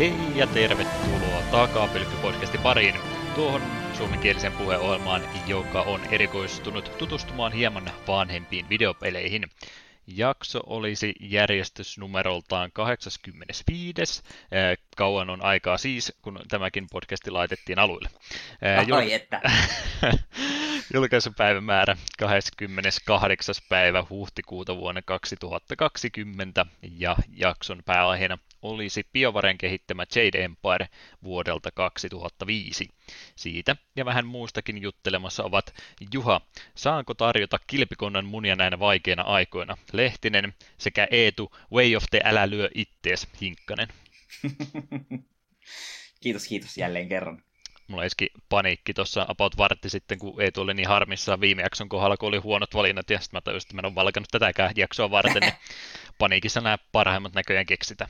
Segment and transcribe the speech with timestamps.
[0.00, 2.94] Hei ja tervetuloa Takapylkky-podcastin pariin,
[3.34, 3.62] tuohon
[3.96, 9.42] suomenkielisen puheohjelmaan, joka on erikoistunut tutustumaan hieman vanhempiin videopeleihin.
[10.06, 14.22] Jakso olisi järjestysnumeroltaan 85.
[14.96, 18.08] Kauan on aikaa siis, kun tämäkin podcasti laitettiin aluille.
[18.92, 19.40] Ai että.
[20.94, 23.54] Julkaisupäivämäärä 28.
[23.68, 26.66] päivä huhtikuuta vuonna 2020
[26.98, 30.88] ja jakson pääaiheena olisi BioVaren kehittämä Jade Empire
[31.24, 32.88] vuodelta 2005.
[33.36, 35.74] Siitä ja vähän muustakin juttelemassa ovat
[36.12, 36.40] Juha,
[36.74, 42.68] saanko tarjota kilpikonnan munia näinä vaikeina aikoina, Lehtinen sekä Eetu, Way of the Älä lyö
[42.74, 43.88] ittees, Hinkkanen.
[46.22, 47.42] kiitos, kiitos jälleen kerran
[47.90, 52.16] mulla iski paniikki tuossa about vartti sitten, kun ei tule niin harmissaan viime jakson kohdalla,
[52.16, 55.10] kun oli huonot valinnat, ja sitten mä tajusin, että mä en ole valkannut tätäkään jaksoa
[55.10, 55.52] varten, niin
[56.18, 58.08] paniikissa nämä parhaimmat näköjään keksitä.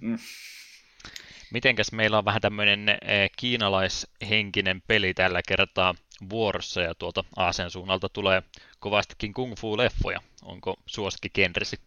[0.00, 0.18] Mm.
[1.50, 5.94] Mitenkäs meillä on vähän tämmöinen eh, kiinalaishenkinen peli tällä kertaa
[6.30, 8.42] vuorossa, ja tuolta Aasian suunnalta tulee
[8.78, 10.20] kovastikin kung fu-leffoja.
[10.42, 11.80] Onko suosikki genresi?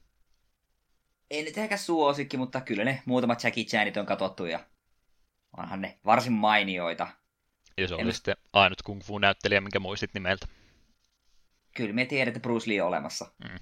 [1.30, 4.66] Ei nyt ehkä suosikki, mutta kyllä ne muutamat Jackie Chanit on katsottu ja
[5.58, 7.08] onhan ne varsin mainioita.
[7.78, 8.14] Ja se oli en...
[8.14, 10.48] sitten ainut kung fu-näyttelijä, minkä muistit nimeltä.
[11.76, 13.32] Kyllä me tiedät, että Bruce Lee on olemassa.
[13.44, 13.60] Mm.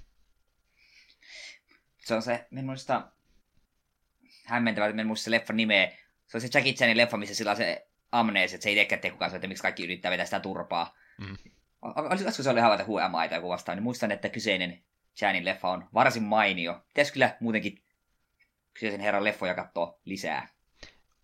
[1.98, 2.64] Se on se, en
[4.48, 5.92] hämmentävä, että en muista se leffan nimeä.
[6.26, 9.00] Se on se Jackie Chanin leffa, missä sillä on se amneesi, että se ei tiedäkään
[9.00, 10.96] tee kukaan, että miksi kaikki yrittää vetää sitä turpaa.
[11.18, 11.36] Mm.
[11.82, 14.82] Olisiko se oli havaita huuamaa tai joku vastaan, niin muistan, että kyseinen
[15.16, 16.82] Chanin leffa on varsin mainio.
[16.88, 17.82] Pitäisi kyllä muutenkin
[18.74, 20.48] kyseisen herran leffoja katsoa lisää.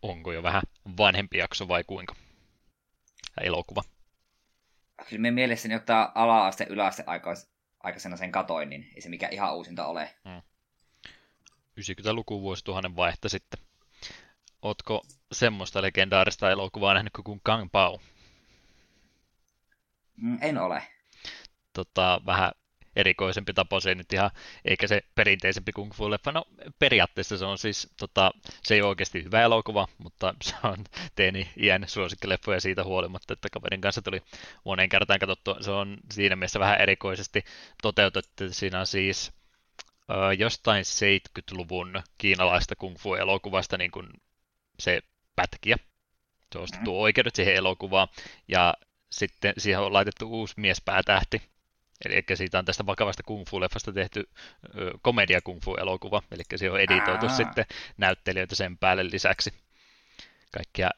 [0.03, 0.63] Onko jo vähän
[0.97, 2.15] vanhempi jakso vai kuinka?
[3.41, 3.83] elokuva.
[5.09, 7.05] Kyllä me mielessäni ottaa ala-aste, yläaste
[7.81, 10.11] aikaisena sen katoin, niin ei se mikä ihan uusinta ole.
[10.29, 10.43] Hmm.
[11.81, 13.61] 90-luvun vuosituhannen vaihta sitten.
[14.63, 15.03] Ootko
[15.33, 18.01] semmoista legendaarista elokuvaa nähnyt kuin Kang Pao?
[20.17, 20.83] Mm, en ole.
[21.73, 22.53] Tota, vähän
[22.97, 24.31] erikoisempi tapaus, se nyt ihan,
[24.65, 26.33] eikä se perinteisempi kung fu leffa.
[26.33, 26.45] No
[26.79, 28.31] periaatteessa se on siis, tota,
[28.63, 30.77] se ei ole oikeasti hyvä elokuva, mutta se on
[31.15, 34.23] teini iän suosikkileffoja siitä huolimatta, että kaverin kanssa tuli
[34.65, 35.57] moneen kertaan katsottu.
[35.61, 37.45] Se on siinä mielessä vähän erikoisesti
[37.83, 38.45] toteutettu.
[38.51, 39.33] Siinä on siis
[40.39, 44.09] jostain 70-luvun kiinalaista kung fu-elokuvasta niin kuin
[44.79, 45.01] se
[45.37, 45.77] pätkiä.
[46.53, 46.99] Se on ostettu mm.
[46.99, 48.09] oikeudet siihen elokuvaan,
[48.49, 48.75] ja
[49.11, 51.43] sitten siihen on laitettu uusi miespäätähti,
[52.05, 54.29] Eli siitä on tästä vakavasta kung fu-leffasta tehty
[54.79, 57.37] ö, komedia kung fu-elokuva, eli se on editoitu Aa.
[57.37, 57.67] sitten
[57.97, 59.55] näyttelijöitä sen päälle lisäksi.
[60.53, 60.91] Kaikkia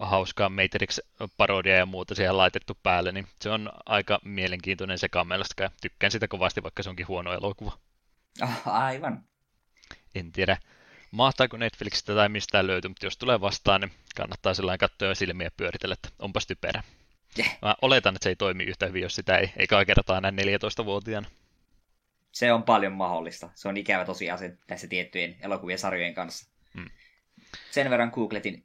[0.00, 6.10] hauskaa Matrix-parodia ja muuta siihen laitettu päälle, niin se on aika mielenkiintoinen sekamelska ja tykkään
[6.10, 7.78] sitä kovasti, vaikka se onkin huono elokuva.
[8.42, 9.24] Oh, aivan.
[10.14, 10.56] En tiedä,
[11.10, 15.50] mahtaako Netflixistä tai mistään löytyy, mutta jos tulee vastaan, niin kannattaa sellainen katsoa ja silmiä
[15.56, 16.82] pyöritellä, että onpas typerä.
[17.38, 17.58] Yeah.
[17.62, 21.30] Mä oletan, että se ei toimi yhtä hyvin, jos sitä ei ekaa kertaa näin 14-vuotiaana.
[22.32, 23.50] Se on paljon mahdollista.
[23.54, 26.50] Se on ikävä tosiaan tässä tiettyjen elokuvien sarjojen kanssa.
[26.74, 26.90] Hmm.
[27.70, 28.64] Sen verran googletin.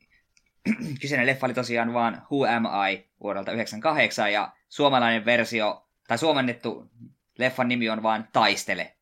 [1.01, 6.91] Kyseinen leffa oli tosiaan vaan Who Am I vuodelta 98 ja suomalainen versio, tai suomennettu
[7.37, 8.96] leffan nimi on vaan Taistele.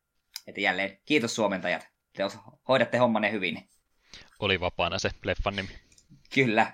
[0.46, 1.88] Että jälleen kiitos suomentajat.
[2.12, 2.22] Te
[2.68, 3.68] hoidatte hommanne hyvin.
[4.38, 5.78] Oli vapaana se leffan nimi.
[6.34, 6.72] Kyllä.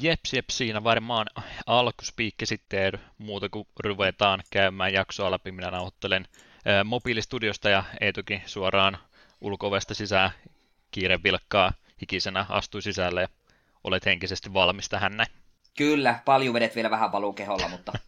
[0.00, 1.26] Jeps, jeps, siinä varmaan
[1.66, 5.52] alkuspiikki sitten muuta kuin ruvetaan käymään jaksoa läpi.
[5.52, 6.26] Minä nauhoittelen
[6.84, 8.98] mobiilistudiosta ja Eetukin suoraan
[9.40, 10.30] ulkovesta sisään
[10.90, 13.28] kiire vilkkaa hikisenä astui sisälle ja
[13.84, 15.28] olet henkisesti valmis tähän näin.
[15.76, 17.92] Kyllä, paljon vedet vielä vähän valuu keholla, mutta...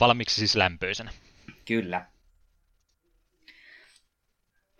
[0.00, 1.10] Valmiiksi siis lämpöisenä.
[1.66, 2.06] Kyllä.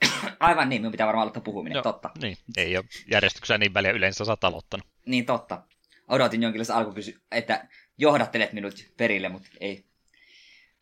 [0.41, 2.11] Aivan niin, minun pitää varmaan aloittaa puhuminen, Joo, totta.
[2.23, 4.87] Niin, ei ole järjestyksessä niin väliä yleensä sä aloittanut.
[5.07, 5.63] Niin totta.
[6.09, 7.69] Odotin jonkinlaista alkukysy, että
[7.99, 9.87] johdattelet minut perille, mutta ei.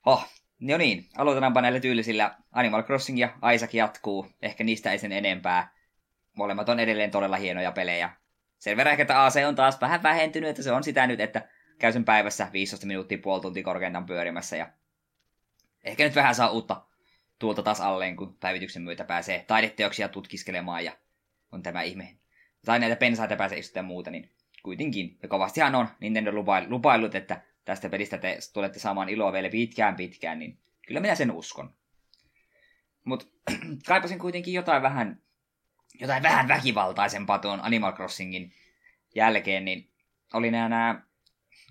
[0.07, 0.27] Oh,
[0.61, 2.35] no niin, aloitetaanpa näillä tyylisillä.
[2.53, 4.27] Animal Crossing ja Isaac jatkuu.
[4.43, 5.75] Ehkä niistä ei sen enempää.
[6.37, 8.11] Molemmat on edelleen todella hienoja pelejä.
[8.59, 11.49] Sen verran ehkä, että AC on taas vähän vähentynyt, että se on sitä nyt, että
[11.79, 14.57] käy sen päivässä 15 minuuttia, puoli tuntia korkeintaan pyörimässä.
[14.57, 14.73] Ja
[15.85, 16.87] ehkä nyt vähän saa uutta
[17.39, 20.93] tuolta taas alleen, kun päivityksen myötä pääsee taideteoksia tutkiskelemaan ja
[21.53, 22.17] on tämä ihme.
[22.65, 24.31] Tai näitä pensaita pääsee istumaan ja muuta, niin
[24.63, 25.19] kuitenkin.
[25.23, 26.33] Ja kovastihan on Nintendo
[26.69, 31.31] lupaillut, että tästä pelistä te tulette saamaan iloa vielä pitkään pitkään, niin kyllä minä sen
[31.31, 31.75] uskon.
[33.05, 33.27] Mutta
[33.89, 35.23] kaipasin kuitenkin jotain vähän,
[36.01, 38.53] jotain vähän väkivaltaisempaa tuon Animal Crossingin
[39.15, 39.91] jälkeen, niin
[40.33, 41.03] oli nämä,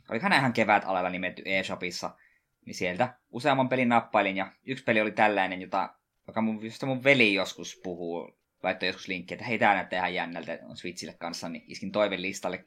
[0.09, 2.16] olikohan nämä ihan kevät alella nimetty eShopissa,
[2.65, 5.94] niin sieltä useamman pelin nappailin, ja yksi peli oli tällainen, jota,
[6.27, 10.13] joka mun, josta mun veli joskus puhuu, laittoi joskus linkki, että hei, tää näyttää ihan
[10.13, 12.65] jännältä, on Switchille kanssa, niin iskin listalle.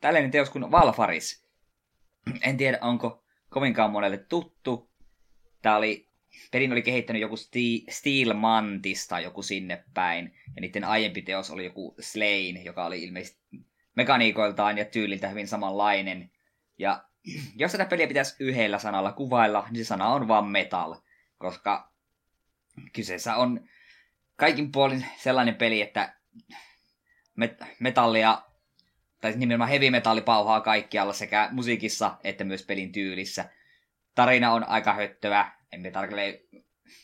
[0.00, 1.46] Tällainen teos kuin Valfaris.
[2.42, 4.90] En tiedä, onko kovinkaan monelle tuttu.
[5.62, 6.08] Tää oli,
[6.52, 7.36] pelin oli kehittänyt joku
[7.90, 10.34] Steel Mantis tai joku sinne päin.
[10.56, 13.42] Ja niiden aiempi teos oli joku Slain, joka oli ilmeisesti
[13.96, 16.30] mekaniikoiltaan ja tyyliltä hyvin samanlainen.
[16.78, 17.04] Ja
[17.56, 20.96] jos tätä peliä pitäisi yhdellä sanalla kuvailla, niin se sana on vaan metal.
[21.38, 21.92] Koska
[22.92, 23.68] kyseessä on
[24.36, 26.14] kaikin puolin sellainen peli, että
[27.80, 28.42] metallia,
[29.20, 33.50] tai nimenomaan heavy metalli pauhaa kaikkialla sekä musiikissa että myös pelin tyylissä.
[34.14, 36.38] Tarina on aika höttöä, emme tarkalleen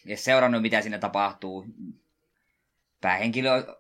[0.07, 1.67] edes seurannut mitä siinä tapahtuu.
[3.01, 3.77] Päähenkilö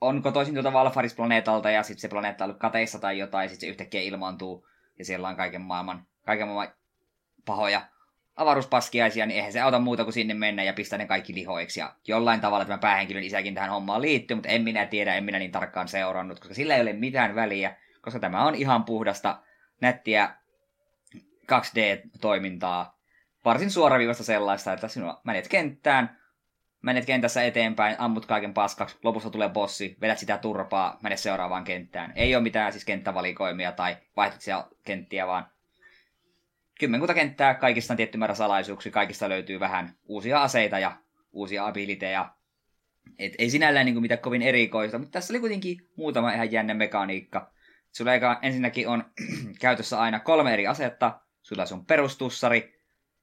[0.00, 3.70] on kotoisin tuolta Valfaris-planeetalta ja sitten se planeetta on ollut kateissa tai jotain, sitten se
[3.70, 6.76] yhtäkkiä ilmaantuu ja siellä on kaiken maailman, kaiken maailman
[7.44, 7.82] pahoja
[8.36, 11.80] avaruuspaskiaisia, niin eihän se auta muuta kuin sinne mennä ja pistää ne kaikki lihoiksi.
[11.80, 15.38] Ja jollain tavalla tämä päähenkilön isäkin tähän hommaan liittyy, mutta en minä tiedä, en minä
[15.38, 19.42] niin tarkkaan seurannut, koska sillä ei ole mitään väliä, koska tämä on ihan puhdasta,
[19.80, 20.34] nättiä
[21.52, 22.98] 2D-toimintaa.
[23.44, 26.17] Varsin suoraviivasta sellaista, että sinua menet kenttään,
[26.88, 32.12] menet kentässä eteenpäin, ammut kaiken paskaksi, lopussa tulee bossi, vedät sitä turpaa, menet seuraavaan kenttään.
[32.16, 35.46] Ei ole mitään siis kenttävalikoimia tai vaihtat siellä kenttiä, vaan
[36.80, 40.96] kymmenkunta kenttää, kaikista on tietty määrä salaisuuksia, kaikista löytyy vähän uusia aseita ja
[41.32, 42.34] uusia abiliteja.
[43.18, 46.74] Et ei sinällään niin kuin mitään kovin erikoista, mutta tässä oli kuitenkin muutama ihan jännä
[46.74, 47.52] mekaniikka.
[47.92, 48.10] Sulla
[48.42, 49.04] ensinnäkin on
[49.60, 51.20] käytössä aina kolme eri asetta.
[51.42, 52.77] Sulla on sun perustussari,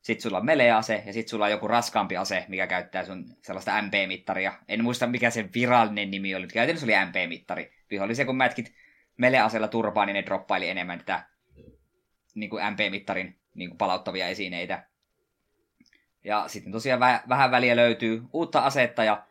[0.06, 3.82] sitten sulla on melease ja sitten sulla on joku raskaampi ase, mikä käyttää sun sellaista
[3.82, 4.54] MP-mittaria.
[4.68, 7.74] En muista mikä sen virallinen nimi oli, mutta käytännössä oli MP-mittari.
[7.92, 8.74] Vihollisia kun mätkit
[9.18, 11.26] meleaseella turpaa, niin ne droppaili enemmän tätä
[12.36, 14.88] niin kuin MP-mittarin niin kuin palauttavia esineitä.
[16.24, 19.26] Ja sitten tosiaan vä- vähän väliä löytyy uutta asetta ja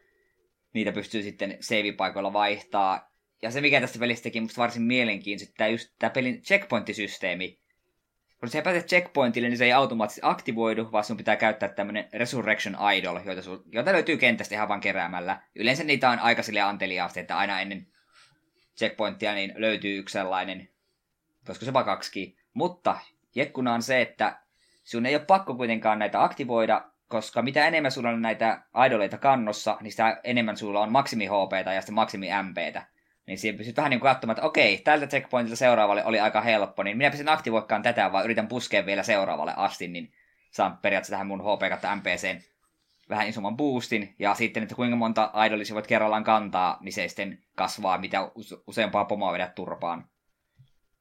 [0.73, 3.11] niitä pystyy sitten save-paikoilla vaihtaa.
[3.43, 7.63] Ja se, mikä tästä pelistä teki musta varsin mielenkiintoista, tämä just tämä pelin checkpointisysteemi.
[8.44, 12.76] Kun sä pääset checkpointille, niin se ei automaattisesti aktivoidu, vaan sun pitää käyttää tämmönen Resurrection
[12.94, 15.43] Idol, joita, sun, joita löytyy kentästä ihan vaan keräämällä.
[15.55, 17.87] Yleensä niitä on aika sille anteliaasti, että aina ennen
[18.79, 20.69] checkpointtia niin löytyy yksi sellainen,
[21.46, 22.37] koska se vaan kaksi.
[22.55, 22.99] Mutta
[23.35, 24.38] jekkuna on se, että
[24.82, 29.79] sun ei ole pakko kuitenkaan näitä aktivoida, koska mitä enemmän sulla on näitä idoleita kannossa,
[29.81, 32.87] niin sitä enemmän sulla on maksimi HP ja sitten maksimi MPtä.
[33.26, 36.82] Niin siinä pystyt vähän niin kuin katsomaan, että okei, tältä checkpointilta seuraavalle oli aika helppo,
[36.82, 40.12] niin minä pystyn aktivoikaan tätä, vaan yritän puskea vielä seuraavalle asti, niin
[40.50, 42.44] saan periaatteessa tähän mun HP kautta MPCen
[43.09, 47.38] vähän isomman boostin, ja sitten, että kuinka monta idolisia voit kerrallaan kantaa, niin se sitten
[47.55, 48.31] kasvaa, mitä
[48.67, 50.09] useampaa pomoa vedät turpaan.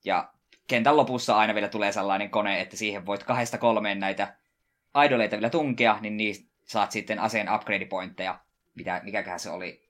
[0.06, 0.34] Ja
[0.68, 4.36] kentän lopussa aina vielä tulee sellainen kone, että siihen voit kahdesta kolmeen näitä
[5.06, 8.40] idoleita vielä tunkea, niin niistä saat sitten aseen upgrade-pointteja.
[8.76, 9.83] Mitä, mikäköhän se oli?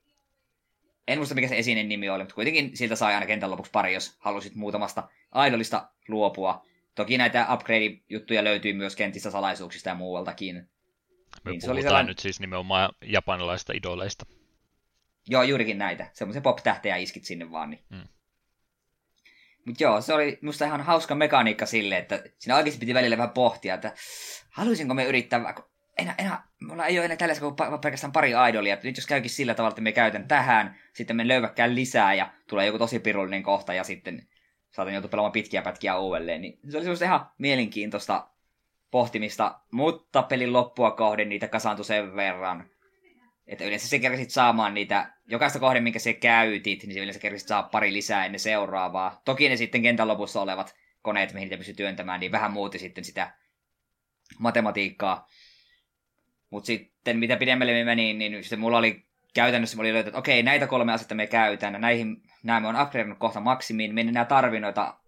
[1.08, 3.94] En muista mikä se esinen nimi oli, mutta kuitenkin siltä sai aina kentän lopuksi pari,
[3.94, 5.08] jos halusit muutamasta
[5.48, 6.66] idolista luopua.
[6.94, 10.54] Toki näitä upgrade-juttuja löytyy myös kentistä salaisuuksista ja muualtakin.
[10.54, 12.06] Me niin puhutaan sellainen...
[12.06, 14.26] nyt siis nimenomaan japanilaisista idoleista.
[15.28, 16.10] Joo, juurikin näitä.
[16.12, 17.70] Semmoisia pop-tähtejä iskit sinne vaan.
[17.70, 17.84] Niin.
[17.90, 18.08] Hmm.
[19.64, 23.30] Mutta joo, se oli musta ihan hauska mekaniikka sille, että siinä oikeasti piti välillä vähän
[23.30, 23.94] pohtia, että
[24.50, 25.54] haluaisinko me yrittää,
[25.98, 29.54] enää, enää, mulla ei ole enää tällaisia kuin pelkästään pari idolia, nyt jos käykin sillä
[29.54, 33.74] tavalla, että me käytän tähän, sitten me löyväkkään lisää ja tulee joku tosi pirullinen kohta
[33.74, 34.28] ja sitten
[34.70, 38.28] saatan joutua pelaamaan pitkiä pätkiä uudelleen, niin se oli semmoista ihan mielenkiintoista
[38.90, 42.70] pohtimista, mutta pelin loppua kohden niitä kasaantui sen verran,
[43.46, 47.48] että yleensä se kerkisit saamaan niitä, jokaista kohden, minkä se käytit, niin se yleensä kerkisit
[47.48, 49.22] saa pari lisää ennen seuraavaa.
[49.24, 53.04] Toki ne sitten kentän lopussa olevat koneet, mihin niitä pystyy työntämään, niin vähän muutti sitten
[53.04, 53.34] sitä
[54.38, 55.28] matematiikkaa.
[56.54, 60.42] Mutta sitten mitä pidemmälle me meni, niin sitten mulla oli käytännössä oli löytänyt, että okei,
[60.42, 64.26] näitä kolme asetta me käytän, näihin, nämä me on upgradeannut kohta maksimiin, me en enää
[64.60, 64.98] noita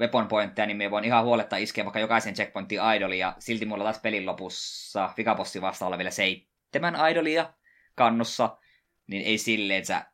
[0.00, 3.84] weapon pointteja, niin me voin ihan huoletta iskeä vaikka jokaisen checkpointin idoli, ja silti mulla
[3.84, 7.52] taas pelin lopussa vikabossi vasta olla vielä seitsemän idolia,
[7.94, 8.58] kannossa,
[9.06, 10.04] niin ei silleen sä,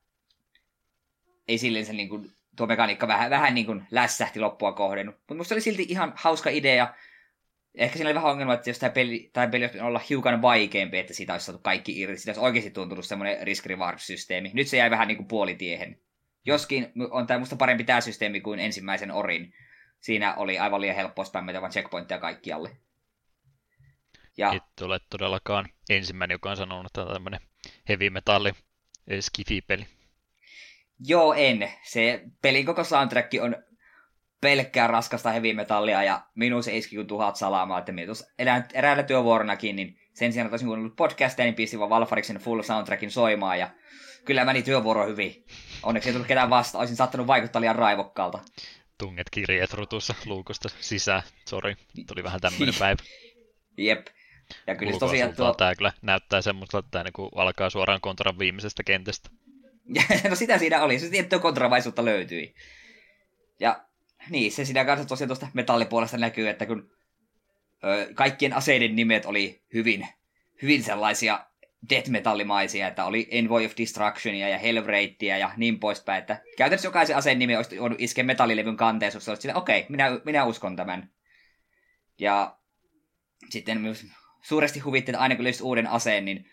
[1.49, 5.07] ei silleen se niin kuin, tuo mekaniikka vähän, vähän niin kuin lässähti loppua kohden.
[5.07, 6.95] Mutta musta oli silti ihan hauska idea.
[7.79, 10.99] Ehkä siinä oli vähän ongelma, että jos tämä peli, tämä peli olisi olla hiukan vaikeampi,
[10.99, 12.17] että siitä olisi saatu kaikki irti.
[12.17, 13.65] Siitä olisi oikeasti tuntunut semmoinen risk
[13.97, 16.01] systeemi Nyt se jäi vähän niin kuin puolitiehen.
[16.45, 19.55] Joskin on tämä musta parempi tämä systeemi kuin ensimmäisen Orin.
[20.01, 22.77] Siinä oli aivan liian helppoa spämmätä vain checkpointteja kaikkialle.
[24.37, 24.53] Ja...
[24.53, 27.41] Et ole todellakaan ensimmäinen, joka on sanonut, että tämä on tämmöinen
[27.89, 28.53] heavy metalli
[29.21, 29.87] skifi-peli.
[31.07, 31.73] Joo, en.
[31.83, 33.57] Se pelin koko soundtrack on
[34.41, 38.27] pelkkää raskasta heavy metallia ja minun se iski kuin tuhat salaamaa, että minä tuossa
[38.75, 43.11] eräällä työvuoronakin, niin sen sijaan, että olisin kuunnellut podcastia, niin pistin vaan Valfariksen full soundtrackin
[43.11, 43.71] soimaan ja
[44.25, 45.45] kyllä meni työvuoro hyvin.
[45.83, 46.79] Onneksi ei tullut ketään vasta.
[46.79, 48.39] Olisin saattanut vaikuttaa liian raivokkaalta.
[48.99, 51.23] Tunget kirjeet rutussa luukusta sisään.
[51.49, 51.75] Sori,
[52.07, 53.03] tuli vähän tämmöinen päivä.
[53.79, 54.07] Jep.
[54.67, 55.55] Ja kyllä tosiaan tuo...
[55.55, 59.31] Tämä kyllä näyttää semmoista, että tämä niin alkaa suoraan kontran viimeisestä kentästä.
[60.29, 62.55] no sitä siinä oli, se tiettyä kontravaisuutta löytyi.
[63.61, 63.88] Ja
[64.31, 66.91] niin, se siinä kanssa tosiaan tuosta metallipuolesta näkyy, että kun
[67.85, 70.09] ö, kaikkien aseiden nimet oli hyvin,
[70.63, 71.49] hyvin sellaisia
[71.91, 77.17] death metallimaisia, että oli Envoy of Destructionia ja Hellwraithia ja niin poispäin, että käytännössä jokaisen
[77.17, 81.11] aseen nimi olisi voinut iskeä metallilevyn kanteen, jos olisi okei, okay, minä, minä uskon tämän.
[82.19, 82.57] Ja
[83.51, 84.07] sitten myös
[84.43, 86.51] suuresti huvitti, että aina kun löysi uuden aseen, niin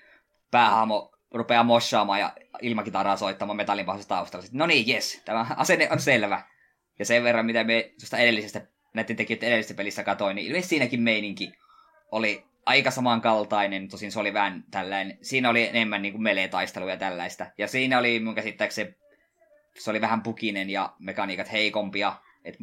[0.52, 4.46] päähahmo rupeaa moshaamaan ja ilmakitaraa soittamaan metallin taustalla.
[4.52, 6.55] no niin, yes, tämä asenne on selvä.
[7.00, 11.02] Ja sen verran, mitä me tuosta edellisestä, näiden tekijöiden edellisestä pelissä katoin, niin ilmeisesti siinäkin
[11.02, 11.54] meininki
[12.12, 17.46] oli aika samankaltainen, tosin se oli vähän tällainen, siinä oli enemmän niin melee-taisteluja ja tällaista.
[17.58, 18.96] Ja siinä oli mun käsittääkseni,
[19.80, 22.16] se oli vähän pukinen ja mekaniikat heikompia.
[22.44, 22.58] Et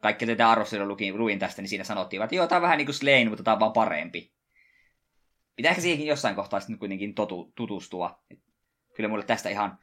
[0.00, 2.86] kaikki tätä arvostelua luin, luin tästä, niin siinä sanottiin, että joo, tämä on vähän niin
[2.86, 4.32] kuin Slain, mutta tämä on vaan parempi.
[5.56, 8.22] Pitää ehkä siihenkin jossain kohtaa sitten kuitenkin totu, tutustua.
[8.30, 8.38] Et
[8.96, 9.78] kyllä mulle tästä ihan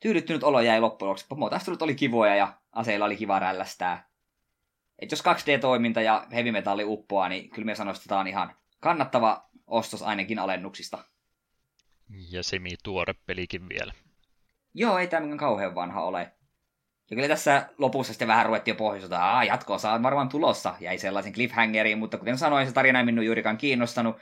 [0.00, 1.26] tyydyttynyt olo jäi loppujen lopuksi.
[1.28, 4.08] Pomotastelut oli kivoja ja aseilla oli kiva rällästää.
[4.98, 8.56] Et jos 2D-toiminta ja heavy metalli uppoaa, niin kyllä me sanoisin, että tämä on ihan
[8.80, 10.98] kannattava ostos ainakin alennuksista.
[12.30, 13.92] Ja semi-tuore pelikin vielä.
[14.74, 16.32] Joo, ei tämä kauhean vanha ole.
[17.10, 20.74] Ja kyllä tässä lopussa sitten vähän ruvettiin jo pohjoisota, että jatkoa saa varmaan tulossa.
[20.80, 24.16] Jäi sellaisen cliffhangeriin, mutta kuten sanoin, se tarina ei minun juurikaan kiinnostanut.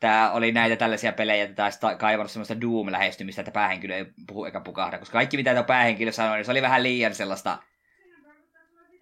[0.00, 4.60] Tämä oli näitä tällaisia pelejä, että tämä kaivannut semmoista Doom-lähestymistä, että päähenkilö ei puhu eikä
[4.60, 4.98] pukahda.
[4.98, 7.58] Koska kaikki mitä tämä päähenkilö sanoi, niin se oli vähän liian sellaista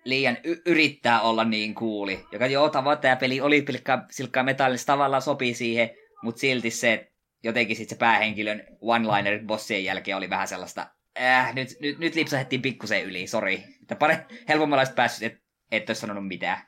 [0.05, 2.27] liian y- yrittää olla niin kuuli.
[2.33, 2.71] Joka joo,
[3.01, 5.91] tämä peli oli pilkkaa, silkkaa metallista tavallaan sopii siihen,
[6.23, 10.87] mutta silti se, jotenkin sitten se päähenkilön one-liner bossien jälkeen oli vähän sellaista,
[11.21, 13.65] äh, nyt, nyt, nyt lipsahettiin pikkusen yli, sori.
[13.83, 16.59] Että pare, helpommalla olisi päässyt, et, et olisi sanonut mitään.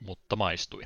[0.00, 0.82] Mutta maistui.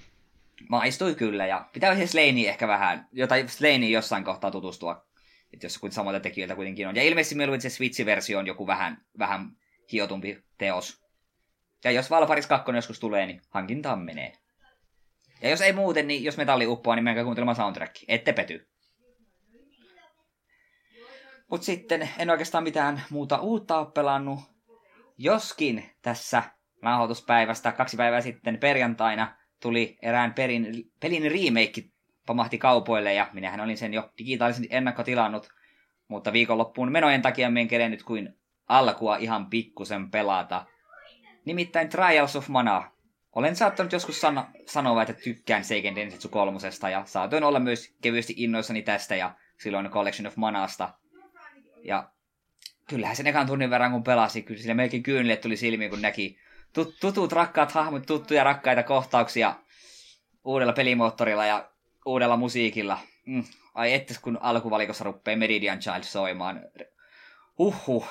[0.68, 5.08] Maistui kyllä, ja pitää siis Slaney ehkä vähän, jotain Slaney jossain kohtaa tutustua.
[5.52, 6.96] Että jos samoilta tekijöiltä kuitenkin on.
[6.96, 9.50] Ja ilmeisesti meillä se Switch-versio on joku vähän, vähän
[9.92, 11.04] hiotumpi teos.
[11.84, 14.32] Ja jos Valparis 2 joskus tulee, niin hankintaan menee.
[15.42, 17.96] Ja jos ei muuten, niin jos metalli uppoaa, niin menkää kuuntelemaan soundtrack.
[18.08, 18.68] Ette pety.
[21.50, 24.40] Mut sitten en oikeastaan mitään muuta uutta ole pelannut.
[25.18, 26.42] Joskin tässä
[26.82, 31.84] nauhoituspäivästä kaksi päivää sitten perjantaina tuli erään perin, pelin remake
[32.26, 35.48] pamahti kaupoille ja minähän olin sen jo digitaalisesti ennakkotilannut.
[36.08, 40.66] Mutta viikonloppuun menojen takia en kerennyt kuin alkua ihan pikkusen pelata.
[41.44, 42.90] Nimittäin Trials of Mana.
[43.32, 48.34] Olen saattanut joskus sano- sanoa, että tykkään Seiken Densetsu kolmosesta ja saatoin olla myös kevyesti
[48.36, 50.94] innoissani tästä ja silloin Collection of Manasta.
[51.84, 52.10] Ja
[52.88, 56.38] kyllähän sen ekan tunnin verran kun pelasi, kyllä sille melkein kyynille tuli silmiin, kun näki
[56.72, 59.54] tut- tutut rakkaat hahmot, tuttuja rakkaita kohtauksia
[60.44, 61.70] uudella pelimoottorilla ja
[62.06, 62.98] uudella musiikilla.
[63.26, 63.44] Mm.
[63.74, 66.62] Ai ettes kun alkuvalikossa ruppee Meridian Child soimaan.
[67.58, 68.08] Huhhuh,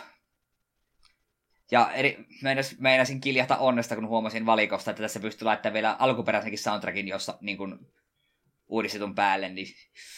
[1.71, 6.59] ja eri, meinas, meinasin kiljahta onnesta, kun huomasin valikosta, että tässä pystyy laittamaan vielä alkuperäisenkin
[6.59, 7.79] soundtrackin, jossa niin kuin,
[8.67, 9.67] uudistetun päälle, niin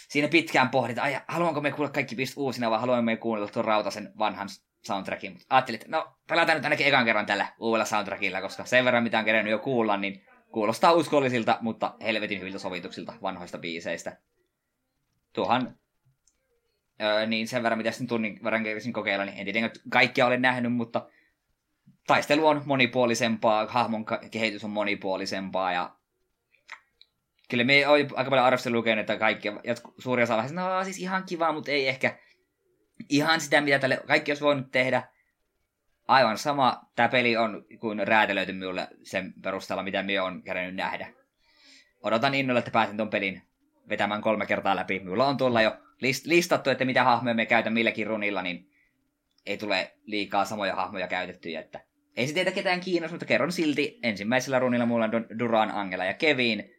[0.09, 3.65] siinä pitkään pohdin, että haluanko me kuulla kaikki pist uusina vai haluamme me kuunnella tuon
[3.65, 4.49] rautasen vanhan
[4.81, 5.31] soundtrackin.
[5.31, 9.03] Mutta ajattelin, että no pelataan nyt ainakin ekan kerran tällä uudella soundtrackilla, koska sen verran
[9.03, 14.17] mitä on kerennyt jo kuulla, niin kuulostaa uskollisilta, mutta helvetin hyviltä sovituksilta vanhoista biiseistä.
[15.33, 15.75] Tuohan
[17.01, 20.41] öö, niin sen verran, mitä sitten tunnin verran kävisin kokeilla, niin en tietenkään kaikkia olen
[20.41, 21.09] nähnyt, mutta
[22.07, 25.95] taistelu on monipuolisempaa, hahmon kehitys on monipuolisempaa ja
[27.49, 29.49] kyllä me on aika paljon arvostelua lukenut, että kaikki,
[29.97, 32.17] suuri osa vähän, no siis ihan kiva, mutta ei ehkä
[33.09, 35.03] ihan sitä, mitä tälle kaikki olisi voinut tehdä.
[36.07, 41.13] Aivan sama, tämä peli on kuin räätälöity minulle sen perusteella, mitä me on kerännyt nähdä.
[42.01, 43.41] Odotan innolla, että pääsen tuon pelin
[43.89, 44.99] vetämään kolme kertaa läpi.
[44.99, 48.71] Minulla on tuolla jo list- listattu, että mitä hahmoja me käytän milläkin runilla, niin
[49.45, 51.79] ei tule liikaa samoja hahmoja käytettyjä, että
[52.17, 53.99] ei se teitä ketään kiinnosta, mutta kerron silti.
[54.03, 56.71] Ensimmäisellä runilla mulla on Duran, Angela ja Kevin.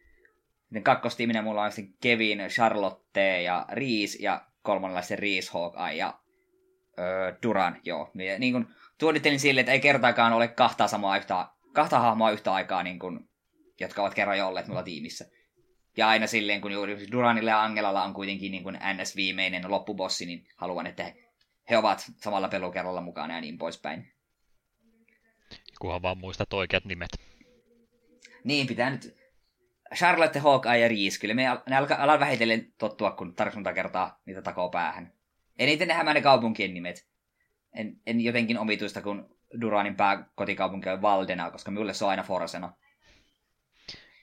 [0.63, 6.19] Sitten kakkostiiminä mulla on sitten Kevin, Charlotte ja Reese ja kolmannella se Reese, Hawkeye ja
[6.99, 8.11] öö, Duran, joo.
[8.15, 8.67] Ja niin kun
[8.99, 13.29] tuodittelin sille, että ei kertaakaan ole kahta samaa yhtä, kahta hahmoa yhtä aikaa, niin kun,
[13.79, 15.25] jotka ovat kerran jo olleet mulla tiimissä.
[15.97, 20.47] Ja aina silleen, kun juuri Duranilla ja Angelalla on kuitenkin niin kuin NS-viimeinen loppubossi, niin
[20.57, 21.15] haluan, että he,
[21.69, 24.11] he ovat samalla pelukerralla mukana ja niin poispäin
[25.81, 27.09] kunhan vaan muistat oikeat nimet.
[28.43, 29.15] Niin, pitää nyt
[29.95, 34.41] Charlotte, Hawkeye ja Reese, kyllä me ne alkaa, alan vähitellen tottua, kun tarkastunta kertaa niitä
[34.41, 35.13] takoo päähän.
[35.59, 37.07] Eniten nähdään ne kaupunkien nimet.
[37.73, 42.73] En, en jotenkin omituista, kun Duranin pääkotikaupunki on Valdena, koska minulle se on aina Forsena.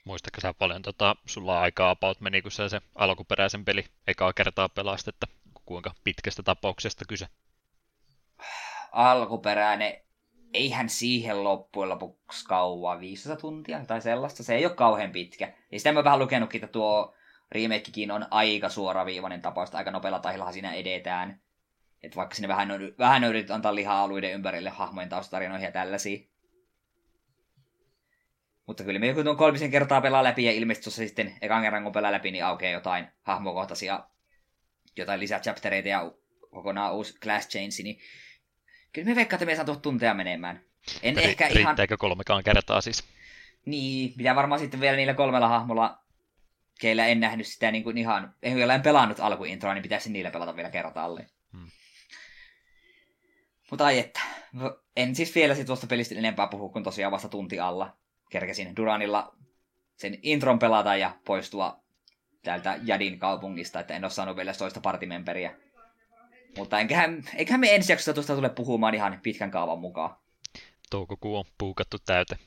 [0.04, 4.68] Muistatko sä paljon, tota, sulla aikaa about meni, kun sä se alkuperäisen peli ekaa kertaa
[4.68, 5.26] pelasit, että
[5.64, 7.26] kuinka pitkästä tapauksesta kyse?
[8.92, 10.00] Alkuperäinen,
[10.54, 15.52] eihän siihen loppujen lopuksi kauan, 500 tuntia tai sellaista, se ei ole kauhean pitkä.
[15.72, 17.14] Ja sitä mä vähän lukenutkin, että tuo
[17.52, 21.40] remakekin on aika suoraviivainen tapaus, aika nopealla tahdilla siinä edetään.
[22.02, 26.18] Et vaikka sinne vähän vähän on yritetty antaa lihaa alueiden ympärille hahmojen taustatarinoihin ja tällaisia.
[28.66, 31.82] Mutta kyllä me joku tuon kolmisen kertaa pelaa läpi ja ilmeisesti tuossa sitten ekan kerran
[31.82, 34.04] kun pelaa läpi, niin aukeaa jotain hahmokohtaisia,
[34.96, 36.12] jotain lisää chaptereita ja
[36.50, 37.98] kokonaan uusi class change, niin
[38.98, 40.60] kyllä me veikkaan, että me saa tunteja menemään.
[41.02, 41.56] En Ri- ehkä ihan...
[41.56, 43.04] Riittääkö kolmekaan kertaa siis?
[43.66, 45.98] Niin, pitää varmaan sitten vielä niillä kolmella hahmolla,
[46.80, 50.56] keillä en nähnyt sitä niin kuin ihan, en en pelannut alkuintroa, niin pitäisi niillä pelata
[50.56, 51.30] vielä kertaalleen.
[51.52, 51.70] Hmm.
[53.70, 54.20] Mutta ai että,
[54.96, 57.96] en siis vielä sit tuosta pelistä enempää puhu, kun tosiaan vasta tunti alla
[58.30, 59.36] kerkesin Duranilla
[59.96, 61.82] sen intron pelata ja poistua
[62.42, 65.54] täältä Jadin kaupungista, että en ole saanut vielä toista partimemperiä.
[66.56, 70.16] Mutta enköhän, enköhän me ensi jaksossa tuosta tule puhumaan ihan pitkän kaavan mukaan.
[70.90, 72.38] Toukokuu on puukattu täyte.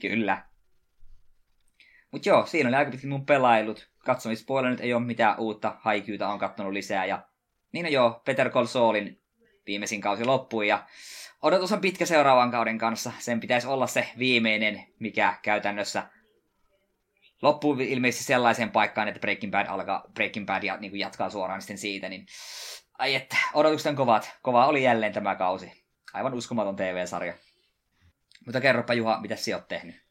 [0.00, 0.44] Kyllä.
[2.10, 3.88] Mutta joo, siinä oli aika pitkin mun pelailut.
[3.98, 7.06] Katsomispuolella nyt ei ole mitään uutta haikyytä on kattonut lisää.
[7.06, 7.28] Ja
[7.72, 9.20] niin no joo, Peter Call Saulin
[9.66, 10.86] viimeisin kausi loppui ja
[11.42, 13.12] odotus on pitkä seuraavan kauden kanssa.
[13.18, 16.06] Sen pitäisi olla se viimeinen, mikä käytännössä
[17.42, 21.78] loppuu ilmeisesti sellaiseen paikkaan, että Breaking Bad alkaa, Breaking Bad ja, niin jatkaa suoraan sitten
[21.78, 22.26] siitä, niin
[22.98, 24.32] ai että, odotukset on kovat.
[24.42, 25.84] Kova oli jälleen tämä kausi.
[26.12, 27.34] Aivan uskomaton TV-sarja.
[28.46, 30.04] Mutta kerropa Juha, mitä sinä olet tehnyt?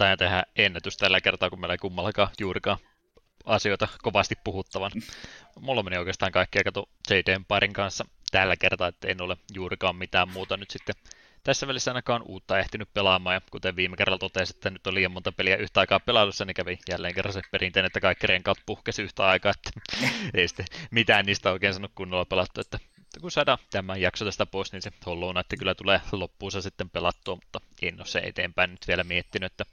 [0.00, 2.78] Mä tehdä ennätys tällä kertaa, kun meillä ei kummallakaan juurikaan
[3.44, 4.90] asioita kovasti puhuttavan.
[5.60, 10.28] Mulla meni oikeastaan kaikkia kato JDn parin kanssa tällä kertaa, että en ole juurikaan mitään
[10.28, 10.94] muuta nyt sitten
[11.42, 15.12] tässä välissä ainakaan uutta ehtinyt pelaamaan, ja kuten viime kerralla totesin, että nyt on liian
[15.12, 19.02] monta peliä yhtä aikaa pelailussa, niin kävi jälleen kerran se perinteinen, että kaikki renkaat puhkesi
[19.02, 19.80] yhtä aikaa, että
[20.34, 22.78] ei sitten mitään niistä oikein sanonut kunnolla pelattu, että
[23.20, 27.34] kun saadaan tämän jakso tästä pois, niin se Hollow Knight kyllä tulee loppuunsa sitten pelattua,
[27.34, 29.64] mutta en ole se eteenpäin nyt vielä miettinyt, että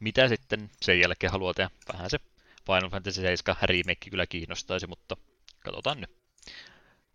[0.00, 1.70] mitä sitten sen jälkeen haluaa tehdä.
[1.92, 2.18] Vähän se
[2.66, 5.16] Final Fantasy 7 remake kyllä kiinnostaisi, mutta
[5.64, 6.10] katsotaan nyt.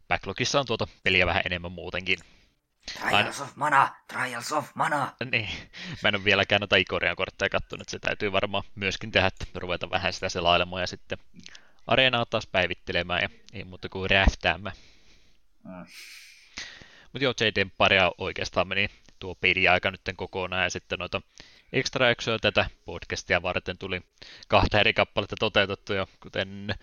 [0.07, 2.19] Backlogissa on tuota peliä vähän enemmän muutenkin.
[2.93, 5.13] Trials of Mana, Trials of Mana.
[5.31, 5.49] Niin,
[6.03, 9.45] mä en ole vieläkään noita Ikorian kortteja kattonut, että se täytyy varmaan myöskin tehdä, että
[9.55, 11.17] ruveta vähän sitä selailemaan ja sitten
[11.87, 14.75] areenaa taas päivittelemään ja ei muuta kuin räftäämään.
[15.63, 15.85] Mm.
[17.13, 19.35] Mutta joo, JDn paria oikeastaan meni tuo
[19.71, 21.21] aika nyt kokonaan ja sitten noita
[21.73, 22.07] extra
[22.41, 24.01] tätä podcastia varten tuli
[24.47, 26.75] kahta eri kappaletta toteutettu ja kuten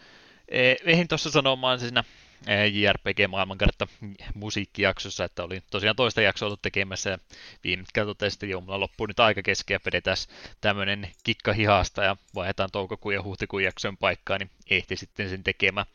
[0.49, 2.05] eh, ehdin tuossa sanomaan siinä
[2.47, 3.87] JRPG-maailmankartta
[4.35, 7.19] musiikkijaksossa, että oli tosiaan toista jaksoa ollut tekemässä ja
[7.65, 10.17] viime totesin, että joo, mulla loppuu nyt aika keskeä, pidetään
[10.61, 15.87] tämmöinen kikka hihasta ja vaihdetaan toukokuun ja huhtikuun jakson paikkaa, niin ehti sitten sen tekemään.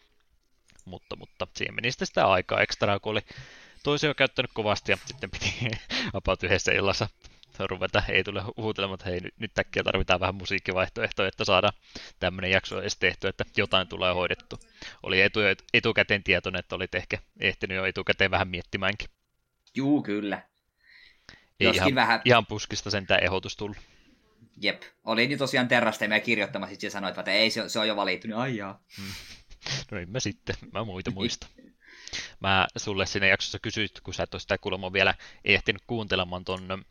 [0.86, 3.22] Mutta, mutta siihen meni sitten sitä aikaa ekstraa, kun oli
[3.84, 5.54] toisia käyttänyt kovasti ja sitten piti
[6.14, 7.08] about yhdessä illassa
[7.68, 11.74] ruveta, ei tule huutelemaan, että hei, nyt äkkiä tarvitaan vähän musiikkivaihtoehtoja, että saadaan
[12.20, 14.60] tämmöinen jakso edes tehty, että jotain tulee hoidettu.
[15.04, 15.40] Oli etu,
[15.74, 19.10] etukäteen tietoinen, että olit ehkä ehtinyt jo etukäteen vähän miettimäänkin.
[19.76, 20.42] Juu, kyllä.
[21.60, 22.22] Ei Joskin ihan, vähän...
[22.26, 23.78] ihan puskista sen tämä ehdotus tullut.
[24.62, 24.82] Jep.
[25.04, 28.38] Oli niin tosiaan terrasteemia kirjoittamassa, ja sanoit, että ei, se, se on jo valittu, niin
[28.38, 28.84] ai jaa.
[28.98, 29.14] Hmm.
[29.92, 31.48] No en mä sitten, mä muita muista.
[32.40, 35.14] Mä sulle siinä jaksossa kysyit, kun sä et ole sitä kuulemma vielä
[35.46, 36.86] ehtinyt kuuntelemaan ton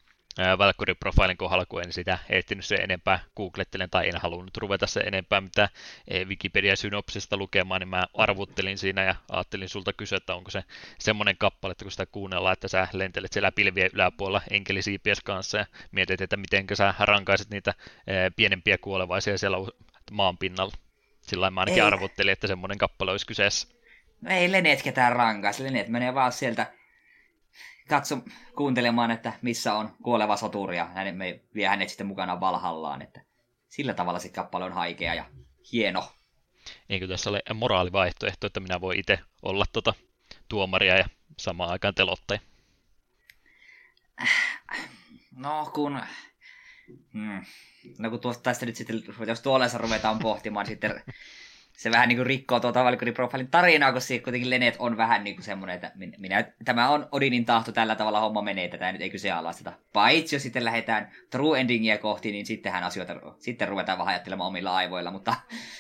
[0.59, 5.41] Valkyrie-profiilin kohdalla, kun en sitä ehtinyt se enempää googlettelen tai en halunnut ruveta se enempää
[5.41, 5.69] mitä
[6.25, 10.65] Wikipedia-synopsista lukemaan, niin mä arvuttelin siinä ja ajattelin sulta kysyä, että onko se
[10.99, 15.67] semmoinen kappale, että kun sitä kuunnellaan, että sä lentelet siellä pilvien yläpuolella enkelisiipies kanssa ja
[15.93, 17.75] mietit, että miten sä rankaiset niitä
[18.37, 19.57] pienempiä kuolevaisia siellä
[20.11, 20.73] maan pinnalla.
[21.21, 21.87] Sillä mä ainakin ei.
[21.87, 23.69] arvuttelin, että semmoinen kappale olisi kyseessä.
[24.21, 25.65] No ei Lenet ketään rankaisi.
[25.65, 26.67] Lenet menee vaan sieltä
[27.89, 28.19] katso
[28.57, 33.03] kuuntelemaan, että missä on kuoleva soturi ja hänet, me vie hänet sitten mukana Valhallaan.
[33.03, 33.21] Että
[33.69, 35.25] sillä tavalla se kappale on haikea ja
[35.73, 36.13] hieno.
[36.89, 39.95] Eikö tässä ole moraalivaihtoehto, että minä voin itse olla tuota
[40.49, 42.41] tuomaria ja samaan aikaan telottaja?
[45.37, 46.01] No kun...
[47.13, 47.45] Hmm.
[47.99, 51.03] No kun tuosta tästä nyt sitten, jos tuolleensa ruvetaan pohtimaan, sitten
[51.79, 55.37] se vähän niin kuin rikkoo tuota Valkyrie Profilin tarinaa, koska kuitenkin Lenet on vähän niin
[55.37, 59.11] kuin semmoinen, että minä, tämä on Odinin tahto, tällä tavalla homma menee, tätä nyt ei
[59.11, 59.73] kyseenalaisteta.
[59.93, 64.77] Paitsi jos sitten lähdetään true endingiä kohti, niin sittenhän asioita, sitten ruvetaan vähän ajattelemaan omilla
[64.77, 65.35] aivoilla, mutta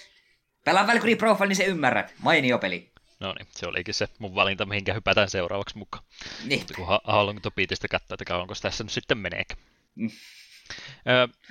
[0.64, 2.14] pelaa Valkyrie Profile, niin se ymmärrät.
[2.22, 2.92] Mainio peli.
[3.20, 6.04] No niin, se olikin se mun valinta, mihinkä hypätään seuraavaksi mukaan.
[6.44, 6.62] Niin.
[6.76, 9.54] Kun haluan Topiitista katsoa, että kauanko tässä nyt sitten meneekö.
[9.94, 10.10] Mm.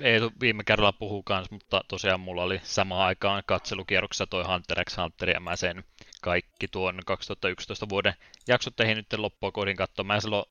[0.01, 4.97] Eetu viime kerralla puhuu kanssa, mutta tosiaan mulla oli samaan aikaan katselukierroksessa toi Hunter x
[4.97, 5.83] Hunter, ja mä sen
[6.21, 8.13] kaikki tuon 2011 vuoden
[8.47, 10.05] jaksot tehin nyt loppua kodin katsoa.
[10.05, 10.45] Mä silloin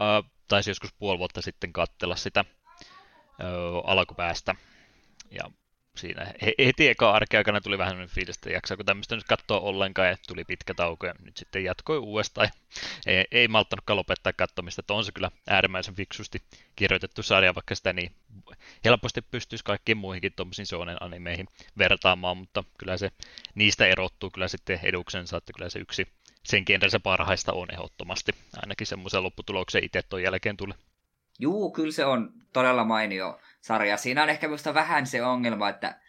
[0.00, 3.46] äh, taisin joskus puoli vuotta sitten katsella sitä äh,
[3.84, 4.54] alkupäästä,
[5.30, 5.50] ja
[5.98, 10.16] siinä heti eka arkeaikana tuli vähän sellainen fiilis, että jaksaako tämmöistä nyt katsoa ollenkaan, ja
[10.28, 12.48] tuli pitkä tauko, ja nyt sitten jatkoi uudestaan,
[13.06, 16.42] ei, ei malttanutkaan lopettaa katsomista, että on se kyllä äärimmäisen fiksusti
[16.76, 18.12] kirjoitettu sarja, vaikka sitä niin
[18.84, 23.10] helposti pystyisi kaikkiin muihinkin tuommoisiin Shonen animeihin vertaamaan, mutta kyllä se
[23.54, 26.06] niistä erottuu kyllä sitten eduksensa, että kyllä se yksi
[26.44, 28.32] sen se parhaista on ehdottomasti,
[28.62, 30.72] ainakin semmoisen lopputuloksen itse tuon jälkeen tuli.
[31.38, 33.96] Juu, kyllä se on todella mainio sarja.
[33.96, 36.00] Siinä on ehkä minusta vähän se ongelma, että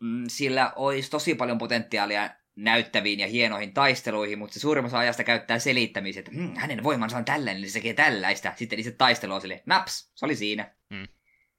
[0.00, 5.58] mm, sillä olisi tosi paljon potentiaalia näyttäviin ja hienoihin taisteluihin, mutta se suurimmassa ajasta käyttää
[5.58, 8.52] selittämistä, että mm, hänen voimansa on tällainen, niin se tekee tällaista.
[8.56, 10.70] Sitten se taistelu on sille, naps, se oli siinä.
[10.90, 11.08] Mm.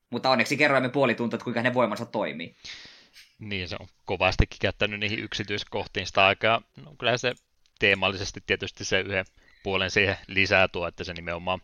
[0.10, 2.56] Mutta onneksi kerroimme puoli tuntia, että kuinka hänen voimansa toimii.
[3.40, 6.62] Niin, se on kovastikin käyttänyt niihin yksityiskohtiin sitä aikaa.
[6.86, 7.34] No, kyllä se
[7.80, 9.26] teemallisesti tietysti se yhden
[9.64, 11.62] puolen siihen lisää tuo, että se nimenomaan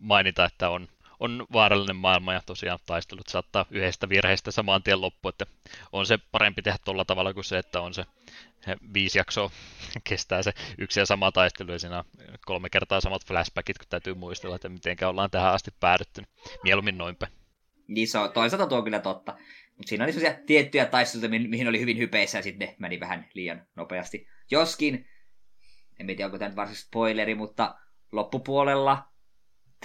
[0.00, 0.88] mainita, että on
[1.20, 5.46] on vaarallinen maailma ja tosiaan taistelut saattaa yhdestä virheestä samaan tien loppu, että
[5.92, 8.04] on se parempi tehdä tuolla tavalla kuin se, että on se
[8.94, 9.50] viisi jaksoa
[10.08, 12.04] kestää se yksi ja sama taistelu ja siinä
[12.46, 16.22] kolme kertaa samat flashbackit, kun täytyy muistella, että miten ollaan tähän asti päädytty.
[16.62, 17.26] Mieluummin noinpä.
[17.88, 19.32] Niin se on, toisaalta tuo on kyllä totta.
[19.76, 23.28] Mutta siinä oli sellaisia tiettyjä taisteluita, mihin oli hyvin hypeissä ja sitten ne meni vähän
[23.34, 24.28] liian nopeasti.
[24.50, 25.08] Joskin,
[25.98, 27.74] en tiedä onko tämä nyt varsinaisesti spoileri, mutta
[28.12, 29.13] loppupuolella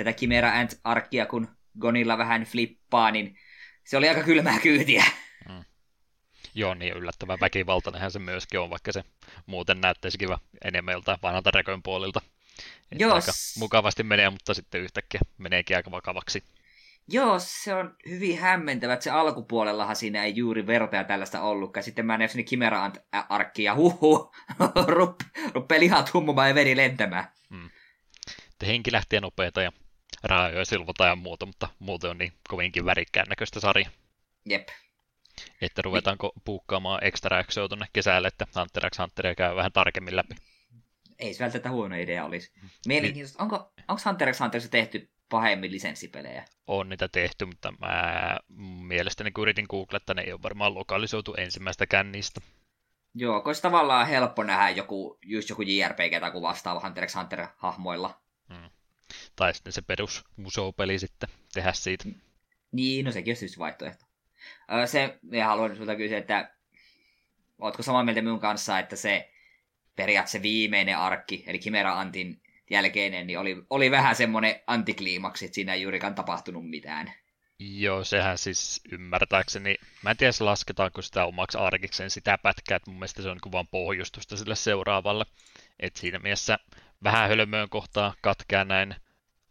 [0.04, 1.48] tätä Chimera Ant-arkkia, kun
[1.80, 3.38] Gonilla vähän flippaa, niin
[3.84, 5.04] se oli aika kylmää kyytiä.
[5.50, 5.64] Mm.
[6.56, 9.04] Joo, niin yllättävän väkivaltainenhan se myöskin on, vaikka se
[9.46, 10.30] muuten näyttäisikin
[10.64, 12.22] enemmän joltain vanhalta rekoin puolilta.
[12.92, 13.14] Joo.
[13.14, 16.44] Aika mukavasti menee, mutta sitten yhtäkkiä meneekin aika vakavaksi.
[17.12, 21.84] Joo, se on hyvin hämmentävä, että se alkupuolellahan siinä ei juuri verta tällaista ollutkaan.
[21.84, 22.92] Sitten mä näin sinne Chimera
[23.30, 24.32] arkki ja huhu,
[24.88, 25.20] rup,
[25.54, 27.26] ruppee lihat hummumaan ja veri lentämään.
[27.50, 27.70] Hmm.
[28.68, 29.72] Henki lähtee nopeeta ja
[30.24, 33.90] raajoja silvotaan ja muuta, mutta muuten on niin kovinkin värikkään näköistä sarja.
[34.46, 34.68] Jep.
[35.62, 40.36] Että ruvetaanko puukkaamaan extra tuonne kesälle, että Hunter x Hunteria käy vähän tarkemmin läpi.
[41.20, 42.52] Ei se välttämättä huono idea olisi.
[42.88, 46.46] Mielenkiintoista, onko, onko Hunter x Hunterissa tehty pahemmin lisenssipelejä?
[46.68, 48.38] On niitä tehty, mutta mä
[48.88, 52.42] mielestäni kun yritin että ne ei ole varmaan lokalisoitu ensimmäistäkään niistä.
[53.16, 58.22] Joo, koska tavallaan helppo nähdä joku, just joku JRPG tai vastaava Hunter x Hunter-hahmoilla.
[58.54, 58.70] Hmm.
[59.36, 62.06] Tai sitten se perus musoopeli sitten tehdä siitä.
[62.72, 64.06] Niin, no sekin on siis vaihtoehto.
[64.86, 66.52] Se, ja haluan sulta kysyä, että
[67.60, 69.32] ootko samaa mieltä minun kanssa, että se
[69.96, 75.74] periaatteessa viimeinen arkki, eli Chimera Antin jälkeinen, niin oli, oli vähän semmoinen antikliimaksi, että siinä
[75.74, 77.14] ei juurikaan tapahtunut mitään.
[77.60, 83.00] Joo, sehän siis ymmärtääkseni, mä en tiedä lasketaanko sitä omaksi arkikseen sitä pätkää, että mun
[83.00, 85.26] mielestä se on niin vaan pohjustusta sille seuraavalle.
[85.80, 86.60] että siinä mielessä
[87.04, 88.96] vähän hölmöön kohtaa katkeaa näin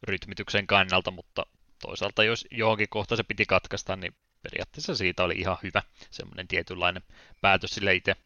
[0.03, 1.47] rytmityksen kannalta, mutta
[1.83, 7.03] toisaalta jos johonkin kohta se piti katkaista, niin periaatteessa siitä oli ihan hyvä semmoinen tietynlainen
[7.41, 8.17] päätös sille itse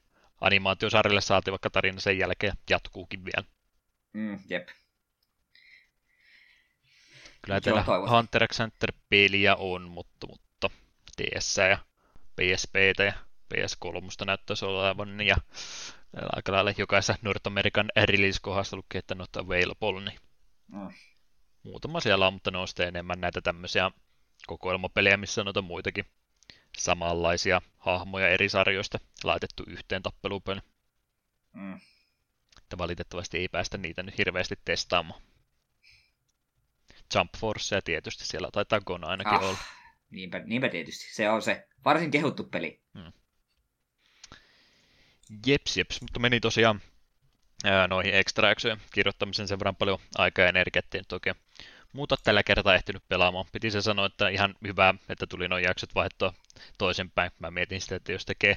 [0.41, 3.45] animaatiosarjalle saatiin vaikka tarina sen jälkeen jatkuukin vielä.
[4.13, 4.69] Mm, jep.
[7.43, 10.71] Kyllä teillä Hunter x Hunter-peliä on, mutta, mutta
[11.19, 11.79] DS ja
[12.37, 13.13] PSPtä ja
[13.55, 15.37] PS3 näyttäisi olevan, ja
[16.33, 20.19] aika lailla jokaisessa North American release-kohdassa lukee, että not available, niin
[20.69, 20.89] mm.
[21.63, 23.91] muutama siellä on, mutta ne on sitten enemmän näitä tämmöisiä
[24.47, 26.05] kokoelmapelejä, missä on noita muitakin
[26.79, 30.61] samanlaisia hahmoja eri sarjoista laitettu yhteen tappelupeli.
[31.53, 31.81] Mm.
[32.63, 35.23] Että valitettavasti ei päästä niitä nyt hirveästi testaamaan.
[37.15, 39.59] Jump Force tietysti siellä taitaa Gona ainakin ah, olla.
[40.11, 41.15] Niinpä, niinpä tietysti.
[41.15, 42.83] Se on se varsin kehuttu peli.
[42.99, 43.13] Hmm.
[45.47, 46.81] Jeps, jeps, mutta meni tosiaan
[47.65, 48.49] ää, noihin extra
[48.93, 51.37] kirjoittamisen sen verran paljon aikaa ja energiaa, ettei nyt oikein
[51.93, 53.47] muuta tällä kertaa ehtinyt pelaamaan.
[53.53, 56.35] Piti se sanoa, että ihan hyvä, että tuli noin jaksot vaihtoa
[56.79, 57.31] toisenpäin.
[57.39, 58.57] Mä mietin sitä, että jos tekee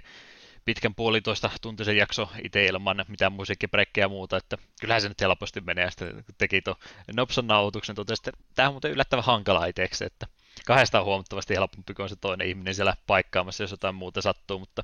[0.65, 5.61] pitkän puolitoista tuntisen jakso itse ilman mitään musiikkibrekkejä ja muuta, että kyllähän se nyt helposti
[5.61, 6.77] menee, ja sitten teki tuon
[7.15, 10.27] Nopson nauhoituksen, totesi, että tämä on muuten yllättävän hankala itseksi, että
[10.65, 14.83] kahdesta on huomattavasti helpompi kuin se toinen ihminen siellä paikkaamassa, jos jotain muuta sattuu, mutta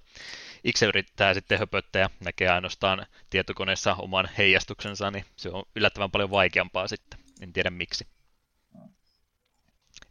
[0.64, 6.32] itse yrittää sitten höpöttää ja näkee ainoastaan tietokoneessa oman heijastuksensa, niin se on yllättävän paljon
[6.32, 7.20] vaikeampaa sitten.
[7.42, 8.08] En tiedä miksi.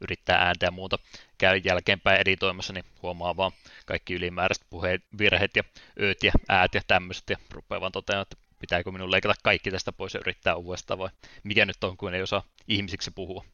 [0.00, 0.98] Yrittää ääntä ja muuta
[1.38, 3.52] käy jälkeenpäin editoimassa, niin huomaa vaan
[3.86, 5.62] kaikki ylimääräiset puheet, virheet ja
[6.00, 9.92] ööt ja äät ja tämmöiset ja rupeaa vaan toteamaan, että pitääkö minun leikata kaikki tästä
[9.92, 11.08] pois ja yrittää uudestaan vai
[11.42, 13.44] mikä nyt on, kun ei osaa ihmisiksi puhua.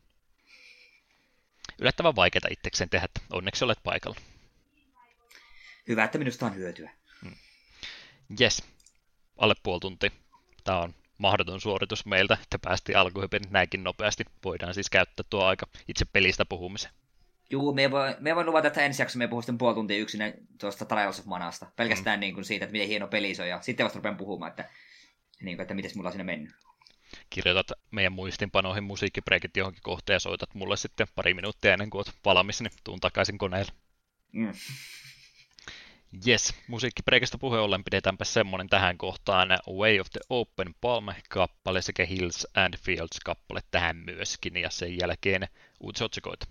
[1.79, 4.17] Yllättävän vaikeaa itsekseen tehdä, että onneksi olet paikalla.
[5.89, 6.91] Hyvä, että minusta on hyötyä.
[7.23, 7.37] Hmm.
[8.41, 8.63] Yes,
[9.37, 10.13] alle puoli tunti.
[10.65, 14.25] Tämä on mahdoton suoritus meiltä, että päästiin alkuhypen näinkin nopeasti.
[14.45, 16.95] Voidaan siis käyttää tuo aika itse pelistä puhumiseen.
[17.51, 20.21] Juu, me voi, me voi luvata, että ensi jaksossa me puhuu sitten puoli tuntia yksin
[20.61, 21.67] tuosta Trials of Manasta.
[21.77, 22.21] Pelkästään mm.
[22.21, 23.49] niin kuin siitä, että miten hieno peli se on.
[23.49, 24.71] Ja sitten vasta rupean puhumaan, että,
[25.41, 26.55] niin kuin, että miten mulla on sinne mennyt.
[27.31, 32.19] Kirjoitat meidän muistinpanoihin musiikkibreakit johonkin kohtaan ja soitat mulle sitten pari minuuttia ennen kuin olet
[32.25, 33.73] valmis, niin tuun takaisin koneelle.
[34.33, 34.53] Mm.
[36.27, 39.49] Yes, musiikkibreakista puheen ollen pidetäänpä semmonen tähän kohtaan
[39.79, 45.49] Way of the Open Palm-kappale sekä Hills and Fields-kappale tähän myöskin, ja sen jälkeen
[45.81, 46.47] uutisotsikoita.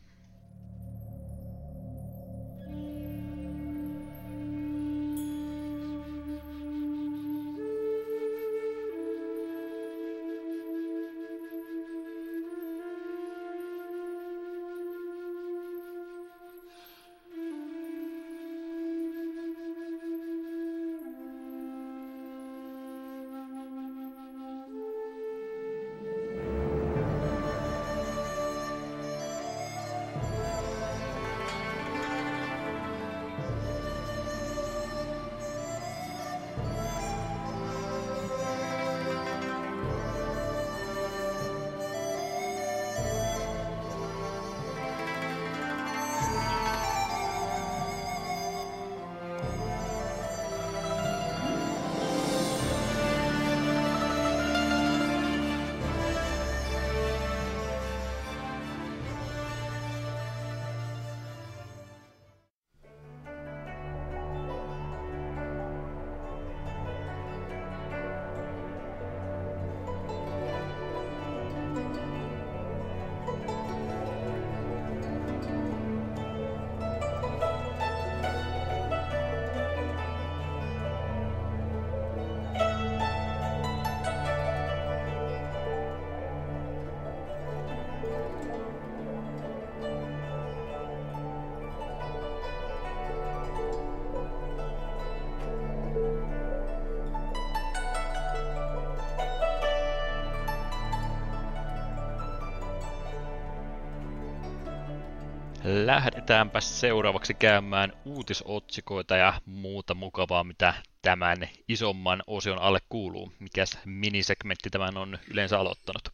[105.65, 113.34] Lähdetäänpä seuraavaksi käymään uutisotsikoita ja muuta mukavaa, mitä tämän isomman osion alle kuuluu.
[113.39, 116.10] Mikäs minisegmentti tämän on yleensä aloittanut?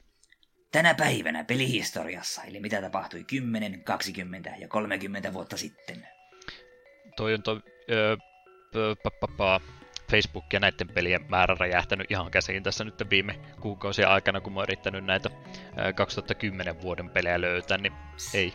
[0.71, 6.07] Tänä päivänä pelihistoriassa, eli mitä tapahtui 10, 20 ja 30 vuotta sitten.
[7.15, 7.61] Toi on toi,
[7.91, 8.15] öö,
[10.11, 14.59] Facebook ja näiden pelien määrä räjähtänyt ihan käsiin tässä nyt viime kuukausien aikana, kun mä
[14.59, 15.29] oon yrittänyt näitä
[15.95, 17.93] 2010 vuoden pelejä löytää, niin
[18.33, 18.53] ei,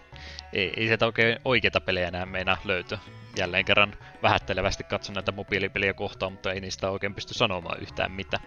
[0.52, 2.98] ei, ei sieltä oikein oikeita pelejä enää meinaa löytyä.
[3.36, 8.40] Jälleen kerran vähättelevästi katson näitä mobiilipeliä kohtaan, mutta ei niistä oikein pysty sanomaan yhtään mitä.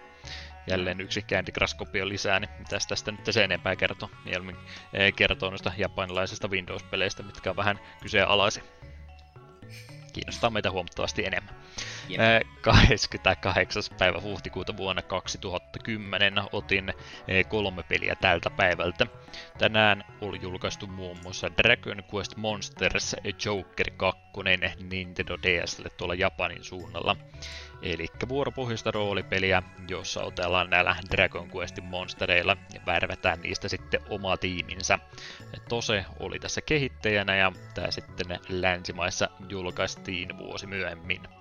[0.66, 4.10] Jälleen yksi Candy Crush kopio lisää, niin mitäs tästä nyt se enempää kertoo?
[4.24, 4.56] Mieluummin
[5.16, 8.62] kertoo noista japanilaisista Windows-peleistä, mitkä on vähän kyseenalaisia
[10.12, 11.54] kiinnostaa meitä huomattavasti enemmän.
[12.10, 12.46] Yep.
[12.62, 13.82] 28.
[13.98, 16.94] päivä huhtikuuta vuonna 2010 otin
[17.48, 19.06] kolme peliä tältä päivältä.
[19.58, 24.20] Tänään oli julkaistu muun muassa Dragon Quest Monsters Joker 2
[24.90, 27.16] Nintendo DSlle tuolla Japanin suunnalla.
[27.82, 34.98] Eli vuoropohjaista roolipeliä, jossa otellaan näillä Dragon Questin monstereilla ja värvätään niistä sitten oma tiiminsä.
[35.68, 41.39] Tose oli tässä kehittäjänä ja tämä sitten länsimaissa julkaistiin vuosi myöhemmin.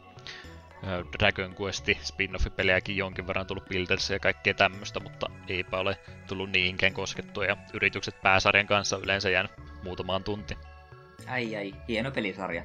[1.19, 6.93] Dragon Quest spin-off-pelejäkin jonkin verran tullut Builders ja kaikkea tämmöistä, mutta eipä ole tullut niinkään
[6.93, 9.51] koskettua ja yritykset pääsarjan kanssa yleensä jäänyt
[9.83, 10.57] muutamaan tunti.
[11.27, 12.63] Ai ai, hieno pelisarja.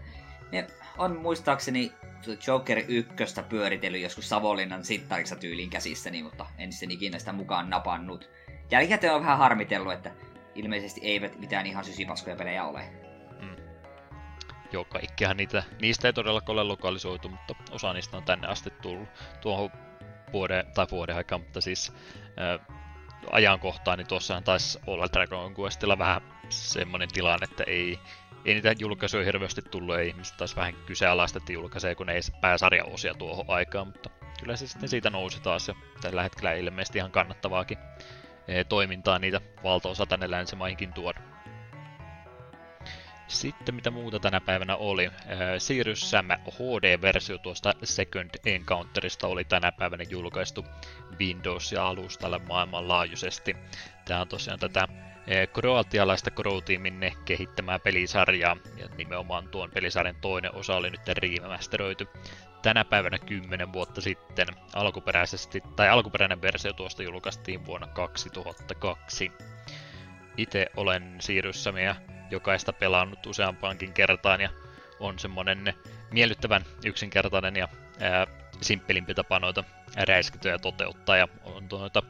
[0.52, 0.66] Ne
[0.98, 1.92] on muistaakseni
[2.46, 3.14] Joker 1
[3.48, 8.30] pyöritellyt joskus Savonlinnan sittarissa tyyliin käsissäni, mutta en sitten ikinä sitä mukaan napannut.
[8.70, 10.10] Jälkikäteen on vähän harmitellut, että
[10.54, 13.03] ilmeisesti eivät mitään ihan sysipaskoja pelejä ole.
[14.74, 19.08] Joo, kaikkihan niitä, niistä ei todellakaan ole lokalisoitu, mutta osa niistä on tänne asti tullut
[19.40, 19.70] tuohon
[20.32, 21.92] vuoden, tai vuoden aikaan, mutta siis
[22.40, 22.76] äh,
[23.30, 27.98] ajankohtaan, niin tuossahan taisi olla Dragon Questilla vähän semmoinen tilanne, että ei
[28.44, 33.14] ei niitä julkaisuja hirveästi tullut, ei ihmiset taas vähän kyseenalaista, että julkaisee, kun ei pääsarjaosia
[33.14, 34.10] tuohon aikaan, mutta
[34.40, 37.78] kyllä se sitten siitä nousi taas ja tällä hetkellä ilmeisesti ihan kannattavaakin
[38.48, 41.20] eh, toimintaa niitä valtaosa tänne länsimaihinkin tuoda.
[43.34, 45.10] Sitten mitä muuta tänä päivänä oli.
[45.58, 50.64] Sirius Sam HD-versio tuosta Second Encounterista oli tänä päivänä julkaistu
[51.20, 53.56] Windows-alustalle maailmanlaajuisesti.
[54.04, 54.88] Tämä on tosiaan tätä
[55.52, 62.04] kroatialaista Crow-tiimin kehittämää pelisarjaa, ja nimenomaan tuon pelisarjan toinen osa oli nyt remasteroitu
[62.62, 64.46] tänä päivänä 10 vuotta sitten.
[64.74, 69.32] Alkuperäisesti, tai alkuperäinen versio tuosta julkaistiin vuonna 2002.
[70.36, 71.96] Itse olen siirryssämiä
[72.30, 74.48] jokaista pelannut useampaankin kertaan ja
[75.00, 75.74] on semmonen
[76.10, 77.68] miellyttävän yksinkertainen ja
[78.00, 78.26] ää,
[78.60, 79.64] simppelimpi tapa noita
[79.96, 82.02] räiskintöjä toteuttaa ja on tuota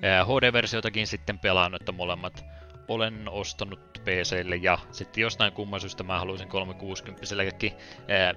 [0.00, 2.44] HD-versioitakin sitten pelannut, että molemmat
[2.88, 7.72] olen ostanut PClle ja sitten jostain kumman syystä mä haluaisin 360-sellekin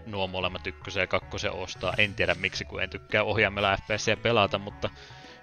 [0.06, 1.94] nuo molemmat ykkösen ja kakkosen ostaa.
[1.98, 4.90] En tiedä miksi, kun en tykkää ohjaimella FPS pelata, mutta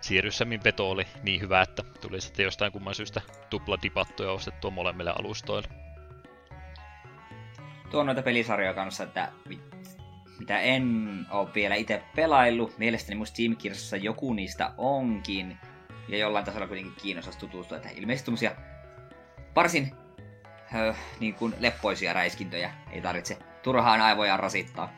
[0.00, 5.10] siirryssämin veto oli niin hyvä, että tuli sitten jostain kumman syystä tupla dipattuja ostettua molemmille
[5.18, 5.68] alustoille.
[7.90, 9.32] Tuo noita pelisarjoja kanssa, että
[10.38, 12.78] mitä en ole vielä itse pelaillut.
[12.78, 13.56] Mielestäni musta Steam
[14.00, 15.58] joku niistä onkin.
[16.08, 18.30] Ja jollain tasolla kuitenkin kiinnostaisi tutustua, että ilmeisesti
[19.56, 19.92] varsin
[20.66, 24.92] höh, niin kuin leppoisia räiskintöjä ei tarvitse turhaan aivojaan rasittaa.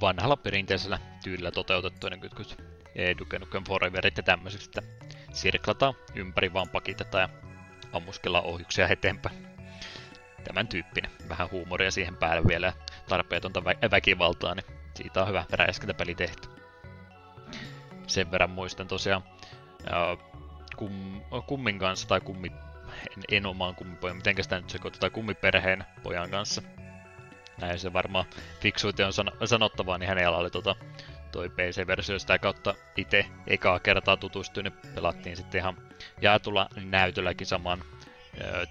[0.00, 2.71] Vanhalla perinteisellä tyylillä toteutettuinen kytkyt
[3.18, 4.82] Duke Nukem Foreverit ja tämmöiset, että
[5.32, 7.28] sirklataan ympäri vaan pakitetaan ja
[7.92, 9.46] ammuskellaan ohjuksia eteenpäin.
[10.44, 11.10] Tämän tyyppinen.
[11.28, 12.72] Vähän huumoria siihen päälle vielä ja
[13.08, 15.44] tarpeetonta vä- väkivaltaa, niin siitä on hyvä
[15.96, 16.48] peli tehty.
[18.06, 19.22] Sen verran muistan tosiaan
[20.76, 22.52] kum, kummin kanssa tai kummi
[23.16, 26.62] en, en omaan kummipojan, miten sitä nyt sekoitetaan kummiperheen pojan kanssa.
[27.60, 28.24] Näin se varmaan
[28.60, 30.76] fiksuiten on san- sanottavaa, niin hänellä oli tota,
[31.32, 35.76] toi PC-versio sitä kautta itse ekaa kertaa tutustuin, niin pelattiin sitten ihan
[36.20, 37.84] jaetulla näytölläkin saman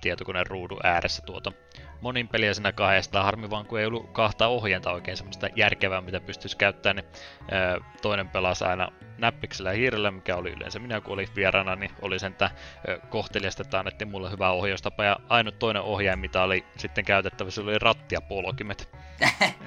[0.01, 1.51] tietokoneen ruudun ääressä tuota
[2.01, 3.23] monin peliä siinä kahdesta.
[3.23, 7.05] Harmi vaan, kun ei ollut kahta ohjenta oikein semmoista järkevää, mitä pystyisi käyttämään, niin
[8.01, 12.19] toinen pelasi aina näppiksellä ja hiirellä, mikä oli yleensä minä, kun olin vieraana, niin oli
[12.19, 12.51] sen, että
[13.09, 15.03] kohteliasta, että annettiin mulle hyvä ohjaustapa.
[15.03, 18.89] Ja ainut toinen ohjaaja, mitä oli sitten käytettävissä, oli ratti ja polkimet.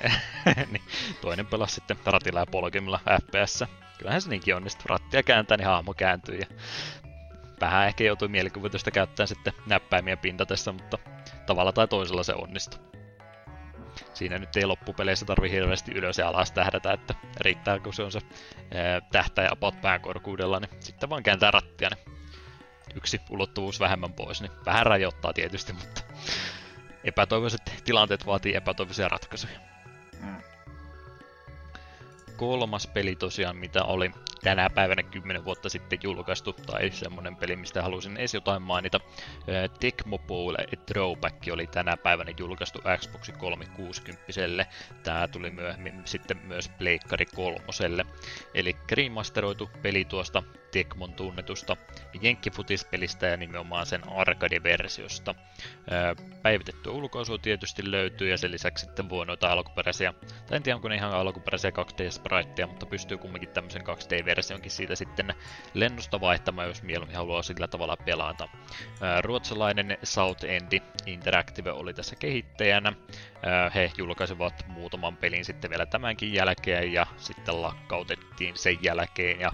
[0.72, 0.82] niin
[1.20, 3.64] toinen pelasi sitten ratilla ja polkimilla FPS.
[3.98, 4.84] Kyllähän se niinkin onnistui.
[4.86, 6.38] Rattia kääntää, niin haamo kääntyy.
[6.38, 6.46] Ja
[7.60, 10.98] vähän ehkä joutui mielikuvitusta käyttämään sitten näppäimiä pintatessa, mutta
[11.46, 12.80] tavalla tai toisella se onnistuu.
[14.14, 18.12] Siinä nyt ei loppupeleissä tarvi hirveästi ylös ja alas tähdätä, että riittää kun se on
[18.12, 18.20] se
[19.12, 22.16] tähtäjä about päänkorkuudella, niin sitten vaan kääntää rattia, niin
[22.94, 26.00] yksi ulottuvuus vähemmän pois, niin vähän rajoittaa tietysti, mutta
[27.04, 29.58] epätoivoiset tilanteet vaatii epätoivoisia ratkaisuja.
[30.20, 30.53] Mm.
[32.36, 34.10] Kolmas peli tosiaan, mitä oli
[34.42, 39.00] tänä päivänä 10 vuotta sitten julkaistu, tai semmonen peli, mistä halusin edes jotain mainita.
[39.80, 40.54] Tecmo Bowl
[40.86, 44.66] Throwback oli tänä päivänä julkaistu Xbox 360.
[45.02, 48.06] Tämä tuli myöhemmin sitten myös Pleikkari kolmoselle.
[48.54, 50.42] Eli remasteroitu peli tuosta
[50.74, 51.76] Tecmon tunnetusta
[52.22, 55.34] Jenkkifutispelistä ja nimenomaan sen arcade-versiosta.
[56.42, 60.14] Päivitetty ulkoasu tietysti löytyy ja sen lisäksi sitten voi noita alkuperäisiä,
[60.46, 65.34] tai en tiedä onko ne ihan alkuperäisiä 2D-spriteja, mutta pystyy kumminkin tämmöisen 2D-versionkin siitä sitten
[65.74, 68.48] lennosta vaihtamaan, jos mieluummin haluaa sillä tavalla pelata.
[69.20, 72.92] Ruotsalainen South End Interactive oli tässä kehittäjänä.
[73.74, 79.52] He julkaisivat muutaman pelin sitten vielä tämänkin jälkeen ja sitten lakkautettiin sen jälkeen ja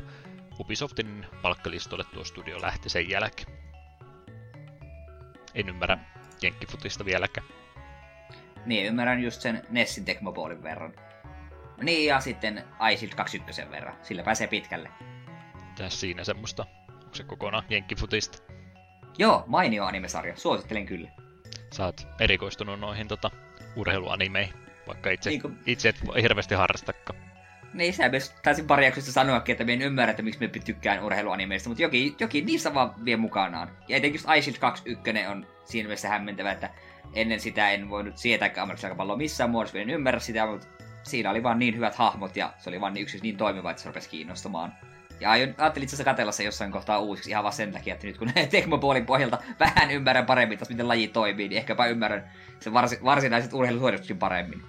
[0.60, 3.48] Ubisoftin palkkalistolle tuo studio lähti sen jälkeen.
[5.54, 5.98] En ymmärrä
[6.42, 7.46] jenkkifutista vieläkään.
[8.66, 10.94] Niin, ymmärrän just sen Nessin Tecmopolin verran.
[11.82, 13.96] Niin, ja sitten iShield 21 verran.
[14.02, 14.90] Sillä pääsee pitkälle.
[15.76, 16.66] Tässä siinä semmoista?
[16.88, 18.38] Onko se kokonaan jenkkifutista?
[19.18, 20.36] Joo, mainio animesarja.
[20.36, 21.10] Suosittelen kyllä.
[21.72, 23.30] Sä oot erikoistunut noihin tota,
[23.76, 24.54] urheiluanimeihin,
[24.86, 25.58] vaikka itse, niin kuin...
[25.66, 27.29] itse et hirveästi harrastakaan.
[27.74, 31.04] Niin, sä myös taisin pari jaksosta sanoakin, että me en ymmärrä, että miksi me tykkään
[31.04, 33.70] urheiluanimeista, mutta jokin, jokin niissä vaan vie mukanaan.
[33.88, 36.70] Ja etenkin just iShield 2 1 on siinä mielessä hämmentävä, että
[37.14, 40.66] ennen sitä en voinut sietää amerikkalaisen jalkapalloa missään muodossa, en ymmärrä sitä, mutta
[41.02, 43.82] siinä oli vaan niin hyvät hahmot ja se oli vaan niin yksi niin toimiva, että
[43.82, 44.72] se rupesi kiinnostamaan.
[45.20, 48.06] Ja aion, ajattelin itse asiassa katella se jossain kohtaa uusiksi ihan vaan sen takia, että
[48.06, 52.72] nyt kun Tecmo-puolin pohjalta vähän ymmärrän paremmin taas, miten laji toimii, niin ehkäpä ymmärrän sen
[52.72, 54.62] varsi, varsinaiset urheilusuorituksetkin paremmin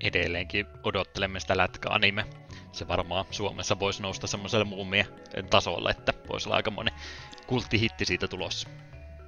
[0.00, 2.24] edelleenkin odottelemme sitä lätkä-anime.
[2.72, 5.06] Se varmaan Suomessa voisi nousta semmoiselle muumien
[5.50, 6.90] tasolle, että voisi olla aika moni
[7.46, 8.68] kulttihitti siitä tulossa.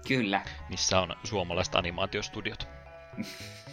[0.09, 0.43] Kyllä.
[0.69, 2.69] missä on suomalaiset animaatiostudiot.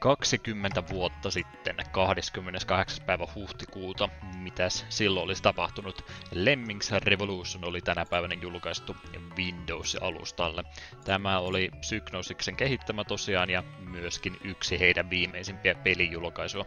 [0.00, 3.06] 20 vuotta sitten, 28.
[3.06, 6.04] päivä huhtikuuta, mitäs silloin olisi tapahtunut?
[6.30, 8.96] Lemmings Revolution oli tänä päivänä julkaistu
[9.36, 10.64] Windows-alustalle.
[11.04, 16.66] Tämä oli Psygnosiksen kehittämä tosiaan ja myöskin yksi heidän viimeisimpiä pelijulkaisua.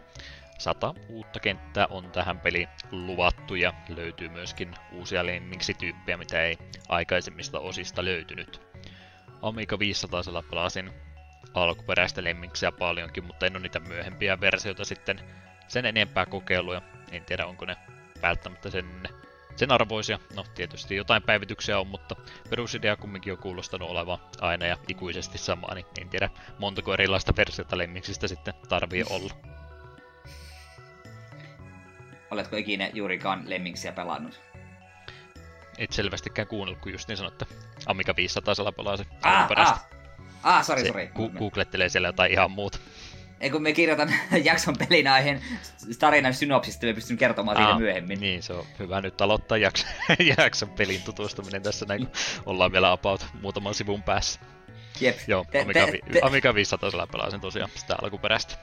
[0.58, 6.58] Sata uutta kenttää on tähän peliin luvattu ja löytyy myöskin uusia Lemmingsi-tyyppejä, mitä ei
[6.88, 8.60] aikaisemmista osista löytynyt.
[9.42, 11.03] Amiga 500 pelasin
[11.54, 15.20] alkuperäistä lemmiksiä paljonkin, mutta en ole niitä myöhempiä versioita sitten
[15.68, 16.82] sen enempää kokeiluja.
[17.10, 17.76] En tiedä, onko ne
[18.22, 18.86] välttämättä sen,
[19.56, 20.18] sen arvoisia.
[20.36, 22.16] No, tietysti jotain päivityksiä on, mutta
[22.50, 27.78] perusidea kumminkin on kuulostanut olevan aina ja ikuisesti samaa, niin en tiedä montako erilaista versiota
[27.78, 29.34] lemmiksistä sitten tarvii olla.
[32.30, 34.40] Oletko ikinä juurikaan lemminksiä pelannut?
[35.78, 37.46] Et selvästikään kuunnellut, kun just niin sanotte.
[37.86, 39.86] Amiga 500 pelaa se Ah, ah,
[40.44, 41.06] ah, sori, sori.
[41.08, 42.78] Ku- googlettelee siellä jotain ihan muuta.
[43.40, 44.14] Ei kun me kirjoitan
[44.44, 45.40] jakson pelin aiheen
[45.98, 48.20] tarinan synopsista, me pystyn kertomaan siitä Aa, myöhemmin.
[48.20, 49.88] Niin, se on hyvä nyt aloittaa jakson,
[50.38, 52.16] jakson pelin tutustuminen tässä näin, kun
[52.46, 54.40] ollaan vielä about muutaman sivun päässä.
[55.00, 55.18] Jep.
[55.26, 58.54] Joo, Te- Amiga, te- te- Amiga 500 pelasin tosiaan sitä alkuperäistä.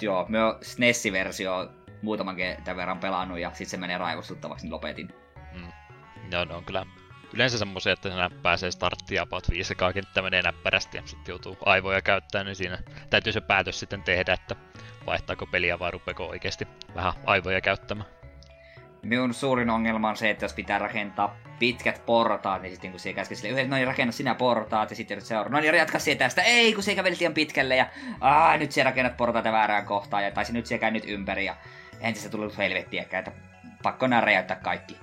[0.00, 1.70] Joo, me on SNES-versio
[2.02, 5.14] muutaman kerran verran pelannut ja sitten se menee raivostuttavaksi, niin lopetin.
[5.52, 5.68] Mm.
[6.32, 6.86] Joo, ne on kyllä
[7.34, 12.02] yleensä semmoisia, että siinä pääsee starttiin about 5 kenttä menee näppärästi ja sitten joutuu aivoja
[12.02, 12.78] käyttämään, niin siinä
[13.10, 14.56] täytyy se päätös sitten tehdä, että
[15.06, 18.10] vaihtaako peliä vai rupeako oikeasti vähän aivoja käyttämään.
[19.02, 23.12] Minun suurin ongelma on se, että jos pitää rakentaa pitkät portaat, niin sitten kun se
[23.12, 25.98] käskee sille yhden, no niin rakenna sinä portaat, ja sitten joudut seuraamaan, no niin jatka
[25.98, 27.86] se tästä, ei kun se käveli liian pitkälle, ja
[28.20, 31.56] aah, nyt se rakennat portaita väärään kohtaan, ja taisi nyt se käy nyt ympäri, ja
[32.14, 33.32] se tullut helvettiäkään, että
[33.82, 34.96] pakko nää räjäyttää kaikki.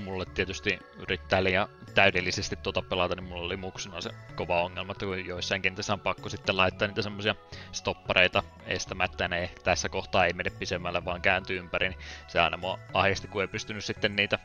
[0.00, 5.06] Mulle tietysti yrittää liian täydellisesti tuota pelata, niin mulla oli muksuna se kova ongelma, että
[5.06, 7.34] kun joissain kentissä on pakko sitten laittaa niitä semmoisia
[7.72, 11.98] stoppareita estämättä, ne ei- tässä kohtaa ei mene pisemmälle, vaan kääntyy ympäri, niin
[12.28, 14.38] se aina mua ahdisti, kun ei pystynyt sitten niitä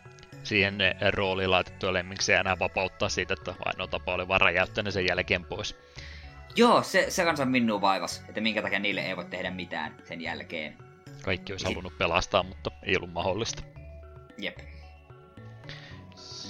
[0.43, 0.78] siihen
[1.14, 5.45] rooliin laitettuja lemmiksiä enää vapauttaa siitä, että ainoa tapa oli vaan räjäyttää ne sen jälkeen
[5.45, 5.76] pois.
[6.56, 10.22] Joo, se, se kanssa minua vaivas, että minkä takia niille ei voi tehdä mitään sen
[10.22, 10.78] jälkeen.
[11.24, 13.64] Kaikki olisi halunnut pelastaa, mutta ei ollut mahdollista.
[14.38, 14.58] Jep.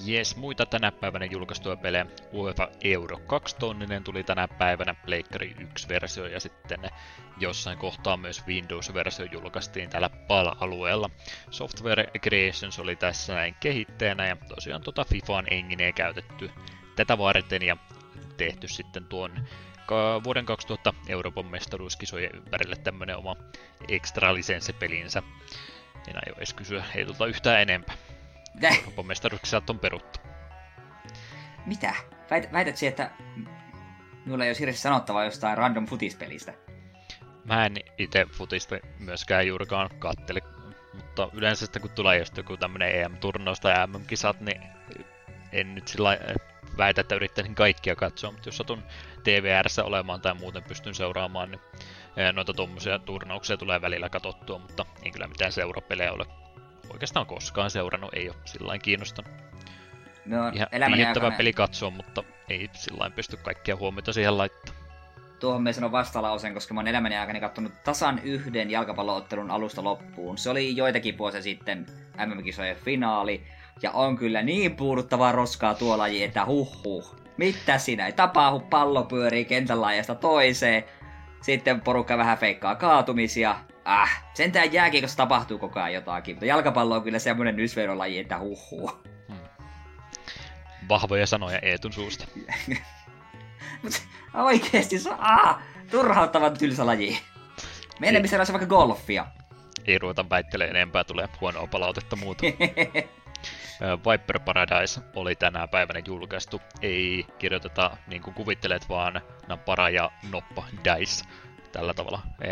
[0.05, 2.05] Jes, muita tänä päivänä julkaistuja pelejä.
[2.33, 6.79] UEFA Euro 2 tonninen tuli tänä päivänä, Pleikkari 1-versio ja sitten
[7.37, 11.09] jossain kohtaa myös Windows-versio julkaistiin täällä PAL-alueella.
[11.51, 16.51] Software Creations oli tässä näin kehittäjänä ja tosiaan tota FIFAn engineä käytetty
[16.95, 17.77] tätä varten ja
[18.37, 19.47] tehty sitten tuon
[20.23, 23.35] vuoden 2000 Euroopan mestaruuskisojen ympärille tämmönen oma
[23.87, 25.23] extra lisenssipelinsä.
[26.07, 27.95] En aio edes kysyä heiltä yhtään enempää.
[28.61, 30.19] Täh, Euroopan mestaruuskisat on peruttu.
[31.65, 31.93] mitä?
[32.31, 33.11] Väit, väität että
[34.25, 36.53] minulla ei ole hirveästi sanottavaa jostain random futispelistä.
[37.45, 40.41] Mä en itse futista myöskään juurikaan kattele,
[40.93, 44.61] mutta yleensä sitten kun tulee just joku tämmönen EM-turnaus tai MM-kisat, niin
[45.51, 46.33] en nyt sillä lailla
[46.77, 48.83] väitä, että yrittäisin kaikkia katsoa, mutta jos satun
[49.23, 51.61] TVRssä olemaan tai muuten pystyn seuraamaan, niin
[52.17, 56.25] eh, noita tuommoisia turnauksia tulee välillä katsottua, mutta en kyllä mitään seurapelejä ole
[56.89, 59.31] oikeastaan koskaan seurannut, ei ole sillä kiinnostanut.
[60.25, 64.85] Me on Ihan viihdyttävä aikana, peli katsoa, mutta ei sillä pysty kaikkia huomiota siihen laittamaan.
[65.39, 70.37] tuohon me sanon vastalauseen, koska mä oon elämäni aikana katsonut tasan yhden jalkapalloottelun alusta loppuun.
[70.37, 71.85] Se oli joitakin vuosia sitten
[72.25, 73.43] MM-kisojen finaali,
[73.81, 77.15] ja on kyllä niin puuduttavaa roskaa tuo laji, että huh huh.
[77.37, 80.83] Mitä siinä ei tapahdu, pallo pyörii kentän laajasta toiseen,
[81.41, 83.55] sitten porukka vähän feikkaa kaatumisia.
[83.87, 88.71] Äh, sentään jääkiekossa tapahtuu koko ajan jotakin, mutta jalkapallo on kyllä semmonen nysveilolaji, että huh
[88.71, 89.03] huh.
[90.89, 92.27] Vahvoja sanoja Eetun suusta.
[93.83, 95.59] Mut oikeesti se on ah,
[95.91, 97.19] turhauttavan tylsä laji.
[97.99, 99.27] Meidän missä olisi vaikka golfia.
[99.85, 102.43] Ei ruveta väittelemään enempää, tulee huonoa palautetta muuta.
[104.11, 106.61] Viper Paradise oli tänä päivänä julkaistu.
[106.81, 111.25] Ei kirjoiteta niin kuin kuvittelet, vaan Napara ja Noppa Dice.
[111.75, 112.21] Tällä tavalla.
[112.41, 112.47] E,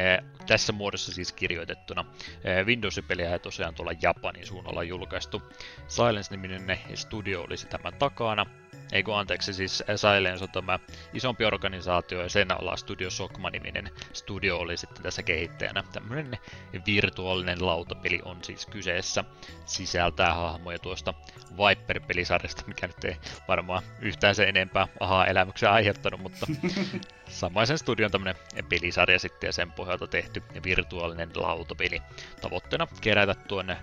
[0.48, 2.06] tässä muodossa siis kirjoitettuna.
[2.44, 5.42] E, Windows-peliä ei tosiaan tuolla Japanin suunnalla julkaistu.
[5.88, 8.46] Silence-niminen studio olisi tämän takana.
[8.92, 10.80] Eikö anteeksi, siis Silence on tämä
[11.14, 15.84] isompi organisaatio ja sen alla Studio Sokma-niminen studio oli sitten tässä kehittäjänä.
[15.94, 16.38] Tämmöinen
[16.86, 19.24] virtuaalinen lautapeli on siis kyseessä.
[19.66, 21.14] Sisältää hahmoja tuosta
[21.52, 23.16] Viper-pelisarjasta, mikä nyt ei
[23.48, 26.48] varmaan yhtään se enempää ahaa elämyksen aiheuttanut, mutta
[27.34, 28.36] samaisen studion tämmönen
[28.70, 32.02] pelisarja sitten ja sen pohjalta tehty virtuaalinen lautapeli.
[32.42, 33.78] Tavoitteena kerätä tuonne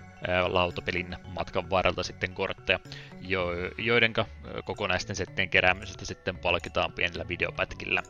[0.47, 2.79] lautapelin matkan varrelta sitten kortteja,
[3.21, 4.25] jo, joidenka
[4.65, 8.03] kokonaisten settien keräämisestä sitten palkitaan pienellä videopätkillä.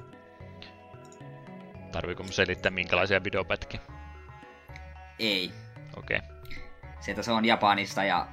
[1.92, 3.80] Tarviiko selittää minkälaisia videopätkiä?
[5.20, 5.52] Ei.
[5.98, 6.18] Okei.
[6.18, 6.30] Okay.
[7.00, 8.28] Sieltä se on Japanista ja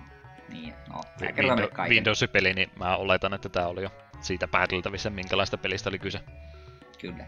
[0.48, 3.90] niin, no, Windows, Windows-peli, niin mä oletan, että tämä oli jo
[4.20, 6.20] siitä pääteltävissä, minkälaista pelistä oli kyse.
[7.00, 7.24] Kyllä.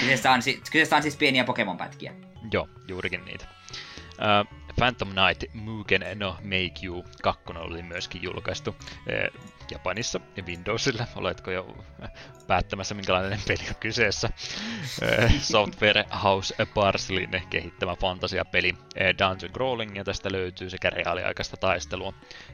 [0.00, 0.40] Kyseessä on,
[0.72, 2.12] kyseessä on siis pieniä Pokemon-pätkiä.
[2.52, 3.46] Joo, juurikin niitä.
[4.18, 11.06] Uh, Phantom Knight Mugen no Make You 2 oli myöskin julkaistu uh, Japanissa ja Windowsilla.
[11.16, 11.76] Oletko jo
[12.46, 14.28] päättämässä, minkälainen peli on kyseessä?
[15.02, 22.12] Uh, Software House Parsleyn kehittämä fantasiapeli uh, Dungeon Crawling, ja tästä löytyy sekä reaaliaikaista taistelua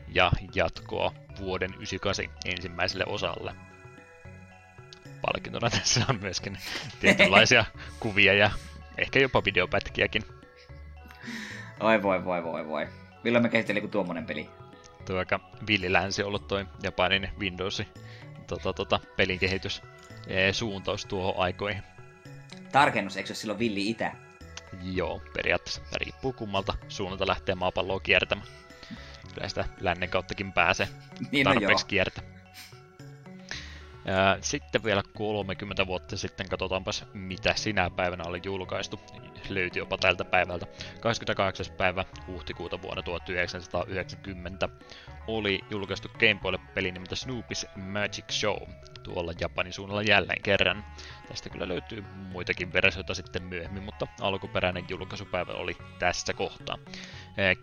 [0.09, 3.55] ja jatkoa vuoden 98 ensimmäiselle osalle
[5.27, 6.59] palkintona tässä on myöskin
[7.01, 7.65] tietynlaisia
[8.01, 8.51] kuvia ja
[8.99, 10.23] ehkä jopa videopätkiäkin.
[11.81, 12.89] Oi voi voi voi voi.
[13.25, 14.49] Milloin me kehittelin kuin tuommoinen peli?
[15.07, 17.83] Tuo aika villilänsi ollut toi Japanin Windows
[18.47, 19.83] tota, tota, pelin kehitys
[20.53, 21.83] suuntaus tuohon aikoihin.
[22.73, 24.13] Tarkennus, eikö se silloin villi itä?
[24.83, 25.83] Joo, periaatteessa.
[25.95, 28.49] Riippuu kummalta suunnalta lähtee maapalloa kiertämään.
[29.35, 30.89] Kyllä sitä lännen kauttakin pääsee
[31.33, 32.35] niin, no tarpeeksi no kiertämään.
[34.41, 39.01] Sitten vielä 30 vuotta sitten, katsotaanpas mitä sinä päivänä oli julkaistu.
[39.49, 40.67] Löytyi jopa tältä päivältä.
[41.01, 41.67] 28.
[41.77, 44.69] päivä huhtikuuta vuonna 1990
[45.27, 48.63] oli julkaistu Gameboylle peli nimeltä Snoopy's Magic Show
[49.05, 50.85] tuolla Japanin suunnalla jälleen kerran.
[51.29, 56.79] Tästä kyllä löytyy muitakin versioita sitten myöhemmin, mutta alkuperäinen julkaisupäivä oli tässä kohtaa.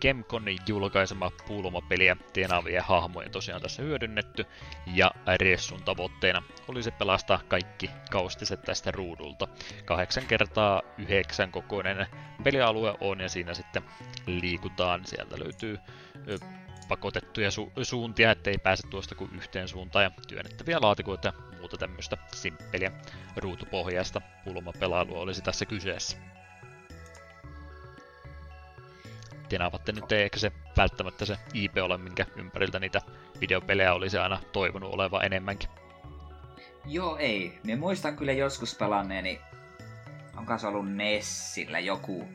[0.00, 4.46] Kemconin julkaisema pulmapeliä tenavia hahmoja tosiaan tässä hyödynnetty,
[4.94, 9.48] ja Ressun tavoitteena oli se pelastaa kaikki kaustiset tästä ruudulta.
[9.84, 12.06] 8 kertaa 9 kokoinen
[12.44, 13.82] pelialue on, ja siinä sitten
[14.26, 15.06] liikutaan.
[15.06, 15.78] Sieltä löytyy
[16.92, 22.16] pakotettuja su- suuntia, ettei pääse tuosta kuin yhteen suuntaan, ja työnnettäviä laatikoita ja muuta tämmöistä
[22.34, 22.92] simppeliä
[23.36, 26.16] ruutupohjaista pulmapelailua olisi tässä kyseessä.
[29.48, 33.00] Tenavatte nyt ei ehkä se välttämättä se IP ole, minkä ympäriltä niitä
[33.40, 35.68] videopelejä olisi aina toivonut oleva enemmänkin.
[36.86, 37.58] Joo, ei.
[37.66, 39.40] Me muistan kyllä joskus pelanneeni,
[40.36, 42.28] onko se ollut Nessillä joku,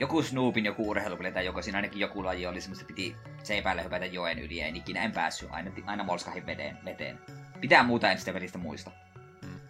[0.00, 4.06] joku Snoopin joku urheilupeli tai joku siinä ainakin joku laji oli semmoista, piti seipäälle hypätä
[4.06, 7.18] joen yli en ikinä en päässyt, aina, aina molskahin veteen, veteen.
[7.60, 8.90] Pitää muuta en sitä pelistä muista.
[9.46, 9.60] Hmm.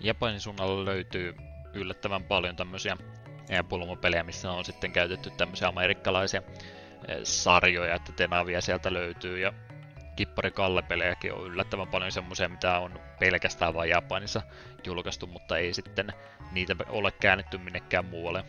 [0.00, 1.34] Japanin suunnalla löytyy
[1.74, 2.96] yllättävän paljon tämmöisiä
[3.68, 6.42] pulmopelejä, missä on sitten käytetty tämmöisiä amerikkalaisia
[7.22, 9.52] sarjoja, että tenavia sieltä löytyy ja
[10.16, 14.42] Kippari Kalle-pelejäkin on yllättävän paljon semmoisia, mitä on pelkästään vain Japanissa
[14.84, 16.12] julkaistu, mutta ei sitten
[16.52, 18.44] niitä ole käännetty minnekään muualle.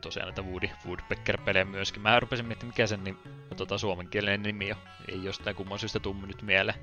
[0.00, 2.02] Tosiaan näitä Woody Woodpecker-pelejä myöskin.
[2.02, 3.16] Mä rupesin miettimään, mikä sen nim,
[3.56, 4.78] tota, suomenkielinen nimi on.
[5.08, 6.78] Ei jostain kumman syystä tummi nyt mieleen.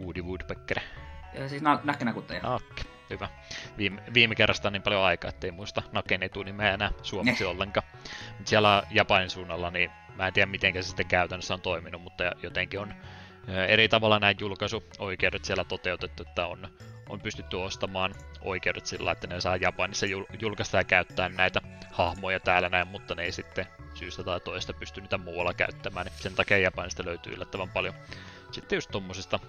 [0.00, 0.80] Woody Woodpecker.
[1.34, 2.40] Ja siis na- näkkänäkuttaja.
[2.42, 3.28] Nakke, hyvä.
[3.78, 7.50] Viime, viime kerrasta on niin paljon aikaa, ettei muista Naken etunimeä enää suomeksi ne.
[7.50, 7.86] ollenkaan.
[8.28, 12.24] Mutta siellä Japanin suunnalla, niin mä en tiedä miten se sitten käytännössä on toiminut, mutta
[12.42, 12.94] jotenkin on
[13.68, 16.68] eri tavalla nämä julkaisuoikeudet siellä toteutettu, että on,
[17.08, 20.06] on pystytty ostamaan oikeudet sillä, että ne saa Japanissa
[20.40, 21.60] julkaista ja käyttää näitä
[21.90, 26.34] hahmoja täällä näin, mutta ne ei sitten syystä tai toista pysty niitä muualla käyttämään, sen
[26.34, 27.94] takia Japanista löytyy yllättävän paljon
[28.50, 29.40] sitten just tuommoisista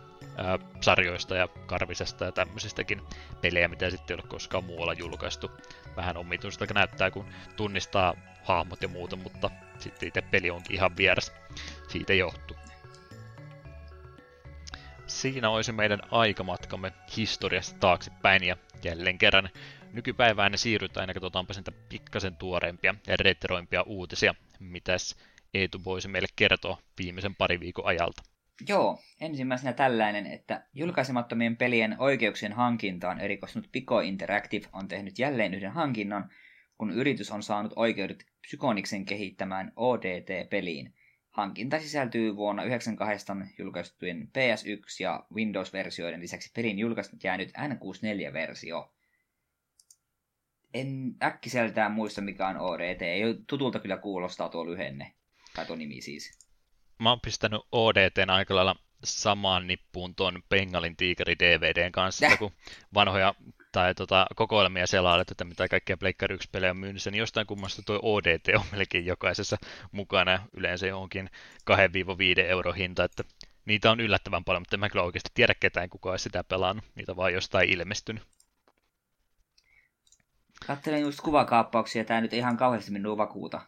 [0.82, 3.02] sarjoista ja karvisesta ja tämmöisistäkin
[3.41, 5.52] pelejä, mitä sitten ei ole koskaan muualla julkaistu.
[5.95, 7.26] Vähän omituista näyttää, kun
[7.56, 11.32] tunnistaa hahmot ja muuta, mutta sitten itse peli onkin ihan vieras.
[11.88, 12.58] Siitä johtuu.
[15.08, 19.50] Siinä olisi meidän aikamatkamme historiasta taaksepäin ja jälleen kerran
[19.93, 24.36] nykypäivään ne siirrytään ja katsotaanpa sitä pikkasen tuoreempia ja retroimpia uutisia.
[24.60, 25.16] Mitäs
[25.54, 28.24] Eetu voisi meille kertoa viimeisen pari viikon ajalta?
[28.68, 35.72] Joo, ensimmäisenä tällainen, että julkaisemattomien pelien oikeuksien hankintaan erikoistunut Pico Interactive on tehnyt jälleen yhden
[35.72, 36.30] hankinnan,
[36.78, 40.93] kun yritys on saanut oikeudet Psykoniksen kehittämään ODT-peliin.
[41.30, 48.93] Hankinta sisältyy vuonna 1998 julkaistujen PS1 ja Windows-versioiden lisäksi pelin julkaistunut jäänyt N64-versio.
[50.74, 55.14] En äkkiseltään muista mikä on ODT, ei tutulta kyllä kuulostaa tuo lyhenne,
[55.55, 56.47] tai tuo nimi siis
[57.00, 62.52] mä oon pistänyt ODTn aika lailla samaan nippuun tuon Bengalin tiikeri DVDn kanssa, että kun
[62.93, 63.36] vanhoja
[63.72, 67.82] tai tota, kokoelmia selailet, että mitä kaikkia Pleikkari 1 pelejä on myynnissä, niin jostain kummasta
[67.86, 69.58] tuo ODT on melkein jokaisessa
[69.91, 71.30] mukana, yleensä johonkin
[72.39, 73.24] 2-5 euro hinta, että
[73.66, 76.86] niitä on yllättävän paljon, mutta en mä kyllä oikeasti tiedä ketään, kuka olisi sitä pelannut.
[76.95, 78.24] Niitä vaan jostain ilmestynyt.
[80.68, 83.62] Katselen just kuvakaappauksia, tää nyt ihan kauheasti minua vakuuta.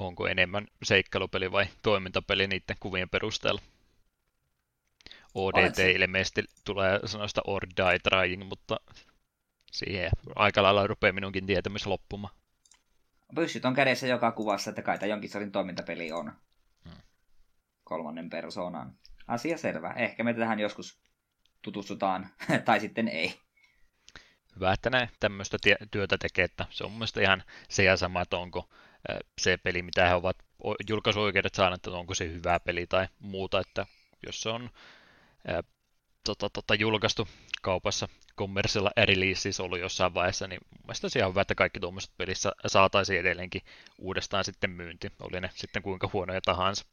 [0.00, 3.60] Onko enemmän seikkailupeli vai toimintapeli niiden kuvien perusteella?
[5.34, 8.76] ODT ilmeisesti tulee sanoista or die trying, mutta
[9.72, 12.34] siihen aika lailla rupeaa minunkin tietämys loppumaan.
[13.34, 16.32] Pyssyt on kädessä joka kuvassa, että kai tämä jonkin sortin toimintapeli on.
[16.84, 17.02] Hmm.
[17.84, 18.94] Kolmannen persoonan.
[19.26, 19.92] Asia selvä.
[19.96, 21.00] Ehkä me tähän joskus
[21.62, 22.28] tutustutaan,
[22.64, 23.40] tai sitten ei.
[24.56, 25.58] Hyvä, että ne tämmöistä
[25.90, 28.68] työtä tekee, että se on mun ihan se ja sama, että onko
[29.40, 30.36] se peli, mitä he ovat
[30.88, 33.86] julkaisuoikeudet saaneet, että onko se hyvä peli tai muuta, että
[34.26, 34.70] jos se on
[35.46, 35.62] ää,
[36.24, 37.28] tota, tota, julkaistu
[37.62, 42.12] kaupassa kommerssilla releases ollut jossain vaiheessa, niin mun mielestä se on hyvä, että kaikki tuommoiset
[42.16, 43.62] pelissä saataisiin edelleenkin
[43.98, 46.84] uudestaan sitten myynti, oli ne sitten kuinka huonoja tahansa.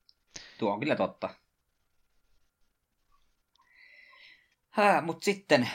[0.57, 1.29] Tuo on kyllä totta.
[5.01, 5.69] Mutta sitten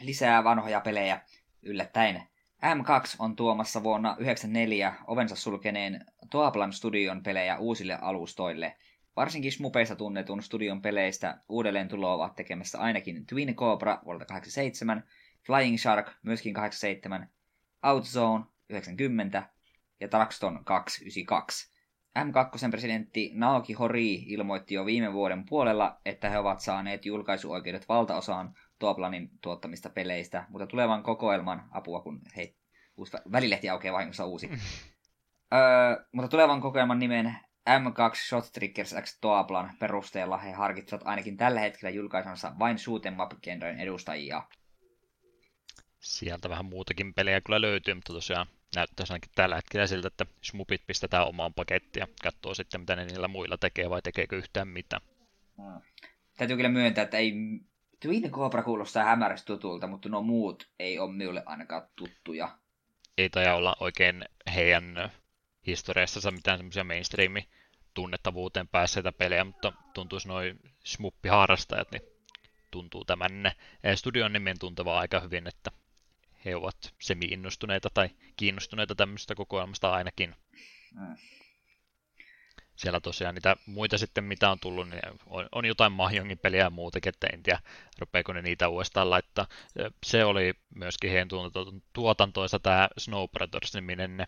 [0.00, 1.20] lisää vanhoja pelejä
[1.62, 2.29] yllättäen.
[2.60, 8.76] M2 on tuomassa vuonna 1994 ovensa sulkeneen Toaplan studion pelejä uusille alustoille.
[9.16, 15.04] Varsinkin Smupeissa tunnetun studion peleistä uudelleen tuloa ovat tekemässä ainakin Twin Cobra vuodelta 87,
[15.46, 17.30] Flying Shark myöskin 87,
[17.82, 19.48] Outzone 90
[20.00, 21.70] ja Traxton 292.
[22.18, 28.54] M2 presidentti Naoki Hori ilmoitti jo viime vuoden puolella, että he ovat saaneet julkaisuoikeudet valtaosaan
[28.80, 32.56] Toaplanin tuottamista peleistä, mutta tulevan kokoelman apua, kun hei,
[32.96, 34.46] uusi välilehti aukeaa vahingossa uusi.
[34.46, 34.58] Mm.
[35.54, 37.36] öö, mutta tulevan kokoelman nimen
[37.70, 43.32] M2 Shot Triggers X Toaplan perusteella he harkitsevat ainakin tällä hetkellä julkaisemassa vain shoot'em up
[43.78, 44.42] edustajia.
[45.98, 50.86] Sieltä vähän muutakin pelejä kyllä löytyy, mutta tosiaan näyttää ainakin tällä hetkellä siltä, että smupit
[50.86, 55.02] pistetään omaan pakettiin ja katsoo sitten, mitä ne niillä muilla tekee vai tekeekö yhtään mitään.
[55.56, 55.80] Hmm.
[56.36, 57.34] Täytyy kyllä myöntää, että ei
[58.00, 62.58] Twin Cobra kuulostaa hämärästi tutulta, mutta nuo muut ei ole minulle ainakaan tuttuja.
[63.18, 64.24] Ei taida olla oikein
[64.54, 65.12] heidän
[65.66, 67.48] historiassa mitään semmoisia mainstreami
[67.94, 72.02] tunnettavuuteen päässeitä pelejä, mutta tuntuisi noin smuppiharrastajat, niin
[72.70, 73.46] tuntuu tämän
[73.84, 75.70] eh, studion nimen tuntevaa aika hyvin, että
[76.44, 80.34] he ovat semi-innostuneita tai kiinnostuneita tämmöisestä kokoelmasta ainakin.
[80.94, 81.16] Mm
[82.80, 86.70] siellä tosiaan niitä muita sitten, mitä on tullut, niin on, on jotain Mahjongin peliä ja
[86.70, 87.60] muutakin, että en tiedä,
[87.98, 89.46] rupeeko ne niitä uudestaan laittaa.
[90.06, 91.28] Se oli myöskin heidän
[91.92, 94.26] tuotantoisa tämä Snow Brothers-niminen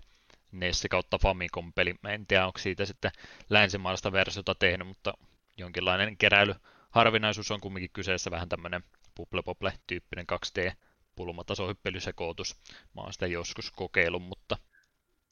[0.52, 1.94] Nessi kautta Famicom-peli.
[2.02, 3.10] Mä en tiedä, onko siitä sitten
[3.50, 5.14] länsimaalaista versiota tehnyt, mutta
[5.56, 6.54] jonkinlainen keräily
[6.90, 8.84] harvinaisuus on kumminkin kyseessä vähän tämmöinen
[9.14, 10.72] Pupple-Pople-tyyppinen 2D
[11.16, 12.56] pulmatasohyppelysekootus.
[12.94, 14.58] Mä oon sitä joskus kokeillut, mutta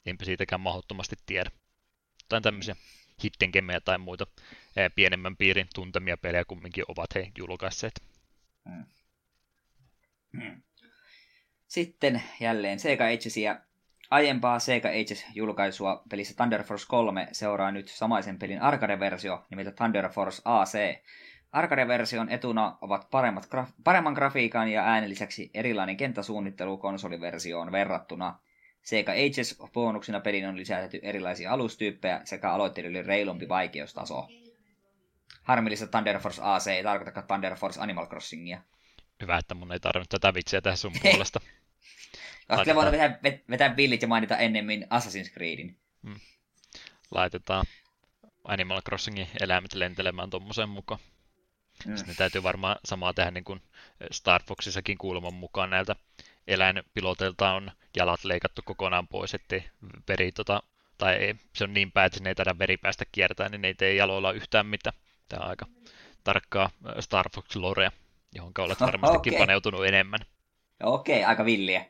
[0.07, 1.51] enpä siitäkään mahdottomasti tiedä.
[2.29, 2.77] Tai tämmöisiä
[3.25, 4.27] Hittenkemmejä tai muita
[4.95, 8.03] pienemmän piirin tuntemia pelejä kumminkin ovat he julkaisseet.
[8.69, 8.85] Hmm.
[10.41, 10.63] Hmm.
[11.67, 13.61] Sitten jälleen Sega Agesia.
[14.11, 20.43] Aiempaa Sega Ages-julkaisua pelissä Thunder Force 3 seuraa nyt samaisen pelin arcade-versio nimeltä Thunder Force
[20.45, 21.03] AC.
[21.53, 28.39] Arcade-version etuna ovat paremmat graf- paremman grafiikan ja äänen lisäksi erilainen kenttäsuunnittelu konsoliversioon verrattuna–
[28.83, 34.29] Sega Ages bonuksena pelin on lisätty erilaisia alustyyppejä sekä aloittelijoille reilumpi vaikeustaso.
[35.43, 38.63] Harmillista Thunder Force AC ei tarkoita Thunder Force Animal Crossingia.
[39.23, 41.41] Hyvä, että mun ei tarvinnut tätä vitsiä tehdä sun puolesta.
[42.49, 43.19] Oletko voinut vetää,
[43.51, 45.77] vetää billit ja mainita ennemmin Assassin's Creedin.
[46.03, 46.21] Hmm.
[47.11, 47.67] Laitetaan
[48.45, 51.01] Animal Crossingin eläimet lentelemään tuommoisen mukaan.
[51.87, 51.97] Mm.
[51.97, 53.63] Sitten täytyy varmaan samaa tehdä niin kuin
[54.11, 55.97] Star Foxissakin kuuleman mukaan näiltä
[56.47, 59.65] eläinpiloteilta on jalat leikattu kokonaan pois, ettei
[60.09, 60.63] veri tota,
[60.99, 63.75] tai ei, se on niin päin, että ei taida veri päästä kiertää, niin ne ei
[63.75, 64.97] tee jaloilla yhtään mitään.
[65.29, 65.67] Tämä on aika
[66.25, 66.71] tarkkaa
[67.01, 67.93] Star Fox lorea,
[68.35, 69.43] johon olet varmastikin okay.
[69.43, 70.21] paneutunut enemmän.
[70.83, 71.85] Okei, okay, aika villiä.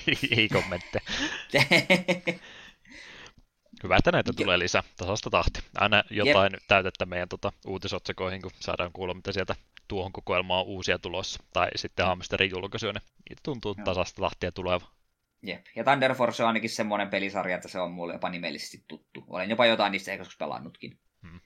[0.36, 1.04] ei kommentteja.
[3.82, 5.60] Hyvä, että näitä tulee lisää tasasta tahti.
[5.74, 6.62] Aina jotain Jep.
[6.68, 9.56] täytettä meidän tota, uutisotsikoihin, kun saadaan kuulla, mitä sieltä
[9.88, 11.42] tuohon kokoelmaan uusia tulossa.
[11.52, 13.84] Tai sitten Hamsterin julkaisuja, niin tuntuu Joo.
[13.84, 14.86] tasasta tahtia tuleva.
[15.42, 15.66] Jep.
[15.76, 19.24] Ja Thunder Force on ainakin semmoinen pelisarja, että se on mulle jopa nimellisesti tuttu.
[19.28, 20.98] Olen jopa jotain niistä ehkä joskus pelannutkin.
[21.22, 21.40] Hmm.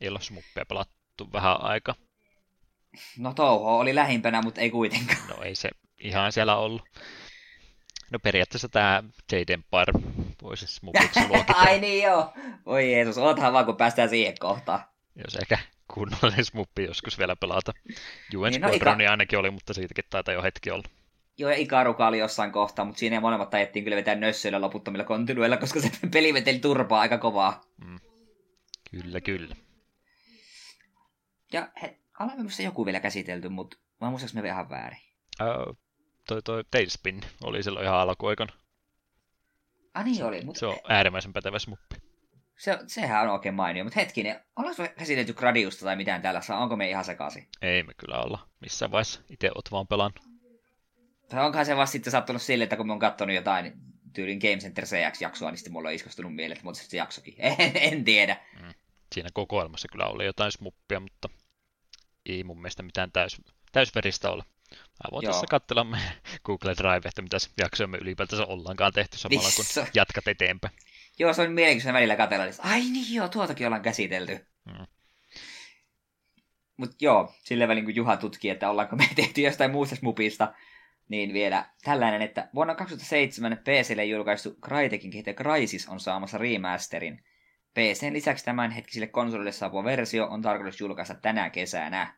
[0.00, 0.18] Ei ole
[0.68, 1.94] pelattu vähän aika.
[3.18, 5.28] No touho oli lähimpänä, mutta ei kuitenkaan.
[5.28, 5.70] No ei se
[6.00, 6.82] ihan siellä ollut.
[8.10, 9.02] No periaatteessa tämä
[9.32, 9.92] Jade Empire
[10.42, 11.62] voisi smupiksi luokitella.
[11.62, 12.32] Ai niin joo.
[12.66, 14.91] Voi Jeesus, oothan vaan kun päästään siihen kohtaan.
[15.16, 15.58] Jos ehkä
[15.94, 17.72] kunnollinen smuppi joskus vielä pelata.
[18.36, 19.10] UN niin, no, Squadroni Ika...
[19.10, 20.88] ainakin oli, mutta siitäkin taitaa jo hetki olla.
[21.38, 25.56] Joo, ja Ikaruka oli jossain kohtaa, mutta siinä molemmat ajettiin kyllä vetää nössöillä loputtomilla kontinuilla,
[25.56, 27.60] koska se peli veteli turpaa aika kovaa.
[27.84, 28.00] Mm.
[28.90, 29.56] Kyllä, kyllä.
[31.52, 35.00] Ja he, olemme se joku vielä käsitelty, mutta mä muistaaks me vähän väärin.
[35.40, 35.78] Uh,
[36.28, 38.48] toi, toi Tailspin oli silloin ihan alkuaikon.
[39.94, 40.44] Ah niin oli.
[40.44, 42.01] Mutta se on äärimmäisen pätevä smuppi.
[42.62, 46.58] Se, sehän on oikein mainio, mutta hetkinen, ollaanko käsitelty Gradiusta tai mitään täällä saa?
[46.58, 47.48] Onko me ihan sekaisin?
[47.62, 49.20] Ei me kyllä olla missään vaiheessa.
[49.30, 50.20] Itse oot vaan pelannut.
[51.28, 53.72] Tai onkohan se vasta sitten sattunut sille, että kun me on katsonut jotain
[54.12, 57.34] tyylin Game Center CX-jaksoa, niin sitten mulla on iskostunut mieleen, että mutta se jaksokin.
[57.58, 58.36] En, en tiedä.
[58.62, 58.74] Mm.
[59.14, 61.28] Siinä kokoelmassa kyllä oli jotain smuppia, mutta
[62.26, 63.40] ei mun mielestä mitään täys,
[63.72, 64.44] täysveristä ole.
[64.70, 65.32] Mä voin Joo.
[65.32, 65.98] tässä katsella me
[66.44, 70.74] Google Drive, että mitä jaksoja me ylipäätänsä ollaankaan tehty samalla, kun niin jatkat eteenpäin.
[71.18, 74.46] Joo, se on mielenkiintoista välillä katsella, että ai niin joo, tuotakin ollaan käsitelty.
[74.70, 74.86] Hmm.
[76.76, 80.54] Mutta joo, sillä välin kun Juha tutki, että ollaanko me tehty jostain muusta smupista,
[81.08, 87.24] niin vielä tällainen, että vuonna 2007 PClle julkaistu Crytekin kehitys Crysis on saamassa remasterin.
[87.74, 92.14] PCn lisäksi tämänhetkisille konsolille saapuva versio on tarkoitus julkaista tänä kesänä.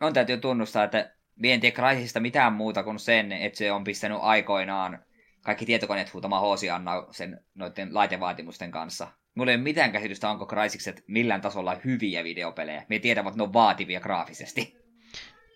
[0.00, 4.18] On täytyy tunnustaa, että en tiedä Crysisista mitään muuta kuin sen, että se on pistänyt
[4.20, 5.05] aikoinaan
[5.46, 6.42] kaikki tietokoneet huutamaan
[6.74, 9.08] Anna sen noiden laitevaatimusten kanssa.
[9.34, 12.86] Mulla ei ole mitään käsitystä, onko Crysikset millään tasolla hyviä videopelejä.
[12.88, 14.76] Me tiedämme, että ne on vaativia graafisesti.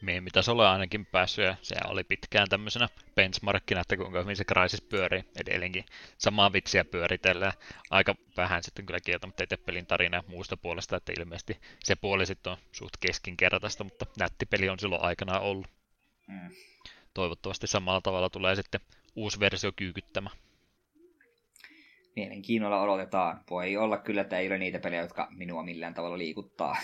[0.03, 4.83] Meemitasolla on ainakin päässyt, ja se oli pitkään tämmöisenä benchmarkkina, että kuinka hyvin se Crysis
[4.83, 5.85] pyörii edelleenkin.
[6.19, 7.53] Samaa vitsiä pyöritellään.
[7.91, 12.27] Aika vähän sitten kyllä kieltämättä itse pelin tarina ja muusta puolesta, että ilmeisesti se puoli
[12.27, 15.67] sitten on suht keskinkertaista, mutta nätti peli on silloin aikanaan ollut.
[16.29, 16.51] Mm.
[17.15, 18.81] Toivottavasti samalla tavalla tulee sitten
[19.17, 20.31] uusi versio kyykyttämä.
[22.17, 23.45] Mielenkiinnolla odotetaan.
[23.51, 26.77] Voi olla kyllä, että ei ole niitä pelejä, jotka minua millään tavalla liikuttaa.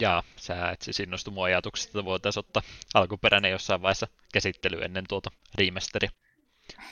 [0.00, 2.62] Ja sä et siis innostu mun ajatuksesta, että voitaisiin ottaa
[2.94, 6.10] alkuperäinen jossain vaiheessa käsittely ennen tuota remasteria.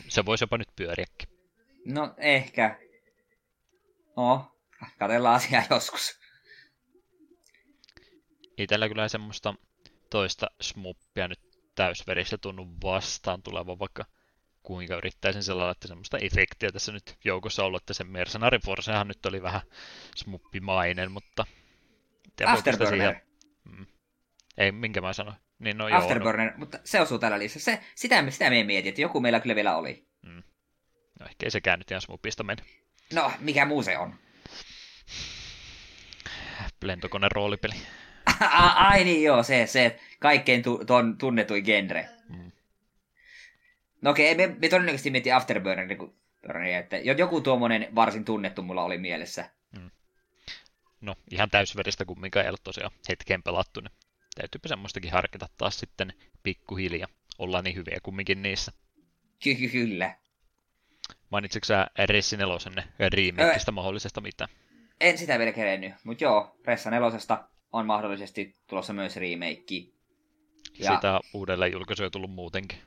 [0.09, 1.28] Se voisi jopa nyt pyöriäkin.
[1.85, 2.78] No, ehkä.
[4.16, 4.53] No,
[4.99, 6.20] katsellaan asiaa joskus.
[8.59, 9.55] Itellä kyllä semmoista
[10.11, 14.04] toista smuppia nyt täysverissä tunnu vastaan tuleva, vaikka
[14.62, 19.26] kuinka yrittäisin sellainen, että semmoista efektiä tässä nyt joukossa ollut, että se Mercenary Forcehan nyt
[19.26, 19.60] oli vähän
[20.16, 21.46] smuppimainen, mutta...
[22.46, 23.14] Afterburner.
[23.64, 23.86] Mm.
[24.58, 25.36] Ei, minkä mä sanoin.
[25.58, 26.58] Niin, no, Afterburner, joo, no.
[26.58, 27.62] mutta se osuu tällä lisää.
[27.62, 30.06] Se, sitä, sitä me mietin, että joku meillä kyllä vielä oli.
[30.22, 30.42] Mm.
[31.20, 32.62] No ehkä ei sekään nyt ihan smuppista mene.
[33.12, 34.14] No, mikä muu se on?
[36.82, 37.74] Lentokone roolipeli.
[38.74, 42.08] Ai niin joo, se, se kaikkein tu, ton, tunnetuin genre.
[42.28, 42.52] Mm.
[44.02, 46.14] No okei, okay, me, me todennäköisesti mietti Afterburner, niin
[46.78, 49.50] että joku tuommoinen varsin tunnettu mulla oli mielessä.
[49.78, 49.90] Mm.
[51.00, 53.92] No, ihan täysveristä kumminkaan ei ole tosiaan hetkeen pelattu, niin
[54.34, 56.12] täytyypä semmoistakin harkita taas sitten
[56.42, 57.08] pikkuhiljaa.
[57.38, 58.72] Olla niin hyviä kumminkin niissä.
[59.42, 60.14] Ky- kyllä.
[61.30, 64.50] Mainitsitko sä Ressi 4 remakeista öö, mahdollisesta mitään?
[65.00, 67.10] En sitä vielä kerennyt, mutta joo, Ressa 4
[67.74, 69.74] on mahdollisesti tulossa myös remake.
[70.78, 72.78] Ja Sitä uudelleen julkaisuja tullut muutenkin.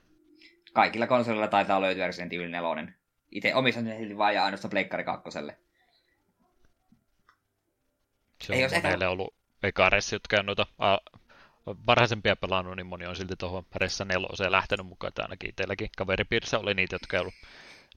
[0.74, 2.94] Kaikilla konsolilla taitaa löytyä Resident Evil 4.
[3.32, 5.30] Itse omissa silti vaan ja ainoastaan Pleikkari 2.
[8.44, 9.10] Se Ei on monelle ehkä...
[9.10, 9.34] ollut
[9.64, 10.98] eka Ressi, jotka on noita a,
[11.88, 16.60] varhaisempia pelannut, niin moni on silti tuohon Ressa 4 lähtenyt mukaan, että ainakin itselläkin kaveripiirissä
[16.60, 17.34] oli niitä, jotka ei ollut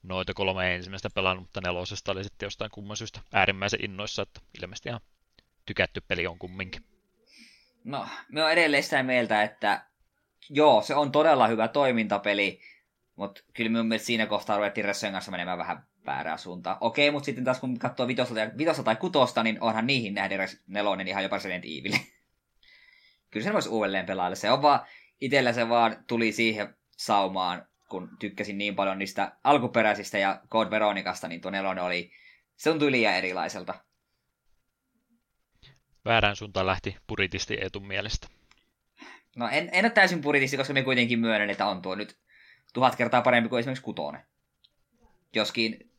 [0.02, 4.88] noita kolme ensimmäistä pelannut, mutta nelosesta oli sitten jostain kumman syystä äärimmäisen innoissa, että ilmeisesti
[4.88, 5.00] ihan
[5.70, 6.82] tykätty peli on kumminkin.
[7.84, 9.84] No, me on edelleen sitä mieltä, että
[10.48, 12.60] joo, se on todella hyvä toimintapeli,
[13.16, 16.76] mutta kyllä minun mielestä siinä kohtaa ruvettiin Ressojen kanssa menemään vähän väärää suuntaan.
[16.80, 21.08] Okei, mutta sitten taas kun katsoo vitosta, vitosta tai kutosta, niin onhan niihin nähden nelonen
[21.08, 21.92] ihan jopa Resident Evil.
[23.30, 24.36] kyllä se voisi uudelleen pelailla.
[24.36, 24.80] Se on vaan,
[25.20, 31.28] itellä se vaan tuli siihen saumaan, kun tykkäsin niin paljon niistä alkuperäisistä ja Code Veronicasta,
[31.28, 32.12] niin tuo nelonen oli,
[32.56, 33.74] se tuntui liian erilaiselta
[36.04, 38.28] väärään suuntaan lähti puritisti Eetun mielestä?
[39.36, 42.18] No en, en ole täysin puritisti, koska me kuitenkin myönnän, että on tuo nyt
[42.74, 44.20] tuhat kertaa parempi kuin esimerkiksi kutonen.
[45.34, 45.90] Joskin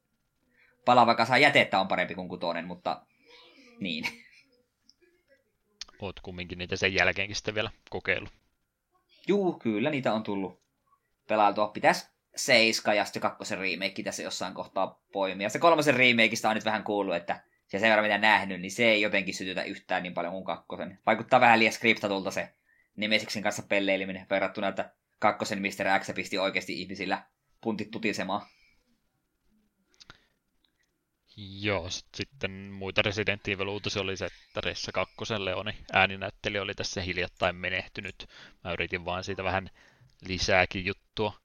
[0.85, 3.05] palava kasa jätettä on parempi kuin kutonen, mutta
[3.79, 4.05] niin.
[6.01, 8.33] Oot kumminkin niitä sen jälkeenkin sitten vielä kokeillut.
[9.27, 10.61] Juu, kyllä niitä on tullut
[11.27, 11.67] pelailtua.
[11.67, 15.49] Pitäisi seiska ja sitten kakkosen remake tässä jossain kohtaa poimia.
[15.49, 17.43] Se kolmosen remakeista on nyt vähän kuullut, että
[17.73, 20.99] ja sen verran mitä nähnyt, niin se ei jotenkin sytytä yhtään niin paljon kuin kakkosen.
[21.05, 22.53] Vaikuttaa vähän liian skriptatulta se
[22.95, 25.99] Nemesiksen kanssa pelleiliminen verrattuna, että kakkosen Mr.
[25.99, 27.23] X pisti oikeasti ihmisillä
[27.61, 28.41] puntit tutisemaan.
[31.37, 37.01] Joo, sitten muita Resident Evil uutisia oli se, että Ressa 2 Leoni ääninäytteli oli tässä
[37.01, 38.27] hiljattain menehtynyt.
[38.63, 39.69] Mä yritin vaan siitä vähän
[40.27, 41.40] lisääkin juttua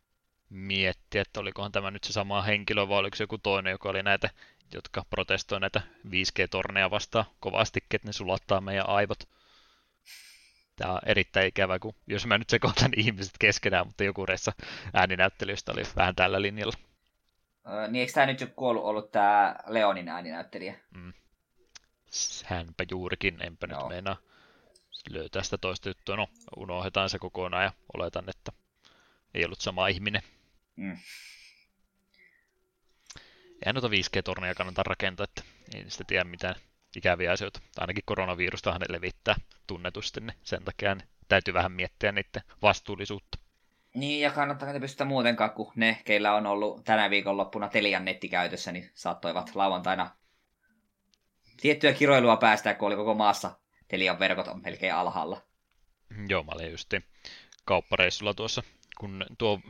[0.50, 4.02] miettiä, että olikohan tämä nyt se sama henkilö vai oliko se joku toinen, joka oli
[4.02, 4.30] näitä,
[4.74, 9.28] jotka protestoi näitä 5G-torneja vastaan kovastikin, että ne sulattaa meidän aivot.
[10.76, 14.52] Tämä on erittäin ikävä, kun jos mä nyt sekoitan ihmiset keskenään, mutta joku reissa
[14.94, 16.74] ääninäyttelystä oli vähän tällä linjalla.
[17.68, 20.74] Öö, niin eikö tämä nyt kuollut ollut tämä Leonin ääninäyttelijä?
[20.90, 21.12] Mm.
[22.44, 23.80] Hänpä juurikin, enpä Joo.
[23.80, 24.16] nyt meinaa
[25.10, 26.16] löytää sitä toista juttua.
[26.16, 28.52] No, unohdetaan se kokonaan ja oletan, että
[29.34, 30.22] ei ollut sama ihminen.
[30.76, 30.96] Mm.
[33.64, 35.42] Eihän noita 5G-torneja kannata rakentaa, että
[35.74, 36.54] ei niistä tiedä mitään
[36.96, 37.60] ikäviä asioita.
[37.78, 39.34] Ainakin koronavirustahan ne levittää
[39.66, 43.38] tunnetusti, niin sen takia niin täytyy vähän miettiä niiden vastuullisuutta.
[43.94, 48.72] Niin, ja kannattaa ne pystytä muutenkaan, kun ne, keillä on ollut tänä viikonloppuna Telian nettikäytössä,
[48.72, 50.16] niin saattoivat lauantaina
[51.60, 53.58] tiettyä kiroilua päästää, kun oli koko maassa
[53.88, 55.42] Telian verkot on melkein alhaalla.
[56.28, 56.94] Joo, mä olin just
[57.64, 58.62] kauppareissulla tuossa
[58.98, 59.60] kun tuo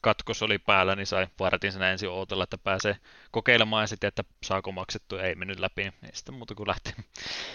[0.00, 2.96] katkos oli päällä, niin sai vartin sen ensin ootella, että pääsee
[3.30, 5.82] kokeilemaan ja sitten, että saako maksettu, ei mennyt läpi.
[5.82, 6.94] Ei sitten muuta kuin lähti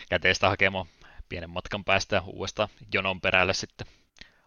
[0.09, 0.85] käteistä hakemaan
[1.29, 3.87] pienen matkan päästä ja uudestaan jonon perälle sitten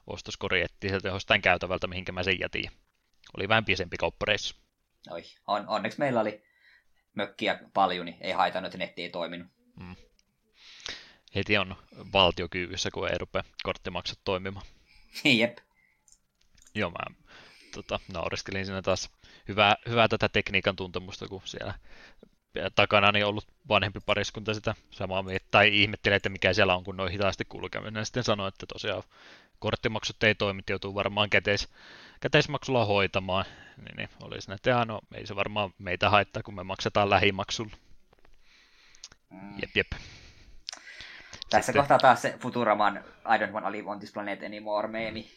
[0.07, 2.71] ostoskori etti sieltä jostain käytävältä, mihinkä mä sen jätin.
[3.37, 4.55] Oli vähän piesempi kauppareissu.
[5.11, 6.45] Oi, on, onneksi meillä oli
[7.15, 9.49] mökkiä paljon, niin ei haitannut, että netti ei toiminut.
[9.77, 9.97] Mm.
[11.35, 11.77] Heti on
[12.13, 14.67] valtiokyyvyssä, kun ei rupea korttimaksut toimimaan.
[15.25, 15.59] Jep.
[16.75, 17.17] Joo, mä
[17.75, 19.11] tota, naureskelin siinä taas
[19.49, 21.75] hyvää, hyvää tätä tekniikan tuntemusta, kun siellä
[22.75, 26.97] takana niin ollut vanhempi pariskunta sitä samaa mieltä, tai ihmettelee, että mikä siellä on, kun
[26.97, 28.01] noin hitaasti kulkeminen.
[28.01, 29.03] Ja sitten sanoi, että tosiaan
[29.59, 31.69] korttimaksut ei toimi, joutuu varmaan käteis,
[32.21, 33.45] käteismaksulla hoitamaan.
[33.77, 37.77] Niin, niin oli siinä, että no, ei se varmaan meitä haittaa, kun me maksetaan lähimaksulla.
[39.63, 39.93] Jep, jep.
[41.53, 41.83] Tässä Sitten...
[41.83, 45.31] kohtaa taas se Futuraman I don't want to live on this planet anymore meemi.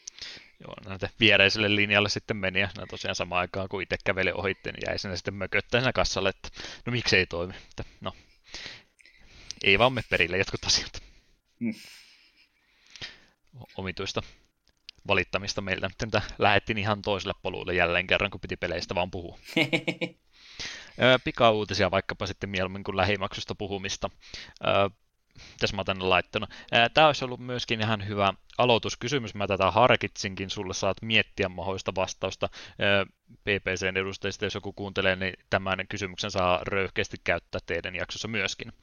[0.59, 4.83] Joo, näitä viereiselle linjalle sitten meni ja tosiaan samaan aikaan kun itse käveli ohitte, niin
[4.87, 6.49] jäi sinne sitten mököttää siinä kassalle, että
[6.85, 7.53] no miksi ei toimi.
[7.69, 8.13] Että, no,
[9.63, 11.03] ei vaan me perille jotkut asiat.
[11.59, 11.73] Mm.
[13.77, 14.21] Omituista
[15.07, 19.39] valittamista meiltä, mutta lähettiin ihan toiselle polulle jälleen kerran, kun piti peleistä vaan puhua.
[21.23, 24.09] Pika-uutisia vaikkapa sitten mieluummin kuin lähimaksusta puhumista
[25.59, 26.49] tässä mä tänne laittanut.
[26.93, 29.35] Tämä olisi ollut myöskin ihan hyvä aloituskysymys.
[29.35, 32.49] Mä tätä harkitsinkin, sulle saat miettiä mahdollista vastausta.
[33.43, 38.73] PPCn edustajista, jos joku kuuntelee, niin tämän kysymyksen saa röyhkeästi käyttää teidän jaksossa myöskin.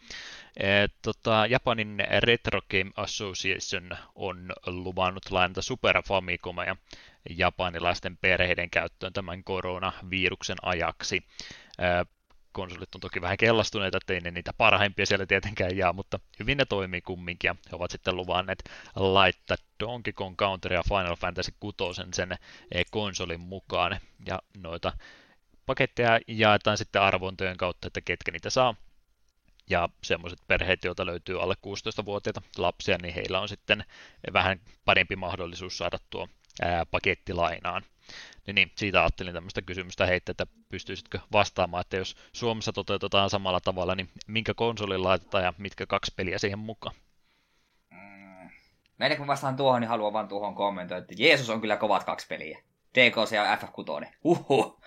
[1.02, 6.76] Tota, Japanin Retro Game Association on luvannut lainata Super Famicomeja
[7.30, 11.22] japanilaisten perheiden käyttöön tämän koronaviruksen ajaksi
[12.52, 16.64] konsolit on toki vähän kellastuneita, ettei ne niitä parhaimpia siellä tietenkään jää, mutta hyvin ne
[16.64, 18.64] toimii kumminkin ja he ovat sitten luvanneet
[18.96, 21.76] laittaa Donkey Kong Country ja Final Fantasy 6
[22.14, 22.32] sen
[22.72, 24.92] eh, konsolin mukaan ja noita
[25.66, 28.74] paketteja jaetaan sitten arvontojen kautta, että ketkä niitä saa.
[29.70, 33.84] Ja semmoiset perheet, joita löytyy alle 16-vuotiaita lapsia, niin heillä on sitten
[34.32, 36.28] vähän parempi mahdollisuus saada tuo
[36.90, 37.82] pakettilainaan.
[38.46, 43.60] Niin, niin siitä ajattelin tämmöistä kysymystä heittää, että pystyisitkö vastaamaan, että jos Suomessa toteutetaan samalla
[43.60, 46.96] tavalla, niin minkä konsolin laitetaan ja mitkä kaksi peliä siihen mukaan?
[47.90, 48.50] Mm.
[49.00, 52.26] Ennen kuin vastaan tuohon, niin haluan vaan tuohon kommentoida, että Jeesus on kyllä kovat kaksi
[52.26, 52.62] peliä.
[52.94, 54.06] DKC ja FF6.
[54.24, 54.82] Uhuh.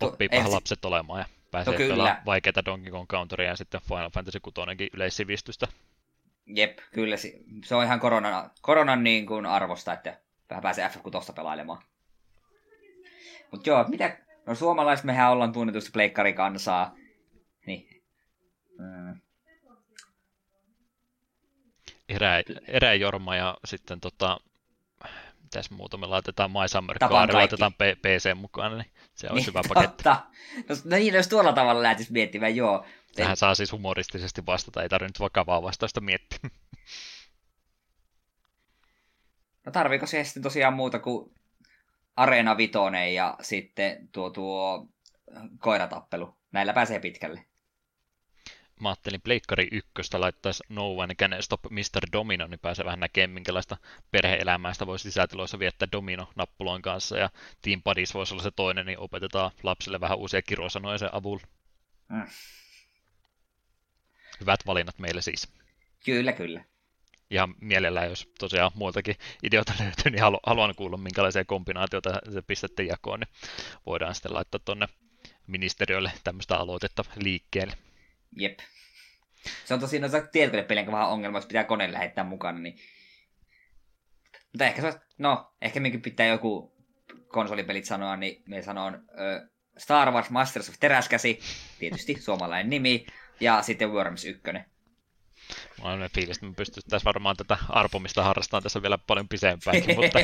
[0.00, 0.50] Oppiipa Ensi...
[0.50, 4.60] lapset olemaan ja pääsee pelaamaan vaikeita Donkey Kong Counteria ja sitten Final Fantasy 6
[4.92, 5.66] yleissivistystä.
[6.46, 7.16] Jep, kyllä
[7.64, 11.82] se on ihan koronan, koronan niin kuin arvosta, että vähän pääsee FF6 pelailemaan.
[13.54, 14.18] Mutta joo, mitä...
[14.46, 16.94] No suomalaiset mehän ollaan tunnetusti pleikkarikansaa.
[17.66, 18.02] Niin.
[18.78, 19.20] Mm.
[22.08, 24.40] Erä, eräjorma ja sitten tota,
[25.42, 29.46] mitäs muuta me laitetaan My Summer Car, laitetaan P- PC mukaan, niin se olisi niin,
[29.46, 29.96] hyvä paketti.
[29.96, 30.24] Totta.
[30.68, 32.86] No, no niin, jos tuolla tavalla lähtisi miettimään, joo.
[33.16, 36.38] Tähän saa siis humoristisesti vastata, ei tarvitse nyt vakavaa vastausta miettiä.
[39.66, 41.34] No tarviiko se sitten tosiaan muuta kuin
[42.16, 44.88] Areena Vitonen ja sitten tuo, tuo
[45.58, 46.36] koiratappelu.
[46.52, 47.44] Näillä pääsee pitkälle.
[48.80, 52.12] Mä ajattelin Pleikkari ykköstä laittaisi No One Can Stop Mr.
[52.12, 53.76] Domino, niin pääsee vähän näkemään, minkälaista
[54.10, 57.18] perhe-elämää sitä voisi sisätiloissa viettää Domino-nappuloin kanssa.
[57.18, 57.30] Ja
[57.62, 61.42] Team Buddies voisi olla se toinen, niin opetetaan lapsille vähän uusia kirosanoja sen avulla.
[62.08, 62.26] Mm.
[64.40, 65.48] Hyvät valinnat meille siis.
[66.04, 66.64] Kyllä, kyllä
[67.30, 73.20] ihan mielellään, jos tosiaan muiltakin ideoita löytyy, niin haluan kuulla, minkälaisia kombinaatioita se pistätte jakoon,
[73.20, 73.28] niin
[73.86, 74.86] voidaan sitten laittaa tuonne
[75.46, 77.74] ministeriölle tämmöistä aloitetta liikkeelle.
[78.36, 78.58] Jep.
[79.64, 82.78] Se on tosi noissa tietokonepelien vähän ongelma, jos pitää koneen lähettää mukana, niin...
[84.52, 86.74] Mutta ehkä se olisi, no, ehkä minkin pitää joku
[87.28, 89.48] konsolipelit sanoa, niin me sanon ö,
[89.78, 91.40] Star Wars Masters of Teräskäsi,
[91.78, 93.06] tietysti suomalainen nimi,
[93.40, 94.42] ja sitten Worms 1.
[95.82, 100.18] Mä olen fiilis, että me pystyttäisiin varmaan tätä arpomista harrastamaan tässä vielä paljon pisempäänkin, mutta...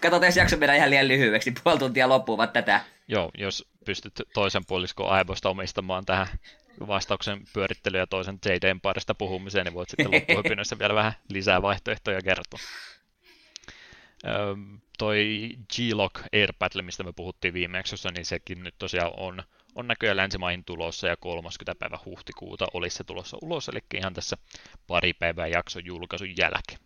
[0.00, 2.84] Katsotaan, jos jakso mennä ihan liian lyhyeksi, puoli tuntia loppuvat tätä.
[3.08, 6.26] Joo, jos pystyt toisen puoliskon aivoista omistamaan tähän
[6.86, 12.22] vastauksen pyörittelyä ja toisen Jade Empireista puhumiseen, niin voit sitten loppuhypinöissä vielä vähän lisää vaihtoehtoja
[12.22, 12.60] kertoa.
[14.26, 14.54] Öö,
[14.98, 19.42] toi G-Lock Air Battle, mistä me puhuttiin viime jaksossa, niin sekin nyt tosiaan on,
[19.74, 21.74] on näköjään länsimaihin tulossa ja 30.
[21.74, 24.36] päivä huhtikuuta olisi se tulossa ulos, eli ihan tässä
[24.86, 26.80] pari päivää jakson julkaisun jälkeen.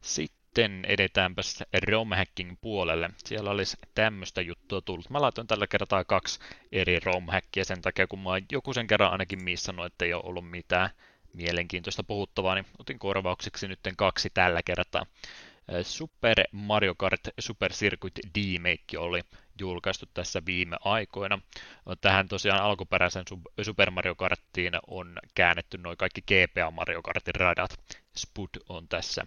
[0.00, 3.10] Sitten edetäänpäs romhacking puolelle.
[3.24, 5.10] Siellä olisi tämmöistä juttua tullut.
[5.10, 6.40] Mä laitoin tällä kertaa kaksi
[6.72, 10.50] eri romhackia sen takia, kun mä joku sen kerran ainakin missannut, että ei ole ollut
[10.50, 10.90] mitään
[11.32, 15.06] mielenkiintoista puhuttavaa, niin otin korvaukseksi nyt kaksi tällä kertaa.
[15.82, 19.20] Super Mario Kart Super Circuit D-Make oli
[19.60, 21.40] julkaistu tässä viime aikoina.
[22.00, 23.24] Tähän tosiaan alkuperäisen
[23.62, 27.80] Super Mario Karttiin on käännetty noin kaikki GPA Mario Kartin radat.
[28.16, 29.26] Spud on tässä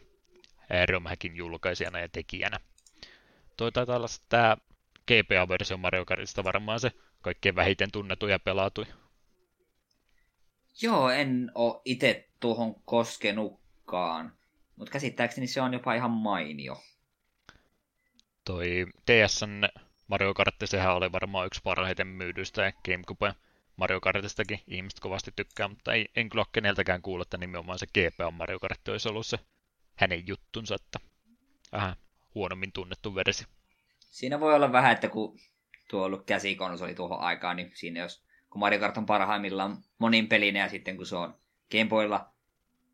[0.90, 2.60] Romhackin julkaisijana ja tekijänä.
[3.58, 4.58] Toi taitaa olla tämä
[5.08, 8.86] GPA-versio Mario Kartista varmaan se kaikkein vähiten tunnettu ja pelatui.
[10.82, 14.41] Joo, en ole itse tuohon koskenutkaan.
[14.76, 16.84] Mutta käsittääkseni se on jopa ihan mainio.
[18.46, 19.70] Toi DSn
[20.08, 23.34] Mario Kart, sehän oli varmaan yksi parhaiten myydystä ja GameCube
[23.76, 27.86] Mario Kartistakin ihmiset kovasti tykkää, mutta ei, en kyllä ole keneltäkään kuullut, että nimenomaan se
[27.86, 29.40] GPA Mario Kart olisi ollut se
[29.96, 31.00] hänen juttunsa, että
[31.72, 31.96] vähän
[32.36, 33.48] huonommin tunnettu versio.
[34.00, 35.40] Siinä voi olla vähän, että kun
[35.90, 40.28] tuo on ollut käsikonsoli tuohon aikaan, niin siinä jos, kun Mario Kart on parhaimmillaan monin
[40.28, 41.36] pelinä ja sitten kun se on
[41.72, 42.34] Gameboylla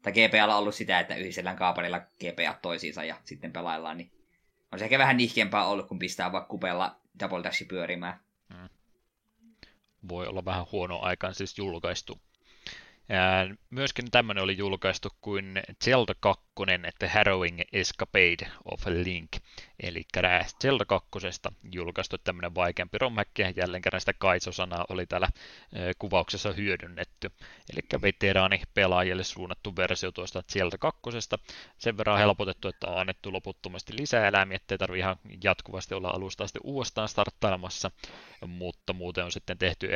[0.02, 4.12] tai GPAlla ollut sitä, että yhdisellään kaapelilla GPA toisiinsa ja sitten pelaillaan, niin
[4.72, 8.20] on se ehkä vähän nihkeämpää ollut, kun pistää vaikka kupella Double Dashi pyörimään.
[8.50, 8.70] Mm.
[10.10, 12.22] Voi olla vähän huono aikaan siis julkaistu.
[13.10, 16.47] Ja myöskin tämmöinen oli julkaistu kuin Zelda 2,
[16.88, 19.32] että Harrowing Escapade of Link.
[19.80, 20.04] Eli
[20.62, 21.10] Zelda 2
[21.72, 25.28] julkaistu tämmöinen vaikeampi romhäkki, jälleen kerran sitä kaisosanaa oli täällä
[26.00, 27.32] kuvauksessa hyödynnetty.
[27.74, 31.02] Eli veteraani pelaajille suunnattu versio tuosta Zelda 2.
[31.78, 36.44] Sen verran helpotettu, että on annettu loputtomasti lisää eläimiä, ettei tarvitse ihan jatkuvasti olla alusta
[36.44, 37.92] asti uudestaan starttailemassa,
[38.48, 39.90] mutta muuten on sitten tehty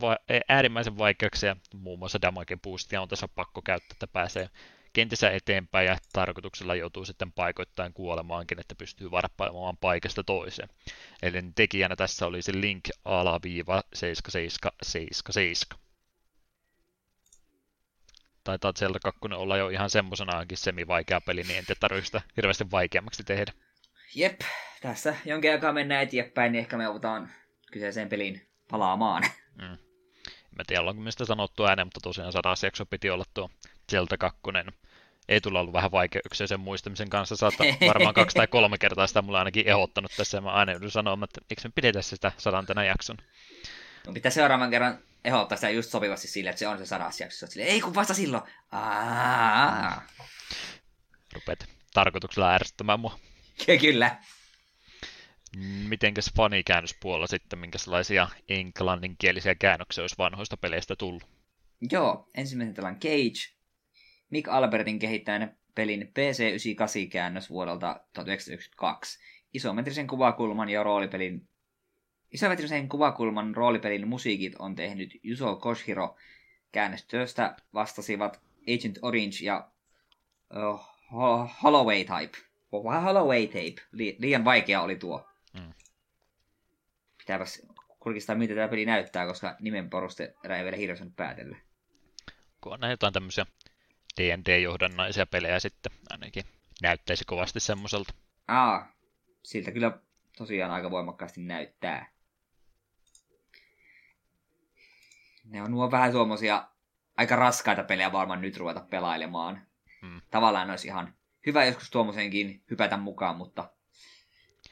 [0.00, 4.50] va- äärimmäisen vaikeaksi, ja muun muassa damage boostia on tässä pakko käyttää, että pääsee
[4.92, 10.68] kentissä eteenpäin ja tarkoituksella joutuu sitten paikoittain kuolemaankin, että pystyy varppailemaan paikasta toiseen.
[11.22, 15.88] Eli tekijänä tässä oli se Link alaviiva 7777.
[18.44, 23.24] Taitaa Zelda 2 olla jo ihan semmoisenaankin semi-vaikea peli, niin en tarvitse sitä hirveästi vaikeammaksi
[23.24, 23.52] tehdä.
[24.14, 24.40] Jep,
[24.80, 27.30] tässä jonkin aikaa mennään eteenpäin, niin ehkä me otetaan
[27.72, 29.22] kyseiseen peliin palaamaan.
[29.54, 29.78] Mm.
[30.56, 33.50] Mä tiedä, onko mistä sanottu ääneen, mutta tosiaan sadas jakso piti olla tuo
[33.90, 34.40] Zelda 2.
[35.28, 37.36] Ei tulla ollut vähän vaikeuksia sen muistamisen kanssa.
[37.36, 40.36] Saattaa varmaan kaksi tai kolme kertaa sitä mulla ainakin ehdottanut tässä.
[40.36, 43.16] Ja mä aina joudun sanoa, että eikö me pidetä sitä sadantena jakson.
[44.06, 47.46] No, pitää seuraavan kerran ehdottaa sitä just sopivasti sille, että se on se sadas jakso.
[47.46, 48.42] Sille, ei kun vasta silloin.
[48.72, 50.02] Aa.
[51.32, 53.18] Rupeat tarkoituksella ärsyttämään mua.
[53.80, 54.16] Kyllä.
[55.88, 61.22] Mitenkäs fanikäännöspuolella sitten, minkälaisia englanninkielisiä käännöksiä olisi vanhoista peleistä tullut?
[61.92, 63.57] Joo, ensimmäisen tällä Cage,
[64.30, 69.18] Mick Albertin kehittämän pelin PC-98-käännös vuodelta 1992.
[69.52, 71.48] Isometrisen kuvakulman ja roolipelin
[72.30, 76.16] Isometrisen kuvakulman roolipelin musiikit on tehnyt Yuzo Koshiro.
[76.72, 79.70] Käännöstyöstä vastasivat Agent Orange ja
[80.56, 80.80] uh,
[81.62, 82.38] Holloway Type.
[82.72, 83.88] Holloway Tape.
[83.92, 85.28] Li- liian vaikea oli tuo.
[85.54, 85.72] Mm.
[87.18, 87.62] Pitääpäs
[88.00, 91.56] kurkistaa, miltä tämä peli näyttää, koska nimen perusteella ei vielä hirveästi päätellä.
[92.60, 93.46] Kun on jotain tämmöisiä
[94.18, 96.44] D&D-johdannaisia pelejä sitten, ainakin
[96.82, 98.14] näyttäisi kovasti semmoiselta.
[98.48, 98.92] Aa,
[99.42, 99.98] siltä kyllä
[100.36, 102.12] tosiaan aika voimakkaasti näyttää.
[105.44, 106.68] Ne on nuo vähän tuommoisia
[107.16, 109.66] aika raskaita pelejä varmaan nyt ruveta pelailemaan.
[110.02, 110.20] Hmm.
[110.30, 111.14] Tavallaan olisi ihan
[111.46, 113.70] hyvä joskus tuommoisenkin hypätä mukaan, mutta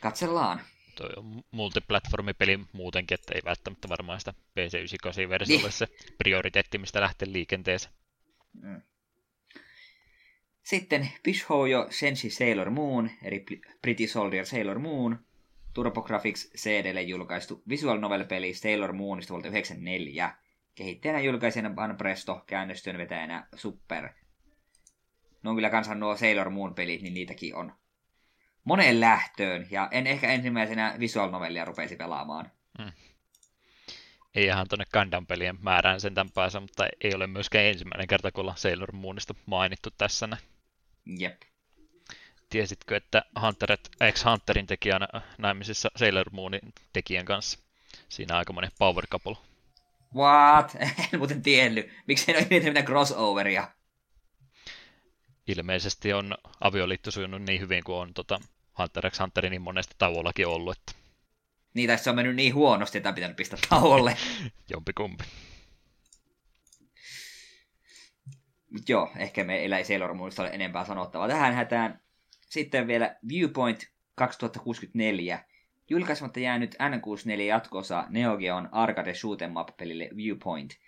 [0.00, 0.60] katsellaan.
[0.94, 5.72] Toi on multiplatformipeli muutenkin, että ei välttämättä varmaan sitä PC98-versiolle niin.
[5.72, 5.86] se
[6.18, 7.94] prioriteetti, mistä lähtee liikenteeseen.
[8.62, 8.82] Mm.
[10.66, 13.44] Sitten Bishoyo Senshi Sailor Moon, eli
[13.82, 15.18] Pretty Soldier Sailor Moon,
[15.74, 20.34] TurboGrafx CDlle julkaistu visual novel-peli Sailor Moonista vuodelta 1994.
[20.74, 24.08] Kehittäjänä julkaisena Van Presto, käännöstyön vetäjänä Super.
[25.42, 27.72] No on kyllä kanssa nuo Sailor Moon-pelit, niin niitäkin on
[28.64, 32.50] moneen lähtöön, ja en ehkä ensimmäisenä visual novellia rupeisi pelaamaan.
[32.78, 32.92] Mm.
[34.34, 38.58] Ei ihan tuonne Gundam-pelien määrään sen pääse, mutta ei ole myöskään ensimmäinen kerta, kun ollaan
[38.58, 40.28] Sailor Moonista mainittu tässä.
[41.06, 41.42] Jep.
[42.50, 43.78] Tiesitkö, että Hunter,
[44.12, 45.00] X Hunterin tekijän
[45.38, 47.58] naimisissa Sailor Moonin tekijän kanssa?
[48.08, 49.36] Siinä on aika monen power couple.
[50.14, 50.76] What?
[51.12, 51.90] En muuten tiennyt.
[52.06, 53.68] Miksi ei ole mitään crossoveria?
[55.46, 58.40] Ilmeisesti on avioliitto sujunut niin hyvin kuin on tota,
[58.78, 60.78] Hunter x Hunterin niin monesti tauollakin ollut.
[60.78, 60.92] Että...
[61.74, 64.16] Niin, tai se on mennyt niin huonosti, että pitänyt pistää tauolle.
[64.70, 65.24] Jompikumpi.
[68.88, 71.28] Joo, ehkä me ei Sailor Moonista ole enempää sanottavaa.
[71.28, 72.00] Tähän hätään
[72.48, 75.44] sitten vielä Viewpoint 2064.
[75.90, 80.78] Julkaisematta jäänyt N64 jatkoosa Neo Geon arcade shoot'em up-pelille Viewpoint.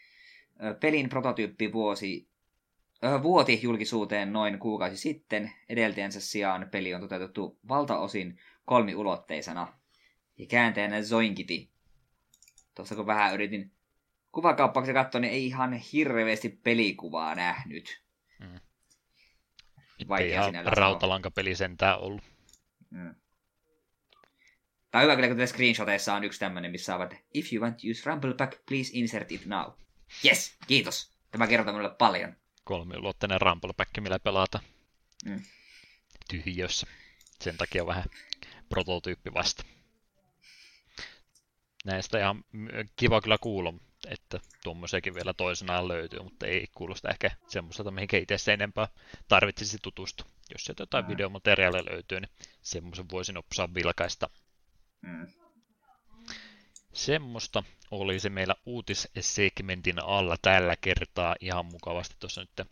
[0.81, 2.29] Pelin prototyyppi vuosi,
[3.22, 5.53] vuoti julkisuuteen noin kuukausi sitten.
[5.68, 9.79] Edeltäjänsä sijaan peli on toteutettu valtaosin kolmiulotteisena.
[10.39, 11.70] Ja kääntäjänä Zoinkiti.
[12.74, 13.72] Tuossa kun vähän yritin
[14.33, 18.03] kuvakauppauksen katsoa, niin ei ihan hirveästi pelikuvaa nähnyt.
[18.41, 18.61] Mm.
[20.09, 22.22] Vaikea ihan rautalankapeli sentään ollut.
[22.91, 23.14] Mm.
[24.91, 27.83] Tai hyvä kyllä, kun tässä screenshoteissa on yksi tämmöinen, missä ovat If you want to
[27.91, 29.72] use Rumble Pack, please insert it now.
[30.24, 31.12] Yes, kiitos.
[31.31, 32.37] Tämä kertoo minulle paljon.
[32.64, 34.61] Kolmiulotteinen Rumble Pack, millä pelata.
[35.24, 35.43] Mm.
[36.31, 36.87] Tyhjössä.
[37.41, 38.05] Sen takia vähän
[38.68, 39.64] prototyyppi vasta.
[41.85, 42.45] Näistä ihan
[42.97, 43.74] kiva kyllä kuulla,
[44.07, 48.88] että tuommoisiakin vielä toisenaan löytyy, mutta ei kuulosta ehkä semmoiselta, mihin itse se enempää
[49.28, 50.26] tarvitsisi tutustua.
[50.53, 51.09] Jos sieltä jotain mm.
[51.09, 52.30] videomateriaalia löytyy, niin
[52.62, 54.30] semmoisen voisin opsaa vilkaista.
[55.03, 55.26] Mm.
[56.92, 62.16] Semmoista oli se meillä uutissegmentin alla tällä kertaa ihan mukavasti.
[62.20, 62.68] Tuossa nyt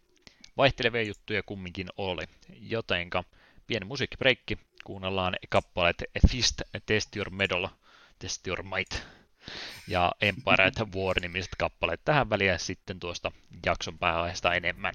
[0.57, 2.24] vaihtelevia juttuja kumminkin oli.
[2.49, 3.24] Jotenka
[3.66, 7.68] pieni musiikkibreikki, kuunnellaan kappaleet Fist, Test Your Medal,
[8.18, 9.16] Test Your Might
[9.89, 13.33] ja Empire at War nimiset kappaleet tähän väliin ja sitten tuosta
[13.67, 14.95] jakson pääaiheesta enemmän.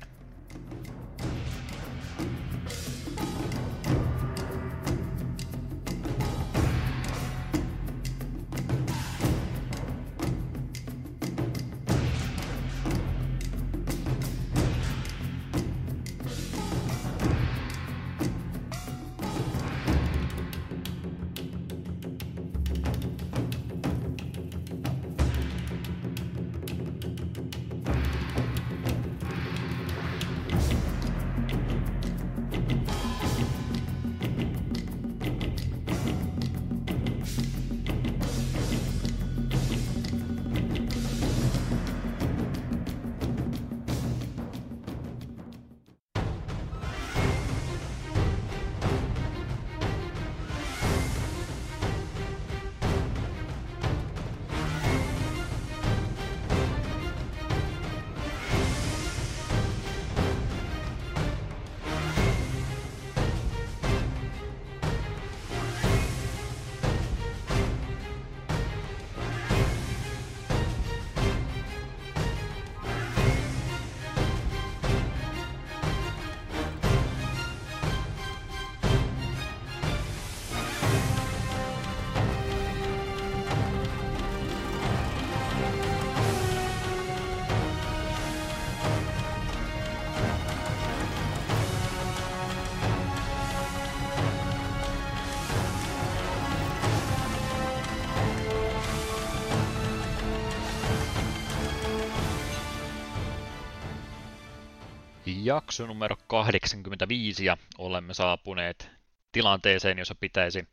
[105.52, 108.90] Jakso numero 85 ja olemme saapuneet
[109.32, 110.68] tilanteeseen, jossa pitäisi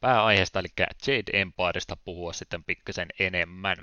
[0.00, 0.68] pääaiheesta, eli
[1.06, 3.76] Jade Empiresta puhua sitten pikkasen enemmän.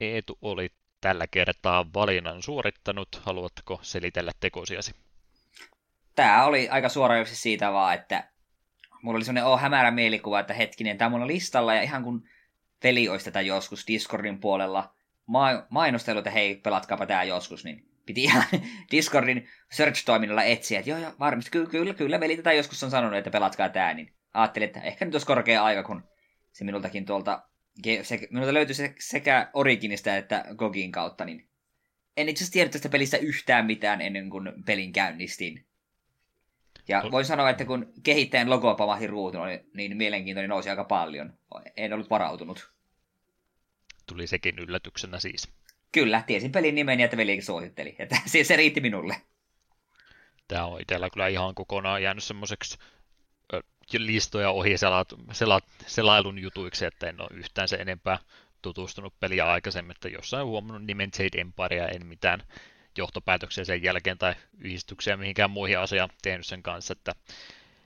[0.00, 0.70] Eetu oli
[1.00, 3.08] tällä kertaa valinnan suorittanut.
[3.22, 4.94] Haluatko selitellä tekosiasi?
[6.14, 8.28] Tämä oli aika suora siitä vaan, että
[9.02, 12.28] mulla oli sellainen oh, hämärä mielikuva, että hetkinen, tämä on listalla ja ihan kun
[12.82, 14.94] peli olisi tätä joskus Discordin puolella
[15.26, 18.44] ma- mainostellut, että hei, pelatkaapa tämä joskus, niin piti ihan
[18.90, 23.18] Discordin search-toiminnalla etsiä, että joo, joo, varmasti, kyllä, kyllä, kyllä, veli tätä joskus on sanonut,
[23.18, 26.02] että pelatkaa tää, niin ajattelin, että ehkä nyt olisi korkea aika, kun
[26.52, 27.42] se minultakin tuolta,
[28.02, 31.48] se, minulta löytyi se, sekä Originista että Gogin kautta, niin
[32.16, 35.66] en itse asiassa tiedä tästä pelistä yhtään mitään ennen kuin pelin käynnistin.
[36.88, 41.38] Ja voin sanoa, että kun kehittäjän logo pamahti ruutuun, niin mielenkiintoinen nousi aika paljon.
[41.76, 42.74] En ollut varautunut.
[44.06, 45.52] Tuli sekin yllätyksenä siis.
[45.94, 47.96] Kyllä, tiesin pelin nimen ja velikin suositteli.
[47.98, 49.16] Että se, se riitti minulle.
[50.48, 52.78] Tämä on itsellä kyllä ihan kokonaan jäänyt semmoiseksi
[53.98, 58.18] listoja ohi selat, selat, selailun jutuiksi, että en ole yhtään se enempää
[58.62, 62.42] tutustunut peliä aikaisemmin, että jossain huomannut nimen Jade Empire en mitään
[62.98, 67.12] johtopäätöksiä sen jälkeen tai yhdistyksiä mihinkään muihin asiaan tehnyt sen kanssa, että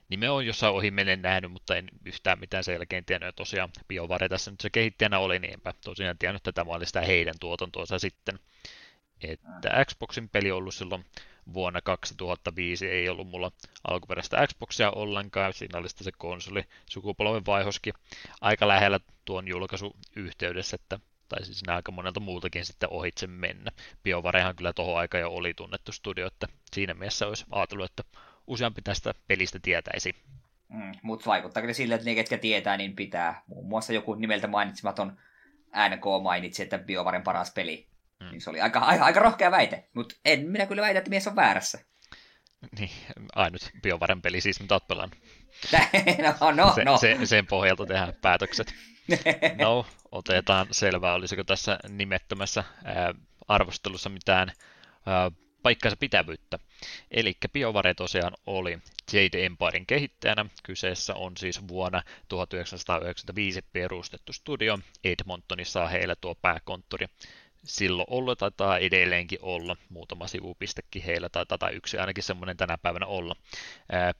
[0.08, 3.26] nime on jossain ohi menen nähnyt, mutta en yhtään mitään sen jälkeen tiennyt.
[3.26, 6.86] Ja tosiaan BioVare tässä nyt se kehittäjänä oli, niin enpä tosiaan tiennyt, että tämä oli
[6.86, 8.38] sitä heidän tuotantoonsa sitten.
[9.20, 11.04] Että Xboxin peli ollut silloin
[11.54, 13.52] vuonna 2005, ei ollut mulla
[13.88, 17.94] alkuperäistä Xboxia ollenkaan, siinä oli se konsoli sukupolven vaihoskin
[18.40, 23.70] aika lähellä tuon julkaisu yhteydessä, että tai siis aika monelta muultakin sitten ohitse mennä.
[24.02, 28.04] BioVarehan kyllä tuohon aikaan jo oli tunnettu studio, että siinä mielessä olisi ajatellut, että
[28.48, 30.14] useampi tästä pelistä tietäisi.
[30.68, 33.42] Mm, mutta vaikuttaa kyllä sille, että ne, ketkä tietää, niin pitää.
[33.46, 35.18] Muun muassa joku nimeltä mainitsematon
[35.88, 37.88] NK mainitsi, että BioVaren paras peli.
[38.20, 38.30] Mm.
[38.30, 41.26] Niin se oli aika, aika, aika rohkea väite, mutta en minä kyllä väitä, että mies
[41.26, 41.78] on väärässä.
[42.78, 42.90] Niin,
[43.34, 45.18] ainut BioVaren peli siis, mitä olet pelannut.
[46.40, 46.98] no, no, se, no.
[46.98, 48.74] Se, sen pohjalta tehdään päätökset.
[49.58, 53.14] No, otetaan selvää, olisiko tässä nimettömässä ää,
[53.48, 54.52] arvostelussa mitään
[55.06, 55.30] ää,
[55.62, 56.58] paikkansa pitävyyttä.
[57.10, 58.78] Eli BioVare tosiaan oli
[59.12, 60.46] Jade Empirein kehittäjänä.
[60.62, 64.78] Kyseessä on siis vuonna 1995 perustettu studio.
[65.04, 67.06] Edmontonissa heillä tuo pääkonttori
[67.64, 71.28] silloin ollut, taitaa edelleenkin olla, muutama sivupistekin heillä
[71.58, 73.36] tai yksi ainakin semmoinen tänä päivänä olla.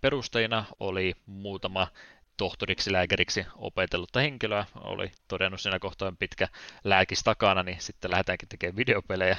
[0.01, 1.89] Perustajina oli muutama
[2.39, 6.49] tohtoriksi, lääkäriksi opetellutta henkilöä, oli todennut siinä kohtaa pitkä
[6.85, 9.37] lääkis takana, niin sitten lähdetäänkin tekemään videopelejä.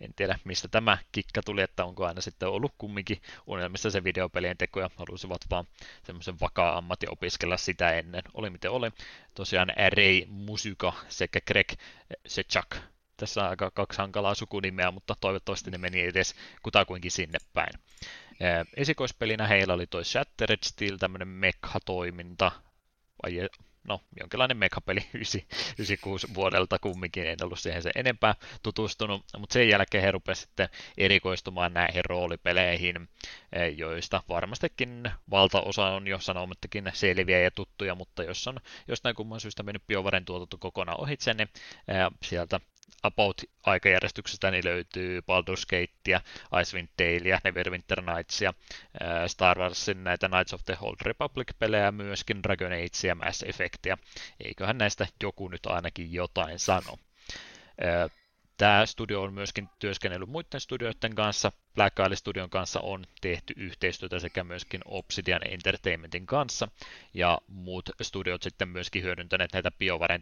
[0.00, 4.56] En tiedä, mistä tämä kikka tuli, että onko aina sitten ollut kumminkin unelmissa se videopelien
[4.56, 5.64] teko ja halusivat vaan
[6.02, 8.22] semmoisen vakaa ammatti opiskella sitä ennen.
[8.34, 8.90] Oli miten oli.
[9.34, 11.72] Tosiaan Ray Musyka sekä Greg
[12.26, 12.76] Sechak
[13.20, 17.72] tässä on aika kaksi hankalaa sukunimeä, mutta toivottavasti ne meni edes kutakuinkin sinne päin.
[18.76, 22.52] Esikoispelinä heillä oli toi Shattered Steel, tämmöinen mekha-toiminta,
[23.22, 23.48] vai
[23.84, 30.04] no, jonkinlainen mekapeli 96 vuodelta kumminkin, en ollut siihen sen enempää tutustunut, mutta sen jälkeen
[30.04, 30.68] he rupesivat sitten
[30.98, 33.08] erikoistumaan näihin roolipeleihin,
[33.76, 39.62] joista varmastikin valtaosa on jo sanomattakin selviä ja tuttuja, mutta jos on jostain kumman syystä
[39.62, 41.48] mennyt BioVaren tuotanto kokonaan ohitse, niin
[42.22, 42.60] sieltä
[43.02, 46.20] About-aikajärjestyksestä niin löytyy Baldur's Gatea,
[46.60, 48.54] Icewind Dalea, Neverwinter Nightsia,
[49.26, 53.98] Star Warsin näitä Knights of the Old Republic-pelejä, myöskin Dragon Age ja Mass Effectia.
[54.44, 56.96] Eiköhän näistä joku nyt ainakin jotain sano.
[58.60, 61.52] Tämä studio on myöskin työskennellyt muiden studioiden kanssa.
[61.74, 66.68] Black Isle Studion kanssa on tehty yhteistyötä sekä myöskin Obsidian Entertainmentin kanssa.
[67.14, 70.20] Ja muut studiot sitten myöskin hyödyntäneet näitä BioVaren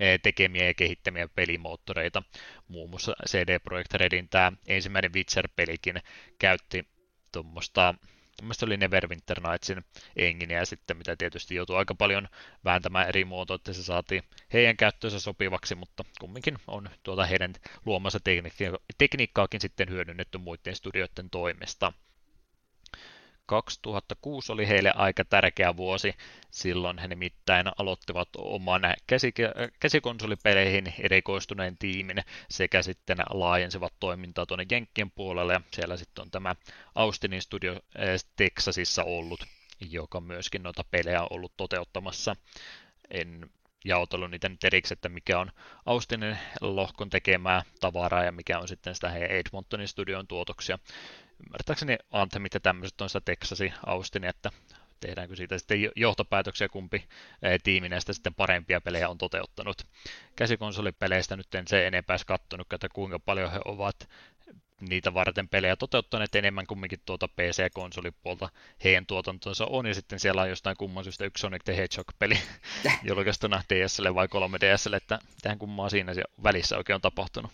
[0.00, 2.22] eh, tekemiä ja kehittämiä pelimoottoreita.
[2.68, 6.02] Muun muassa CD Projekt Redin tämä ensimmäinen Witcher-pelikin
[6.38, 6.86] käytti
[7.32, 7.94] tuommoista
[8.42, 9.84] Mielestäni oli Neverwinter Nightsin
[10.16, 12.28] enginiä sitten, mitä tietysti joutuu aika paljon
[12.64, 17.54] vääntämään eri muotoa, että se saatiin heidän käyttöönsä sopivaksi, mutta kumminkin on tuota heidän
[17.86, 18.18] luomansa
[18.98, 21.92] tekniikkaakin sitten hyödynnetty muiden studioiden toimesta.
[23.48, 26.14] 2006 oli heille aika tärkeä vuosi.
[26.50, 28.82] Silloin he nimittäin aloittivat oman
[29.80, 35.60] käsikonsolipeleihin erikoistuneen tiimin sekä sitten laajensivat toimintaa tuonne Jenkkien puolelle.
[35.70, 36.54] Siellä sitten on tämä
[36.94, 39.44] Austinin studio eh, Texasissa ollut,
[39.90, 42.36] joka myöskin noita pelejä on ollut toteuttamassa.
[43.10, 43.50] En
[43.84, 45.50] jaotellut niitä nyt eriksi, että mikä on
[45.86, 50.78] Austinin lohkon tekemää tavaraa ja mikä on sitten sitä heidän Edmontonin studion tuotoksia
[51.46, 54.50] ymmärtääkseni Anthemit ja tämmöiset on sitä Texasi, Austin, että
[55.00, 57.04] tehdäänkö siitä sitten johtopäätöksiä, kumpi
[57.62, 59.86] tiimi näistä sitten parempia pelejä on toteuttanut.
[60.36, 64.08] Käsikonsolipeleistä nyt en se enempää kattonut, että kuinka paljon he ovat
[64.80, 68.48] niitä varten pelejä toteuttaneet enemmän kumminkin tuota PC-konsolipuolta
[68.84, 72.38] heidän tuotantonsa on, ja sitten siellä on jostain kumman syystä yksi Sonic the Hedgehog-peli
[73.08, 77.52] julkaistuna DSL vai 3DSL, että tähän kummaa siinä välissä oikein on tapahtunut.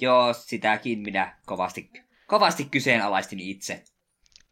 [0.00, 1.90] Joo, sitäkin minä kovasti
[2.26, 3.84] kovasti kyseenalaistin itse.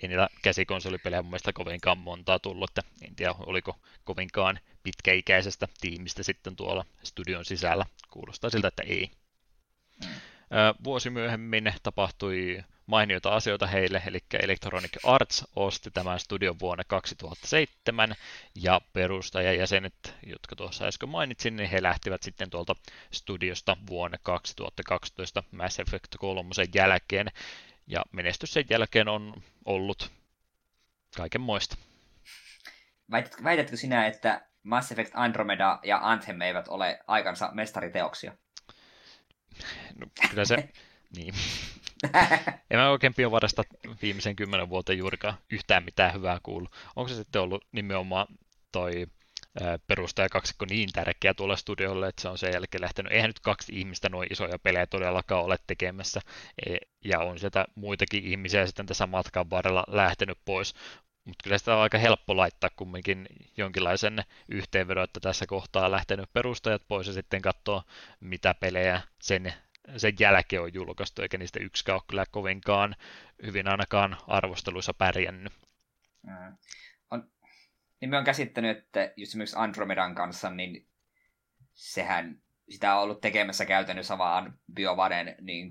[0.03, 6.23] Ei niillä käsikonsolipelejä mun mielestä kovinkaan montaa tullut, että en tiedä oliko kovinkaan pitkäikäisestä tiimistä
[6.23, 7.87] sitten tuolla studion sisällä.
[8.11, 9.11] Kuulostaa siltä, että ei.
[10.05, 10.11] Mm.
[10.85, 18.15] Vuosi myöhemmin tapahtui mainioita asioita heille, eli Electronic Arts osti tämän studion vuonna 2007,
[18.55, 22.77] ja perustajajäsenet, jotka tuossa äsken mainitsin, niin he lähtivät sitten tuolta
[23.13, 27.27] studiosta vuonna 2012 Mass Effect 3 jälkeen,
[27.87, 30.11] ja menestys sen jälkeen on ollut
[31.17, 31.77] kaiken moista.
[33.11, 38.33] Väitätkö, väitätkö sinä, että Mass Effect Andromeda ja Anthem eivät ole aikansa mestariteoksia?
[40.01, 40.57] No, kyllä se,
[41.17, 41.35] niin.
[42.71, 43.63] en mä oikein BioVaresta
[44.03, 46.73] viimeisen kymmenen vuoteen juurikaan yhtään mitään hyvää kuullut.
[46.97, 48.27] Onko se sitten ollut nimenomaan
[48.73, 49.07] toi
[49.87, 53.13] perustaja kaksikko niin tärkeä tuolla studiolle, että se on sen jälkeen lähtenyt.
[53.13, 56.21] Eihän nyt kaksi ihmistä noin isoja pelejä todellakaan ole tekemässä,
[56.67, 60.75] e, ja on sieltä muitakin ihmisiä sitten tässä matkan varrella lähtenyt pois.
[61.29, 63.27] Mutta kyllä sitä on aika helppo laittaa kumminkin
[63.57, 67.83] jonkinlaisen yhteenvedon, että tässä kohtaa on lähtenyt perustajat pois ja sitten katsoa,
[68.21, 69.53] mitä pelejä sen,
[69.97, 72.97] sen jälkeen on julkaistu, eikä niistä yksikään ole kyllä kovinkaan
[73.47, 75.53] hyvin ainakaan arvosteluissa pärjännyt.
[76.23, 76.59] Mm
[78.01, 80.87] niin me on käsittänyt, että just esimerkiksi Andromedan kanssa, niin
[81.75, 82.41] sehän
[82.71, 85.69] sitä on ollut tekemässä käytännössä vaan BioVaren niin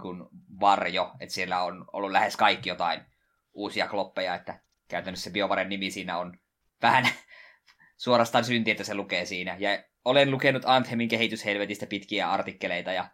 [0.60, 3.06] varjo, että siellä on ollut lähes kaikki jotain
[3.54, 6.40] uusia kloppeja, että käytännössä BioVaren nimi siinä on
[6.82, 7.08] vähän
[7.98, 9.56] suorastaan synti, että se lukee siinä.
[9.60, 13.10] Ja olen lukenut Anthemin kehityshelvetistä pitkiä artikkeleita ja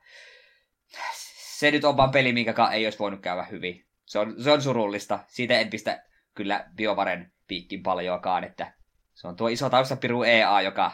[1.60, 3.86] se nyt on vaan peli, minkä ei olisi voinut käydä hyvin.
[4.06, 5.20] Se on, se on surullista.
[5.28, 6.04] Siitä en pistä
[6.36, 8.74] kyllä BioVaren piikkin paljoakaan, että
[9.14, 10.92] se on tuo iso taustapiru EA, joka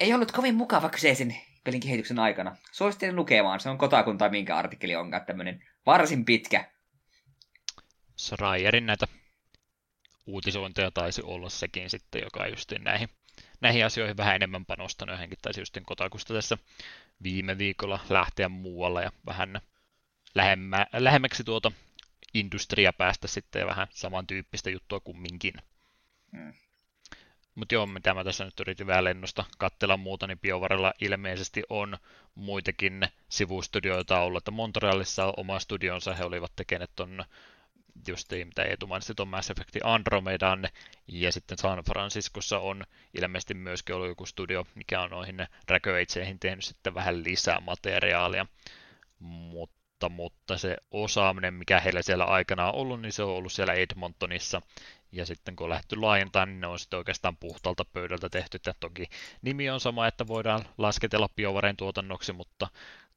[0.00, 2.56] ei ollut kovin mukava kyseisen pelin kehityksen aikana.
[2.72, 6.70] Suosittelen lukemaan, se on Kotakun tai minkä artikkeli onkaan tämmöinen varsin pitkä.
[8.18, 9.06] Schreierin näitä
[10.26, 13.08] uutisointeja taisi olla sekin sitten, joka just näihin,
[13.60, 15.18] näihin asioihin vähän enemmän panostanut.
[15.18, 16.58] Hänkin taisi just Kotakusta tässä
[17.22, 19.60] viime viikolla lähteä muualla ja vähän
[20.34, 21.72] lähemmä, lähemmäksi tuota
[22.34, 25.54] industria päästä sitten ja vähän samantyyppistä juttua kumminkin.
[26.36, 26.52] Hmm.
[27.54, 31.98] Mutta joo, mitä mä tässä nyt yritin vähän lennosta katsella muuta, niin BioVarella ilmeisesti on
[32.34, 37.24] muitakin sivustudioita ollut, että Montrealissa on oma studionsa, he olivat tekeneet ton
[38.08, 40.68] just mitä Eetu mainitsi, tuon Mass Effect Andromedan,
[41.08, 46.64] ja sitten San Franciscossa on ilmeisesti myöskin ollut joku studio, mikä on noihin räköitseihin tehnyt
[46.64, 48.46] sitten vähän lisää materiaalia,
[49.18, 53.72] mutta, mutta se osaaminen, mikä heillä siellä aikana on ollut, niin se on ollut siellä
[53.72, 54.62] Edmontonissa,
[55.12, 58.56] ja sitten kun on lähdetty laajentamaan, niin ne on sitten oikeastaan puhtaalta pöydältä tehty.
[58.56, 59.06] että toki
[59.42, 62.68] nimi on sama, että voidaan lasketella biovaren tuotannoksi, mutta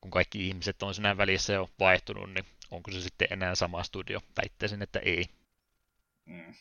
[0.01, 4.19] kun kaikki ihmiset on sinä välissä jo vaihtunut, niin onko se sitten enää sama studio?
[4.41, 5.25] Väittäisin, että ei.
[6.25, 6.53] Mm.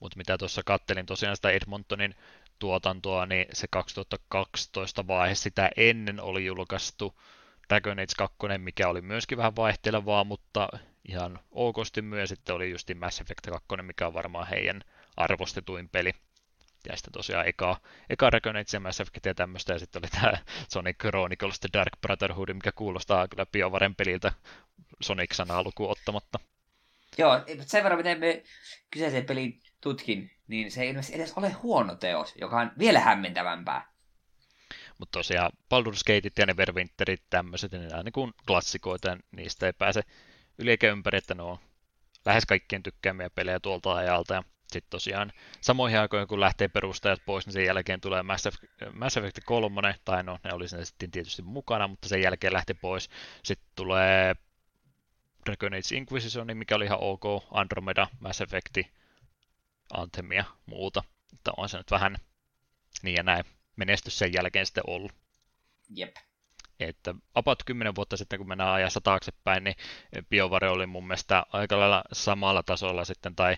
[0.00, 2.14] Mutta mitä tuossa kattelin tosiaan sitä Edmontonin
[2.58, 7.20] tuotantoa, niin se 2012 vaihe sitä ennen oli julkaistu
[7.68, 10.68] Dragon Age 2, mikä oli myöskin vähän vaihtelevaa, mutta
[11.08, 12.28] ihan okosti myös.
[12.28, 14.80] Sitten oli just Mass Effect 2, mikä on varmaan heidän
[15.16, 16.12] arvostetuin peli.
[16.88, 17.80] Ja sitten tosiaan eka,
[18.10, 20.32] eka Dragon Age ja Mass Effect ja tämmöistä, ja sitten oli tämä
[20.68, 24.32] Sonic Chronicles The Dark Brotherhood, mikä kuulostaa kyllä BioVaren peliltä
[25.02, 26.38] Sonic-sanaa lukuun ottamatta.
[27.18, 28.42] Joo, sen verran miten me
[28.90, 33.92] kyseisen pelin tutkin, niin se ei ilmeisesti edes ole huono teos, joka on vielä hämmentävämpää.
[34.98, 40.02] Mutta tosiaan Baldur's Gateit ja Neverwinterit tämmöiset, niin nämä niin klassikoita, ja niistä ei pääse
[40.58, 41.58] yli eikä ympäri, että ne on
[42.24, 44.34] lähes kaikkien tykkäämiä pelejä tuolta ajalta.
[44.34, 44.42] Ja
[44.72, 49.16] sitten tosiaan samoihin aikoihin, kun lähtee perustajat pois, niin sen jälkeen tulee Mass Effect, Mass
[49.16, 53.10] Effect 3, tai no ne oli sitten tietysti mukana, mutta sen jälkeen lähti pois.
[53.42, 54.34] Sitten tulee
[55.46, 58.78] Dragon Age Inquisition, mikä oli ihan ok, Andromeda, Mass Effect,
[59.92, 61.02] Anthem ja muuta.
[61.32, 62.16] Että on se nyt vähän
[63.02, 63.44] niin ja näin
[63.76, 65.12] menestys sen jälkeen sitten ollut.
[65.90, 66.16] Jep.
[66.80, 69.76] Että about 10 vuotta sitten, kun mennään ajassa taaksepäin, niin
[70.30, 73.56] BioVare oli mun mielestä aika lailla samalla tasolla sitten, tai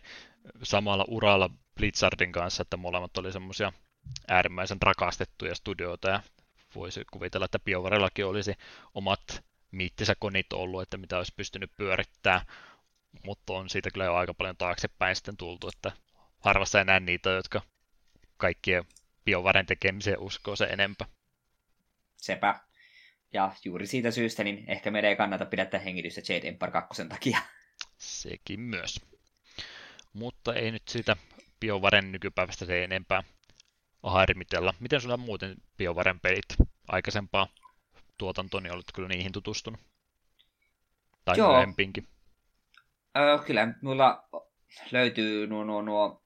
[0.63, 3.73] samalla uralla Blizzardin kanssa, että molemmat oli semmoisia
[4.29, 6.21] äärimmäisen rakastettuja studioita, ja
[6.75, 8.55] voisi kuvitella, että BioVarellakin olisi
[8.95, 12.47] omat miittisä konit ollut, että mitä olisi pystynyt pyörittämään,
[13.25, 15.93] mutta on siitä kyllä jo aika paljon taaksepäin sitten tultu, että
[16.39, 17.63] harvassa enää niitä, jotka
[18.37, 18.85] kaikkien
[19.25, 21.07] BioVaren tekemiseen uskoo se enempää.
[22.17, 22.61] Sepä.
[23.33, 27.39] Ja juuri siitä syystä, niin ehkä meidän ei kannata pidättää hengitystä Jade Empire 2 takia.
[27.99, 29.01] Sekin myös.
[30.13, 31.17] Mutta ei nyt siitä
[31.61, 33.23] BioVaren nykypäivästä se enempää
[34.03, 34.75] harmitella.
[34.81, 37.49] Miten sulla muuten BioVaren pelit aikaisempaa
[38.19, 39.81] tuotantoa, niin olet kyllä niihin tutustunut?
[41.25, 41.53] Tai Joo.
[41.53, 42.09] myöhempinkin?
[43.17, 44.29] Öö, kyllä, mulla
[44.91, 46.23] löytyy nuo, nuo, nuo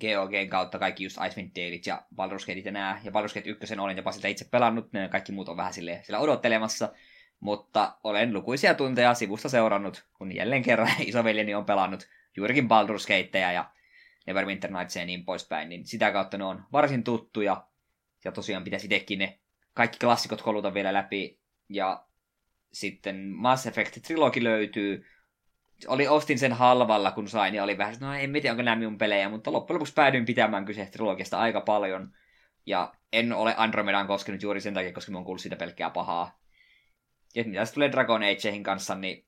[0.00, 3.00] GOGn kautta kaikki just Icewind Dalet ja Baldur's Gate ja nää.
[3.04, 6.04] Ja Baldur's Gate 1 olen jopa sitä itse pelannut, ne kaikki muut on vähän silleen,
[6.04, 6.92] sillä odottelemassa.
[7.40, 13.52] Mutta olen lukuisia tunteja sivusta seurannut, kun jälleen kerran isoveljeni on pelannut juurikin Baldur's Gateja
[13.52, 13.70] ja
[14.26, 17.66] Neverwinter Nights ja niin poispäin, niin sitä kautta ne on varsin tuttuja.
[18.24, 19.40] Ja tosiaan pitäisi itsekin ne
[19.74, 21.40] kaikki klassikot koluta vielä läpi.
[21.68, 22.04] Ja
[22.72, 25.06] sitten Mass Effect Trilogi löytyy,
[25.86, 28.98] oli, ostin sen halvalla, kun sain, ja oli vähän, no en tiedä, onko nämä minun
[28.98, 32.12] pelejä, mutta loppujen lopuksi päädyin pitämään kyseistä trilogiasta aika paljon.
[32.66, 36.40] Ja en ole Andromedaan koskenut juuri sen takia, koska minun kuullut siitä pelkkää pahaa.
[37.34, 39.26] Ja mitä tulee Dragon Ageihin kanssa, niin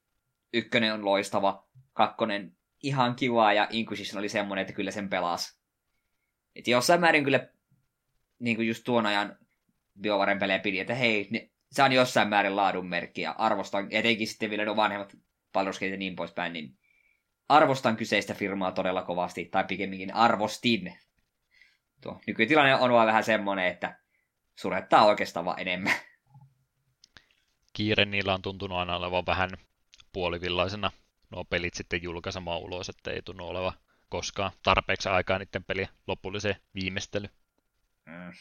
[0.52, 5.60] ykkönen on loistava, kakkonen ihan kiva ja Inquisition oli semmoinen, että kyllä sen pelas.
[6.56, 7.48] Et jossain määrin kyllä
[8.38, 9.38] niin kuin just tuon ajan
[10.00, 14.26] BioVaren pelejä pidi, että hei, ne, se on jossain määrin laadun merkki ja arvostan, etenkin
[14.26, 15.16] sitten vielä ne vanhemmat
[15.58, 16.78] Baldur's ja niin poispäin, niin
[17.48, 20.98] arvostan kyseistä firmaa todella kovasti, tai pikemminkin arvostin.
[22.00, 23.98] Tuo nykytilanne on vaan vähän semmoinen, että
[24.54, 25.94] surettaa oikeastaan vaan enemmän.
[27.72, 29.50] Kiire niillä on tuntunut aina olevan vähän
[30.12, 30.90] puolivillaisena
[31.32, 33.72] nuo pelit sitten julkaisemaan ulos, että ei tunnu oleva
[34.08, 37.28] koskaan tarpeeksi aikaa niiden pelien lopulliseen viimeistely.
[38.06, 38.32] Mm.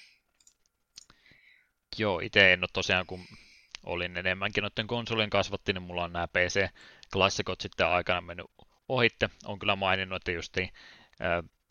[1.97, 3.25] Joo, itse en ole tosiaan, kun
[3.83, 8.45] olin enemmänkin noiden konsolien kasvatti, niin mulla on nämä PC-klassikot sitten aikana mennyt
[8.89, 9.29] ohitte.
[9.45, 10.69] On kyllä maininnut, että justiin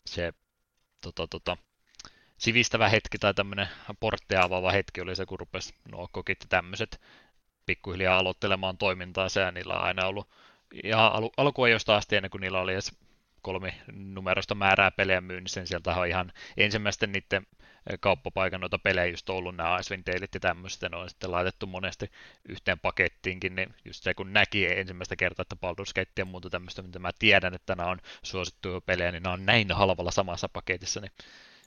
[0.05, 0.33] se
[1.01, 1.57] tota, tota,
[2.37, 3.67] sivistävä hetki tai tämmöinen
[3.99, 7.01] portteja avaava hetki oli se, kun rupesi nuo kokit ja tämmöiset
[7.65, 10.29] pikkuhiljaa aloittelemaan toimintaa, ja niillä on aina ollut
[10.83, 12.91] ihan al- alkuajoista asti ennen kuin niillä oli edes
[13.41, 17.47] kolmi numerosta määrää pelejä myynnissä, niin sieltä on ihan ensimmäisten niiden
[17.99, 19.55] kauppapaikan noita pelejä just ollut.
[19.55, 22.11] Nämä Icewind Dalet ja tämmöistä, ne on sitten laitettu monesti
[22.49, 26.81] yhteen pakettiinkin, niin just se kun näki ensimmäistä kertaa, että Baldur's Gate ja muuta tämmöistä,
[26.81, 31.01] mitä mä tiedän, että nämä on suosittuja pelejä, niin nämä on näin halvalla samassa paketissa,
[31.01, 31.11] niin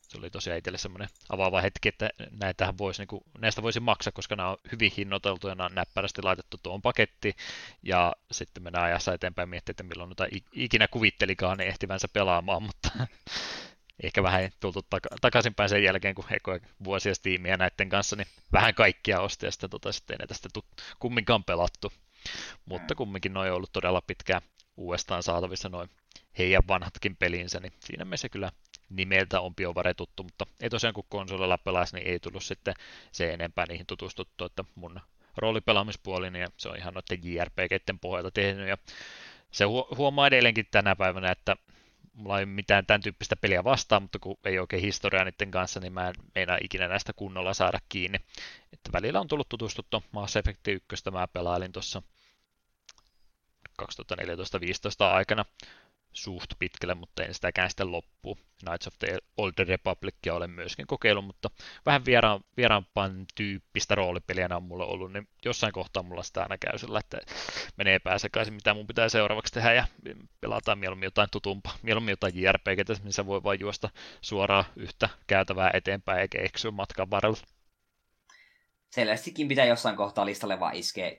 [0.08, 4.12] se oli tosiaan itselle semmoinen avaava hetki, että näitähän voisi, niin kuin, näistä voisi maksaa,
[4.12, 7.36] koska nämä on hyvin hinnoiteltu ja nämä on näppärästi laitettu tuon paketti,
[7.82, 12.90] ja sitten mennään ajassa eteenpäin miettiä, että milloin noita ikinä kuvittelikaan ne ehtivänsä pelaamaan, mutta
[14.02, 18.74] ehkä vähän tultu taka- takaisinpäin sen jälkeen, kun ekoja vuosia Steamia näiden kanssa, niin vähän
[18.74, 20.48] kaikkia osti, ja sitten, tota, sitten ei tästä
[20.98, 21.92] kumminkaan pelattu.
[22.64, 24.42] Mutta kumminkin noin on ollut todella pitkään
[24.76, 25.90] uudestaan saatavissa noin
[26.38, 28.52] heidän vanhatkin pelinsä, niin siinä mielessä kyllä
[28.96, 32.74] nimeltä on BioVare tuttu, mutta ei tosiaan kun konsolilla pelasi, niin ei tullut sitten
[33.12, 35.00] se enempää niihin tutustuttu, että mun
[35.36, 38.76] roolipelaamispuoli, niin se on ihan noiden JRPGiden pohjalta tehnyt, ja
[39.50, 39.64] se
[39.96, 41.56] huomaa edelleenkin tänä päivänä, että
[42.14, 45.92] mulla ei mitään tämän tyyppistä peliä vastaan, mutta kun ei oikein historiaa niiden kanssa, niin
[45.92, 48.18] mä en meinaa ikinä näistä kunnolla saada kiinni.
[48.72, 52.02] Että välillä on tullut tutustuttu Mass Effect 1, mä pelailin tuossa
[53.82, 53.84] 2014-2015
[55.00, 55.44] aikana
[56.14, 58.38] suht pitkälle, mutta en sitäkään sitten loppu.
[58.64, 61.50] Knights of the Old Republicia olen myöskin kokeillut, mutta
[61.86, 66.78] vähän vieraan, vieraanpan tyyppistä roolipeliä on mulla ollut, niin jossain kohtaa mulla sitä aina käy
[66.78, 67.18] sillä, että
[67.76, 69.86] menee pääsekaisin, mitä mun pitää seuraavaksi tehdä, ja
[70.40, 76.20] pelataan mieluummin jotain tutumpaa, mieluummin jotain JRPGtä, missä voi vain juosta suoraan yhtä käytävää eteenpäin,
[76.20, 77.38] eikä eksyä matkan varrella.
[78.90, 81.12] Selvästikin pitää jossain kohtaa listalle vaan iskeä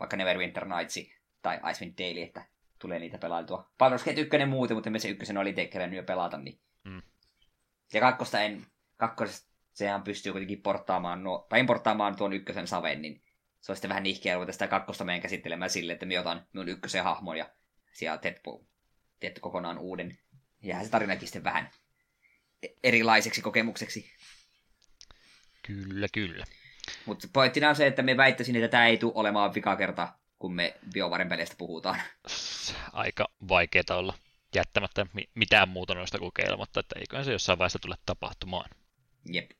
[0.00, 0.98] vaikka Neverwinter Nights
[1.42, 2.44] tai Icewind Dale, että
[2.78, 3.70] tulee niitä pelailtua.
[3.72, 6.38] Baldur's Gate 1 muuten, mutta me se ykkösen oli tekkelän jo pelata.
[6.38, 6.60] Niin.
[6.84, 7.02] Mm.
[7.92, 13.22] Ja kakkosta en, kakkosesta sehän pystyy kuitenkin porttaamaan, nuo, tai porttaamaan tuon ykkösen saven, niin
[13.60, 16.68] se on sitten vähän nihkeä ruveta sitä kakkosta meidän käsittelemään sille, että me otan minun
[16.68, 17.50] ykkösen hahmon ja
[17.92, 18.64] siellä Teppo
[19.20, 20.18] teette kokonaan uuden.
[20.62, 21.70] Ja se tarinakin sitten vähän
[22.82, 24.10] erilaiseksi kokemukseksi.
[25.66, 26.44] Kyllä, kyllä.
[27.06, 30.08] Mutta pointtina on se, että me väittäisin, että tämä ei tule olemaan vika kerta
[30.38, 32.00] kun me BioVaren peleistä puhutaan.
[32.92, 34.14] Aika vaikeaa olla
[34.54, 38.70] jättämättä mitään muuta noista kokeilematta, että eiköhän se jossain vaiheessa tule tapahtumaan.
[39.32, 39.50] Jep.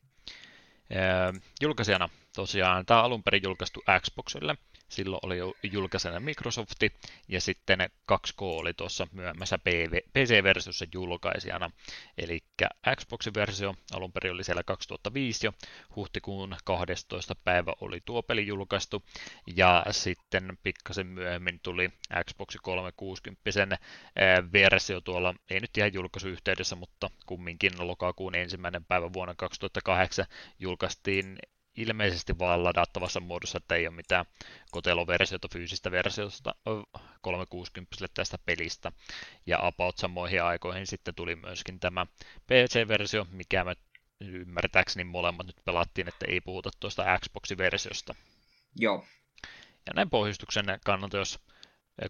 [1.60, 4.56] Julkaisijana tosiaan tämä alun perin julkaistu Xboxille,
[4.88, 6.92] silloin oli jo julkaisena Microsofti,
[7.28, 7.78] ja sitten
[8.12, 9.58] 2K oli tuossa myöhemmässä
[10.12, 11.70] PC-versiossa julkaisijana.
[12.18, 12.40] Eli
[12.96, 15.52] Xboxin versio alun perin oli siellä 2005 jo,
[15.96, 17.34] huhtikuun 12.
[17.44, 19.02] päivä oli tuo peli julkaistu,
[19.56, 21.90] ja sitten pikkasen myöhemmin tuli
[22.24, 23.78] Xbox 360
[24.52, 30.26] versio tuolla, ei nyt ihan julkaisuyhteydessä, mutta kumminkin lokakuun ensimmäinen päivä vuonna 2008
[30.58, 31.38] julkaistiin
[31.80, 34.24] ilmeisesti vaan ladattavassa muodossa, että ei ole mitään
[34.70, 36.54] koteloversiota, fyysistä versiota
[37.20, 38.92] 360 tästä pelistä.
[39.46, 42.06] Ja about samoihin aikoihin sitten tuli myöskin tämä
[42.46, 43.76] PC-versio, mikä me
[44.20, 48.14] ymmärtääkseni molemmat nyt pelattiin, että ei puhuta tuosta Xbox-versiosta.
[48.76, 49.04] Joo.
[49.86, 51.38] Ja näin pohjustuksen kannalta, jos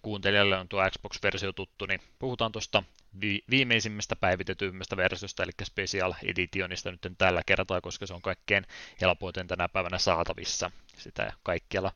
[0.03, 2.83] kuuntelijalle on tuo Xbox-versio tuttu, niin puhutaan tuosta
[3.21, 8.67] vi- viimeisimmästä päivitetymmästä versiosta, eli Special Editionista nyt tällä kertaa, koska se on kaikkein
[9.01, 10.71] helpoiten tänä päivänä saatavissa.
[10.97, 11.93] Sitä kaikkialla,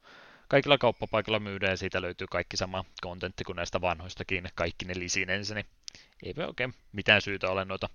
[0.48, 5.54] kaikilla kauppapaikalla myydään ja siitä löytyy kaikki sama kontentti kuin näistä vanhoistakin, kaikki ne lisinensä,
[5.54, 5.66] niin
[6.22, 7.88] ei voi oikein mitään syytä ole noita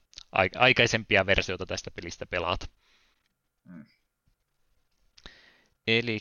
[0.56, 2.66] aikaisempia versioita tästä pelistä pelata.
[3.66, 3.86] Mm.
[5.88, 6.20] Eli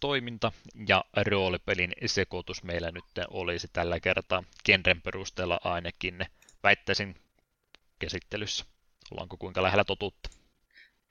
[0.00, 0.52] toiminta
[0.86, 6.26] ja roolipelin sekoitus meillä nyt olisi tällä kertaa genren perusteella ainakin
[6.62, 7.16] väittäisin
[7.98, 8.64] käsittelyssä.
[9.10, 10.30] Ollaanko kuinka lähellä totuutta?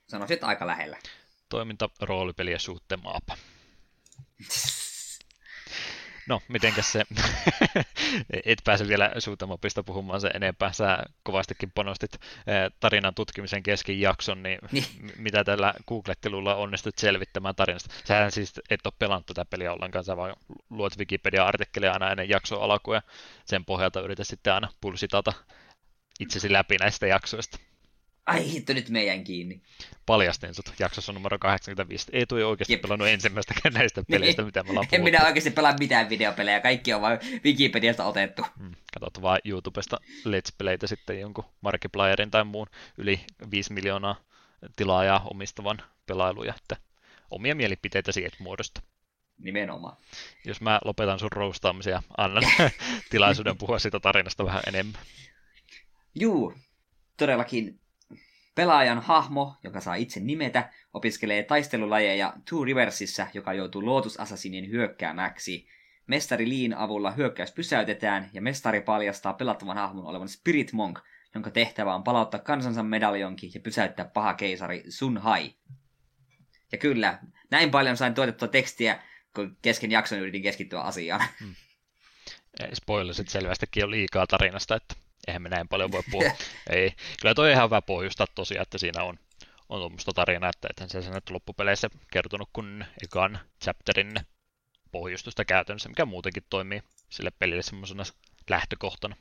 [0.08, 0.98] Sanoisin, aika lähellä.
[1.48, 3.36] Toiminta, roolipeli ja suhteen maapa.
[6.28, 7.02] No, mitenkäs se,
[8.44, 12.20] et pääse vielä suutamopista puhumaan se enempää, sä kovastikin panostit eh,
[12.80, 14.84] tarinan tutkimisen kesken jakson, niin, niin.
[15.16, 17.94] mitä tällä googlettelulla onnistut selvittämään tarinasta?
[18.04, 20.36] Sähän siis et ole pelannut tätä peliä ollenkaan, sä vaan
[20.70, 23.02] luot Wikipedia-artikkeleja aina ennen jakson alkua ja
[23.44, 25.32] sen pohjalta yrität sitten aina pulsitata
[26.20, 27.58] itsesi läpi näistä jaksoista.
[28.26, 29.62] Ai hitto, nyt meidän kiinni.
[30.06, 32.06] Paljastin sut jaksossa numero 85.
[32.12, 32.82] Ei tule oikeasti Jep.
[32.82, 37.00] pelannut ensimmäistäkään näistä peleistä, mitä me ollaan En minä oikeasti pelaa mitään videopelejä, kaikki on
[37.00, 38.46] vain Wikipediasta otettu.
[38.58, 38.72] Hmm.
[38.94, 42.66] Katsot vaan YouTubesta Let's Playtä sitten jonkun Markiplierin tai muun
[42.98, 43.20] yli
[43.50, 44.16] 5 miljoonaa
[44.76, 46.76] tilaajaa omistavan pelailuja, että
[47.30, 48.82] omia mielipiteitä et muodosta.
[49.38, 49.96] Nimenomaan.
[50.44, 52.42] Jos mä lopetan sun roustaamisia, annan
[53.10, 55.00] tilaisuuden puhua siitä tarinasta vähän enemmän.
[56.14, 56.54] Juu,
[57.16, 57.81] todellakin
[58.54, 65.68] Pelaajan hahmo, joka saa itse nimetä, opiskelee taistelulajeja Two Riversissa, joka joutuu Lotus Assassinin hyökkäämäksi.
[66.06, 70.98] Mestari Liin avulla hyökkäys pysäytetään ja mestari paljastaa pelattavan hahmon olevan Spirit Monk,
[71.34, 75.54] jonka tehtävä on palauttaa kansansa medaljonki ja pysäyttää paha keisari Sun Hai.
[76.72, 77.18] Ja kyllä,
[77.50, 79.02] näin paljon sain tuotettua tekstiä,
[79.34, 81.24] kun kesken jakson yritin keskittyä asiaan.
[81.40, 81.54] Hmm.
[82.74, 84.94] Spoilersit selvästikin jo liikaa tarinasta, että
[85.26, 86.30] eihän me näin paljon voi puhua.
[86.70, 86.92] Ei.
[87.20, 89.18] Kyllä toi ihan hyvä pohjustaa tosiaan, että siinä on,
[89.68, 94.12] on tuommoista tarinaa, että ethän se sen loppupeleissä kertonut kun ekan chapterin
[94.92, 98.02] pohjustusta käytännössä, mikä muutenkin toimii sille pelille semmoisena
[98.50, 99.16] lähtökohtana.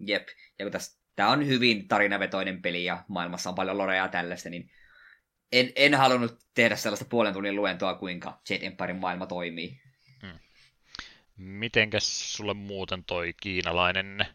[0.00, 0.28] Jep,
[0.58, 4.50] ja kun tässä, tämä on hyvin tarinavetoinen peli ja maailmassa on paljon lorea ja tällaista,
[4.50, 4.70] niin
[5.52, 9.80] en, en halunnut tehdä sellaista puolen tunnin luentoa, kuinka Jet Empirein maailma toimii.
[10.22, 10.38] Hmm.
[11.36, 14.26] Mitenkäs sulle muuten toi kiinalainen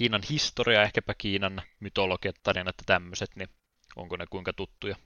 [0.00, 3.48] Kiinan historia, ehkäpä Kiinan mytologiat, tarinat ja tämmöiset, niin
[3.96, 4.96] onko ne kuinka tuttuja?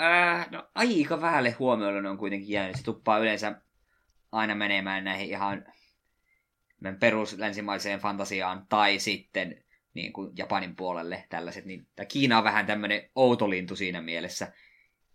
[0.00, 2.76] Äh, no aika vähälle huomiolle ne on kuitenkin jäänyt.
[2.76, 3.62] Se tuppaa yleensä
[4.32, 5.64] aina menemään näihin ihan
[7.00, 9.64] perus länsimaiseen fantasiaan tai sitten
[9.94, 11.64] niin kuin Japanin puolelle tällaiset.
[11.64, 14.52] Niin, tämä Kiina on vähän tämmöinen outolintu siinä mielessä.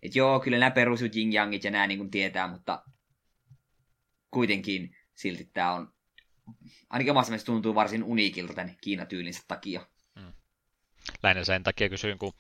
[0.04, 2.84] Että joo, kyllä nämä perus Jing Yangit ja nämä niin kuin tietää, mutta
[4.32, 5.99] kuitenkin silti tämä on
[6.90, 9.88] ainakin omassa mielestä tuntuu varsin uniikilta tämän Kiinatyylinsä takia.
[10.20, 10.34] Hmm.
[11.24, 12.34] Lähinnä sen takia kysyin, kun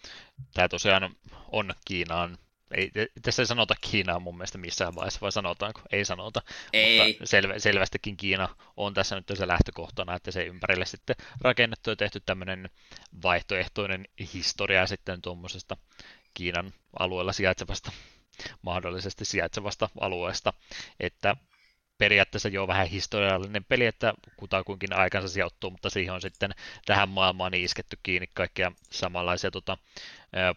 [0.53, 1.15] tämä tosiaan
[1.51, 2.37] on Kiinaan
[2.71, 2.91] ei,
[3.21, 5.81] tässä ei sanota Kiinaa mun mielestä missään vaiheessa, vai sanotaanko?
[5.91, 6.41] Ei sanota.
[6.73, 7.07] Ei.
[7.07, 11.95] Mutta sel, selvästikin Kiina on tässä nyt se lähtökohtana, että se ympärille sitten rakennettu ja
[11.95, 12.69] tehty tämmöinen
[13.23, 15.77] vaihtoehtoinen historia sitten tuommoisesta
[16.33, 17.91] Kiinan alueella sijaitsevasta
[18.61, 20.53] mahdollisesti sijaitsevasta alueesta,
[20.99, 21.35] että
[21.99, 26.51] periaatteessa jo vähän historiallinen peli, että kutakuinkin aikansa sijoittuu, mutta siihen on sitten
[26.85, 29.77] tähän maailmaan isketty kiinni kaikkia samanlaisia tota,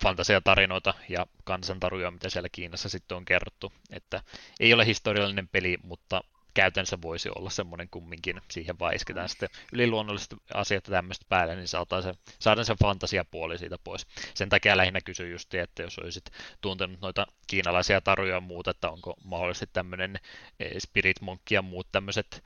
[0.03, 3.73] fantasiatarinoita ja kansantaruja, mitä siellä Kiinassa sitten on kerrottu.
[3.91, 4.23] Että
[4.61, 6.25] ei ole historiallinen peli, mutta
[6.55, 12.03] käytännössä voisi olla semmoinen kumminkin, siihen vaan isketään sitten yliluonnolliset asiat tämmöistä päälle, niin saadaan
[12.03, 14.07] se, saadaan se fantasiapuoli siitä pois.
[14.35, 16.25] Sen takia lähinnä kysyin just, että jos olisit
[16.61, 20.21] tuntenut noita kiinalaisia taruja ja muuta, että onko mahdollisesti tämmöinen
[20.61, 22.43] eh, Spirit Monk ja muut tämmöiset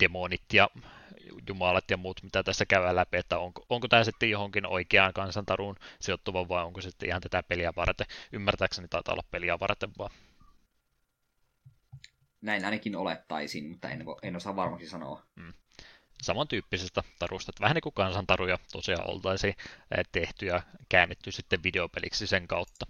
[0.00, 0.68] demonit ja
[1.48, 5.76] jumalat ja muut, mitä tässä käydään läpi, että onko, onko tämä sitten johonkin oikeaan kansantaruun
[6.00, 8.06] sijoittuva vai onko sitten ihan tätä peliä varten.
[8.32, 10.10] Ymmärtääkseni taitaa olla peliä varten vaan.
[12.40, 15.22] Näin ainakin olettaisin, mutta en, en osaa varmasti sanoa.
[15.36, 15.52] Mm.
[16.22, 19.54] Samantyyppisestä tarusta, että vähän niin kuin kansantaruja tosiaan oltaisiin
[19.96, 22.86] eh, tehty ja käännetty sitten videopeliksi sen kautta.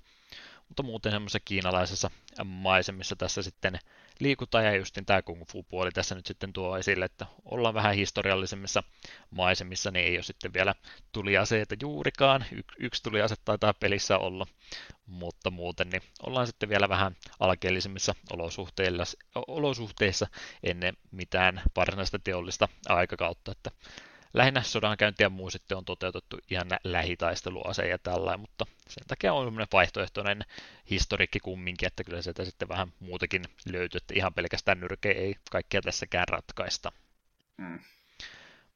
[0.68, 2.10] Mutta muuten semmoisessa kiinalaisessa
[2.44, 3.78] maisemissa tässä sitten
[4.20, 7.94] liikutaan ja justin tämä kung fu puoli tässä nyt sitten tuo esille, että ollaan vähän
[7.94, 8.82] historiallisemmissa
[9.30, 10.74] maisemissa, niin ei ole sitten vielä
[11.12, 12.44] tuliaseita juurikaan.
[12.52, 14.46] Y- yksi tuliase taitaa pelissä olla,
[15.06, 18.14] mutta muuten niin ollaan sitten vielä vähän alkeellisemmissa
[19.48, 20.26] olosuhteissa
[20.62, 23.70] ennen mitään varsinaista teollista aikakautta, että
[24.34, 29.44] lähinnä sodankäynti ja muu sitten on toteutettu ihan lähitaisteluase ja tällainen, mutta sen takia on
[29.44, 30.44] sellainen vaihtoehtoinen
[30.90, 35.82] historiikki kumminkin, että kyllä sieltä sitten vähän muutakin löytyy, että ihan pelkästään nyrke ei kaikkea
[35.82, 36.92] tässäkään ratkaista.
[37.56, 37.78] Mm.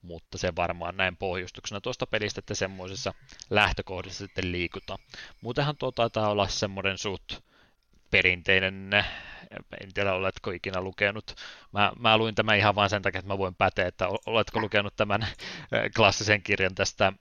[0.03, 3.15] Mutta se varmaan näin pohjustuksena tuosta pelistä, että semmoisessa
[3.51, 4.99] lähtökohdissa sitten liikutaan.
[5.41, 7.33] Muutenhan tuo taitaa olla semmoinen suht
[8.13, 8.91] perinteinen,
[9.81, 11.35] en tiedä oletko ikinä lukenut,
[11.73, 14.97] mä, mä luin tämän ihan vain sen takia, että mä voin päteä, että oletko lukenut
[14.97, 15.27] tämän
[15.97, 17.13] klassisen kirjan tästä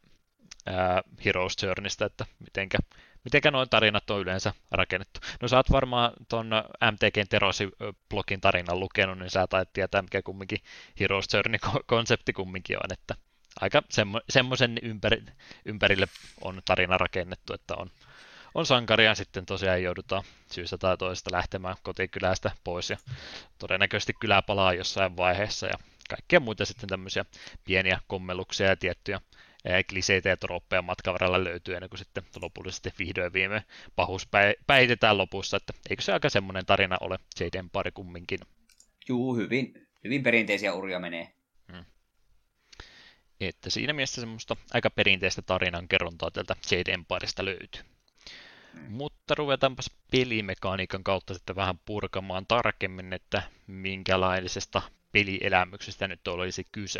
[0.69, 2.77] uh, Heroes Journeystä, että mitenkä,
[3.23, 5.19] mitenkä noin tarinat on yleensä rakennettu.
[5.41, 6.49] No sä oot varmaan ton
[6.91, 10.59] MTGn Terosi-blogin tarinan lukenut, niin sä taidat tietää, mikä kumminkin
[10.99, 13.15] Heroes Journey-konsepti kumminkin on, että
[13.61, 15.23] aika semmo, semmoisen ympäri,
[15.65, 16.07] ympärille
[16.41, 17.91] on tarina rakennettu, että on
[18.55, 22.97] on sankaria, sitten tosiaan joudutaan syystä tai toisesta lähtemään kotikylästä pois ja
[23.57, 25.73] todennäköisesti kylä palaa jossain vaiheessa ja
[26.09, 27.25] kaikkea muita sitten tämmöisiä
[27.63, 29.21] pieniä kommelluksia ja tiettyjä
[29.89, 33.63] kliseitä ja troppeja matkan varrella löytyy ennen kuin sitten lopullisesti vihdoin viime
[33.95, 34.27] pahuus
[34.67, 38.39] päihitetään lopussa, että eikö se aika semmoinen tarina ole Jade pari kumminkin.
[39.07, 41.33] Juu, hyvin, hyvin perinteisiä uria menee.
[41.71, 41.85] Hmm.
[43.39, 47.81] Että siinä mielessä semmoista aika perinteistä tarinan kerrontaa tältä Jade Empireista löytyy.
[48.73, 48.91] Hmm.
[48.91, 54.81] Mutta ruvetaanpas pelimekaniikan kautta sitten vähän purkamaan tarkemmin, että minkälaisesta
[55.11, 56.99] pelielämyksestä nyt olisi kyse.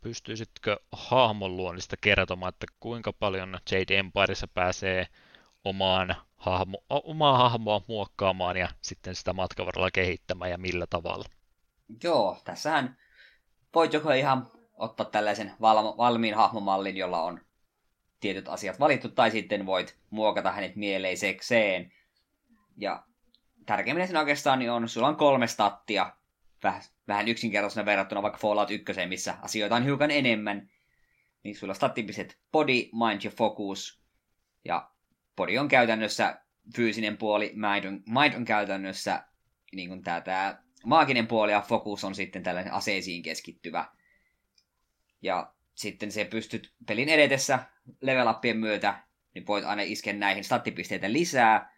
[0.00, 5.06] Pystyisitkö hahmon luonnista kertomaan, että kuinka paljon Jade Empireissa pääsee
[5.64, 11.24] omaan hahmo, omaa hahmoa muokkaamaan ja sitten sitä matkavaralla kehittämään ja millä tavalla?
[12.02, 12.96] Joo, tässähän
[13.74, 17.40] voit joko ihan ottaa tällaisen val- valmiin hahmomallin, jolla on
[18.20, 21.92] tietyt asiat valittu, tai sitten voit muokata hänet mieleisekseen.
[22.76, 23.04] Ja
[23.66, 26.12] tärkeimmän siinä oikeastaan niin on, sulla on kolme stattia,
[26.62, 30.70] vähän, vähän yksinkertaisena verrattuna vaikka Fallout 1, missä asioita on hiukan enemmän.
[31.42, 34.00] Niin sulla on stattipiset body, mind ja focus.
[34.64, 34.90] Ja
[35.36, 36.40] body on käytännössä
[36.76, 39.24] fyysinen puoli, mind on, mind on käytännössä
[39.72, 43.84] niin kuin tää, tää maaginen puoli ja focus on sitten tällainen aseisiin keskittyvä.
[45.22, 47.58] Ja sitten se pystyt pelin edetessä
[48.00, 49.04] level myötä,
[49.34, 51.74] niin voit aina iskeä näihin stattipisteitä lisää,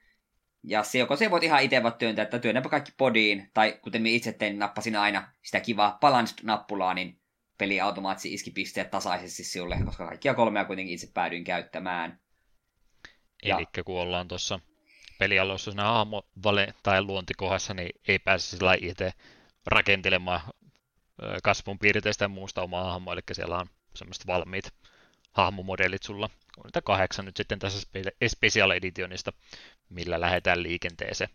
[0.62, 4.02] ja se joko se voit ihan itse vaan työntää, että työnnäpä kaikki podiin, tai kuten
[4.02, 7.20] minä itse tein, nappasin aina sitä kivaa balanced-nappulaa, niin
[7.58, 12.20] peli automaattisesti iski pisteet tasaisesti sinulle, koska kaikkia kolmea kuitenkin itse päädyin käyttämään.
[13.42, 14.60] Eli kun ollaan tuossa
[15.18, 19.12] pelialussa siinä hahmo vale tai luontikohdassa, niin ei pääse sillä itse
[19.66, 20.40] rakentelemaan
[21.42, 24.72] kasvun piirteistä ja muusta omaa hahmoa, eli siellä on semmoista valmiit
[25.32, 26.30] hahmomodellit sulla.
[26.56, 27.86] On niitä kahdeksan nyt sitten tässä
[28.28, 29.32] Special Editionista,
[29.88, 31.30] millä lähdetään liikenteeseen.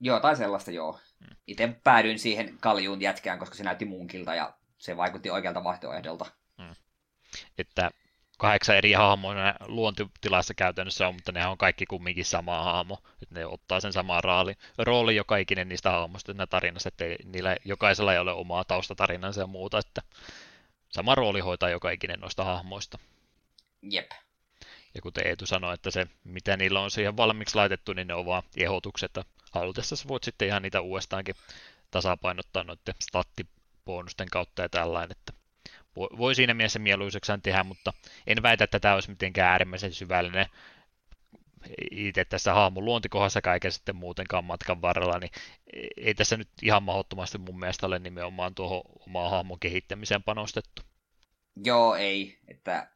[0.00, 1.00] Joo, tai sellaista joo.
[1.20, 1.36] Hmm.
[1.46, 6.26] Itse päädyin siihen kaljuun jätkään, koska se näytti munkilta ja se vaikutti oikealta vaihtoehdolta.
[6.62, 6.74] Hmm.
[7.58, 7.90] Että
[8.38, 9.34] kahdeksan eri hahmoa
[9.66, 12.98] luontitilassa käytännössä on, mutta ne on kaikki kumminkin sama hahmo.
[13.22, 17.56] Että ne ottaa sen saman raali, rooli joka ikinen niistä hahmoista siinä tarinassa, että niillä
[17.64, 20.02] jokaisella ei ole omaa taustatarinansa ja muuta, että
[20.90, 22.98] sama rooli hoitaa joka ikinen noista hahmoista.
[23.82, 24.10] Jep.
[24.94, 28.26] Ja kuten Eetu sanoi, että se, mitä niillä on siihen valmiiksi laitettu, niin ne on
[28.26, 29.18] vaan ehdotukset.
[29.52, 31.34] Halutessa voit sitten ihan niitä uudestaankin
[31.90, 35.32] tasapainottaa noiden stattibonusten kautta ja tällainen, että
[35.96, 37.92] voi siinä mielessä mieluisekseen tehdä, mutta
[38.26, 40.46] en väitä, että tämä olisi mitenkään äärimmäisen syvällinen
[41.90, 45.30] itse tässä hahmon luontikohdassa eikä sitten muutenkaan matkan varrella, niin
[45.96, 50.82] ei tässä nyt ihan mahdottomasti mun mielestä ole nimenomaan tuohon omaan hahmon kehittämiseen panostettu.
[51.56, 52.38] Joo, ei.
[52.48, 52.90] Että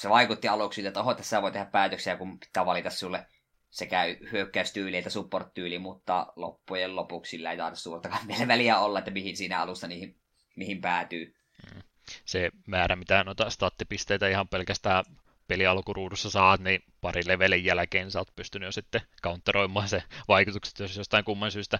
[0.00, 3.26] se vaikutti aluksi että oho, tässä voi tehdä päätöksiä, kun pitää valita sulle
[3.70, 4.02] sekä
[4.32, 9.36] hyökkäystyyli että support-tyyli, mutta loppujen lopuksi sillä ei taida suurtakaan meille väliä olla, että mihin
[9.36, 10.20] siinä alussa niihin,
[10.56, 11.34] mihin päätyy.
[11.74, 11.82] Mm.
[12.24, 15.04] Se määrä, mitä noita stattipisteitä ihan pelkästään
[15.50, 20.78] peli alkuruudussa saat, niin pari levelin jälkeen sä oot pystynyt jo sitten counteroimaan se vaikutukset,
[20.78, 21.78] jos jostain kumman syystä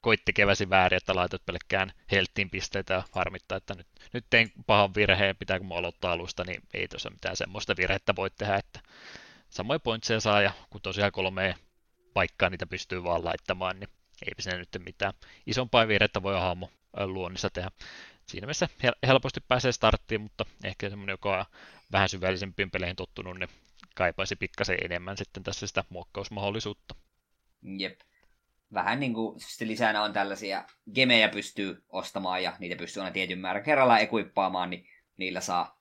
[0.00, 4.94] koit tekeväsi väärin, että laitat pelkkään helttiin pisteitä ja harmittaa, että nyt, nyt tein pahan
[4.94, 8.80] virheen, pitääkö mä aloittaa alusta, niin ei tuossa mitään semmoista virhettä voi tehdä, että
[9.48, 11.54] samoin pointseja saa ja kun tosiaan kolme
[12.14, 13.88] paikkaa niitä pystyy vaan laittamaan, niin
[14.26, 15.12] ei se nyt mitään
[15.46, 16.70] isompaa virhettä voi hahmo
[17.06, 17.70] luonnissa tehdä
[18.26, 18.68] siinä mielessä
[19.06, 21.44] helposti pääsee starttiin, mutta ehkä semmoinen, joka on
[21.92, 23.48] vähän syvällisempiin peleihin tottunut, niin
[23.94, 26.94] kaipaisi pikkasen enemmän sitten tässä sitä muokkausmahdollisuutta.
[27.62, 28.00] Jep.
[28.74, 33.38] Vähän niin kuin sitten lisänä on tällaisia gemejä pystyy ostamaan ja niitä pystyy aina tietyn
[33.38, 34.86] määrän kerrallaan ekuippaamaan, niin
[35.16, 35.80] niillä saa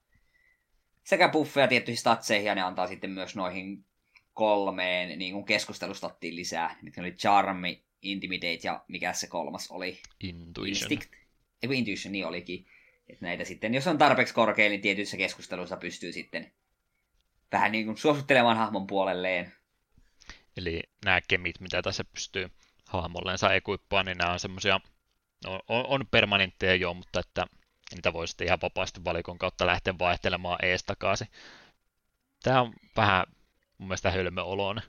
[1.03, 3.85] sekä buffeja tiettyihin statseihin ja ne antaa sitten myös noihin
[4.34, 6.77] kolmeen niin kuin keskustelustattiin lisää.
[6.81, 10.01] Mitkä oli Charmi, Intimidate ja mikä se kolmas oli?
[10.19, 10.91] Intuition.
[10.91, 11.20] Instinct.
[11.63, 12.65] Eiku Intuition niin olikin.
[13.09, 16.51] Että näitä sitten, jos on tarpeeksi korkea, niin tietyissä keskusteluissa pystyy sitten
[17.51, 19.53] vähän niin kuin suosittelemaan hahmon puolelleen.
[20.57, 22.49] Eli nämä kemit, mitä tässä pystyy
[22.85, 24.79] hahmolleensa ekuippaa, niin nämä on semmoisia,
[25.45, 27.45] on, on permanentteja jo, mutta että
[27.95, 31.27] niitä voi sitten ihan vapaasti valikon kautta lähteä vaihtelemaan ees takaisin.
[32.43, 33.25] Tämä on vähän
[33.77, 34.83] mun mielestä hölmöoloinen.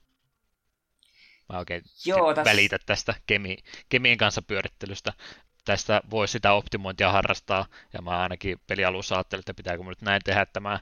[1.49, 2.45] Mä oikein Joo, täs...
[2.45, 3.57] välitä tästä kemi,
[3.89, 5.13] kemien kanssa pyörittelystä
[5.65, 10.41] tästä voisi sitä optimointia harrastaa, ja mä ainakin pelialussa ajattelin, että pitääkö nyt näin tehdä,
[10.41, 10.81] että mä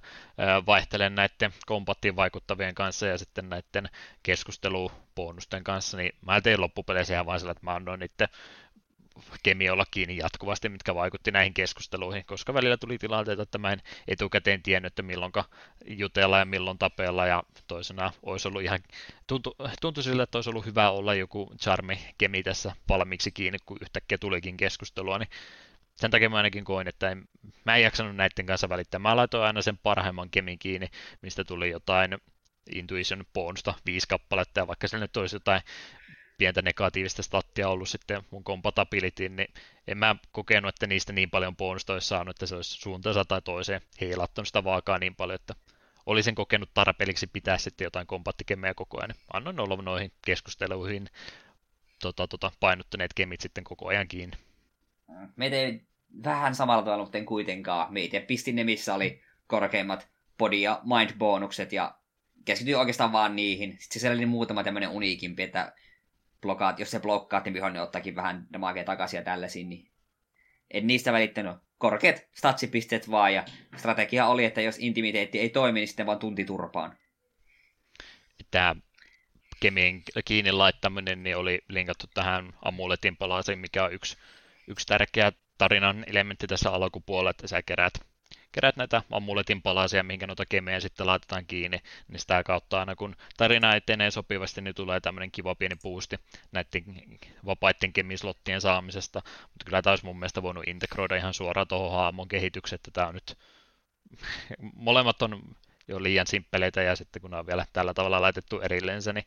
[0.67, 3.89] vaihtelen näiden kompattiin vaikuttavien kanssa ja sitten näiden
[4.23, 8.29] keskustelubonusten kanssa, niin mä tein loppupeleissä ihan vain sillä, että mä annoin niiden
[9.43, 14.63] kemiolla kiinni jatkuvasti, mitkä vaikutti näihin keskusteluihin, koska välillä tuli tilanteita, että mä en etukäteen
[14.63, 15.33] tiennyt, että milloin
[15.87, 18.81] jutella ja milloin tapella, ja toisena olisi ollut ihan,
[19.27, 23.79] tuntui, tuntui sille, että olisi ollut hyvä olla joku charmi kemi tässä valmiiksi kiinni, kun
[23.83, 25.31] yhtäkkiä tulikin keskustelua, niin
[25.97, 27.29] sen takia mä ainakin koin, että en,
[27.65, 28.99] mä en jaksanut näiden kanssa välittää.
[28.99, 30.89] Mä laitoin aina sen parhaimman kemin kiinni,
[31.23, 32.19] mistä tuli jotain
[32.75, 35.63] Intuition Bonesta viisi kappaletta, ja vaikka sillä nyt olisi jotain
[36.41, 39.49] pientä negatiivista stattia ollut sitten mun compatibility, niin
[39.87, 43.43] en mä kokenut, että niistä niin paljon bonusta olisi saanut, että se olisi suuntaansa tai
[43.43, 45.55] toiseen heilattanut sitä vaakaa niin paljon, että
[46.07, 49.15] olisin kokenut tarpeelliksi pitää sitten jotain kompattikemmejä koko ajan.
[49.33, 51.07] Annoin olla noihin keskusteluihin
[52.03, 54.37] tota, tota, painottaneet kemit sitten koko ajan kiinni.
[55.37, 55.87] Me tein
[56.25, 57.93] vähän samalla tavalla, mutta en kuitenkaan.
[57.93, 60.09] Meitä pistin ne, missä oli korkeimmat
[60.39, 61.95] body- ja mind-bonukset ja
[62.45, 63.77] keskityin oikeastaan vaan niihin.
[63.81, 65.73] Sitten siellä oli muutama tämmöinen uniikimpi, että
[66.41, 69.91] blokaat, jos se blokkaat, niin vihollinen ottaakin vähän damagea takaisin ja tällaisiin, niin
[70.71, 71.57] en niistä välittänyt.
[71.79, 73.45] Korkeat statsipisteet vaan, ja
[73.77, 76.99] strategia oli, että jos intimiteetti ei toimi, niin sitten vaan tunti turpaan.
[78.51, 78.77] Tämä
[79.61, 84.17] kemien kiinni laittaminen niin oli linkattu tähän amuletin palaseen, mikä on yksi,
[84.69, 87.95] yksi tärkeä tarinan elementti tässä alkupuolella, että sä kerät
[88.53, 93.17] kerät näitä amuletin palasia, minkä noita kemejä sitten laitetaan kiinni, niin sitä kautta aina kun
[93.37, 96.17] tarina etenee sopivasti, niin tulee tämmöinen kiva pieni puusti
[96.53, 96.85] näiden
[97.47, 102.29] vapaiden kemislottien saamisesta, mutta kyllä tämä olisi mun mielestä voinut integroida ihan suoraan tuohon haamon
[102.29, 103.39] kehitykseen, että tämä on nyt,
[104.75, 105.43] molemmat on
[105.89, 109.27] jo liian simppeleitä ja sitten kun ne on vielä tällä tavalla laitettu erilleen, niin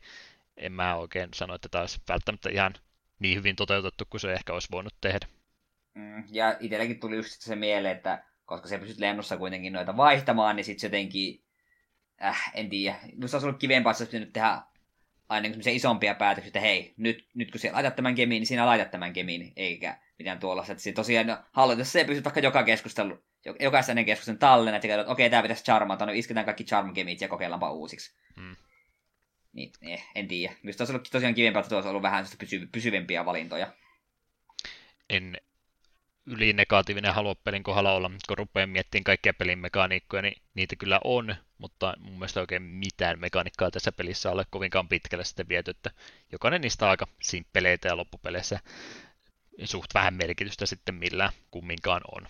[0.56, 2.74] en mä oikein sano, että tämä olisi välttämättä ihan
[3.18, 5.26] niin hyvin toteutettu kuin se ehkä olisi voinut tehdä.
[5.94, 10.56] Mm, ja itselläkin tuli just se mieleen, että koska se pystyt lennossa kuitenkin noita vaihtamaan,
[10.56, 11.44] niin sitten se jotenkin,
[12.24, 14.62] äh, en tiedä, minusta olisi ollut kivempaa, että olisi tehdä
[15.28, 18.90] aina isompia päätöksiä, että hei, nyt, nyt kun sinä laitat tämän kemiin, niin sinä laitat
[18.90, 20.72] tämän kemiin, eikä mitään tuollaista.
[20.72, 23.24] Että tosiaan no, hallitus se pystyt vaikka joka keskustelu,
[23.60, 27.28] jokaisen ennen keskustelun tallenna, että okei, tämä pitäisi charmata, no isketään kaikki charm kemit ja
[27.28, 28.14] kokeillaanpa uusiksi.
[28.40, 28.56] Hmm.
[29.52, 30.54] Niin, eh, en tiedä.
[30.62, 33.72] Minusta olisi ollut tosiaan kivempaa, että olisi ollut vähän pysy- pysyvempiä valintoja.
[35.10, 35.36] En
[36.26, 41.34] ylinegatiivinen halua pelin kohdalla olla, kun rupeaa miettimään kaikkia pelin mekaniikkoja, niin niitä kyllä on,
[41.58, 45.90] mutta mun mielestä oikein mitään mekaniikkaa tässä pelissä ole kovinkaan pitkälle sitten viety, että
[46.32, 48.60] jokainen niistä on aika simppeleitä ja loppupeleissä
[49.64, 52.26] suht vähän merkitystä sitten millään kumminkaan on.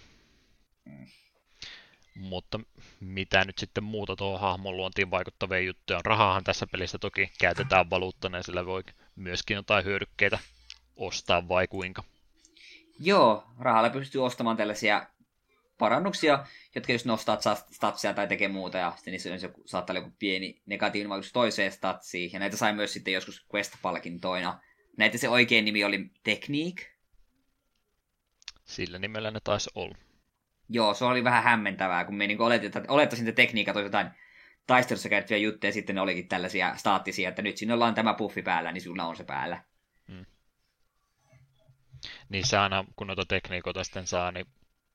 [2.15, 2.61] Mutta
[3.01, 6.05] mitä nyt sitten muuta tuohon hahmon luontiin vaikuttavia juttuja on?
[6.05, 8.83] Rahahan tässä pelissä toki käytetään valuuttana ja sillä voi
[9.17, 10.39] myöskin jotain hyödykkeitä
[10.97, 12.05] ostaa vai kuinka?
[12.99, 15.07] Joo, rahalla pystyy ostamaan tällaisia
[15.79, 17.39] parannuksia, jotka just nostaa
[17.71, 21.73] statsia tai tekee muuta, ja sitten niissä joku, saattaa olla joku pieni negatiivinen vaikutus toiseen
[21.73, 24.61] statsiin, ja näitä sai myös sitten joskus Quest-palkintoina.
[24.97, 26.87] Näitä se oikein nimi oli Technique.
[28.65, 29.99] Sillä nimellä ne taisi olla.
[30.69, 32.39] Joo, se oli vähän hämmentävää, kun me niin
[32.89, 34.11] olettaisin, että tekniikat olisi jotain
[34.67, 38.43] taistelussa käytettyjä juttuja, ja sitten ne olikin tällaisia staattisia, että nyt sinulla on tämä puffi
[38.43, 39.65] päällä, niin sinulla on se päällä
[42.29, 44.47] niin se aina, kun noita tekniikoita sitten saa, niin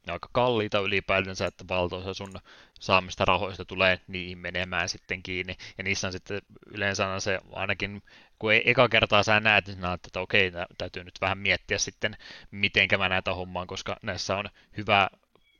[0.07, 2.40] ne on aika kalliita ylipäätänsä, että valtaosa sun
[2.80, 5.56] saamista rahoista tulee niihin menemään sitten kiinni.
[5.77, 8.03] Ja niissä on sitten yleensä se ainakin,
[8.40, 12.18] kun ei eka kertaa sä näet, niin näet, että okei, täytyy nyt vähän miettiä sitten,
[12.52, 15.10] miten mä näitä hommaan, koska näissä on hyvä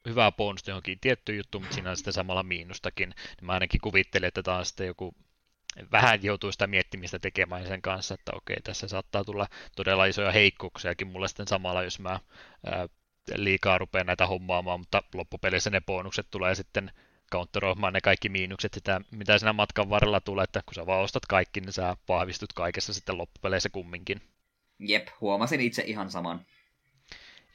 [0.08, 3.10] hyvää bonusta johonkin tiettyyn juttuun, mutta siinä on sitten samalla miinustakin.
[3.10, 5.16] Niin mä ainakin kuvittelin, että tämä on sitten joku
[5.92, 11.08] vähän joutuu sitä miettimistä tekemään sen kanssa, että okei, tässä saattaa tulla todella isoja heikkouksiakin
[11.08, 12.20] mulle sitten samalla, jos mä
[12.66, 12.88] ää,
[13.36, 16.92] liikaa rupean näitä hommaamaan, mutta loppupelissä ne bonukset tulee sitten
[17.32, 21.26] counteroimaan ne kaikki miinukset, sitä, mitä siinä matkan varrella tulee, että kun sä vaan ostat
[21.26, 24.22] kaikki, niin sä vahvistut kaikessa sitten loppupeleissä kumminkin.
[24.80, 26.46] Jep, huomasin itse ihan saman.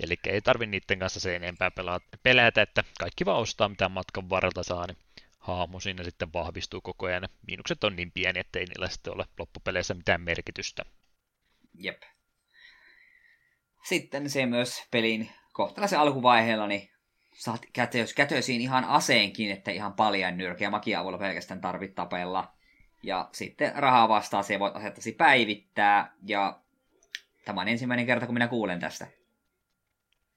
[0.01, 1.71] Eli ei tarvi niiden kanssa se enempää
[2.23, 4.97] pelätä, että kaikki vaan ostaa mitä matkan varrelta saa, niin
[5.45, 7.29] hahmo siinä sitten vahvistuu koko ajan.
[7.47, 10.83] Miinukset on niin pieni, että ei niillä sitten ole loppupeleissä mitään merkitystä.
[11.75, 12.03] Jep.
[13.83, 16.91] Sitten se myös pelin kohtalaisen alkuvaiheella, niin
[17.33, 22.55] saat kätös, kätösiin ihan aseenkin, että ihan paljon nyrkeä makia avulla pelkästään tarvit tapella.
[23.03, 26.61] Ja sitten rahaa vastaan se voit asettasi päivittää, ja
[27.45, 29.07] tämä on ensimmäinen kerta, kun minä kuulen tästä.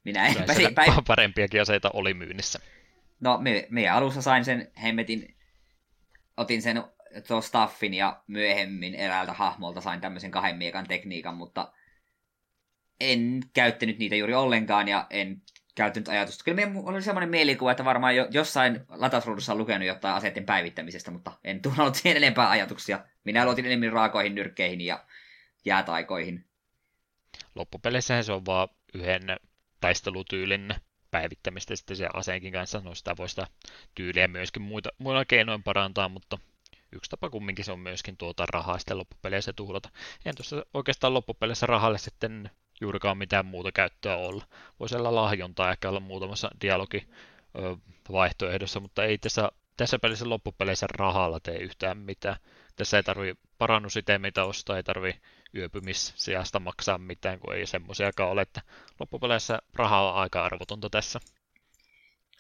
[0.04, 2.60] Minä en päiv- parempiakin aseita oli myynnissä.
[3.20, 5.36] No, me, me alussa sain sen hemmetin,
[6.38, 6.84] otin sen
[7.28, 11.74] tuo staffin ja myöhemmin eräältä hahmolta sain tämmöisen kahden miekan tekniikan, mutta
[13.00, 15.42] en käyttänyt niitä juuri ollenkaan ja en
[15.76, 16.44] käyttänyt ajatusta.
[16.44, 21.12] Kyllä meillä oli semmoinen mielikuva, että varmaan jo, jossain latausruudussa on lukenut jotain aseiden päivittämisestä,
[21.12, 23.06] mutta en tunnut siihen enempää ajatuksia.
[23.24, 25.06] Minä luotin enemmän raakoihin, nyrkkeihin ja
[25.66, 26.46] jäätaikoihin.
[27.56, 29.38] Loppupeleissä se on vaan yhden
[29.82, 30.76] taistelutyylin
[31.12, 32.82] päivittämistä sitten siellä aseenkin kanssa.
[32.84, 33.48] No sitä voi sitä
[33.96, 36.38] tyyliä myöskin muita, muilla keinoin parantaa, mutta
[36.92, 39.90] yksi tapa kumminkin se on myöskin tuota rahaa sitten loppupeleissä tuhlata.
[40.26, 42.50] En tuossa oikeastaan loppupeleissä rahalle sitten
[42.82, 44.48] juurikaan mitään muuta käyttöä olla.
[44.80, 47.08] Voisi olla lahjontaa ehkä olla muutamassa dialogi
[48.12, 52.38] vaihtoehdossa, mutta ei tässä, tässä pelissä loppupeleissä rahalla tee yhtään mitään.
[52.76, 53.34] Tässä ei tarvi
[54.18, 55.20] mitä ostaa, ei tarvi
[55.56, 58.62] yöpymissijasta maksaa mitään, kun ei semmoisiakaan ole, että
[59.00, 61.20] loppupeleissä raha on aika arvotonta tässä.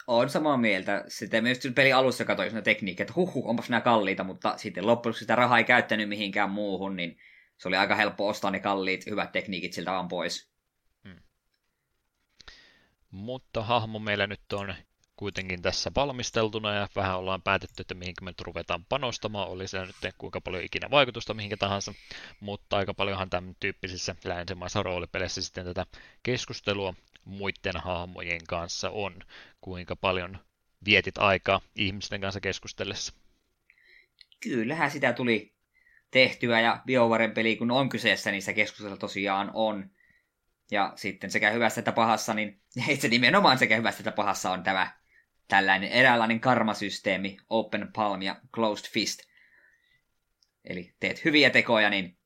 [0.08, 1.04] On samaa mieltä.
[1.08, 5.14] Sitten myös peli alussa katsoin sinne tekniikka, että huhu, onpas nämä kalliita, mutta sitten loppujen
[5.14, 7.18] sitä rahaa ei käyttänyt mihinkään muuhun, niin
[7.58, 10.52] se oli aika helppo ostaa ne kalliit, hyvät tekniikit siltä vaan pois.
[11.04, 11.20] Hmm.
[13.12, 14.76] Mutta hahmo meillä nyt on
[15.18, 19.86] kuitenkin tässä valmisteltuna ja vähän ollaan päätetty, että mihinkä me nyt ruvetaan panostamaan, oli se
[19.86, 21.94] nyt kuinka paljon ikinä vaikutusta mihinkä tahansa,
[22.40, 25.86] mutta aika paljonhan tämän tyyppisissä länsimaissa roolipeleissä sitten tätä
[26.24, 26.94] keskustelua
[27.26, 29.20] muiden hahmojen kanssa on,
[29.62, 30.40] kuinka paljon
[30.86, 33.14] vietit aikaa ihmisten kanssa keskustellessa.
[34.40, 35.54] Kyllähän sitä tuli
[36.12, 39.90] tehtyä ja BioWaren peli kun on kyseessä, niin se keskustelu tosiaan on.
[40.72, 44.98] Ja sitten sekä hyvässä että pahassa, niin itse nimenomaan sekä hyvässä että pahassa on tämä
[45.48, 49.20] tällainen eräänlainen karmasysteemi, Open Palm ja Closed Fist.
[50.64, 52.18] Eli teet hyviä tekoja, niin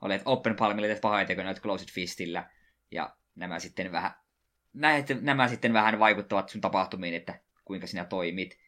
[0.00, 2.50] olet Open Palmilla, teet pahoja tekoja, olet Closed Fistillä.
[2.90, 4.10] Ja nämä sitten vähän,
[4.72, 8.58] näet, nämä sitten vähän vaikuttavat sun tapahtumiin, että kuinka sinä toimit.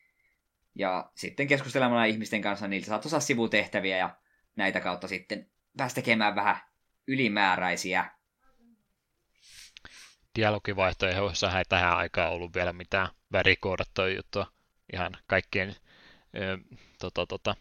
[0.74, 4.16] Ja sitten keskustelemalla ihmisten kanssa, niiltä saat osaa sivutehtäviä ja
[4.56, 6.56] näitä kautta sitten päästä tekemään vähän
[7.06, 8.10] ylimääräisiä.
[10.36, 14.46] Dialogivaihtoehdoissa ei tähän aikaan ollut vielä mitään värikoodattua juttua
[14.92, 15.76] ihan kaikkien
[16.36, 16.58] ö,
[16.98, 17.56] tota, tota,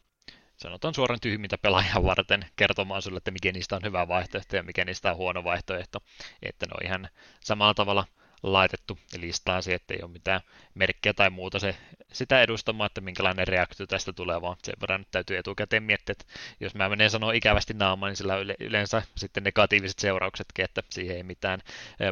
[0.57, 4.85] sanotaan suoraan tyhmintä pelaajan varten kertomaan sulle, että mikä niistä on hyvä vaihtoehto ja mikä
[4.85, 5.99] niistä on huono vaihtoehto.
[6.41, 8.05] Että ne on ihan samalla tavalla
[8.43, 10.41] laitettu listaasi, että ei ole mitään
[10.73, 11.75] merkkiä tai muuta se,
[12.13, 16.25] sitä edustamaan, että minkälainen reaktio tästä tulee, vaan sen verran nyt täytyy etukäteen miettiä, että
[16.59, 21.17] jos mä menen sanoa ikävästi naamaan, niin sillä on yleensä sitten negatiiviset seurauksetkin, että siihen
[21.17, 21.59] ei mitään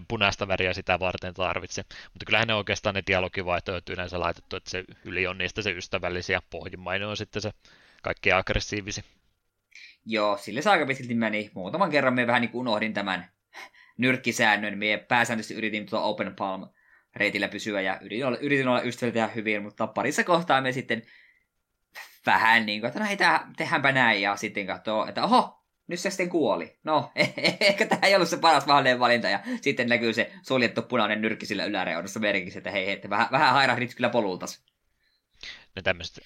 [0.07, 1.85] punaista väriä sitä varten tarvitse.
[2.13, 6.41] Mutta kyllähän ne oikeastaan ne dialogivaihtoehdot yleensä laitettu, että se yli on niistä se ystävällisiä,
[6.49, 7.51] pohjimmainen on sitten se
[8.03, 9.03] kaikkein aggressiivisi.
[10.05, 11.51] Joo, sille se aika pitkälti meni.
[11.53, 13.34] Muutaman kerran me vähän niin unohdin tämän
[13.97, 14.77] nyrkkisäännön.
[14.77, 16.69] Mie pääsääntöisesti yritin tuota Open Palm
[17.15, 21.01] reitillä pysyä ja yritin olla, yritin olla ystävällä tehdä hyvin, mutta parissa kohtaa me sitten
[22.25, 23.17] vähän niin kuin, että no hei,
[23.57, 26.79] tehdäänpä näin ja sitten katsoo, että oho, nyt se sitten kuoli.
[26.83, 27.11] No,
[27.59, 29.29] ehkä tämä ei ollut se paras mahdollinen valinta.
[29.29, 33.53] Ja sitten näkyy se suljettu punainen nyrkki sillä yläreunassa merkissä, että hei, että vähän, vähän
[33.53, 34.65] hairahdit kyllä polultas.
[35.75, 36.23] Ne tämmöiset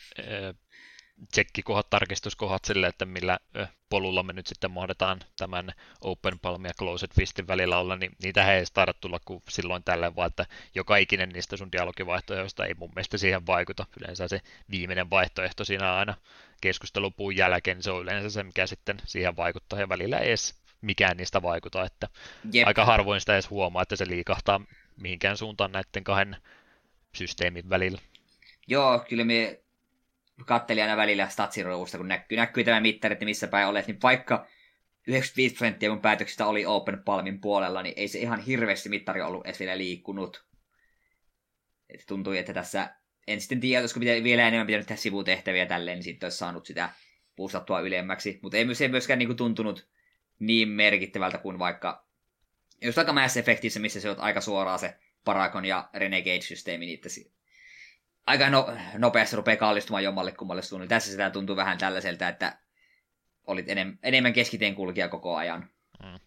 [1.32, 3.40] tsekkikohdat, tarkistuskohdat sille, että millä
[3.90, 5.72] polulla me nyt sitten mahdetaan tämän
[6.02, 9.84] Open Palm ja Closed Fistin välillä olla, niin niitä ei edes taida tulla kuin silloin
[9.84, 13.86] tällä, vaan että joka ikinen niistä sun dialogivaihtoehdoista ei mun mielestä siihen vaikuta.
[14.00, 14.42] Yleensä se
[14.72, 16.16] viimeinen vaihtoehto siinä aina
[16.62, 20.56] keskustelupuun jälkeen, niin se on yleensä se, mikä sitten siihen vaikuttaa, ja välillä ei edes
[20.82, 22.08] mikään niistä vaikuta, että
[22.54, 22.68] Jep.
[22.68, 24.62] aika harvoin sitä edes huomaa, että se liikahtaa
[24.96, 26.38] mihinkään suuntaan näiden kahden
[27.16, 28.02] systeemin välillä.
[28.68, 29.60] Joo, kyllä me
[30.46, 34.48] kattelin aina välillä statsiruusta, kun näkyy, näkyy tämä mittari, että missä päin olet, niin vaikka
[35.08, 39.46] 95 prosenttia mun päätöksistä oli Open Palmin puolella, niin ei se ihan hirveästi mittari ollut
[39.46, 40.46] edes vielä liikkunut.
[41.90, 42.96] Et tuntui, että tässä,
[43.28, 46.90] en sitten tiedä, olisiko vielä enemmän pitänyt tehdä sivutehtäviä tälleen, niin sitten olisi saanut sitä
[47.36, 48.40] puustattua ylemmäksi.
[48.42, 49.88] Mutta ei se myöskään niinku tuntunut
[50.40, 52.06] niin merkittävältä kuin vaikka,
[52.82, 54.96] jos aika Mass Effectissä, missä se on aika suoraan se
[55.26, 57.02] Paragon ja Renegade-systeemi, niin
[58.28, 60.90] aika no, nopeasti rupeaa kallistumaan jommalle kummalle suunnalle.
[60.90, 62.58] Tässä sitä tuntuu vähän tällaiselta, että
[63.48, 65.70] olit enem, enemmän keskiteen kulkija koko ajan.
[66.04, 66.20] Mm.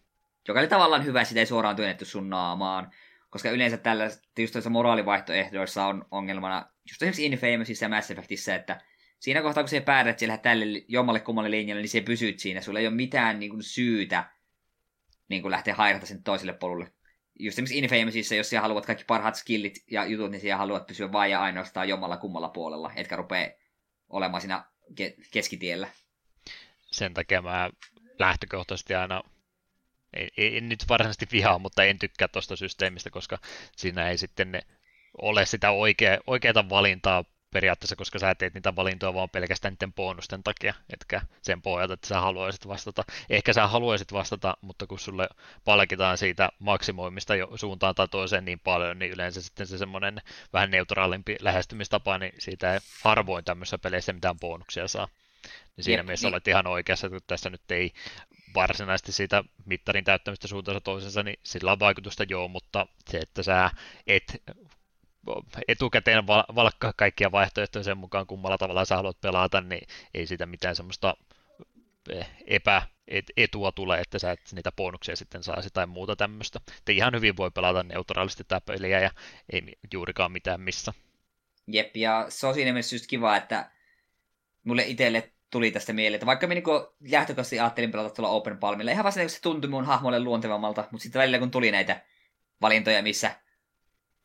[0.47, 2.91] Joka oli tavallaan hyvä, sitä ei suoraan työnnetty sun naamaan.
[3.29, 4.03] Koska yleensä tällä,
[4.39, 8.81] just moraalivaihtoehdoissa on ongelmana, just esimerkiksi Infamousissa ja Mass Effectissä, että
[9.19, 12.61] siinä kohtaa, kun se päätät siellä tälle jommalle kummalle linjalle, niin se pysyt siinä.
[12.61, 14.29] Sulla ei ole mitään niin kuin, syytä
[15.29, 16.91] niin kuin lähteä hairata sen toiselle polulle
[17.39, 21.11] just esimerkiksi Infamousissa, jos siellä haluat kaikki parhaat skillit ja jutut, niin siellä haluat pysyä
[21.11, 23.51] vain ja ainoastaan jommalla kummalla puolella, etkä rupea
[24.09, 24.63] olemaan siinä
[25.01, 25.87] ke- keskitiellä.
[26.91, 27.69] Sen takia mä
[28.19, 29.21] lähtökohtaisesti aina,
[30.13, 33.37] en, en nyt varsinaisesti vihaa, mutta en tykkää tuosta systeemistä, koska
[33.75, 34.61] siinä ei sitten
[35.21, 40.43] ole sitä oikea, oikeaa valintaa periaatteessa, koska sä teet niitä valintoja vaan pelkästään niiden bonusten
[40.43, 43.03] takia, etkä sen pohjalta, että sä haluaisit vastata.
[43.29, 45.29] Ehkä sä haluaisit vastata, mutta kun sulle
[45.65, 50.21] palkitaan siitä maksimoimista jo suuntaan tai toiseen niin paljon, niin yleensä sitten se semmoinen
[50.53, 55.07] vähän neutraalimpi lähestymistapa, niin siitä ei harvoin tämmöisessä peleissä mitään bonuksia saa.
[55.77, 56.33] Niin siinä Jep, mielessä niin.
[56.33, 57.93] olet ihan oikeassa, että tässä nyt ei
[58.55, 63.71] varsinaisesti siitä mittarin täyttämistä suuntaansa toisensa, niin sillä on vaikutusta joo, mutta se, että sä
[64.07, 64.41] et
[65.67, 70.75] etukäteen valkkaa kaikkia vaihtoehtoja sen mukaan, kummalla tavalla sä haluat pelata, niin ei siitä mitään
[70.75, 71.17] semmoista
[72.09, 72.81] eh, epä,
[73.37, 76.59] etua tulee, että sä et niitä bonuksia sitten saisi tai muuta tämmöistä.
[76.77, 79.11] Että ihan hyvin voi pelata neutraalisti tätä peliä ja
[79.53, 79.61] ei
[79.93, 80.93] juurikaan mitään missä.
[81.67, 83.71] Jep, ja se on siinä mielessä just kiva, että
[84.63, 88.91] mulle itselle tuli tästä mieleen, että vaikka minä niin lähtökohtaisesti ajattelin pelata tuolla Open Palmilla,
[88.91, 92.01] ihan vasta se tuntui mun hahmolle luontevammalta, mutta sitten välillä kun tuli näitä
[92.61, 93.35] valintoja, missä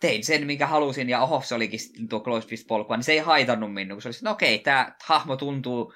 [0.00, 3.18] tein sen, minkä halusin, ja oho, se olikin tuo Close Fist polkua, niin se ei
[3.18, 5.94] haitannut minua, kun se oli no okei, tämä hahmo tuntuu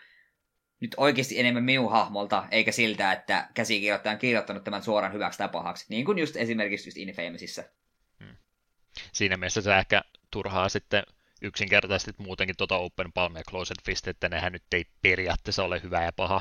[0.80, 5.48] nyt oikeasti enemmän minun hahmolta, eikä siltä, että käsikirjoittaja on kirjoittanut tämän suoraan hyväksi tai
[5.48, 7.62] pahaksi, niin kuin just esimerkiksi just Infamousissa.
[8.24, 8.36] Hmm.
[9.12, 11.02] Siinä mielessä se ehkä turhaa sitten
[11.42, 16.04] yksinkertaisesti muutenkin tuota Open Palm ja Closed Fist, että nehän nyt ei periaatteessa ole hyvä
[16.04, 16.40] ja paha.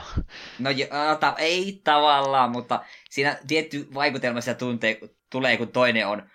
[0.59, 0.69] No
[1.19, 6.29] ta- ei tavallaan, mutta siinä tietty vaikutelma sitä tuntee, tulee, kun toinen on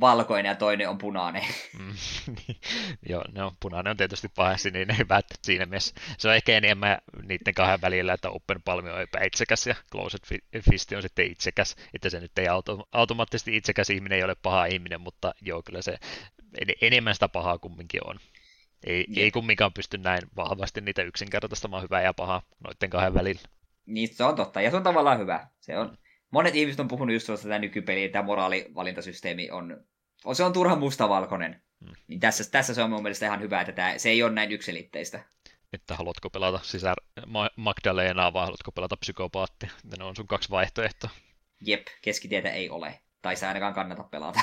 [0.00, 1.42] valkoinen ja toinen on punainen.
[1.78, 1.94] Mm,
[2.26, 2.60] niin.
[3.08, 6.98] Joo, no punainen on tietysti pahasti niin hyvä, että siinä mielessä se on ehkä enemmän
[7.22, 10.40] niiden kahden välillä, että Open Palm on epäitsekäs ja Closed
[10.70, 14.64] Fist on sitten itsekäs, että se nyt ei auto, automaattisesti itsekäs ihminen ei ole paha
[14.64, 15.98] ihminen, mutta joo, kyllä se
[16.80, 18.16] enemmän sitä pahaa kumminkin on.
[18.86, 23.40] Ei, ei kumminkaan pysty näin vahvasti niitä yksinkertaistamaan hyvää ja pahaa noiden kahden välillä.
[23.86, 25.46] Niin, se on totta, ja se on tavallaan hyvä.
[25.60, 25.98] Se on,
[26.32, 29.84] monet ihmiset on puhunut just tuosta, että tämä moraalivalintasysteemi on,
[30.32, 31.62] se on turha mustavalkoinen.
[31.84, 31.94] Hmm.
[32.08, 34.52] Niin tässä, tässä se on mun mielestä ihan hyvä, että tämä, se ei ole näin
[34.52, 35.24] yksilitteistä.
[35.72, 36.96] Että haluatko pelata sisär
[37.56, 39.70] Magdalenaa vai haluatko pelata psykopaattia.
[39.98, 41.10] Ne on sun kaksi vaihtoehtoa.
[41.60, 43.00] Jep, keskitietä ei ole.
[43.22, 44.40] Tai se ainakaan kannata pelata.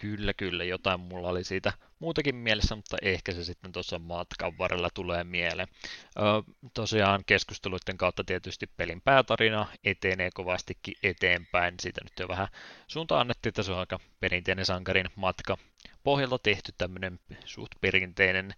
[0.00, 4.88] Kyllä, kyllä, jotain mulla oli siitä muutakin mielessä, mutta ehkä se sitten tuossa matkan varrella
[4.94, 5.68] tulee mieleen.
[6.74, 11.74] Tosiaan keskusteluiden kautta tietysti pelin päätarina etenee kovastikin eteenpäin.
[11.80, 12.48] Siitä nyt jo vähän
[12.86, 15.56] suuntaan annettiin, että se on aika perinteinen sankarin matka.
[16.04, 18.54] Pohjalta tehty tämmöinen suht perinteinen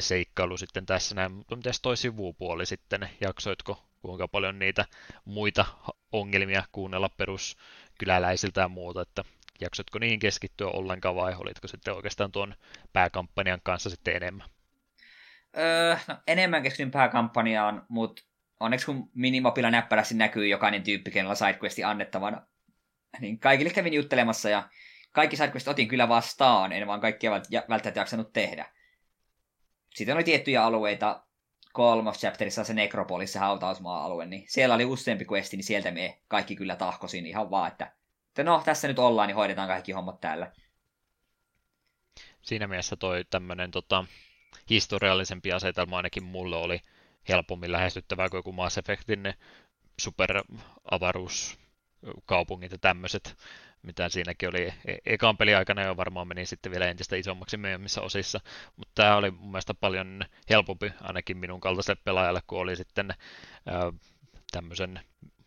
[0.00, 4.84] seikkailu sitten tässä näin, mutta mitäs toi sivupuoli sitten, jaksoitko kuinka paljon niitä
[5.24, 5.64] muita
[6.12, 9.24] ongelmia kuunnella peruskyläläisiltä ja muuta, että
[9.62, 12.54] jaksotko niihin keskittyä ollenkaan vai olitko sitten oikeastaan tuon
[12.92, 14.48] pääkampanjan kanssa sitten enemmän?
[15.58, 18.22] Öö, no, enemmän keskityn pääkampanjaan, mutta
[18.60, 22.46] onneksi kun minimapilla näppärästi näkyy jokainen tyyppi, kenellä sidequesti annettavana,
[23.20, 24.68] niin kaikille kävin juttelemassa ja
[25.12, 28.66] kaikki sidequestit otin kyllä vastaan, en vaan kaikkia välttämättä jaksanut tehdä.
[29.94, 31.24] Sitten oli tiettyjä alueita,
[31.72, 36.56] kolmas chapterissa se Necropolis, se hautausmaa-alue, niin siellä oli useampi questi, niin sieltä me kaikki
[36.56, 37.92] kyllä tahkosin ihan vaan, että
[38.32, 40.52] että no, tässä nyt ollaan, niin hoidetaan kaikki hommat täällä.
[42.42, 44.04] Siinä mielessä toi tämmöinen tota,
[44.70, 46.80] historiallisempi asetelma ainakin mulle oli
[47.28, 49.34] helpommin lähestyttävää kuin joku Mass Effectin ne
[50.00, 53.36] superavaruuskaupungit ja tämmöiset,
[53.82, 58.00] mitä siinäkin oli e- ekan peli aikana jo varmaan meni sitten vielä entistä isommaksi myöhemmissä
[58.00, 58.40] osissa,
[58.76, 63.14] mutta tämä oli mun mielestä paljon helpompi ainakin minun kaltaiselle pelaajalle, kun oli sitten
[63.66, 63.92] ää,
[64.52, 65.00] tämmöisen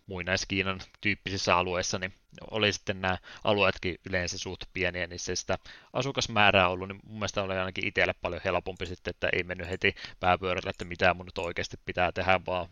[0.05, 2.13] muinaiskiinan tyyppisissä alueissa, niin
[2.51, 5.57] oli sitten nämä alueetkin yleensä suht pieniä, niin se sitä
[5.93, 9.95] asukasmäärää ollut, niin mun mielestä oli ainakin itselle paljon helpompi sitten, että ei mennyt heti
[10.19, 12.67] pääpyörällä, että mitä mun nyt oikeasti pitää tehdä, vaan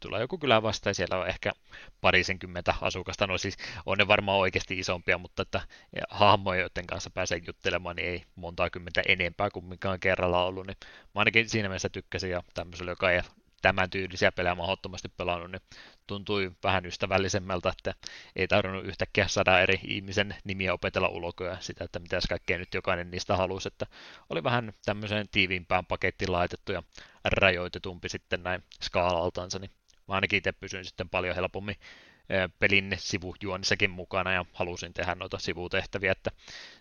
[0.00, 1.52] tulee joku kylä vasta ja siellä on ehkä
[2.00, 3.56] parisenkymmentä asukasta, no siis
[3.86, 5.60] on ne varmaan oikeasti isompia, mutta että
[6.10, 10.66] hahmoja, joiden kanssa pääsee juttelemaan, niin ei montaa kymmentä enempää kuin mikä on kerralla ollut,
[10.66, 10.76] niin
[11.14, 13.20] mä ainakin siinä mielessä tykkäsin ja tämmöisellä, joka ei
[13.62, 15.62] tämän tyylisiä pelejä mahdottomasti pelannut, niin
[16.06, 17.94] tuntui vähän ystävällisemmältä, että
[18.36, 23.10] ei tarvinnut yhtäkkiä saada eri ihmisen nimiä opetella ulkoa sitä, että mitä kaikkea nyt jokainen
[23.10, 23.86] niistä halusi, että
[24.30, 26.82] oli vähän tämmöiseen tiiviimpään pakettiin laitettu ja
[27.24, 29.70] rajoitetumpi sitten näin skaalaltansa, niin
[30.08, 31.76] ainakin itse pysyin sitten paljon helpommin
[32.58, 36.30] pelin sivujuonissakin mukana ja halusin tehdä noita sivutehtäviä, että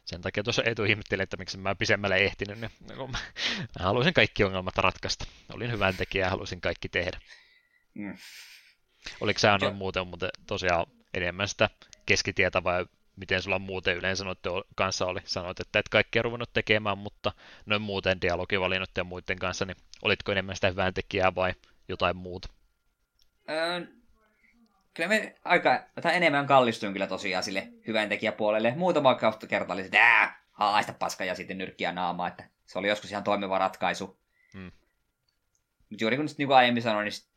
[0.06, 2.72] sen takia tuossa Eetu ihmettelin, että miksi mä pisemmälle ehtinyt, niin
[3.11, 3.18] mä
[3.80, 5.26] halusin kaikki ongelmat ratkaista.
[5.53, 7.19] Olin hyvän tekijä ja halusin kaikki tehdä.
[7.94, 8.18] Mm.
[9.22, 11.69] Oliko sä noin muuten, muuten tosiaan enemmän sitä
[12.06, 15.19] keskitietä vai miten sulla muuten yleensä noiden kanssa oli?
[15.26, 17.32] Sanoit, että et kaikkea ruvennut tekemään, mutta
[17.65, 21.53] noin muuten dialogivalinnot ja muiden kanssa, niin olitko enemmän sitä hyvän tekijää vai
[21.88, 22.48] jotain muuta?
[24.93, 28.73] Kyllä me aika, tai enemmän kallistuin kyllä tosiaan sille hyvän tekijäpuolelle.
[28.77, 33.23] Muutama kerta oli että haista paska ja sitten nyrkkiä naamaa, että se oli joskus ihan
[33.23, 34.19] toimiva ratkaisu.
[34.53, 34.72] Hmm.
[35.89, 37.31] Mutta juuri kun niin kuin aiemmin sanoin, niin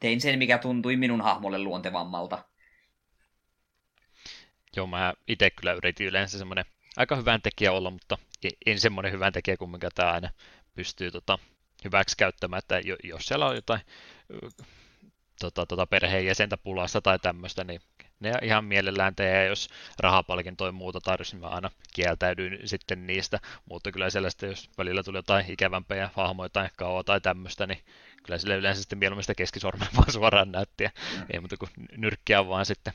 [0.00, 2.44] tein sen, mikä tuntui minun hahmolle luontevammalta.
[4.76, 6.64] Joo, mä itse kyllä yritin yleensä semmoinen
[6.96, 8.18] aika hyvän tekijä olla, mutta
[8.66, 10.30] en semmoinen hyvän tekijä kuin mikä tämä aina
[10.74, 11.38] pystyy tota,
[11.84, 13.80] hyväksi käyttämään, että jos siellä on jotain
[15.40, 17.80] tota, tota perheenjäsentä pulassa tai tämmöistä, niin
[18.20, 23.40] ne ihan mielellään tee, jos rahapalkintoja muuta tarvitsisi, niin mä aina kieltäydyin sitten niistä,
[23.70, 27.78] mutta kyllä sellaista, jos välillä tuli jotain ikävämpää hahmoja tai kauaa tai tämmöistä, niin
[28.22, 31.26] kyllä sille yleensä sitten mieluummin sitä keskisormen vaan suoraan näyttiä, mm.
[31.32, 32.92] ei muuta kuin nyrkkiä vaan sitten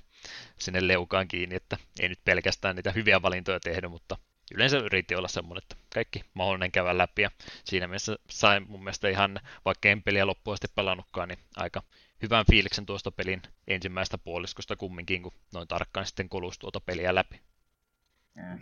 [0.57, 4.17] sinne leukaan kiinni, että ei nyt pelkästään niitä hyviä valintoja tehnyt, mutta
[4.55, 7.21] yleensä yritti olla semmoinen, että kaikki mahdollinen käydä läpi.
[7.21, 7.31] Ja
[7.63, 11.83] siinä mielessä sain mun mielestä ihan, vaikka en peliä loppuun asti pelannutkaan, niin aika
[12.21, 17.41] hyvän fiiliksen tuosta pelin ensimmäistä puoliskosta kumminkin, kun noin tarkkaan sitten kolus tuota peliä läpi.
[18.35, 18.59] Mm.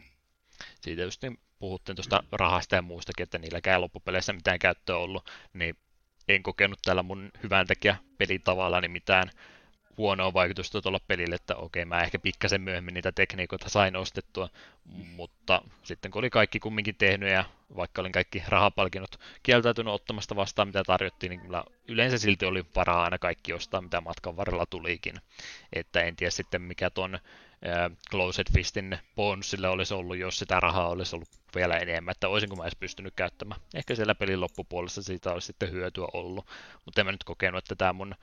[0.81, 5.77] Siitä just niin puhuttiin tuosta rahasta ja muustakin, että niilläkään loppupeleissä mitään käyttöä ollut, niin
[6.27, 9.29] en kokenut tällä mun hyvän tekijä pelitavalla niin mitään
[9.97, 14.49] huonoa vaikutusta tuolla pelille, että okei, mä ehkä pikkasen myöhemmin niitä tekniikoita sain ostettua,
[15.15, 17.45] mutta sitten kun oli kaikki kumminkin tehnyt ja
[17.75, 23.03] vaikka olin kaikki rahapalkinnot kieltäytynyt ottamasta vastaan, mitä tarjottiin, niin kyllä yleensä silti oli varaa
[23.03, 25.15] aina kaikki ostaa, mitä matkan varrella tulikin.
[25.73, 27.19] Että en tiedä sitten mikä tuon
[28.11, 32.63] Closed Fistin bonusille olisi ollut, jos sitä rahaa olisi ollut vielä enemmän, että olisinko mä
[32.63, 33.61] edes pystynyt käyttämään.
[33.73, 36.47] Ehkä siellä pelin loppupuolessa siitä olisi sitten hyötyä ollut,
[36.85, 38.15] mutta en mä nyt kokenut, että tämä mun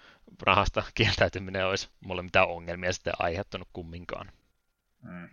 [0.43, 4.32] rahasta kieltäytyminen olisi mulle mitään ongelmia sitten aiheuttanut kumminkaan.
[5.02, 5.28] Mm.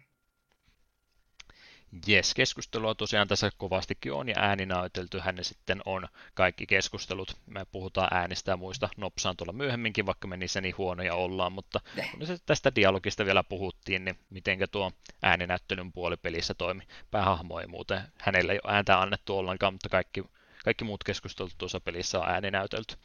[2.07, 7.37] Jes, keskustelua tosiaan tässä kovastikin on ja ääninäytelty hän sitten on kaikki keskustelut.
[7.45, 11.79] Me puhutaan äänistä ja muista nopsaan tuolla myöhemminkin, vaikka me niissä niin huonoja ollaan, mutta
[12.11, 14.91] kun se tästä dialogista vielä puhuttiin, niin mitenkä tuo
[15.21, 16.83] ääninäyttelyn puoli pelissä toimi.
[17.11, 20.23] Päähahmo ei muuten, hänelle ei ole ääntä annettu ollenkaan, mutta kaikki,
[20.63, 22.95] kaikki muut keskustelut tuossa pelissä on ääninäytelty.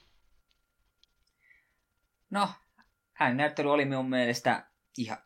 [2.30, 2.48] No,
[3.20, 4.66] ääninäyttely oli minun mielestä
[4.98, 5.18] ihan,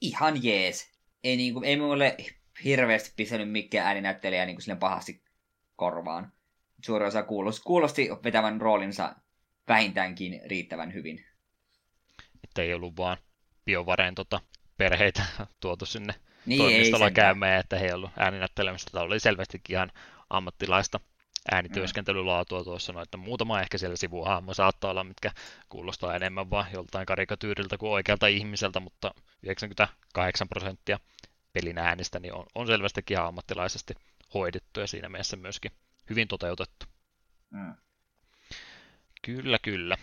[0.00, 0.94] ihan jees.
[1.24, 2.16] Ei, niin kuin, ei mulle
[2.64, 5.22] hirveästi pistänyt mikään ääninäyttelijä niin kuin pahasti
[5.76, 6.32] korvaan.
[6.84, 9.14] Suuri osa kuulosti, kuulosti vetävän roolinsa
[9.68, 11.26] vähintäänkin riittävän hyvin.
[12.44, 13.16] Että ei ollut vaan
[13.64, 14.40] biovareen tota,
[14.76, 15.24] perheitä
[15.60, 16.14] tuotu sinne
[16.46, 18.90] niin, toimistolla käymään, että he ei ollut ääninäyttelemistä.
[18.90, 19.92] Tämä oli selvästikin ihan
[20.30, 21.00] ammattilaista
[21.52, 25.30] äänityöskentelylaatua tuossa, no, että muutama ehkä siellä sivuhahmo saattaa olla, mitkä
[25.68, 30.98] kuulostaa enemmän vaan joltain karikatyyriltä kuin oikealta ihmiseltä, mutta 98 prosenttia
[31.54, 33.94] pelin äänistä, niin on, on selvästikin ihan ammattilaisesti
[34.34, 35.72] hoidettu ja siinä mielessä myöskin
[36.10, 36.86] hyvin toteutettu.
[37.50, 37.74] Mm.
[39.22, 39.96] Kyllä, kyllä.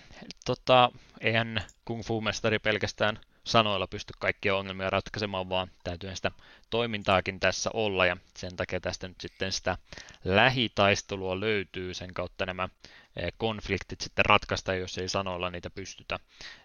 [0.45, 0.91] Tota,
[1.21, 6.31] eihän Kung Fu-mestari pelkästään sanoilla pysty kaikkia ongelmia ratkaisemaan, vaan täytyy sitä
[6.69, 9.77] toimintaakin tässä olla, ja sen takia tästä nyt sitten sitä
[10.23, 12.69] lähitaistelua löytyy, sen kautta nämä
[13.15, 16.19] eh, konfliktit sitten ratkaista, jos ei sanoilla niitä pystytä.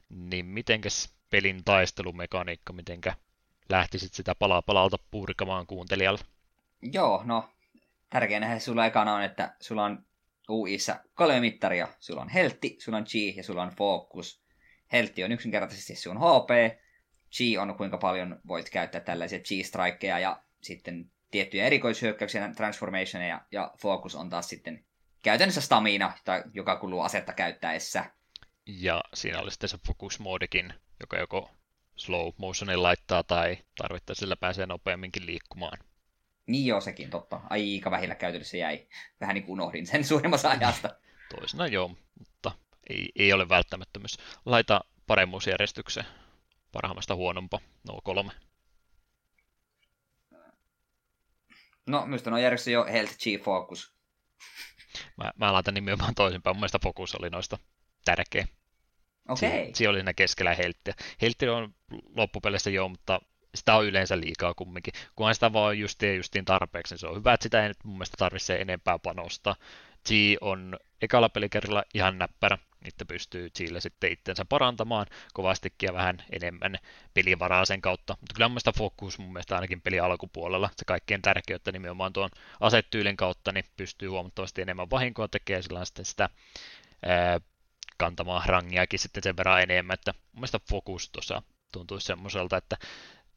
[0.08, 3.14] Niin mitenkäs pelin taistelumekaniikka, mitenkä
[3.68, 6.20] lähtisit sitä palaa palalta purkamaan kuuntelijalle?
[6.82, 7.48] Joo, no
[8.10, 10.06] tärkeänä sulla ekana on, että sulla on
[10.48, 11.88] UIssa kolme mittaria.
[12.00, 14.42] Sulla on heltti, sulla on chi ja sulla on focus.
[14.92, 16.78] Heltti on yksinkertaisesti sun HP.
[17.36, 24.14] Chi on kuinka paljon voit käyttää tällaisia chi-strikeja ja sitten tiettyjä erikoishyökkäyksiä, transformationeja ja focus
[24.14, 24.84] on taas sitten
[25.22, 26.12] käytännössä stamina,
[26.52, 28.04] joka kuluu asetta käyttäessä.
[28.66, 31.50] Ja siinä oli sitten se focus-moodikin, joka joko
[31.96, 35.78] slow motionin laittaa tai tarvittaessa sillä pääsee nopeamminkin liikkumaan.
[36.46, 37.40] Niin joo, sekin totta.
[37.50, 38.86] Aika vähillä käytössä jäi.
[39.20, 40.90] Vähän niin kuin unohdin sen suurimmassa ajasta.
[41.34, 42.52] Toisena joo, mutta
[42.90, 44.18] ei, ei ole välttämättömyys.
[44.44, 46.06] Laita paremmuusjärjestykseen.
[46.72, 48.32] Parhaimmasta huonompa, no kolme.
[51.86, 53.96] No, minusta on järjestys jo Health G Focus.
[55.16, 56.56] Mä, mä laitan nimenomaan toisinpäin.
[56.56, 57.58] Mun mielestä Focus oli noista
[58.04, 58.46] tärkeä.
[59.28, 59.70] Okay.
[59.74, 60.94] Siinä oli siinä keskellä helttiä.
[61.22, 61.74] Heltti on
[62.16, 63.20] loppupeleissä joo, mutta
[63.54, 64.94] sitä on yleensä liikaa kumminkin.
[65.16, 67.94] Kunhan sitä vaan justiin, justiin tarpeeksi, niin se on hyvä, että sitä ei nyt mun
[67.94, 69.56] mielestä tarvitse enempää panostaa.
[70.06, 76.24] G on ekalla pelikerralla ihan näppärä, että pystyy Gille sitten itsensä parantamaan kovastikin ja vähän
[76.32, 76.76] enemmän
[77.14, 78.16] pelivaraa sen kautta.
[78.20, 82.30] Mutta kyllä mun mielestä fokus mun mielestä ainakin peli alkupuolella, se kaikkein tärkeyttä nimenomaan tuon
[82.60, 86.28] asetyylin kautta, niin pystyy huomattavasti enemmän vahinkoa tekemään sillä sitten sitä
[87.06, 87.40] ää,
[87.96, 91.42] kantamaan rangiakin sitten sen verran enemmän, että mun mielestä fokus tuossa
[91.72, 92.76] tuntuisi semmoiselta, että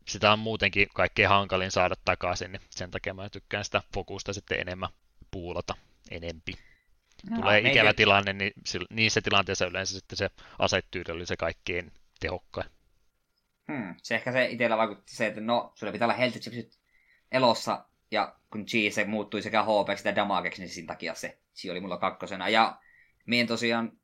[0.07, 4.59] sitä on muutenkin kaikkein hankalin saada takaisin, niin sen takia mä tykkään sitä fokusta sitten
[4.59, 4.89] enemmän
[5.31, 5.75] puulata
[6.11, 6.53] enempi.
[7.29, 7.79] No, Tulee meitä...
[7.79, 8.53] ikävä tilanne, niin
[8.89, 10.29] niissä tilanteissa yleensä sitten se
[10.59, 12.69] asetyyli oli se kaikkein tehokkain.
[13.71, 13.95] Hmm.
[14.03, 16.37] Se ehkä se itsellä vaikutti se, että no, sulla pitää olla health
[17.31, 21.71] elossa, ja kun G se muuttui sekä HP että damageksi, niin siinä takia se G
[21.71, 22.49] oli mulla kakkosena.
[22.49, 22.79] Ja
[23.25, 23.98] mien tosiaan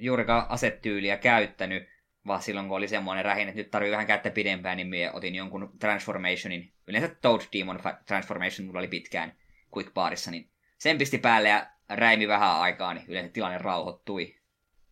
[0.00, 1.88] juurikaan asetyyliä käyttänyt,
[2.26, 5.34] vaan silloin kun oli semmoinen rähin, että nyt tarvii vähän käyttää pidempään, niin minä otin
[5.34, 6.72] jonkun transformationin.
[6.86, 9.36] Yleensä Toad Demon Transformation mulla oli pitkään
[9.76, 14.40] Quick Barissa, niin sen pisti päälle ja räimi vähän aikaa, niin yleensä tilanne rauhoittui.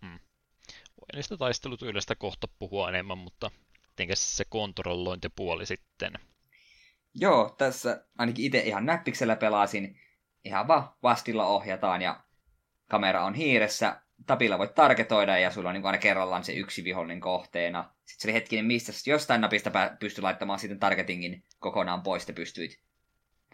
[0.02, 0.18] Hmm.
[1.14, 3.50] niistä taistelutyyleistä kohta puhua enemmän, mutta
[3.90, 6.12] mitenkä se kontrollointipuoli sitten?
[7.14, 10.00] Joo, tässä ainakin itse ihan näppiksellä pelasin.
[10.44, 12.20] Ihan vaan vastilla ohjataan ja
[12.88, 14.00] kamera on hiiressä.
[14.28, 17.82] Tapilla voit targetoida ja sulla on niin aina kerrallaan se yksi vihollinen kohteena.
[18.04, 22.80] Sitten se oli hetkinen, mistä jostain napista pystyi laittamaan sitten targetingin kokonaan pois, ja pystyit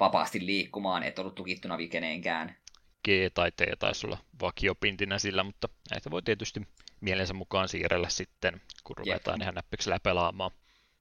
[0.01, 2.57] vapaasti liikkumaan, et ollut tukittuna keneenkään.
[3.05, 6.61] G tai T taisi olla vakiopintinä sillä, mutta näitä voi tietysti
[7.01, 9.43] mielensä mukaan siirrellä sitten, kun ruvetaan Jep.
[9.43, 10.51] ihan näppiksellä pelaamaan.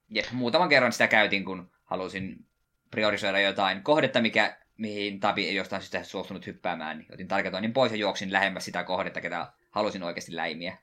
[0.08, 2.46] Jep, muutaman kerran sitä käytin, kun halusin
[2.90, 7.92] priorisoida jotain kohdetta, mikä, mihin Tabi ei jostain syystä suostunut hyppäämään, niin otin targetoinnin pois
[7.92, 10.78] ja juoksin lähemmäs sitä kohdetta, ketä halusin oikeasti läimiä.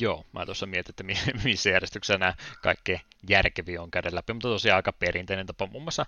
[0.00, 1.04] Joo, mä tuossa mietin, että
[1.44, 5.66] missä järjestyksessä nämä kaikkein järkeviä on käydä läpi, mutta tosiaan aika perinteinen tapa.
[5.66, 6.06] Muun muassa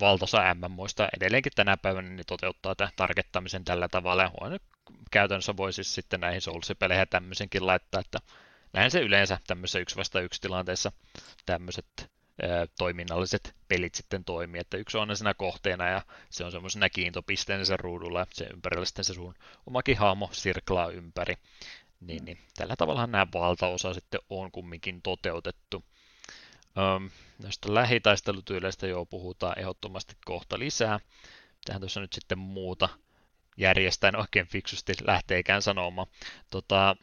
[0.00, 4.22] valtaosa MMOista edelleenkin tänä päivänä niin toteuttaa tämän targettamisen tällä tavalla.
[4.22, 4.58] Ja
[5.10, 8.18] käytännössä voi siis sitten näihin Souls-peleihin tämmöisenkin laittaa, että
[8.72, 10.92] näin se yleensä tämmöisessä yksi vasta yksi tilanteessa
[11.46, 12.10] tämmöiset
[12.78, 17.80] toiminnalliset pelit sitten toimii, että yksi on siinä kohteena ja se on semmoisena kiintopisteenä sen
[17.80, 19.34] ruudulla ja sen ympärillä sitten se sun
[19.66, 21.34] omakin hahmo sirklaa ympäri.
[22.00, 25.84] Niin, niin tällä tavalla nämä valtaosa sitten on kumminkin toteutettu.
[26.78, 27.10] Öm,
[27.42, 31.00] näistä lähitaistelutyyleistä jo puhutaan ehdottomasti kohta lisää.
[31.64, 32.88] Tähän tuossa nyt sitten muuta
[33.56, 36.06] järjestäen oikein fiksusti lähteekään sanomaan.
[36.50, 36.96] Tota,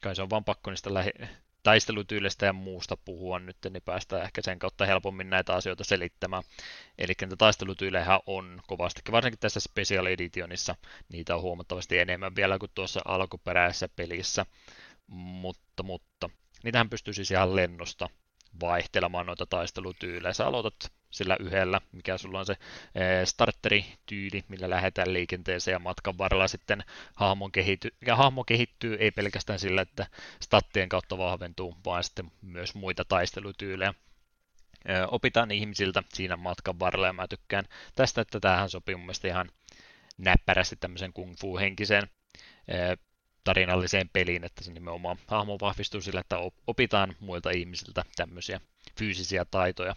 [0.00, 1.28] kai se on vaan pakko niistä lähi-
[1.62, 6.42] taistelutyyleistä ja muusta puhua nyt, niin päästään ehkä sen kautta helpommin näitä asioita selittämään.
[6.98, 10.76] Eli näitä taistelutyylejä on kovastikin, varsinkin tässä Special Editionissa,
[11.12, 14.46] niitä on huomattavasti enemmän vielä kuin tuossa alkuperäisessä pelissä,
[15.06, 16.30] mutta, mutta
[16.64, 18.10] niitähän pystyy siis ihan lennosta
[18.60, 20.32] vaihtelemaan noita taistelutyylejä.
[20.32, 26.18] Sä aloitat sillä yhdellä, mikä sulla on se eh, starterityyli, millä lähdetään liikenteeseen ja matkan
[26.18, 30.06] varrella sitten hahmon kehity- ja hahmo kehittyy ei pelkästään sillä, että
[30.40, 33.94] stattien kautta vahventuu, vaan sitten myös muita taistelutyylejä.
[34.84, 37.64] Eh, opitaan ihmisiltä siinä matkan varrella ja mä tykkään
[37.94, 39.50] tästä, että tähän sopii mun mielestä ihan
[40.18, 42.10] näppärästi tämmöisen kung fu henkiseen
[42.68, 42.98] eh,
[43.44, 46.36] tarinalliseen peliin, että se nimenomaan hahmo vahvistuu sillä, että
[46.66, 48.60] opitaan muilta ihmisiltä tämmöisiä
[48.98, 49.96] fyysisiä taitoja.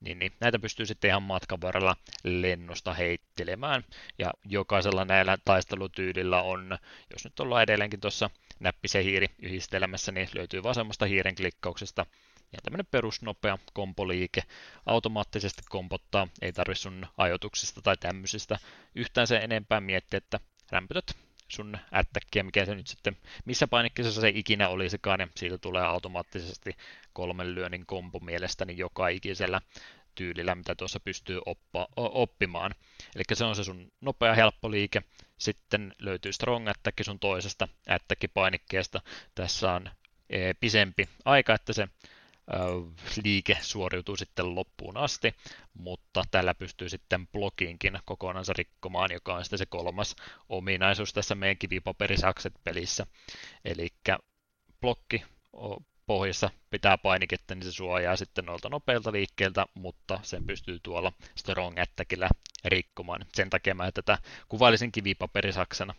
[0.00, 3.84] Niin, niin näitä pystyy sitten ihan matkan varrella lennosta heittelemään.
[4.18, 6.78] Ja jokaisella näillä taistelutyylillä on,
[7.10, 12.06] jos nyt ollaan edelleenkin tuossa näppisen hiiri yhdistelmässä, niin löytyy vasemmasta hiiren klikkauksesta
[12.52, 14.42] ja tämmöinen perusnopea kompoliike.
[14.86, 18.58] Automaattisesti kompottaa, ei tarvi sun ajoituksista tai tämmöisistä
[18.94, 20.40] yhtään sen enempää miettiä, että
[20.70, 25.82] rämpytät sun ättäkkiä, mikä se nyt sitten, missä painikkeessa se ikinä olisikaan, ja siitä tulee
[25.82, 26.76] automaattisesti
[27.12, 29.60] kolmen lyönnin kompo mielestäni joka ikisellä
[30.14, 32.74] tyylillä, mitä tuossa pystyy oppa, oppimaan.
[33.14, 35.02] Eli se on se sun nopea, helppo liike.
[35.38, 39.00] Sitten löytyy strong attack sun toisesta attack painikkeesta.
[39.34, 39.90] Tässä on
[40.30, 41.88] e, pisempi aika, että se
[43.24, 45.34] liike suoriutuu sitten loppuun asti,
[45.74, 50.16] mutta tällä pystyy sitten blogiinkin kokonaan rikkomaan, joka on sitten se kolmas
[50.48, 53.06] ominaisuus tässä meidän kivipaperisakset pelissä.
[53.64, 53.88] Eli
[54.80, 55.22] blokki
[56.06, 61.78] pohjassa pitää painiketta, niin se suojaa sitten noilta nopeilta liikkeeltä, mutta sen pystyy tuolla strong
[61.78, 62.28] attackillä
[62.64, 63.26] rikkomaan.
[63.34, 64.18] Sen takia mä tätä
[64.48, 65.94] kuvailisin kivipaperisaksena.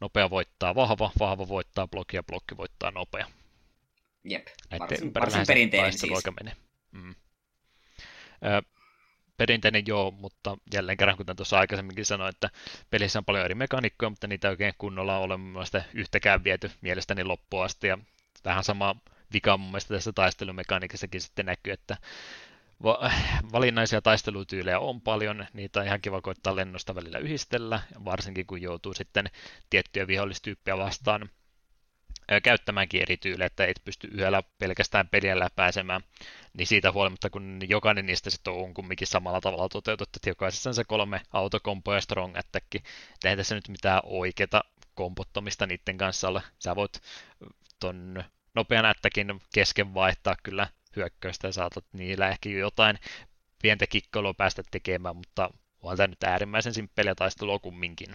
[0.00, 3.26] Nopea voittaa vahva, vahva voittaa blokki ja blokki voittaa nopea.
[4.24, 4.46] Jep,
[4.80, 6.24] varsin, varsin perinteinen siis.
[6.40, 6.56] Menee.
[6.92, 7.14] Mm.
[8.44, 8.62] Ö,
[9.36, 12.50] perinteinen joo, mutta jälleen kerran, kuten tuossa aikaisemminkin sanoin, että
[12.90, 17.24] pelissä on paljon eri mekaniikkoja, mutta niitä oikein kunnolla ole mun mielestä yhtäkään viety mielestäni
[17.24, 17.98] loppuun asti, ja
[18.44, 18.96] vähän sama
[19.32, 21.96] vika mun mielestä tässä taistelumekaniikissakin sitten näkyy, että
[23.52, 28.94] valinnaisia taistelutyylejä on paljon, niitä on ihan kiva koittaa lennosta välillä yhdistellä, varsinkin kun joutuu
[28.94, 29.30] sitten
[29.70, 31.30] tiettyjä vihollistyyppiä vastaan
[32.42, 36.00] käyttämäänkin eri tyylejä, että et pysty yhdellä pelkästään pelillä pääsemään,
[36.52, 40.74] niin siitä huolimatta, kun jokainen niistä sitten on kumminkin samalla tavalla toteutettu, että jokaisessa on
[40.74, 42.66] se kolme autokompo ja strong attack,
[43.24, 46.42] eihän tässä nyt mitään oikeata kompottamista niiden kanssa ole.
[46.58, 47.00] Sä voit
[47.80, 48.24] ton
[48.54, 52.98] nopean ättäkin kesken vaihtaa kyllä hyökkäystä ja saatat niillä ehkä jotain
[53.62, 55.50] pientä kikkailua päästä tekemään, mutta
[55.82, 58.14] on tämä nyt äärimmäisen simppeliä taistelua kumminkin.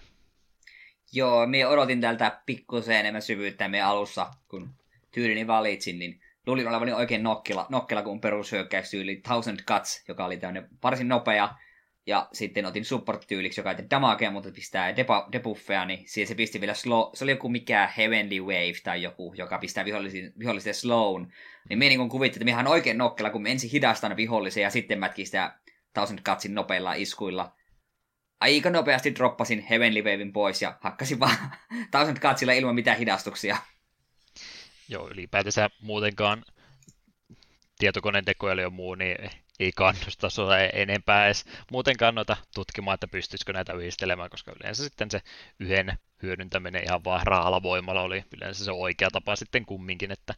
[1.12, 4.70] Joo, minä odotin tältä pikkusen enemmän syvyyttä meidän alussa, kun
[5.10, 10.68] tyylini valitsin, niin luulin olevani oikein nokkela, nokkela kun perushyökkäystyyli Thousand Cuts, joka oli tämmöinen
[10.82, 11.48] varsin nopea,
[12.06, 14.96] ja sitten otin support-tyyliksi, joka ei tee damagea, mutta pistää
[15.32, 19.34] debuffeja, niin siihen se pisti vielä slow, se oli joku mikä Heavenly Wave tai joku,
[19.36, 19.84] joka pistää
[20.38, 21.32] vihollisten slown.
[21.68, 24.98] Niin minä niin kuvittelin, että minä ihan oikein nokkela, kun ensin hidastan vihollisia ja sitten
[24.98, 25.58] mätkin sitä
[25.94, 27.52] Thousand Cutsin nopeilla iskuilla.
[28.40, 31.36] Aika nopeasti droppasin Heavenly Wavein pois ja hakkasin vaan
[31.90, 33.56] Thousand Cutsilla ilman mitään hidastuksia.
[34.88, 36.44] Joo, ylipäätänsä muutenkaan
[37.78, 43.52] tietokoneen tekoäly ja muu, niin ei kannusta sua enempää edes muutenkaan noita tutkimaan, että pystyisikö
[43.52, 45.20] näitä yhdistelemään, koska yleensä sitten se
[45.60, 50.34] yhden hyödyntäminen ihan vaan raalla voimalla oli yleensä se oikea tapa sitten kumminkin, että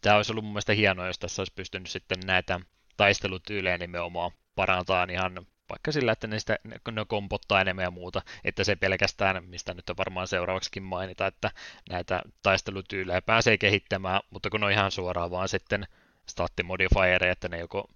[0.00, 2.60] tämä olisi ollut mun mielestä hienoa, jos tässä olisi pystynyt sitten näitä
[2.96, 8.64] taistelutyylejä nimenomaan parantaa ihan vaikka sillä, että ne, sitä, ne kompottaa enemmän ja muuta, että
[8.64, 11.50] se pelkästään, mistä nyt on varmaan seuraavaksikin mainita, että
[11.90, 15.86] näitä taistelutyylejä pääsee kehittämään, mutta kun on ihan suoraan vaan sitten
[16.26, 17.90] stattimodifiereja, että ne joko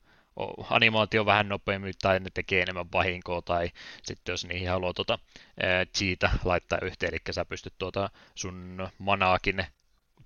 [0.71, 3.71] animaatio vähän nopeammin tai ne tekee enemmän vahinkoa tai
[4.03, 5.19] sitten jos niihin haluaa tuota,
[5.99, 9.67] cheata laittaa yhteen, eli sä pystyt tuota sun manaakin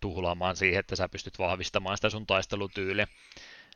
[0.00, 3.06] tuhlaamaan siihen, että sä pystyt vahvistamaan sitä sun taistelutyyliä.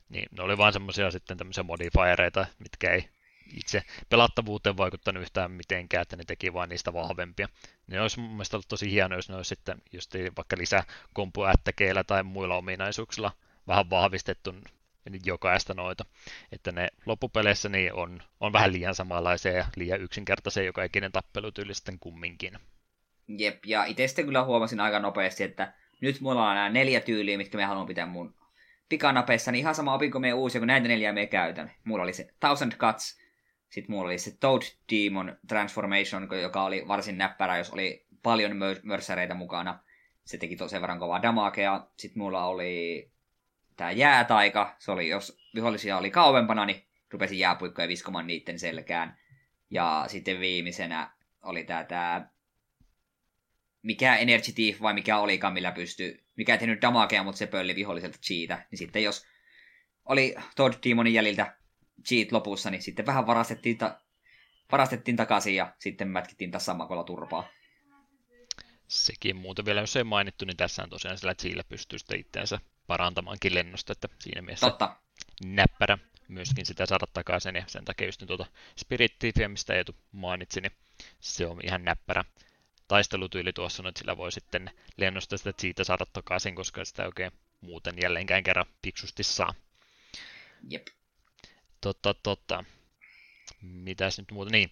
[0.09, 3.09] Niin ne oli vain semmoisia sitten tämmöisiä modifiereita, mitkä ei
[3.55, 7.49] itse pelattavuuteen vaikuttanut yhtään mitenkään, että ne teki vain niistä vahvempia.
[7.87, 12.05] Ne olisi mun mielestä ollut tosi hienoa, jos ne olisi sitten just vaikka lisää kompuättäkeillä
[12.05, 13.33] tai muilla ominaisuuksilla
[13.69, 14.55] vähän vahvistettu
[15.25, 16.05] jokaista noita.
[16.53, 21.75] Että ne loppupeleissä niin on, on vähän liian samanlaisia ja liian yksinkertaisia joka ikinen tappelutyyli
[21.75, 22.59] sitten kumminkin.
[23.29, 27.37] Jep, ja itse sitten kyllä huomasin aika nopeasti, että nyt mulla on nämä neljä tyyliä,
[27.37, 28.35] mitkä me haluan pitää mun
[28.89, 31.73] pikanapeissa, niin ihan sama opinko me uusia, kun näitä neljää me käytän.
[31.85, 33.20] Mulla oli se Thousand Cuts,
[33.71, 38.81] sitten mulla oli se Toad Demon Transformation, joka oli varsin näppärä, jos oli paljon mör-
[38.83, 39.79] mörsäreitä mukana.
[40.25, 41.87] Se teki sen verran kovaa damakea.
[41.97, 43.11] Sitten mulla oli
[43.77, 44.77] tämä jäätaika.
[44.79, 49.19] Se oli, jos vihollisia oli kauempana, niin rupesin jääpuikkoja viskomaan niiden selkään.
[49.71, 51.11] Ja sitten viimeisenä
[51.43, 52.29] oli tämä, tämä
[53.83, 57.75] mikä Energy Thief vai mikä olikaan, millä pystyy, mikä ei tehnyt damakea, mutta se pölli
[57.75, 58.63] viholliselta cheata.
[58.71, 59.27] Niin sitten jos
[60.05, 61.60] oli Toad Demonin jäljiltä
[62.05, 64.01] cheat lopussa, niin sitten vähän varastettiin, ta-
[64.73, 67.49] varastettiin takaisin ja sitten mätkittiin taas samakolla turpaa.
[68.89, 72.59] Sekin muuten vielä, jos ei mainittu, niin tässä on tosiaan sillä Chile pystyy sitten itseänsä
[72.87, 74.97] parantamaankin lennosta, että siinä mielessä Totta.
[75.45, 75.99] näppärä
[76.29, 78.47] myöskin sitä saada takaisin, ja sen takia just tuota
[78.77, 79.15] Spirit
[79.49, 80.73] mistä Eetu mainitsi, niin
[81.21, 82.25] se on ihan näppärä
[82.89, 87.95] taistelutyyli tuossa, että sillä voi sitten lennosta sitä siitä saada takaisin, koska sitä oikein muuten
[88.03, 89.55] jälleenkään kerran fiksusti saa.
[90.71, 90.87] Jep.
[91.81, 92.65] Totta, totta.
[93.63, 94.51] Mitäs nyt muuta?
[94.51, 94.71] Niin,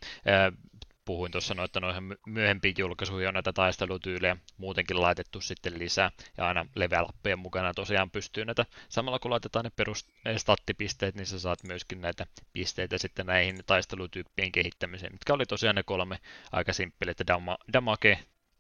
[1.05, 6.67] puhuin tuossa noita noihin myöhempiin julkaisuihin on näitä taistelutyylejä muutenkin laitettu sitten lisää, ja aina
[6.75, 7.07] level
[7.37, 12.99] mukana tosiaan pystyy näitä, samalla kun laitetaan ne perustattipisteet, niin sä saat myöskin näitä pisteitä
[12.99, 16.19] sitten näihin taistelutyyppien kehittämiseen, mitkä oli tosiaan ne kolme
[16.53, 17.25] aika simppeliä, että
[17.73, 18.19] damage,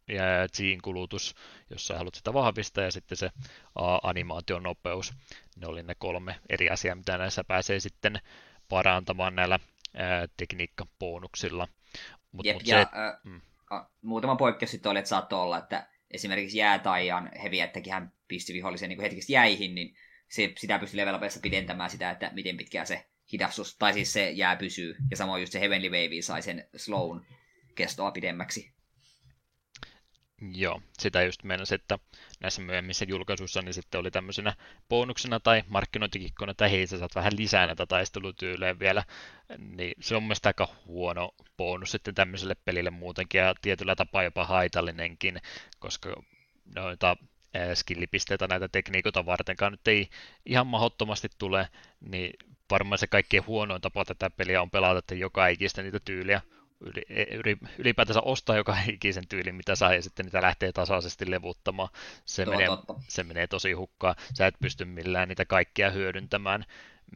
[0.08, 1.34] ja Gene kulutus,
[1.70, 3.30] jos sä haluat sitä vahvistaa, ja sitten se
[4.02, 5.12] animaation nopeus.
[5.56, 8.20] Ne oli ne kolme eri asiaa, mitä näissä pääsee sitten
[8.68, 9.58] parantamaan näillä
[10.36, 11.68] tekniikkabonuksilla.
[12.32, 13.40] Mut, Jep, mut ja, se, äh, mm.
[14.02, 19.00] muutama poikkeus sitten oli, että saattoi olla, että esimerkiksi jäätaian heviättäkin hän pisti vihollisen niin
[19.00, 19.96] hetkeksi jäihin, niin
[20.28, 24.56] se, sitä pystyi level pidentämään sitä, että miten pitkään se hidastus, tai siis se jää
[24.56, 24.96] pysyy.
[25.10, 27.26] Ja samoin just se Heavenly Wave sai sen slown
[27.74, 28.77] kestoa pidemmäksi.
[30.40, 31.98] Joo, sitä just mennessä, että
[32.40, 34.54] näissä myöhemmissä julkaisuissa niin sitten oli tämmöisenä
[34.88, 39.04] bonuksena tai markkinointikikkona, että hei, sä saat vähän lisää näitä taistelutyylejä vielä,
[39.58, 44.44] niin se on mielestäni aika huono bonus sitten tämmöiselle pelille muutenkin ja tietyllä tapaa jopa
[44.44, 45.40] haitallinenkin,
[45.78, 46.22] koska
[46.74, 47.16] noita
[47.74, 50.08] skillipisteitä näitä tekniikoita vartenkaan nyt ei
[50.46, 51.68] ihan mahdottomasti tule,
[52.00, 52.32] niin
[52.70, 56.44] varmaan se kaikkein huonoin tapa tätä peliä on pelata, että joka ikistä niitä tyyliä yli,
[56.44, 56.57] yli,
[57.78, 61.88] ylipäätänsä ostaa joka ikisen tyylin, mitä saa, ja sitten niitä lähtee tasaisesti levuttamaan.
[62.24, 62.94] Se, Tuo, menee, totta.
[63.08, 64.14] se menee tosi hukkaan.
[64.34, 66.64] Sä et pysty millään niitä kaikkia hyödyntämään,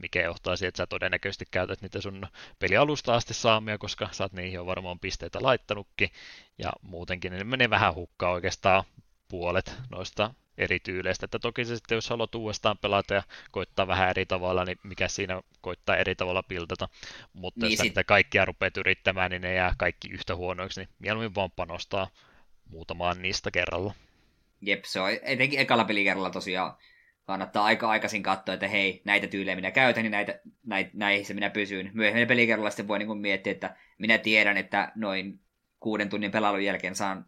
[0.00, 2.26] mikä johtaa siihen, että sä todennäköisesti käytät niitä sun
[2.58, 6.10] pelialusta asti saamia, koska sä oot niihin jo varmaan pisteitä laittanutkin,
[6.58, 8.84] ja muutenkin ne menee vähän hukkaan oikeastaan
[9.28, 11.24] puolet noista eri tyyleistä.
[11.24, 15.08] Että toki se sitten, jos haluat uudestaan pelata ja koittaa vähän eri tavalla, niin mikä
[15.08, 16.88] siinä koittaa eri tavalla piltata.
[17.32, 17.84] Mutta niin jos sit...
[17.84, 22.08] niitä kaikkia rupeat yrittämään, niin ne jää kaikki yhtä huonoiksi, niin mieluummin vaan panostaa
[22.70, 23.94] muutamaan niistä kerralla.
[24.60, 26.76] Jep, se on etenkin ekalla pelikerralla tosiaan
[27.24, 31.50] kannattaa aika aikaisin katsoa, että hei, näitä tyylejä minä käytän, niin näitä, näitä, näissä minä
[31.50, 31.90] pysyn.
[31.94, 35.40] Myöhemmin pelikerralla sitten voi niin miettiä, että minä tiedän, että noin
[35.80, 37.26] kuuden tunnin pelailun jälkeen saan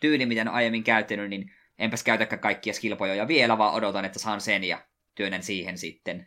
[0.00, 4.40] tyyli, mitä en aiemmin käyttänyt, niin enpäs käytäkään kaikkia skillpojoja vielä, vaan odotan, että saan
[4.40, 6.26] sen ja työnnän siihen sitten.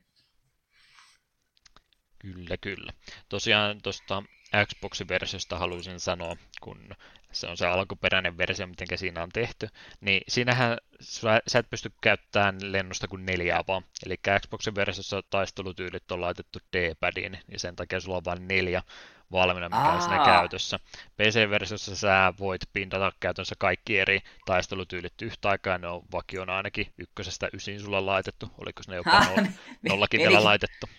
[2.19, 2.93] Kyllä, kyllä.
[3.29, 4.23] Tosiaan tuosta
[4.65, 6.89] Xboxin versiosta halusin sanoa, kun
[7.31, 9.67] se on se alkuperäinen versio, miten siinä on tehty,
[10.01, 13.83] niin siinähän sä, sä et pysty käyttämään lennosta kuin neljää vaan.
[14.05, 18.83] Eli Xboxin versiossa taistelutyylit on laitettu D-padiin, ja sen takia sulla on vain neljä
[19.31, 20.79] valmiina, mikä on siinä käytössä.
[21.17, 27.49] PC-versiossa sä voit pintata käytännössä kaikki eri taistelutyylit yhtä aikaa, ne on vakiona ainakin ykkösestä
[27.53, 29.25] ysiin sulla laitettu, oliko ne jopa
[29.89, 30.89] nollakin vielä laitettu?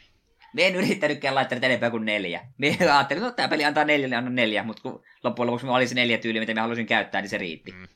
[0.52, 2.46] Me en yrittänytkään laittaa enempää kuin neljä.
[2.58, 5.66] Me ajattelin, että no, tämä peli antaa neljä, niin annan neljä, mutta kun loppujen lopuksi
[5.66, 7.72] me oli se neljä tyyliä, mitä me halusin käyttää, niin se riitti.
[7.72, 7.88] Mm.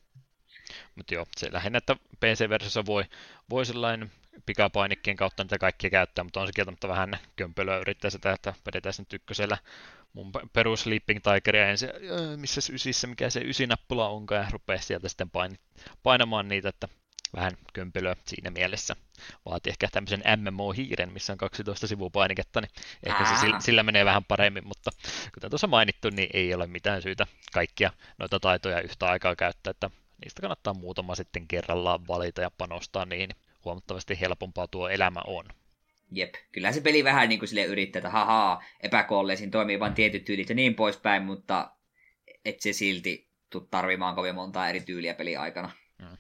[0.95, 3.05] Mutta joo, se lähinnä, että PC-versiossa voi,
[3.51, 4.11] voi sellainen
[4.47, 8.93] pikapainikkien kautta niitä kaikkia käyttää, mutta on se kieltämättä vähän kömpelöä yrittää sitä, että vedetään
[8.93, 9.59] sen ykkösellä
[10.13, 11.91] mun perus Sleeping Tigeria ensin,
[12.37, 15.59] missä ysissä, mikä se ysinappula onkaan, ja rupeaa sieltä sitten pain,
[16.03, 16.89] painamaan niitä, että
[17.37, 18.97] vähän kömpelöä siinä mielessä.
[19.45, 22.71] Vaatii ehkä tämmöisen MMO-hiiren, missä on 12 sivupainiketta, niin
[23.07, 24.91] ehkä se sillä, sillä menee vähän paremmin, mutta
[25.35, 29.91] kuten tuossa mainittu, niin ei ole mitään syytä kaikkia noita taitoja yhtä aikaa käyttää, että
[30.25, 33.31] niistä kannattaa muutama sitten kerrallaan valita ja panostaa niin
[33.65, 35.45] huomattavasti helpompaa tuo elämä on.
[36.11, 40.25] Jep, kyllä se peli vähän niin kuin sille yrittää, että hahaa, epäkolleisin toimii vain tietyt
[40.25, 41.71] tyylit ja niin poispäin, mutta
[42.45, 45.71] et se silti tuu tarvimaan kovin montaa eri tyyliä peli aikana.
[45.99, 46.17] Mm.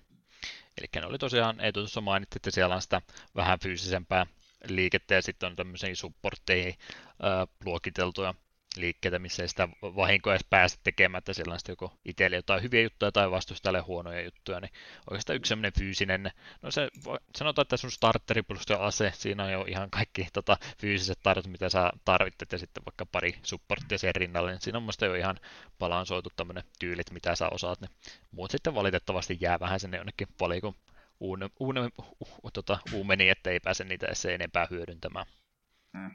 [0.78, 3.02] Eli ne oli tosiaan, ei tuossa mainittu, että siellä on sitä
[3.36, 4.26] vähän fyysisempää
[4.68, 6.74] liikettä ja sitten on tämmöisiä supportteihin
[7.08, 8.34] äh, luokiteltuja
[8.76, 12.62] liikkeitä, missä ei sitä vahinkoa edes pääse tekemään, että siellä on sitten joko itselle jotain
[12.62, 14.70] hyviä juttuja tai vastustajalle huonoja juttuja, niin
[15.10, 16.30] oikeastaan yksi sellainen fyysinen,
[16.62, 16.88] no se
[17.36, 21.46] sanotaan, että sun starteri plus se ase, siinä on jo ihan kaikki tota, fyysiset taidot,
[21.46, 25.14] mitä sä tarvitset, ja sitten vaikka pari supporttia sen rinnalle, niin siinä on musta jo
[25.14, 25.38] ihan
[25.78, 27.90] balansoitu tämmöinen tyylit, mitä sä osaat, niin
[28.30, 30.74] muut sitten valitettavasti jää vähän sinne jonnekin valikon
[31.20, 35.26] uune, uune, uh, tota, uumeni, että ei pääse niitä edes enempää hyödyntämään.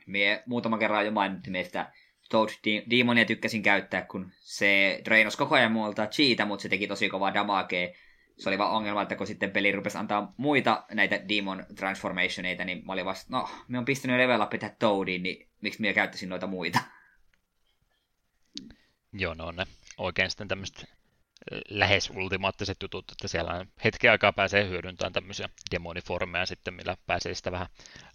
[0.05, 1.91] Mie muutama kerran jo mainittiin meistä
[2.29, 2.49] Toad
[2.89, 7.33] Demonia tykkäsin käyttää, kun se drainos koko ajan muolta cheata, mutta se teki tosi kovaa
[7.33, 7.87] damagea.
[8.37, 12.85] Se oli vaan ongelma, että kun sitten peli rupesi antaa muita näitä Demon Transformationeita, niin
[12.85, 16.47] mä olin vasta, no, me on pistänyt level up Toadiin, niin miksi minä käyttäisin noita
[16.47, 16.79] muita?
[19.13, 19.65] Joo, no ne
[19.97, 20.96] oikein sitten tämmöistä
[21.69, 27.51] lähes ultimaattiset jutut, että siellä hetken aikaa pääsee hyödyntämään tämmöisiä demoniformeja sitten, millä pääsee sitä
[27.51, 27.67] vähän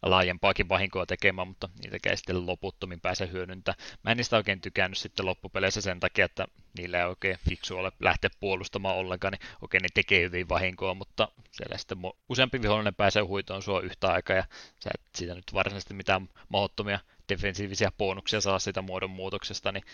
[0.02, 3.80] laajempaakin vahinkoa tekemään, mutta niitäkään sitten loputtomin pääse hyödyntämään.
[4.02, 6.46] Mä en niistä oikein tykännyt sitten loppupeleissä sen takia, että
[6.78, 11.28] niillä ei oikein fiksu ole lähteä puolustamaan ollenkaan, niin okei ne tekee hyvin vahinkoa, mutta
[11.50, 11.98] siellä sitten
[12.28, 14.44] useampi vihollinen pääsee huitoon sua yhtä aikaa ja
[14.80, 16.98] sä et siitä nyt varsinaisesti mitään mahdottomia
[17.28, 19.84] defensiivisiä bonuksia saa sitä muodonmuutoksesta, niin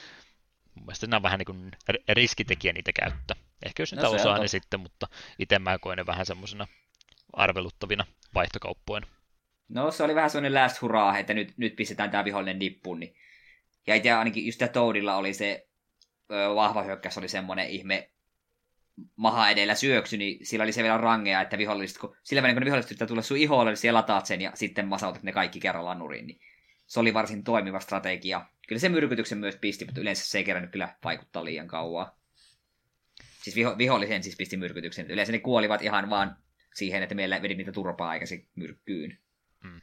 [0.79, 1.71] mun mielestä nämä on vähän niin kuin
[2.09, 3.37] riskitekijä niitä käyttää.
[3.67, 6.67] Ehkä jos niitä no, osaa, niin sitten, mutta itse mä koen ne vähän semmoisena
[7.33, 9.07] arveluttavina vaihtokauppoina.
[9.69, 13.01] No se oli vähän semmoinen last hurraa, että nyt, nyt pistetään tämä vihollinen nippuun.
[13.01, 13.15] Niin.
[13.87, 15.69] Ja itse ainakin just Toadilla oli se
[16.33, 18.11] ö, vahva hyökkäys, oli semmoinen ihme
[19.17, 22.61] maha edellä syöksy, niin sillä oli se vielä rangea, että viholliset, kun, sillä välin kun
[22.61, 25.61] ne viholliset yrittää tulla sun iholle, niin siellä lataat sen ja sitten masautat ne kaikki
[25.61, 26.27] kerrallaan nurin.
[26.27, 26.41] Niin
[26.87, 28.47] se oli varsin toimiva strategia.
[28.69, 32.13] Kyllä se myrkytyksen myös pisti, mutta yleensä se ei kerännyt kyllä vaikuttaa liian kauan.
[33.43, 35.11] Siis viho, vihollisen siis pisti myrkytyksen.
[35.11, 36.37] Yleensä ne kuolivat ihan vaan
[36.75, 39.19] siihen, että meillä vedi niitä turpaa aikaisin myrkkyyn.
[39.65, 39.81] Mm.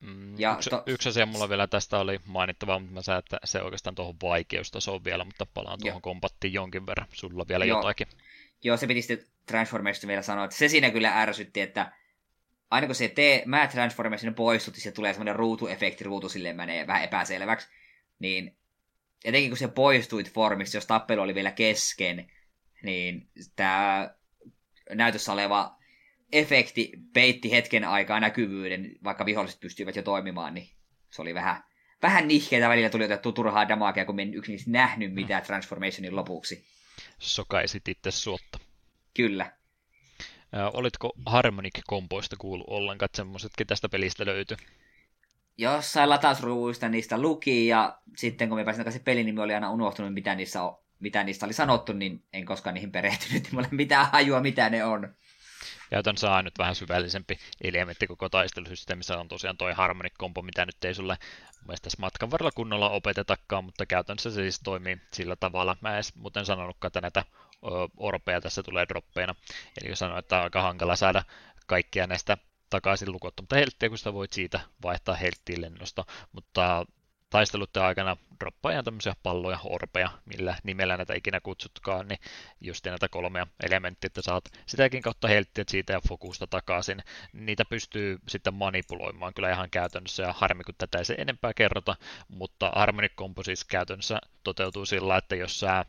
[0.00, 0.82] Mm, ja yksi, to...
[0.86, 5.04] yksi asia mulla vielä tästä oli mainittava, mutta mä sä, että se oikeastaan tuohon vaikeustasoon
[5.04, 7.08] vielä, mutta palaan tuohon kompattiin jonkin verran.
[7.12, 7.78] Sulla vielä Joo.
[7.78, 8.06] jotakin.
[8.64, 11.92] Joo, se piti sitten Transformersista vielä sanoa, että se siinä kyllä ärsytti, että
[12.70, 16.86] aina kun se tee Mad Transformation poistut, niin se tulee semmoinen ruutuefekti, ruutu silleen menee
[16.86, 17.68] vähän epäselväksi.
[18.18, 18.56] Niin
[19.24, 22.30] etenkin kun se poistuit formista, jos tappelu oli vielä kesken,
[22.82, 24.10] niin tämä
[24.90, 25.76] näytössä oleva
[26.32, 30.70] efekti peitti hetken aikaa näkyvyyden, vaikka viholliset pystyivät jo toimimaan, niin
[31.10, 31.64] se oli vähän,
[32.02, 36.64] vähän nihkeitä välillä tuli otettu turhaa damagea, kun en yksin nähnyt mitään Transformationin lopuksi.
[37.18, 38.58] Sokaisit itse suotta.
[39.14, 39.52] Kyllä.
[40.52, 44.56] Olitko Harmonic-kompoista kuullut ollenkaan, että semmoisetkin tästä pelistä löytyi?
[45.58, 49.70] Jossain latausruvuista niistä luki, ja sitten kun me pääsin takaisin pelin, niin me oli aina
[49.70, 50.60] unohtunut, mitä niissä,
[51.00, 54.70] mitä niistä oli sanottu, niin en koskaan niihin perehtynyt, niin mulla ei mitään hajua, mitä
[54.70, 55.14] ne on.
[56.16, 61.18] Saa nyt vähän syvällisempi elementti koko taistelusysteemissä on tosiaan toi Harmonic-kompo, mitä nyt ei sulle
[61.66, 65.76] tässä matkan varrella kunnolla opetetakaan, mutta käytännössä se siis toimii sillä tavalla.
[65.80, 67.24] Mä en edes muuten sanonutkaan, että näitä
[67.96, 69.34] orpeja tässä tulee droppeina.
[69.82, 71.22] Eli sanoin, että on aika hankala saada
[71.66, 72.38] kaikkia näistä
[72.70, 76.86] takaisin lukotta, mutta helttiä, kun sitä voit siitä vaihtaa helttiin lennosta, mutta
[77.30, 82.18] taistelutten aikana droppaa ihan tämmöisiä palloja, orpeja, millä nimellä näitä ikinä kutsutkaan, niin
[82.60, 87.02] just näitä kolmea elementtiä, että saat sitäkin kautta helttiä siitä ja fokusta takaisin.
[87.32, 91.96] Niitä pystyy sitten manipuloimaan kyllä ihan käytännössä, ja harmi kun tätä ei se enempää kerrota,
[92.28, 95.84] mutta Harmonic Combo siis käytännössä toteutuu sillä, että jos sä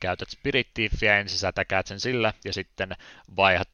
[0.00, 1.52] käytät Spirit Thiefiä, ensin sä
[1.84, 2.96] sen sillä, ja sitten
[3.36, 3.68] vaihdat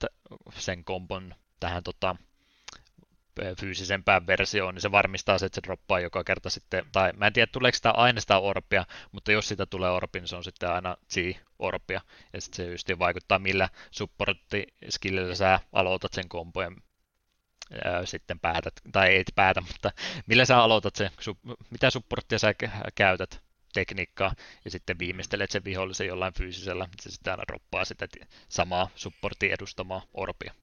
[0.59, 2.16] sen kompon tähän tota,
[3.61, 7.32] fyysisempään versioon, niin se varmistaa se, että se droppaa joka kerta sitten, tai mä en
[7.32, 10.70] tiedä tuleeko sitä aina sitä orpia, mutta jos sitä tulee orpi, niin se on sitten
[10.70, 12.01] aina G-orpia,
[12.32, 16.77] ja sitten se just vaikuttaa, millä supportti-skillillä sä aloitat sen kompojen
[18.05, 19.93] sitten päätät, tai ei päätä, mutta
[20.27, 21.11] millä sä aloitat sen,
[21.70, 22.55] mitä supporttia sä
[22.94, 23.40] käytät
[23.73, 24.35] tekniikkaa,
[24.65, 28.09] ja sitten viimeistelet sen vihollisen jollain fyysisellä, se sitten aina droppaa sitä
[28.48, 30.55] samaa supportin edustamaa orpia.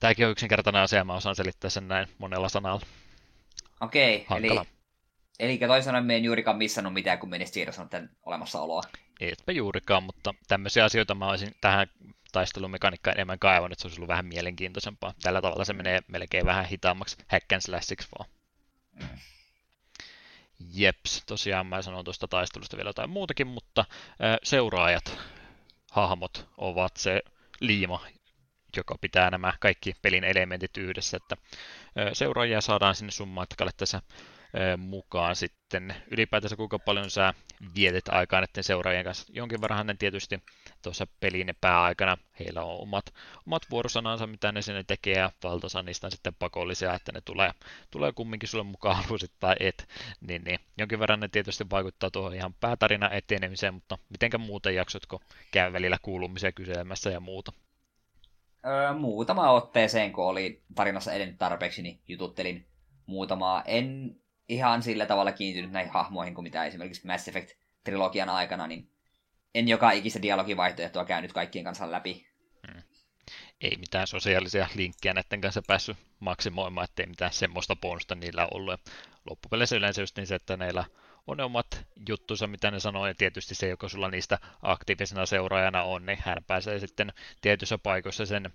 [0.00, 2.86] Tämäkin on yksinkertainen asia, mä osaan selittää sen näin monella sanalla.
[3.80, 4.60] Okei, okay, eli,
[5.38, 8.82] eli toisin sanoen me en juurikaan missannut mitään, kun menisit siirrossa tämän olemassaoloa.
[9.20, 11.86] Eipä juurikaan, mutta tämmöisiä asioita mä olisin tähän
[12.32, 15.14] taistelumekaniikkaan enemmän kaivannut, että se olisi ollut vähän mielenkiintoisempaa.
[15.22, 18.30] Tällä tavalla se menee melkein vähän hitaammaksi hack and slashiksi vaan.
[18.92, 19.08] Mm.
[20.74, 23.84] Jeps, tosiaan mä sanon tuosta taistelusta vielä jotain muutakin, mutta
[24.42, 25.18] seuraajat,
[25.90, 27.22] hahmot ovat se
[27.60, 28.06] liima,
[28.78, 31.36] joka pitää nämä kaikki pelin elementit yhdessä, että
[32.12, 34.02] seuraajia saadaan sinne summatkalle tässä
[34.78, 35.94] mukaan sitten.
[36.10, 37.34] Ylipäätänsä kuinka paljon sä
[37.74, 39.32] vietet aikaa näiden seuraajien kanssa.
[39.32, 40.42] Jonkin verran tietysti
[40.82, 43.14] tuossa pelin pääaikana, heillä on omat,
[43.46, 47.50] omat vuorosanansa, mitä ne sinne tekee, ja valtaosa niistä on sitten pakollisia, että ne tulee,
[47.90, 49.88] tulee kumminkin sulle mukaan halusit tai et.
[50.20, 50.60] Niin, niin.
[50.78, 55.96] Jonkin verran ne tietysti vaikuttaa tuohon ihan päätarina etenemiseen, mutta mitenkä muuten jaksotko käy välillä
[56.02, 57.52] kuulumisia kyselemässä ja muuta?
[58.66, 62.66] Öö, muutama otteeseen, kun oli tarinassa edennyt tarpeeksi, niin jututtelin
[63.06, 63.62] muutamaa.
[63.62, 64.16] En
[64.48, 68.90] ihan sillä tavalla kiintynyt näihin hahmoihin kuin mitä esimerkiksi Mass Effect-trilogian aikana, niin
[69.54, 72.26] en joka ikistä dialogivaihtoehtoa käynyt kaikkien kanssa läpi.
[72.66, 72.82] Hmm.
[73.60, 78.80] Ei mitään sosiaalisia linkkejä näiden kanssa päässyt maksimoimaan, ettei mitään semmoista bonusta niillä ollut.
[79.30, 80.84] Loppupeleissä yleensä just niin se, että neillä
[81.28, 86.06] on omat juttunsa, mitä ne sanoo, ja tietysti se, joka sulla niistä aktiivisena seuraajana on,
[86.06, 88.50] niin hän pääsee sitten tietyissä paikoissa sen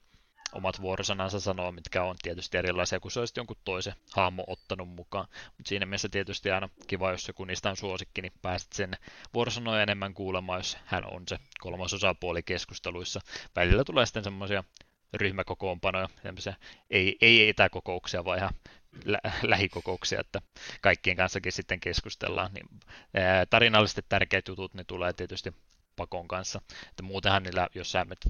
[0.54, 5.28] omat vuorosanansa sanoo, mitkä on tietysti erilaisia kuin se olisi jonkun toisen hahmo ottanut mukaan.
[5.58, 8.92] Mutta siinä mielessä tietysti aina kiva, jos joku niistä on suosikki, niin pääset sen
[9.34, 13.22] vuorosanoja enemmän kuulemaan, jos hän on se kolmas osapuoli keskusteluissa.
[13.56, 14.64] Välillä tulee sitten semmoisia
[15.14, 16.10] ryhmäkokoonpanoja,
[16.90, 18.54] ei, ei etäkokouksia, vaan ihan
[19.06, 20.42] lä- lähikokouksia, että
[20.82, 22.54] kaikkien kanssakin sitten keskustellaan.
[22.54, 22.66] Niin,
[23.14, 25.56] ää, tarinallisesti tärkeät jutut, ne tulee tietysti
[25.96, 26.62] pakon kanssa.
[26.90, 28.28] Että muutenhan niillä, jos sä menet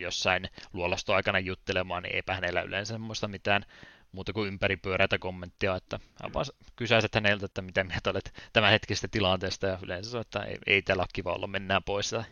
[0.00, 3.64] jossain luolastoaikana juttelemaan, niin eipä hänellä yleensä semmoista mitään
[4.12, 6.00] muuta kuin ympäripyöräitä kommenttia, että
[6.34, 10.58] vaan kysäiset häneltä, että mitä mieltä olet tämän hetkisestä tilanteesta, ja yleensä se, että ei,
[10.66, 12.24] ei täällä ole kiva olla, mennään pois, ja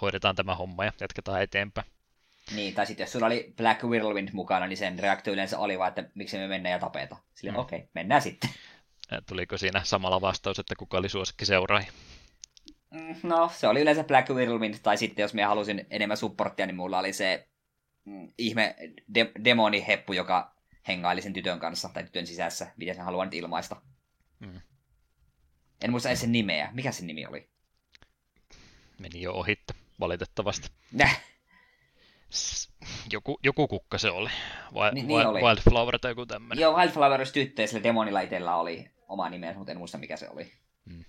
[0.00, 1.95] hoidetaan tämä homma ja jatketaan eteenpäin.
[2.54, 5.88] Niin, tai sitten jos sulla oli Black Whirlwind mukana, niin sen reaktio yleensä oli vaan,
[5.88, 7.16] että miksi me mennään ja tapeta.
[7.34, 7.58] Sillä mm.
[7.58, 8.50] okei, okay, mennään sitten.
[9.26, 11.86] Tuliko siinä samalla vastaus, että kuka oli suosikki seuraaja?
[12.90, 16.76] Mm, no, se oli yleensä Black Whirlwind, tai sitten jos minä halusin enemmän supporttia, niin
[16.76, 17.48] mulla oli se
[18.04, 18.76] mm, ihme
[19.14, 20.56] de- demoniheppu, joka
[20.88, 23.82] hengaili sen tytön kanssa, tai tytön sisässä, miten sen haluan nyt ilmaista.
[24.40, 24.60] Mm.
[25.80, 26.70] En muista edes sen nimeä.
[26.72, 27.50] Mikä sen nimi oli?
[28.98, 30.68] Meni jo ohitte, valitettavasti.
[30.92, 31.35] Näh
[33.12, 34.30] joku, joku kukka se oli.
[34.74, 35.40] Wild, niin, niin oli.
[35.40, 36.62] Wildflower tai joku tämmöinen.
[36.62, 40.16] Joo, Wildflower olisi tyttö ja sillä demonilla itsellä oli oma nimensä, mutta en muista mikä
[40.16, 40.52] se oli.
[40.90, 41.04] Hmm.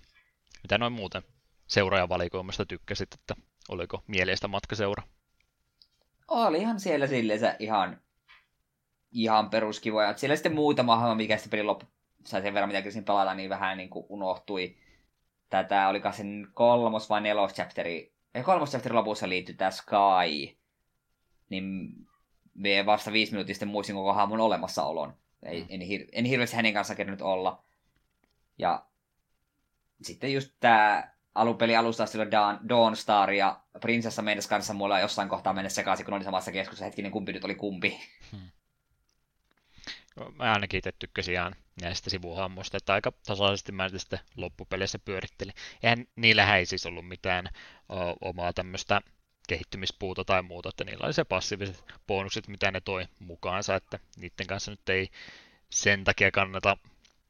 [0.62, 1.22] Mitä noin muuten
[1.66, 3.34] seuraajavalikoimasta tykkäsit, että
[3.68, 5.02] oliko mieleistä matkaseura?
[6.28, 8.00] Olihan siellä silleen ihan,
[9.10, 10.16] ihan peruskivoja.
[10.16, 11.86] Siellä sitten muutama hahmo, mikä sitten pelin loppu
[12.24, 14.76] sai sen verran, mitä siinä pelata, niin vähän niin kuin unohtui.
[15.50, 18.14] Tätä, oliko sen kolmos vai nelos chapteri,
[18.44, 20.58] kolmos chapteri lopussa liittyy tämä Sky,
[21.48, 21.92] niin
[22.54, 25.16] me vasta viisi minuuttia sitten muistin koko hahmon olemassaolon.
[25.42, 25.66] Ei, mm.
[25.68, 27.62] en, hir- en hirveästi hänen kanssa kerännyt olla.
[28.58, 28.86] Ja
[30.02, 35.28] sitten just tämä alupeli alusta asti Dawn, Dawn Star ja Prinsessa Mendes kanssa mulla jossain
[35.28, 38.00] kohtaa mennä sekaisin, kun oli samassa keskustelussa hetkinen, kumpi nyt oli kumpi.
[38.32, 38.50] Hmm.
[40.34, 45.54] Mä ainakin itse tykkäsin ihan näistä sivuhammoista, että aika tasaisesti mä sitten loppupeleissä pyörittelin.
[45.82, 47.48] Eihän niillä ei siis ollut mitään
[47.88, 49.00] o, omaa tämmöistä
[49.48, 54.46] kehittymispuuta tai muuta, että niillä oli se passiiviset bonukset, mitä ne toi mukaansa, että niiden
[54.46, 55.08] kanssa nyt ei
[55.70, 56.76] sen takia kannata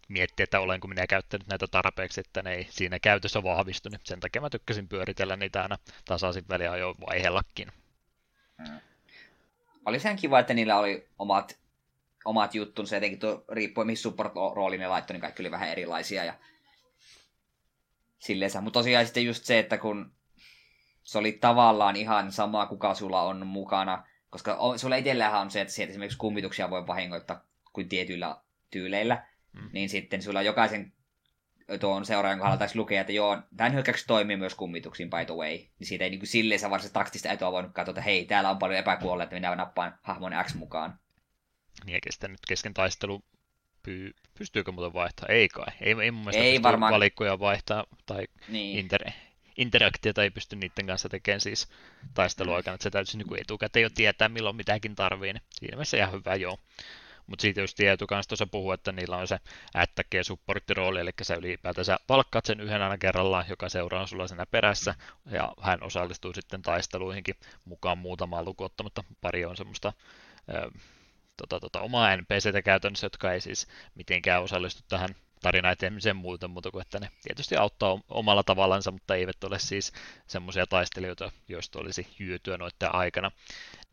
[0.09, 4.21] miettiä, että olenko minä käyttänyt näitä tarpeeksi, että ne ei siinä käytössä vahvistu, niin sen
[4.21, 7.69] takia mä tykkäsin pyöritellä niitä aina tasaisin väliajoin vaiheellakin.
[8.67, 8.81] Hmm.
[9.87, 11.59] Oli sen kiva, että niillä oli omat,
[12.25, 16.35] omat juttunsa, jotenkin tuo, riippuen mihin support-rooliin ne laittoi, niin kaikki oli vähän erilaisia, ja
[18.19, 18.61] Silleensä.
[18.61, 20.13] Mutta tosiaan sitten just se, että kun
[21.09, 25.75] se oli tavallaan ihan sama, kuka sulla on mukana, koska sulla itsellähän on se, että
[25.75, 28.37] sieltä esimerkiksi kummituksia voi vahingoittaa kuin tietyillä
[28.71, 29.71] tyyleillä, mm.
[29.73, 30.93] niin sitten sulla jokaisen
[31.81, 35.51] tuon seuraajan kohdalla taisi lukea, että joo, tämän hyökkäys toimii myös kummituksiin by the way.
[35.51, 38.51] Niin siitä ei niin kuin silleen se varsinaisesti taktista etua voinut katsoa, että hei, täällä
[38.51, 40.99] on paljon epäkuolleita, että minä nappaan hahmon X mukaan.
[41.85, 43.25] Niin eikä sitten nyt kesken taistelu
[43.83, 44.11] py...
[44.39, 45.29] pystyykö muuten vaihtaa?
[45.29, 45.67] Ei kai.
[45.81, 46.95] Ei, ei mun mielestä ei varmaan.
[46.95, 48.79] valikkoja vaihtaa tai niin.
[48.79, 49.11] inter...
[49.59, 51.69] interaktiota ei pysty niiden kanssa tekemään siis
[52.15, 56.13] taisteluaikana, että se täytyy niin etukäteen jo tietää, milloin mitäkin tarvii, niin siinä mielessä ihan
[56.13, 56.59] hyvä joo.
[57.27, 59.39] Mutta siitä just tieto kanssa tuossa puhuu, että niillä on se
[60.15, 64.95] ja supporttirooli, eli sä ylipäätänsä palkkaat sen yhden aina kerrallaan, joka seuraa sulla siinä perässä,
[65.31, 69.05] ja hän osallistuu sitten taisteluihinkin mukaan muutamaan lukuottamatta.
[69.21, 69.93] Pari on semmoista
[71.37, 76.71] tota, tota, omaa NPCtä käytännössä, jotka ei siis mitenkään osallistu tähän tarina etenemiseen muuten, mutta
[76.71, 79.93] kuin että ne tietysti auttaa omalla tavallansa, mutta eivät ole siis
[80.27, 83.31] semmoisia taistelijoita, joista olisi hyötyä noiden aikana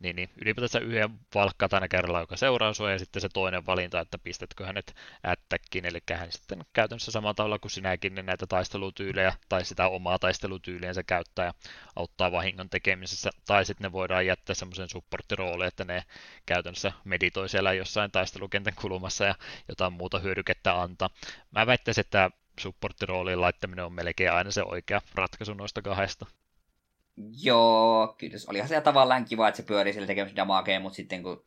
[0.00, 4.00] niin, niin ylipäätänsä yhden valkkaat aina kerralla, joka seuraa sua, ja sitten se toinen valinta,
[4.00, 4.94] että pistätkö hänet
[5.26, 10.18] ättäkkiin, eli hän sitten käytännössä samalla tavalla kuin sinäkin niin näitä taistelutyylejä, tai sitä omaa
[10.18, 11.54] taistelutyyliä se käyttää ja
[11.96, 16.04] auttaa vahingon tekemisessä, tai sitten ne voidaan jättää semmoisen supporttirooliin, että ne
[16.46, 19.34] käytännössä meditoi siellä jossain taistelukentän kulmassa ja
[19.68, 21.10] jotain muuta hyödykettä antaa.
[21.50, 26.26] Mä väittäisin, että supporttirooliin laittaminen on melkein aina se oikea ratkaisu noista kahdesta.
[27.42, 31.44] Joo, kyllä olihan se tavallaan kiva, että se pyörii sillä tekemässä damakea, mutta sitten kun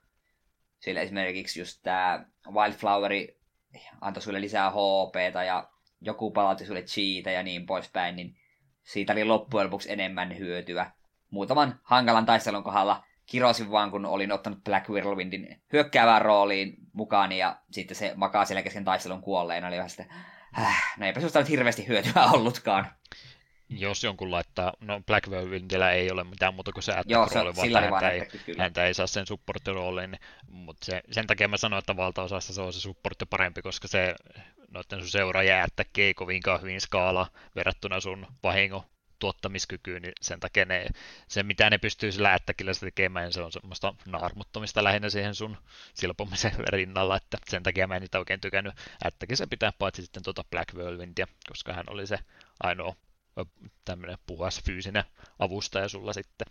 [0.79, 3.39] sillä esimerkiksi just tämä Wildfloweri
[4.01, 5.69] antoi sulle lisää HPta ja
[6.01, 8.37] joku palautti sulle cheata ja niin poispäin, niin
[8.83, 10.91] siitä oli loppujen lopuksi enemmän hyötyä.
[11.29, 17.57] Muutaman hankalan taistelun kohdalla kirosin vaan, kun olin ottanut Black Whirlwindin hyökkäävään rooliin mukaan ja
[17.71, 19.67] sitten se makaa siellä kesken taistelun kuolleena.
[19.67, 20.05] Oli vähän sitä,
[20.59, 22.87] äh, no eipä susta nyt hirveästi hyötyä ollutkaan
[23.69, 28.09] jos jonkun laittaa, no Black Whirlwindillä ei ole mitään muuta kuin se attack-rooli, vaan häntä,
[28.09, 28.21] ei,
[28.57, 32.73] häntä ei saa sen supportti-rooliin, mutta se, sen takia mä sanoin, että valtaosassa se on
[32.73, 34.15] se supportti parempi, koska se
[34.71, 38.85] noiden sun seuraajia attack ei kovinkaan hyvin skaala verrattuna sun vahingo
[39.19, 40.87] tuottamiskykyyn, niin sen takia ne,
[41.27, 45.57] se, mitä ne pystyy sillä ättäkillä tekemään, niin se on semmoista naarmuttamista lähinnä siihen sun
[45.93, 48.73] silpomisen rinnalla, että sen takia mä en niitä oikein tykännyt
[49.05, 52.19] ättäkissä pitää paitsi sitten tuota Black Whirlwindia, koska hän oli se
[52.63, 52.95] ainoa
[53.85, 55.03] tämmöinen puhas fyysinen
[55.39, 56.47] avustaja sulla sitten.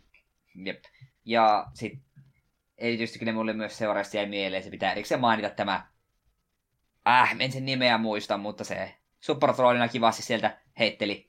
[0.55, 0.85] Jep.
[1.24, 2.02] Ja sitten
[2.78, 5.86] erityisesti kyllä mulle myös seuraavasti jäi mieleen, se pitää erikseen mainita tämä,
[7.09, 11.28] äh, en sen nimeä muista, mutta se Supertrollina kivasti sieltä heitteli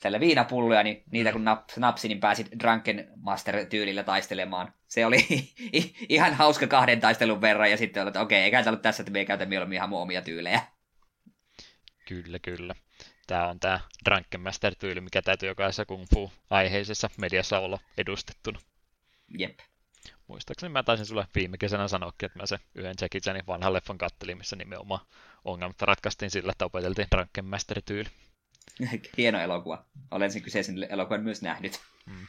[0.00, 4.72] tällä viinapulloja, niin niitä kun naps, napsi, niin pääsi Drunken Master-tyylillä taistelemaan.
[4.86, 5.26] Se oli
[6.08, 9.18] ihan hauska kahden taistelun verran, ja sitten oli, että okei, eikä ollut tässä, että me
[9.18, 10.60] ei käytä mieluummin ihan omia tyylejä.
[12.08, 12.74] Kyllä, kyllä.
[13.26, 18.60] Tämä on tämä Drunken Master-tyyli, mikä täytyy jokaisessa kung fu-aiheisessa mediassa olla edustettuna.
[19.38, 19.58] Jep.
[20.26, 23.98] Muistaakseni mä taisin sulle viime kesänä sanoakin, että mä se yhden Jackie Chanin vanhan leffan
[23.98, 25.00] kattelin, missä nimenomaan
[25.44, 28.08] ongelmat ratkaistiin sillä, että opeteltiin Drunken Master-tyyli.
[29.16, 29.84] Hieno elokuva.
[30.10, 31.80] Olen sen kyseisen elokuvan myös nähnyt.
[32.10, 32.26] Hmm.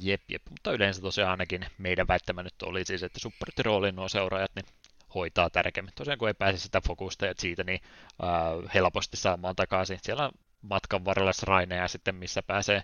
[0.00, 0.42] Jep, jep.
[0.50, 4.66] Mutta yleensä tosiaan ainakin meidän väittämä nyt oli siis, että supporttirooliin nuo seuraajat, niin
[5.14, 5.94] hoitaa tärkeämmin.
[5.94, 7.80] Tosiaan kun ei pääse sitä fokusta ja siitä, niin
[8.22, 9.98] äh, helposti saamaan takaisin.
[10.02, 12.82] Siellä on matkan varrella sraineja sitten, missä pääsee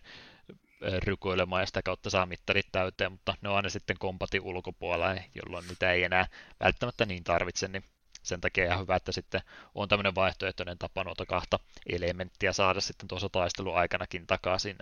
[0.81, 5.69] rykoilemaan ja sitä kautta saa mittarit täyteen, mutta ne on aina sitten kompatin ulkopuolella, jolloin
[5.69, 6.27] niitä ei enää
[6.61, 7.85] välttämättä niin tarvitse, niin
[8.23, 9.41] sen takia ihan hyvä, että sitten
[9.75, 14.78] on tämmöinen vaihtoehtoinen tapa noita kahta elementtiä saada sitten tuossa taisteluaikanakin takaisin.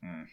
[0.00, 0.26] Mm.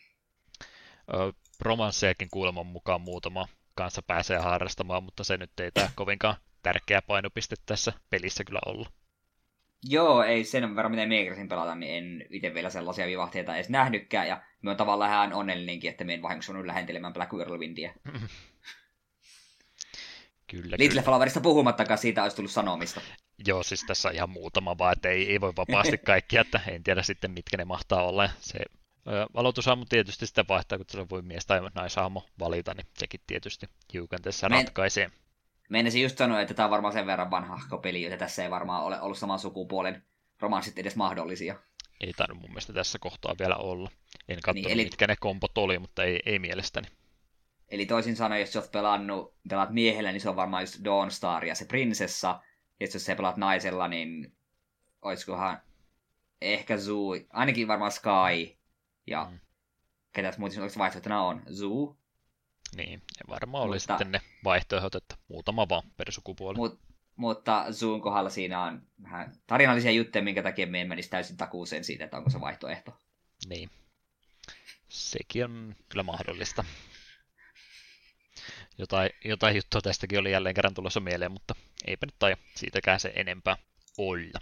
[1.60, 7.56] Romanssejakin kuuleman mukaan muutama kanssa pääsee harrastamaan, mutta se nyt ei tämä kovinkaan tärkeä painopiste
[7.66, 8.88] tässä pelissä kyllä ollut.
[9.84, 14.28] Joo, ei sen verran mitä meikäläsin pelata, niin en itse vielä sellaisia vivahteita edes nähnytkään,
[14.28, 17.94] ja me on tavallaan ihan onnellinenkin, että me en vahingossa voinut lähentelemään Black Whirlwindia.
[20.52, 21.02] kyllä, Little kyllä.
[21.02, 23.02] Flowerista puhumattakaan siitä olisi tullut sanomista.
[23.48, 26.84] Joo, siis tässä on ihan muutama vaan, että ei, ei voi vapaasti kaikkia, että en
[26.84, 28.30] tiedä sitten mitkä ne mahtaa olla.
[28.40, 28.60] Se
[29.34, 34.22] Aloitushahmo tietysti sitä vaihtaa, kun se voi mies- tai naishahmo valita, niin sekin tietysti hiukan
[34.22, 34.58] tässä Men...
[34.58, 35.12] ratkaisee.
[35.70, 38.84] Meinasin just sanoa, että tämä on varmaan sen verran vanha peli, että tässä ei varmaan
[38.84, 40.04] ole ollut saman sukupuolen
[40.40, 41.56] romanssit edes mahdollisia.
[42.00, 43.92] Ei tainnut mun mielestä tässä kohtaa vielä olla.
[44.28, 44.84] En katsonut, niin, eli...
[44.84, 46.88] mitkä ne kompot oli, mutta ei, ei mielestäni.
[47.70, 51.56] Eli toisin sanoen, jos olet pelannut, pelaat miehellä, niin se on varmaan just Dawnstar ja
[51.56, 52.42] se prinsessa.
[52.80, 54.34] Ja jos sä pelaat naisella, niin
[55.02, 55.62] olisikohan
[56.42, 58.61] ehkä Zoo, ainakin varmaan Sky
[59.12, 59.40] ja mm.
[60.14, 61.44] ketäs muuten vaihtoehtona on?
[61.54, 61.98] Zoo.
[62.76, 66.58] Niin, ja varmaan oli Mutta, sitten ne vaihtoehdot, että muutama vaan per sukupuoli.
[66.58, 66.80] Mut,
[67.16, 71.84] mutta Zoon kohdalla siinä on vähän tarinallisia juttuja, minkä takia me en menisi täysin takuuseen
[71.84, 72.98] siitä, että onko se vaihtoehto.
[73.50, 73.70] Niin.
[74.90, 76.66] Sekin on kyllä mahdollista.
[78.78, 83.12] Jotain, jotain juttua tästäkin oli jälleen kerran tulossa mieleen, mutta eipä nyt tai siitäkään se
[83.16, 83.58] enempää
[83.98, 84.40] olla.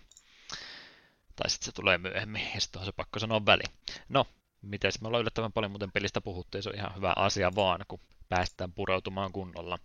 [1.36, 3.64] Tai sitten se tulee myöhemmin, ja sitten on se pakko sanoa väli.
[4.10, 4.28] No,
[4.62, 7.86] miten me ollaan yllättävän paljon muuten pelistä puhuttu, ja se on ihan hyvä asia vaan,
[7.88, 9.80] kun päästään pureutumaan kunnolla.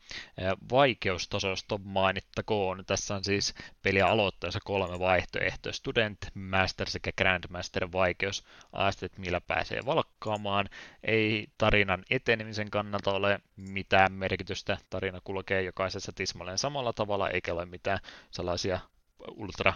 [0.71, 2.85] Vaikeustasosta mainittakoon.
[2.87, 5.73] Tässä on siis peliä aloittaessa kolme vaihtoehtoa.
[5.73, 8.45] Student, Master sekä Grandmaster vaikeus.
[8.73, 10.69] Aasteet, millä pääsee valkkaamaan.
[11.03, 14.79] Ei tarinan etenemisen kannalta ole mitään merkitystä.
[14.91, 17.99] Tarina kulkee jokaisessa tismalleen samalla tavalla, eikä ole mitään
[18.31, 18.81] sellaisia
[19.31, 19.75] ultra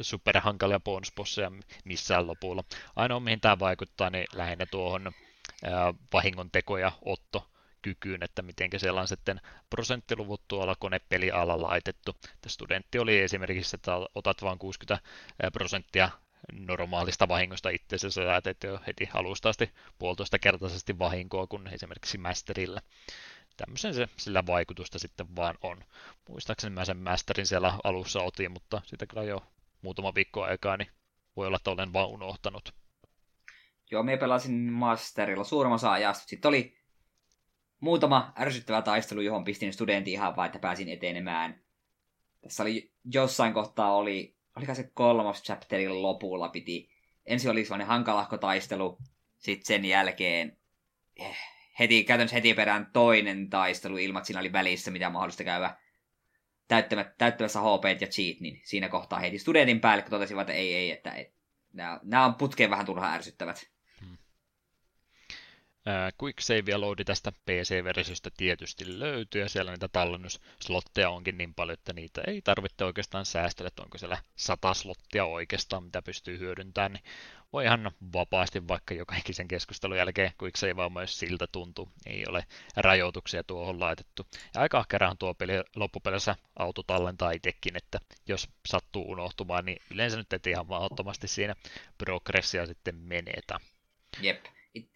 [0.00, 1.52] superhankalia bonusbosseja
[1.84, 2.64] missään lopulla.
[2.96, 5.12] Ainoa mihin tämä vaikuttaa, niin lähinnä tuohon
[6.12, 7.50] vahingon teko ja otto
[7.82, 12.16] kykyyn, että miten siellä on sitten prosenttiluvut tuolla konepelialalla laitettu.
[12.22, 15.08] Tämä studentti oli esimerkiksi, että otat vain 60
[15.52, 16.10] prosenttia
[16.52, 22.80] normaalista vahingosta itse sä teet jo heti alusta asti puolitoista kertaisesti vahinkoa kuin esimerkiksi Masterilla.
[23.56, 25.84] Tämmöisen se sillä vaikutusta sitten vaan on.
[26.28, 29.42] Muistaakseni mä sen Masterin siellä alussa otin, mutta sitä kyllä jo
[29.86, 30.88] muutama viikko aikaa, niin
[31.36, 32.74] voi olla, että olen vaan unohtanut.
[33.90, 36.24] Joo, me pelasin Masterilla suurimman osa ajasta.
[36.26, 36.78] Sitten oli
[37.80, 41.60] muutama ärsyttävä taistelu, johon pistin studentin ihan vaan, että pääsin etenemään.
[42.40, 46.90] Tässä oli jossain kohtaa oli, oliko se kolmas chapterin lopulla piti.
[47.26, 48.98] Ensin oli sellainen hankalahko taistelu,
[49.38, 50.58] sitten sen jälkeen
[51.16, 51.38] eh,
[51.78, 55.76] heti, käytännössä heti perään toinen taistelu ilman, että siinä oli välissä mitä mahdollista käydä
[57.18, 60.90] täyttämässä HP ja cheat, niin siinä kohtaa heti studentin päälle, kun totesivat, että ei, ei,
[60.90, 61.32] että et,
[61.72, 63.70] nämä, nämä on putkeen vähän turhaan ärsyttävät.
[66.22, 71.74] Quick Save ja loadi tästä PC-versiosta tietysti löytyy, ja siellä niitä tallennusslotteja onkin niin paljon,
[71.74, 76.92] että niitä ei tarvitse oikeastaan säästellä, että onko siellä sata slottia oikeastaan, mitä pystyy hyödyntämään,
[76.92, 77.04] niin
[77.52, 82.24] voi ihan vapaasti vaikka joka ikisen keskustelun jälkeen, Quick Save on myös siltä tuntuu, ei
[82.28, 82.44] ole
[82.76, 84.26] rajoituksia tuohon laitettu.
[84.54, 90.16] Ja aika ahkeraan tuo peli loppupelissä auto tallentaa itsekin, että jos sattuu unohtumaan, niin yleensä
[90.16, 91.54] nyt et ihan mahdottomasti siinä
[91.98, 93.58] progressia sitten menetä.
[94.20, 94.44] Jep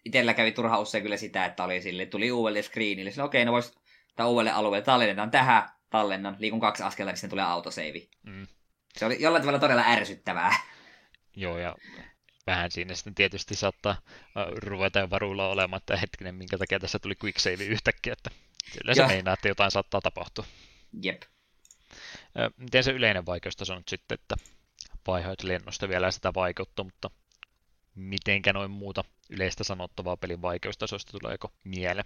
[0.05, 3.51] itellä kävi turha usein kyllä sitä, että oli sille, tuli uudelle screenille, okei, okay, no
[3.51, 3.73] vois,
[4.15, 8.09] tai uudelle alueelle tallennetaan tähän, tallennan, liikun kaksi askelta, niin sitten tulee autoseivi.
[8.23, 8.47] Mm.
[8.97, 10.55] Se oli jollain tavalla todella ärsyttävää.
[11.35, 11.75] Joo, ja
[12.47, 14.01] vähän siinä sitten tietysti saattaa
[14.55, 18.29] ruveta jo varuilla olemaan, että hetkinen, minkä takia tässä tuli quick save yhtäkkiä, että
[18.83, 20.45] yleensä meinaa, että jotain saattaa tapahtua.
[21.01, 21.21] Jep.
[22.57, 24.35] Miten se yleinen vaikeustaso on nyt sitten, että
[25.07, 27.09] vaihoit lennosta vielä sitä vaikeutta, mutta
[27.95, 32.05] mitenkä noin muuta yleistä sanottavaa pelin vaikeustasosta tuleeko miele?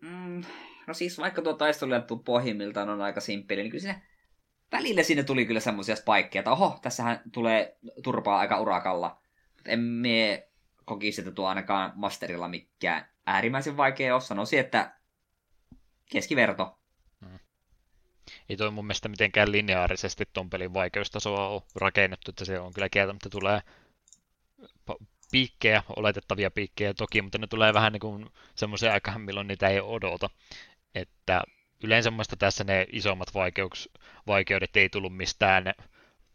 [0.00, 0.44] Mm,
[0.86, 1.92] no siis vaikka tuo taistelu
[2.24, 4.02] pohjimmiltaan on aika simppeli, niin kyllä siinä
[4.72, 9.21] välillä sinne tuli kyllä semmoisia spaikkeja, että oho, tässähän tulee turpaa aika urakalla.
[9.66, 10.48] En mie
[10.84, 14.20] kokisi, että tuo ainakaan masterilla mikään äärimmäisen vaikea ole.
[14.20, 14.96] Sanoisin, että
[16.10, 16.78] keskiverto.
[17.20, 17.38] Hmm.
[18.48, 22.88] Ei toi mun mielestä mitenkään lineaarisesti ton pelin vaikeustasoa ole rakennettu, että se on kyllä
[22.88, 23.60] kieltämättä tulee
[25.32, 29.80] piikkejä, oletettavia piikkejä toki, mutta ne tulee vähän niin kuin semmoisia aikaan, milloin niitä ei
[29.80, 30.30] odota.
[30.94, 31.42] Että
[31.84, 33.88] yleensä muista tässä ne isommat vaikeuks,
[34.26, 35.74] vaikeudet ei tullut mistään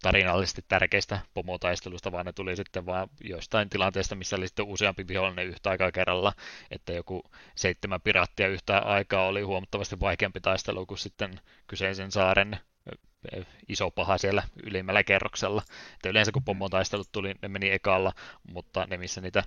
[0.02, 5.48] tarinallisesti tärkeistä pomotaistelusta, vaan ne tuli sitten vaan joistain tilanteista, missä oli sitten useampi vihollinen
[5.48, 6.34] yhtä aikaa kerralla,
[6.72, 7.24] että joku
[7.56, 12.60] seitsemän piraattia yhtä aikaa oli huomattavasti vaikeampi taistelu kuin sitten kyseisen saaren
[13.70, 15.62] iso paha siellä ylimmällä kerroksella.
[15.94, 18.14] Että yleensä kun pommotaistelut tuli, ne meni ekalla,
[18.54, 19.44] mutta ne missä niitä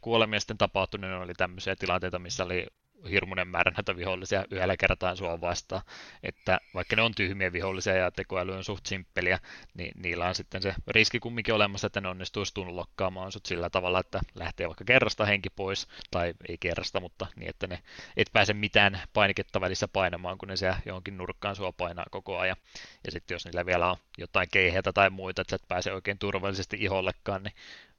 [0.00, 2.66] kuolemia sitten tapahtui, niin ne oli tämmöisiä tilanteita, missä oli
[3.10, 5.82] hirmuinen määrä näitä vihollisia yhdellä kertaa sua vastaan.
[6.22, 9.38] Että vaikka ne on tyhmiä vihollisia ja tekoäly on suht simppeliä,
[9.74, 14.00] niin niillä on sitten se riski kumminkin olemassa, että ne onnistuisi tunlokkaamaan sut sillä tavalla,
[14.00, 17.82] että lähtee vaikka kerrasta henki pois, tai ei kerrasta, mutta niin, että ne
[18.16, 22.56] et pääse mitään painiketta välissä painamaan, kun ne siellä johonkin nurkkaan sua painaa koko ajan.
[23.04, 26.18] Ja sitten jos niillä vielä on jotain keihäitä tai muita, että sä et pääse oikein
[26.18, 27.54] turvallisesti ihollekaan, niin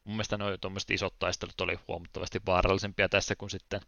[0.05, 3.81] mun mielestä nuo tuommoiset isot taistelut oli huomattavasti vaarallisempia tässä kuin sitten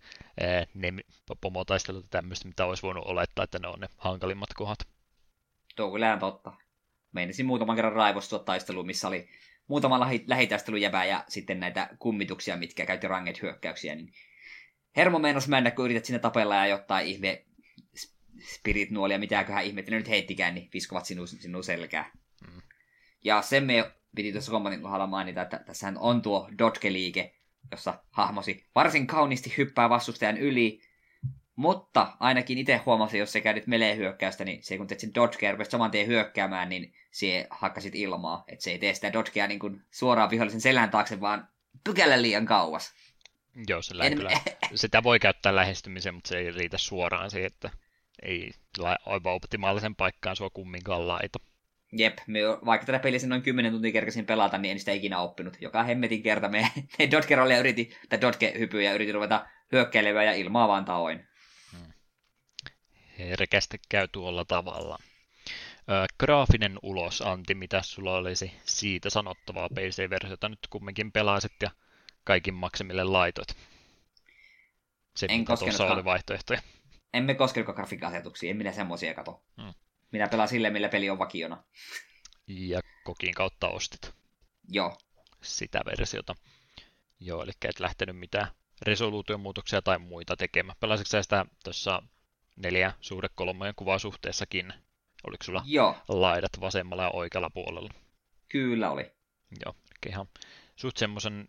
[0.74, 0.94] ne
[1.42, 4.80] pomotaistelut ja tämmöistä, mitä olisi voinut olettaa, että ne on ne hankalimmat kohdat.
[5.76, 6.54] Tuo kyllä totta.
[7.12, 9.30] Meinasin muutaman kerran raivostua taisteluun, missä oli
[9.68, 14.14] muutama lähi- jäbää ja sitten näitä kummituksia, mitkä käytti ranget hyökkäyksiä, niin
[14.96, 17.46] hermo meinas mennä, kun yrität sinne tapella ja jotain ihme
[18.42, 22.12] spirit nuolia, mitäköhän ihmettä ne nyt heittikään, niin viskovat sinun, sinun selkää.
[22.48, 22.62] Mm.
[23.24, 27.36] Ja sen me piti tuossa kombatin kohdalla mainita, että tässähän on tuo dodge-liike,
[27.72, 30.82] jossa hahmosi varsin kauniisti hyppää vastustajan yli,
[31.58, 35.66] Mutta ainakin itse huomasin, jos se käynyt melee-hyökkäystä, niin se kun teet sen dodgea ja
[35.66, 38.44] saman tien hyökkäämään, niin se hakkasit ilmaa.
[38.48, 41.48] Että se ei tee sitä dodgea niin kuin suoraan vihollisen selän taakse, vaan
[41.84, 42.94] pykälä liian kauas.
[43.68, 44.16] Joo, sillä en...
[44.16, 44.32] kyllä.
[44.76, 47.70] Sitä voi käyttää lähestymiseen, mutta se ei riitä suoraan siihen, että
[48.22, 48.52] ei
[49.06, 51.40] aivan optimaalisen paikkaan sua kumminkaan laita.
[51.92, 55.58] Jep, me, vaikka tätä peliä noin 10 tuntia kerkesin pelata, niin en sitä ikinä oppinut.
[55.62, 60.86] Joka hemmetin kerta me, me dodge yritin, tai dodge-hypyjä yritin ruveta hyökkäilevää ja ilmaa vaan
[60.86, 61.28] taoin.
[61.72, 61.94] Hmm.
[63.20, 64.98] Herkästi käy tuolla tavalla.
[65.90, 71.72] Ö, graafinen ulos, Antti, mitä sulla olisi siitä sanottavaa PC-versiota nyt kumminkin pelasit ja
[72.24, 73.48] kaikin maksimille laitot?
[75.16, 76.62] Se, en tuossa oli vaihtoehtoja.
[77.14, 79.44] Emme koskenutkaan grafiikka-asetuksia, en minä semmoisia kato.
[79.62, 79.74] Hmm.
[80.12, 81.64] Minä pelaan sille, millä peli on vakiona.
[82.48, 84.14] Ja kokin kautta ostit.
[84.70, 84.98] Joo.
[85.42, 86.36] Sitä versiota.
[87.20, 88.48] Joo, eli et lähtenyt mitään
[88.82, 90.78] resoluutiomuutoksia tai muita tekemään.
[90.80, 92.04] Pelasitko sä sitä tuossa
[92.56, 94.74] neljä suhde kolmojen kuvasuhteessakin?
[95.28, 95.96] Oliko sulla Joo.
[96.08, 97.90] laidat vasemmalla ja oikealla puolella?
[98.50, 99.12] Kyllä oli.
[99.66, 99.76] Joo,
[100.10, 100.28] ihan
[100.76, 101.46] suht semmoisen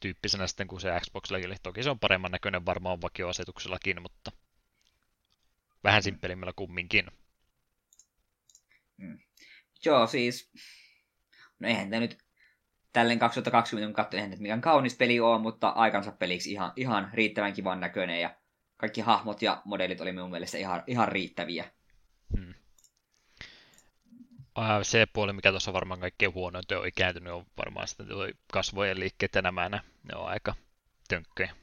[0.00, 4.32] tyyppisenä sitten kuin se Xbox eli toki se on paremman näköinen varmaan vakioasetuksellakin, mutta
[5.84, 7.06] vähän simppelimmällä kumminkin.
[9.00, 9.18] Mm.
[9.84, 10.52] Joo, siis...
[11.58, 12.18] No eihän tämä nyt
[12.92, 17.52] tälleen 2020 kun katsoin, eihän mikään kaunis peli on, mutta aikansa peliksi ihan, ihan riittävän
[17.52, 18.36] kivan näköinen ja
[18.76, 21.64] kaikki hahmot ja modelit oli minun mielestä ihan, ihan riittäviä.
[22.36, 22.54] Hmm.
[24.82, 28.06] Se puoli, mikä tuossa varmaan kaikkein huonointa on ikääntynyt, on varmaan sitten
[28.52, 29.80] kasvojen liikkeet ja nämä, ne
[30.14, 30.54] on aika
[31.08, 31.54] tönkkejä.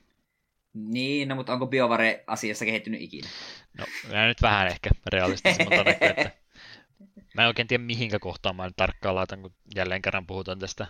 [0.73, 3.29] Niin, no mutta onko BioVare asiassa kehittynyt ikinä?
[3.77, 3.85] No,
[4.27, 6.31] nyt vähän ehkä realistisemmalta näkyy, että
[7.37, 10.87] Mä en oikein tiedä mihinkä kohtaan mä tarkkaan laitan, kun jälleen kerran puhutaan tästä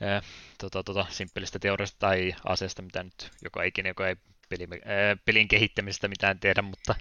[0.00, 0.22] ää,
[0.58, 4.16] tota, tota, simppelistä teoriasta tai aseesta, mitä nyt joka ikinen, joka ei
[4.48, 6.94] peli, ää, pelin kehittämisestä mitään tiedä, mutta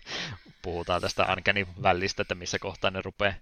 [0.62, 3.34] puhutaan tästä ainakin välistä, että missä kohtaa ne rupeaa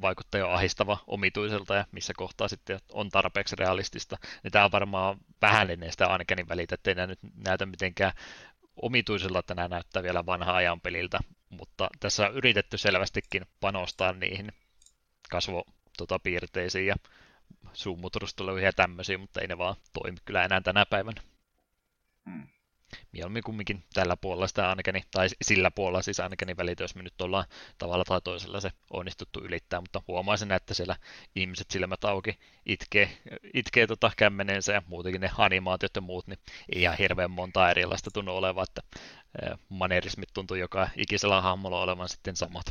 [0.00, 4.18] vaikuttaa jo ahistava omituiselta ja missä kohtaa sitten on tarpeeksi realistista.
[4.44, 8.12] Ja tämä on varmaan vähän ennen sitä ainakin välitä, ettei nämä nyt näytä mitenkään
[8.82, 11.18] omituisella, että nämä näyttää vielä vanha ajan peliltä,
[11.48, 14.52] mutta tässä on yritetty selvästikin panostaa niihin
[15.30, 16.94] kasvopiirteisiin ja
[17.72, 21.22] suumuturusteluihin ja tämmöisiä, mutta ei ne vaan toimi kyllä enää tänä päivänä.
[22.30, 22.48] Hmm.
[23.12, 27.20] Mieluummin kumminkin tällä puolella sitä ainakin, tai sillä puolella siis ainakin välitä, jos me nyt
[27.20, 27.44] ollaan
[27.78, 30.96] tavalla tai toisella se onnistuttu ylittää, mutta huomaisin, että siellä
[31.34, 33.18] ihmiset silmät auki itkee,
[33.54, 36.38] itkee tota kämmeneensä ja muutenkin ne animaatiot ja muut, niin
[36.74, 38.82] ei ihan hirveän monta erilaista tunnu olevan, että
[39.68, 42.66] manerismit tuntuu joka ikisellä hahmolla olevan sitten samat.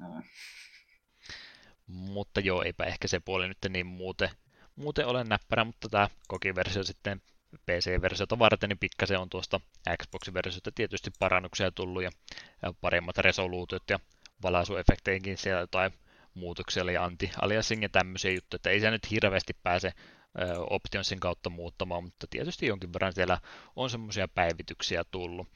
[0.00, 0.22] Hmm.
[1.86, 4.30] Mutta joo, eipä ehkä se puoli nyt niin muuten,
[4.76, 7.22] muuten ole näppärä, mutta tämä kokiversio sitten
[7.66, 9.60] PC-versiota varten, niin pikkasen on tuosta
[10.02, 12.10] Xbox-versiota tietysti parannuksia tullut ja,
[12.80, 14.00] paremmat resoluutiot ja
[14.42, 15.92] valaisuefekteihinkin siellä jotain
[16.34, 19.92] muutoksia eli anti-aliasing ja tämmöisiä juttuja, että ei se nyt hirveästi pääse
[20.70, 23.40] Optionsin kautta muuttamaan, mutta tietysti jonkin verran siellä
[23.76, 25.48] on semmoisia päivityksiä tullut.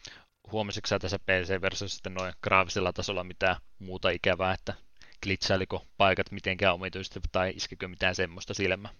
[0.52, 4.74] Huomasitko tässä PC-versiossa sitten noin graafisella tasolla mitään muuta ikävää, että
[5.22, 8.90] glitsailiko paikat mitenkään omituisesti tai iskikö mitään semmoista silmää?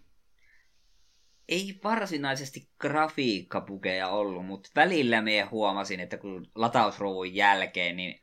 [1.49, 8.21] Ei varsinaisesti grafiikkapukeja ollut, mutta välillä me huomasin, että kun latausruuvun jälkeen, niin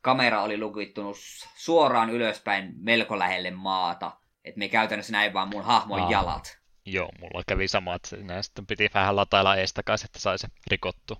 [0.00, 1.16] kamera oli lukittunut
[1.56, 4.16] suoraan ylöspäin melko lähelle maata.
[4.44, 6.58] Että me käytännössä näin vaan mun hahmon Aa, jalat.
[6.84, 11.18] Joo, mulla kävi sama, että sitten piti vähän latailla eestakaisin, että sai se rikottu.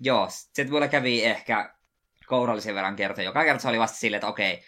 [0.00, 1.74] Joo, se mulla kävi ehkä
[2.26, 3.24] kourallisen verran kertaa.
[3.24, 4.62] Joka kerta se oli vasta silleen, että okei,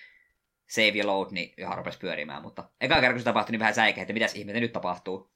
[0.70, 3.74] save ja load, niin ihan rupesi pyörimään, mutta eka kerran kun se tapahtui, niin vähän
[3.74, 5.30] säikä, että mitäs ihmettä nyt tapahtuu.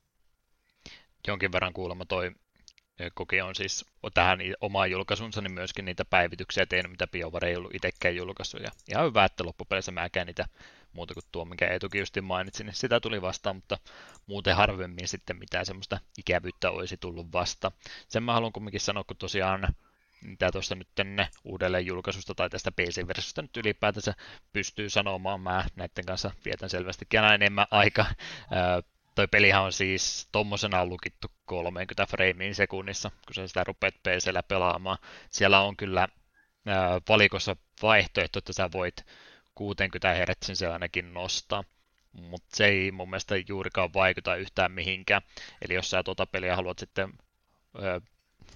[1.28, 2.32] Jonkin verran kuulemma toi
[2.98, 7.56] eh, koke on siis tähän omaan julkaisunsa, niin myöskin niitä päivityksiä tehnyt, mitä BioWare ei
[7.56, 8.60] ollut itsekään julkaissut.
[8.60, 10.44] Ja ihan hyvä, että loppupeleissä mäkään niitä
[10.92, 13.78] muuta kuin tuo, mikä Eetukin just mainitsi, niin sitä tuli vastaan, mutta
[14.26, 17.72] muuten harvemmin sitten mitään semmoista ikävyyttä olisi tullut vasta.
[18.08, 19.74] Sen mä haluan kumminkin sanoa, kun tosiaan
[20.24, 24.14] mitä tuosta nyt tänne uudelleen julkaisusta tai tästä PC-versiosta nyt ylipäätänsä
[24.52, 25.40] pystyy sanomaan.
[25.40, 28.06] Mä näiden kanssa vietän selvästikin aina enemmän aika.
[29.14, 34.98] toi pelihän on siis tommosena lukittu 30 freimiin sekunnissa, kun sä sitä rupeat PCllä pelaamaan.
[35.30, 36.08] Siellä on kyllä
[37.08, 39.06] valikossa vaihtoehto, että sä voit
[39.54, 41.64] 60 Hz se ainakin nostaa
[42.14, 45.22] mutta se ei mun mielestä juurikaan vaikuta yhtään mihinkään.
[45.62, 47.12] Eli jos sä tuota peliä haluat sitten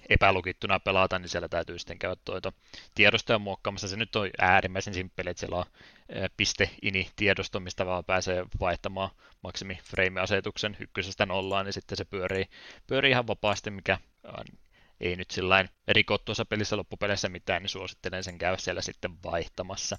[0.09, 2.53] epälukittuna pelata, niin siellä täytyy sitten käydä tuota
[2.95, 3.87] tiedostoja muokkaamassa.
[3.87, 5.65] Se nyt on äärimmäisen simppeli, että siellä on
[6.37, 9.09] piste ini tiedosto, mistä vaan pääsee vaihtamaan
[9.43, 12.45] maksimi frame-asetuksen ykkösestä nollaan, niin sitten se pyörii,
[12.87, 13.97] pyörii ihan vapaasti, mikä
[14.99, 19.97] ei nyt sillain rikot tuossa pelissä loppupeleissä mitään, niin suosittelen sen käydä siellä sitten vaihtamassa.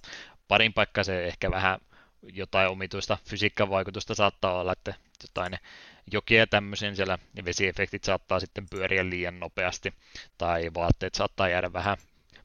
[0.49, 1.79] Parin paikka se ehkä vähän
[2.23, 5.59] jotain omituista fysiikkavaikutusta saattaa olla, että jotain
[6.13, 9.95] jokia tämmöisen siellä vesiefektit saattaa sitten pyöriä liian nopeasti
[10.39, 11.97] tai vaatteet saattaa jäädä vähän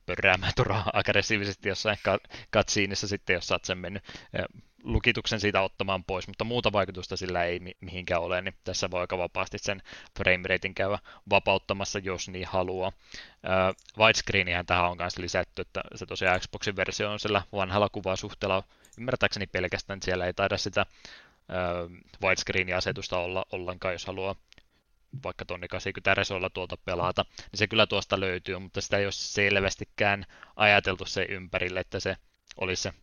[0.06, 1.98] pörräämään turhaa aggressiivisesti jossain
[2.50, 4.04] katsiinissa sitten, jos sä sen mennyt
[4.84, 9.18] lukituksen siitä ottamaan pois, mutta muuta vaikutusta sillä ei mihinkään ole, niin tässä voi aika
[9.18, 9.82] vapaasti sen
[10.18, 12.92] frameratein käydä vapauttamassa, jos niin haluaa.
[13.98, 18.64] Widescreenihän tähän on myös lisätty, että se tosiaan Xboxin versio on sillä vanhalla kuvasuhteella
[18.98, 20.86] ymmärtääkseni pelkästään, siellä ei taida sitä
[22.24, 24.36] widescreen-asetusta olla ollenkaan, jos haluaa
[25.24, 29.12] vaikka tonni 80 resoilla tuolta pelata, niin se kyllä tuosta löytyy, mutta sitä ei ole
[29.12, 30.26] selvästikään
[30.56, 32.18] ajateltu se ympärille, että se
[32.58, 32.94] olisi se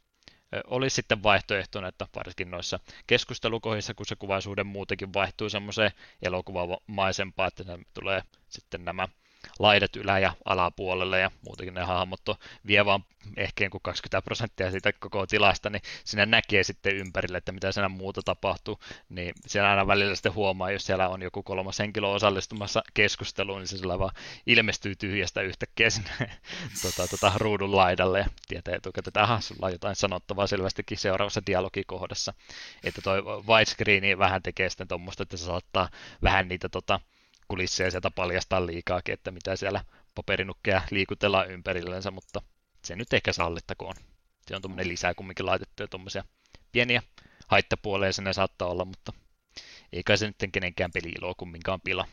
[0.67, 5.91] olisi sitten vaihtoehtona, että varsinkin noissa keskustelukohdissa, kun se kuvaisuuden muutenkin vaihtuu semmoiseen
[6.23, 9.09] elokuvamaisempaan, että tulee sitten nämä
[9.59, 12.35] laidat ylä- ja alapuolelle ja muutenkin ne hahmot on,
[12.67, 13.05] vie vaan
[13.37, 18.23] ehkä 20 prosenttia siitä koko tilasta, niin sinä näkee sitten ympärille, että mitä siinä muuta
[18.25, 23.59] tapahtuu, niin siellä aina välillä sitten huomaa, jos siellä on joku kolmas henkilö osallistumassa keskusteluun,
[23.59, 24.15] niin se sillä vaan
[24.47, 26.11] ilmestyy tyhjästä yhtäkkiä sinne
[26.83, 31.43] tota, tota, ruudun laidalle ja tietää etukäteen, että aha, sulla on jotain sanottavaa selvästikin seuraavassa
[31.47, 32.35] dialogikohdassa.
[32.85, 35.89] Että toi widescreen vähän tekee sitten tuommoista, että se saattaa
[36.23, 37.01] vähän niitä tota,
[37.53, 42.43] kulisseja sieltä paljastaa liikaakin, että mitä siellä paperinukkeja liikutellaan ympärillensä, mutta
[42.83, 43.95] se nyt ehkä sallittakoon.
[44.47, 46.25] Se on tuommoinen lisää kumminkin laitettu ja tuommoisia
[46.73, 47.03] pieniä
[47.47, 49.13] haittapuoleja sinne saattaa olla, mutta
[49.93, 52.09] ei kai se nyt kenenkään peli iloa kumminkaan pila.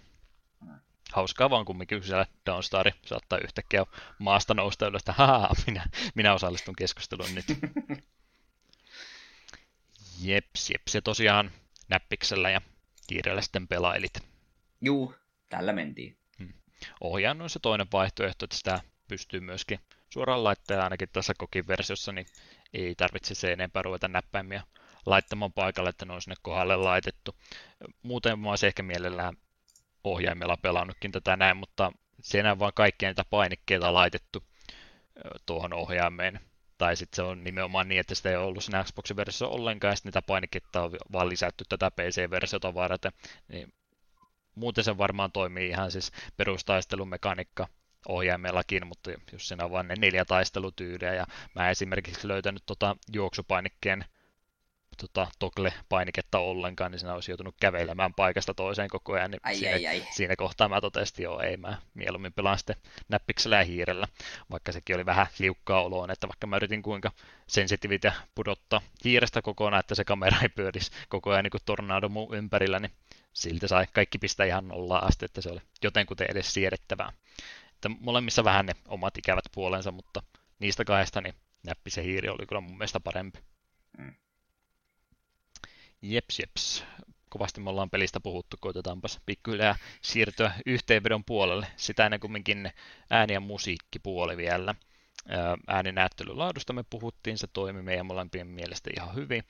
[1.11, 3.85] Hauskaa vaan kumminkin, kun siellä Downstar saattaa yhtäkkiä
[4.19, 5.85] maasta nousta ylös, että minä,
[6.15, 7.45] minä osallistun keskusteluun nyt.
[10.21, 11.51] Jeps, jeps, se tosiaan
[11.89, 12.61] näppiksellä ja
[13.07, 14.13] kiireellä sitten pelailit.
[14.81, 15.13] Juu,
[15.49, 16.17] tällä mentiin.
[16.39, 16.53] Hmm.
[17.01, 19.79] Ohjaan on se toinen vaihtoehto, että sitä pystyy myöskin
[20.09, 22.25] suoraan laittamaan ainakin tässä kokin versiossa, niin
[22.73, 24.63] ei tarvitse se enempää ruveta näppäimiä
[25.05, 27.35] laittamaan paikalle, että ne on sinne kohdalle laitettu.
[28.03, 29.37] Muuten mä olisin ehkä mielellään
[30.03, 34.43] ohjaimella pelannutkin tätä näin, mutta siinä vaan kaikkia niitä painikkeita laitettu
[35.45, 36.39] tuohon ohjaimeen.
[36.77, 39.97] Tai sitten se on nimenomaan niin, että sitä ei ollut siinä Xboxin versiossa ollenkaan, ja
[40.03, 43.11] niitä painikkeita on vaan lisätty tätä PC-versiota varten.
[43.47, 43.73] Niin
[44.59, 47.67] muuten se varmaan toimii ihan siis perustaistelumekaniikka
[48.07, 54.05] ohjaimellakin, mutta jos siinä on vain ne neljä taistelutyyliä, ja mä esimerkiksi löytänyt tota juoksupainikkeen
[54.97, 59.75] tota, toggle-painiketta ollenkaan, niin siinä olisi joutunut kävelemään paikasta toiseen koko ajan, niin ai, siinä,
[59.75, 60.03] ai, ai.
[60.11, 62.75] siinä kohtaa mä totesin, joo, ei mä mieluummin pelaan sitten
[63.09, 64.07] näppiksellä ja hiirellä,
[64.51, 67.11] vaikka sekin oli vähän liukkaa oloon, että vaikka mä yritin kuinka
[67.47, 72.35] sensitivitä pudottaa hiirestä kokonaan, että se kamera ei pyörisi koko ajan niin kuin tornado mun
[72.35, 72.91] ympärillä, niin
[73.41, 77.13] silti sai kaikki pistää ihan nollaan asti, että se oli jotenkuten edes siedettävää.
[77.73, 80.23] Että molemmissa vähän ne omat ikävät puolensa, mutta
[80.59, 83.39] niistä kahdesta niin näppi se hiiri oli kyllä mun mielestä parempi.
[83.97, 84.13] Mm.
[86.01, 86.83] Jeps, jeps.
[87.29, 91.67] Kovasti me ollaan pelistä puhuttu, koitetaanpas pikkuhiljaa siirtyä yhteenvedon puolelle.
[91.75, 92.71] Sitä ennen kumminkin
[93.09, 94.75] ääni- ja musiikkipuoli vielä
[95.67, 99.43] ääninäyttelylaadusta me puhuttiin, se toimi meidän molempien mielestä ihan hyvin.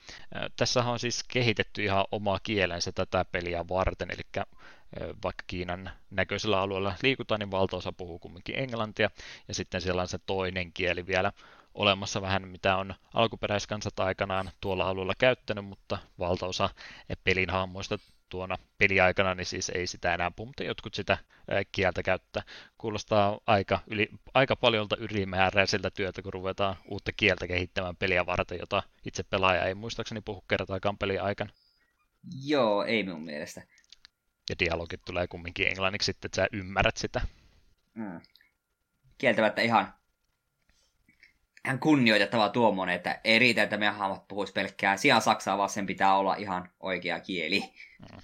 [0.56, 4.46] Tässä on siis kehitetty ihan oma kielensä tätä peliä varten, eli
[5.24, 9.10] vaikka Kiinan näköisellä alueella liikutaan, niin valtaosa puhuu kumminkin englantia,
[9.48, 11.32] ja sitten siellä on se toinen kieli vielä
[11.74, 16.70] olemassa vähän, mitä on alkuperäiskansat aikanaan tuolla alueella käyttänyt, mutta valtaosa
[17.24, 21.18] pelin hahmoista tuona peliaikana, niin siis ei sitä enää puhu, mutta jotkut sitä
[21.72, 22.42] kieltä käyttää.
[22.78, 28.82] Kuulostaa aika, yli, aika paljolta ylimääräiseltä työtä, kun ruvetaan uutta kieltä kehittämään peliä varten, jota
[29.04, 31.52] itse pelaaja ei muistaakseni puhu kertaakaan pelin aikana.
[32.44, 33.62] Joo, ei minun mielestä.
[34.50, 37.20] Ja dialogit tulee kumminkin englanniksi sitten, että sä ymmärrät sitä.
[37.94, 38.20] Mm.
[39.18, 39.94] Kieltämättä ihan
[41.64, 45.86] ihan kunnioitettava tuommoinen, että ei riitä, että meidän hahmot puhuisi pelkkää sijaan saksaa, vaan sen
[45.86, 47.72] pitää olla ihan oikea kieli.
[48.12, 48.20] Mm.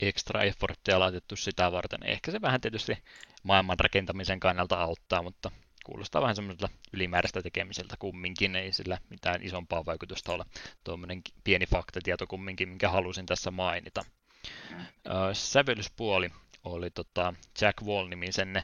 [0.00, 2.02] Extra efforttia laitettu sitä varten.
[2.02, 2.98] Ehkä se vähän tietysti
[3.42, 5.50] maailman rakentamisen kannalta auttaa, mutta
[5.86, 10.44] kuulostaa vähän semmoiselta ylimääräistä tekemiseltä kumminkin, ei sillä mitään isompaa vaikutusta ole.
[10.84, 14.04] Tuommoinen pieni faktatieto kumminkin, minkä halusin tässä mainita.
[14.70, 14.86] Mm.
[15.32, 16.30] Sävellyspuoli
[16.64, 18.62] oli tota Jack Wall-nimisen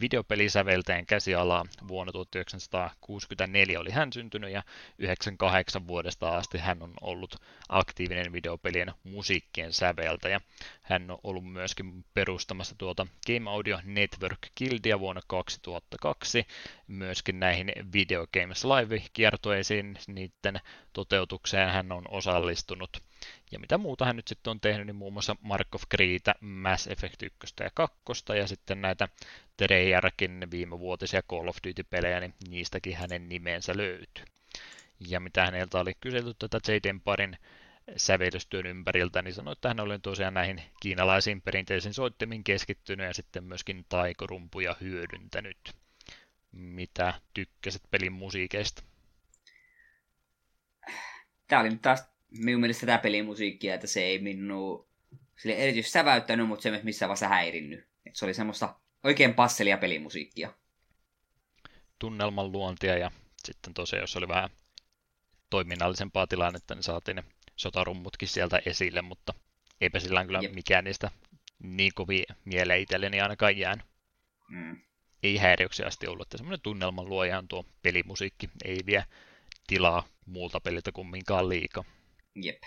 [0.00, 1.64] videopelisäveltäjän käsialaa.
[1.88, 4.62] Vuonna 1964 oli hän syntynyt ja
[4.98, 7.36] 98 vuodesta asti hän on ollut
[7.68, 10.40] aktiivinen videopelien musiikkien säveltäjä.
[10.82, 16.46] Hän on ollut myöskin perustamassa tuota Game Audio Network Guildia vuonna 2002,
[16.86, 20.60] myöskin näihin Video Games Live-kiertoeisiin, niiden
[20.92, 23.03] toteutukseen hän on osallistunut.
[23.54, 25.82] Ja mitä muuta hän nyt sitten on tehnyt, niin muun muassa Mark of
[26.40, 27.94] Mass Effect 1 ja 2,
[28.38, 29.08] ja sitten näitä
[29.56, 34.24] Treyarchin viimevuotisia Call of Duty-pelejä, niin niistäkin hänen nimensä löytyy.
[35.08, 36.88] Ja mitä häneltä oli kyselty tätä J.
[36.88, 37.38] Empirein
[37.96, 43.44] sävellystyön ympäriltä, niin sanoi, että hän oli tosiaan näihin kiinalaisiin perinteisiin soittimiin keskittynyt ja sitten
[43.44, 45.58] myöskin taikorumpuja hyödyntänyt.
[46.52, 48.82] Mitä tykkäsit pelin musiikeista?
[51.46, 54.86] Tämä oli nyt taas minun mielestä tämä pelin musiikkia, että se ei minun
[55.38, 57.88] sille erityisesti säväyttänyt, mutta se ei missään vaiheessa häirinnyt.
[58.06, 60.54] Et se oli semmoista oikein passelia pelimusiikkia.
[61.98, 63.10] Tunnelman luontia ja
[63.44, 64.50] sitten tosiaan, jos oli vähän
[65.50, 67.24] toiminnallisempaa tilannetta, niin saatiin ne
[67.56, 69.34] sotarummutkin sieltä esille, mutta
[69.80, 70.54] eipä sillä kyllä Jep.
[70.54, 71.10] mikään niistä
[71.58, 73.86] niin kovin mieleen itselleni ainakaan jäänyt.
[74.48, 74.76] Mm.
[75.22, 79.04] Ei häiriöksi asti ollut, että semmoinen tunnelman luoja on tuo pelimusiikki, ei vie
[79.66, 81.84] tilaa muulta peliltä kumminkaan liikaa.
[82.34, 82.62] Jep.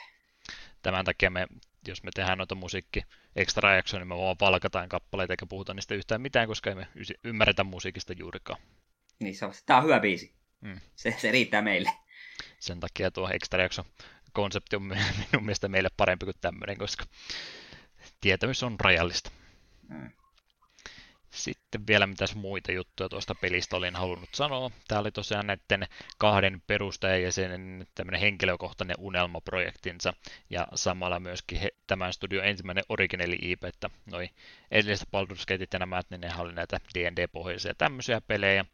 [0.82, 1.48] Tämän takia me,
[1.88, 3.02] jos me tehdään noita musiikki
[3.36, 6.88] extra jaksoja, niin me vaan palkataan kappaleita eikä puhuta niistä yhtään mitään, koska emme
[7.24, 8.60] ymmärretä musiikista juurikaan.
[9.20, 10.34] Niin, se on, tämä on hyvä biisi.
[10.62, 10.80] Mm.
[10.96, 11.92] Se, se riittää meille.
[12.60, 13.86] Sen takia tuo extra jakso
[14.34, 14.82] konsepti on
[15.32, 17.06] minun mielestä meille parempi kuin tämmöinen, koska
[18.22, 19.32] tietämys on rajallista.
[19.90, 20.12] Mm.
[21.30, 24.72] Sitten vielä mitäs muita juttuja tuosta pelistä olin halunnut sanoa.
[24.88, 30.14] Tämä oli tosiaan näiden kahden perustajajäsenen tämmöinen henkilökohtainen unelmaprojektinsa
[30.50, 34.30] ja samalla myöskin he, tämän studio ensimmäinen origineli IP, että noi
[34.72, 38.66] edelliset Baldur's Gateit ja nämä, niin ne oli näitä D&D-pohjaisia tämmöisiä pelejä,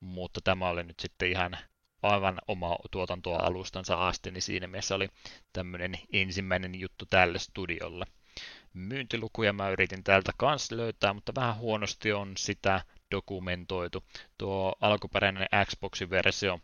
[0.00, 1.56] mutta tämä oli nyt sitten ihan
[2.02, 5.08] aivan oma tuotantoa alustansa asti, niin siinä mielessä oli
[5.52, 8.04] tämmöinen ensimmäinen juttu tälle studiolle.
[8.76, 12.80] Myyntilukuja mä yritin täältä kanssa löytää, mutta vähän huonosti on sitä
[13.10, 14.04] dokumentoitu.
[14.38, 16.60] Tuo alkuperäinen Xboxin versio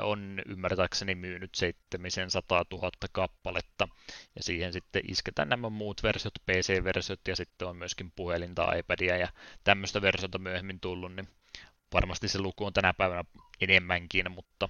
[0.00, 3.88] on ymmärtääkseni myynyt 700 000 kappaletta,
[4.36, 9.28] ja siihen sitten isketään nämä muut versiot, PC-versiot, ja sitten on myöskin puhelinta, iPadia ja
[9.64, 11.28] tämmöistä versiota myöhemmin tullut, niin
[11.92, 13.24] varmasti se luku on tänä päivänä
[13.60, 14.68] enemmänkin, mutta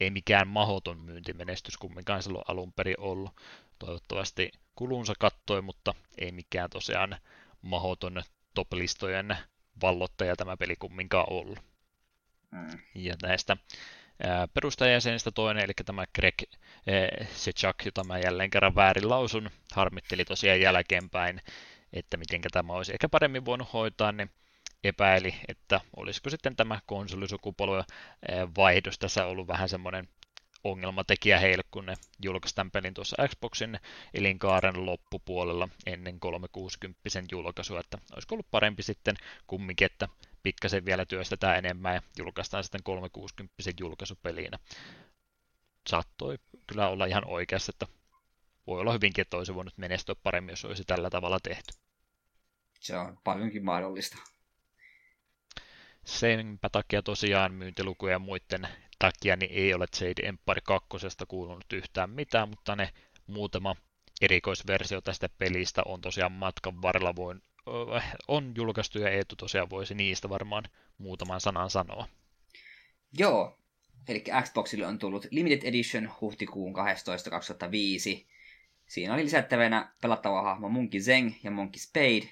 [0.00, 3.32] ei mikään mahoton myyntimenestys kumminkaan silloin alun perin ollut.
[3.78, 7.16] Toivottavasti kulunsa kattoi, mutta ei mikään tosiaan
[7.62, 8.22] mahoton
[8.54, 9.36] top-listojen
[9.82, 11.58] vallottaja tämä peli kumminkaan ollut.
[12.50, 12.78] Mm.
[12.94, 13.56] Ja näistä
[14.54, 16.34] perustajajäsenistä toinen, eli tämä Greg
[17.32, 21.40] Sechak, jota mä jälleen kerran väärin lausun, harmitteli tosiaan jälkeenpäin,
[21.92, 24.30] että miten tämä olisi ehkä paremmin voinut hoitaa, niin
[24.84, 27.84] epäili, että olisiko sitten tämä konsolisukupolven
[28.56, 30.08] vaihdos tässä ollut vähän semmoinen
[30.64, 33.80] ongelmatekijä heille, kun ne julkaisivat pelin tuossa Xboxin
[34.14, 40.08] elinkaaren loppupuolella ennen 360 julkaisua, että olisiko ollut parempi sitten kumminkin, että
[40.42, 44.58] pikkasen vielä työstetään enemmän ja julkaistaan sitten 360 julkaisupelinä.
[45.88, 47.86] Saattoi kyllä olla ihan oikeassa, että
[48.66, 51.72] voi olla hyvinkin, että olisi voinut menestyä paremmin, jos olisi tällä tavalla tehty.
[52.80, 54.33] Se on paljonkin mahdollista.
[56.04, 58.68] Senpä takia tosiaan myyntilukuja ja muiden
[58.98, 60.88] takia niin ei ole Jade Empire 2
[61.28, 62.90] kuulunut yhtään mitään, mutta ne
[63.26, 63.76] muutama
[64.20, 67.42] erikoisversio tästä pelistä on tosiaan matkan varrella voin,
[68.28, 70.64] on julkaistu ja Eetu tosiaan voisi niistä varmaan
[70.98, 72.08] muutaman sanan sanoa.
[73.18, 73.58] Joo,
[74.08, 77.30] eli Xboxille on tullut Limited Edition huhtikuun 12.
[77.30, 78.26] 2005.
[78.86, 82.28] Siinä oli lisättävänä pelattava hahmo Monkey Zeng ja Monkey Spade.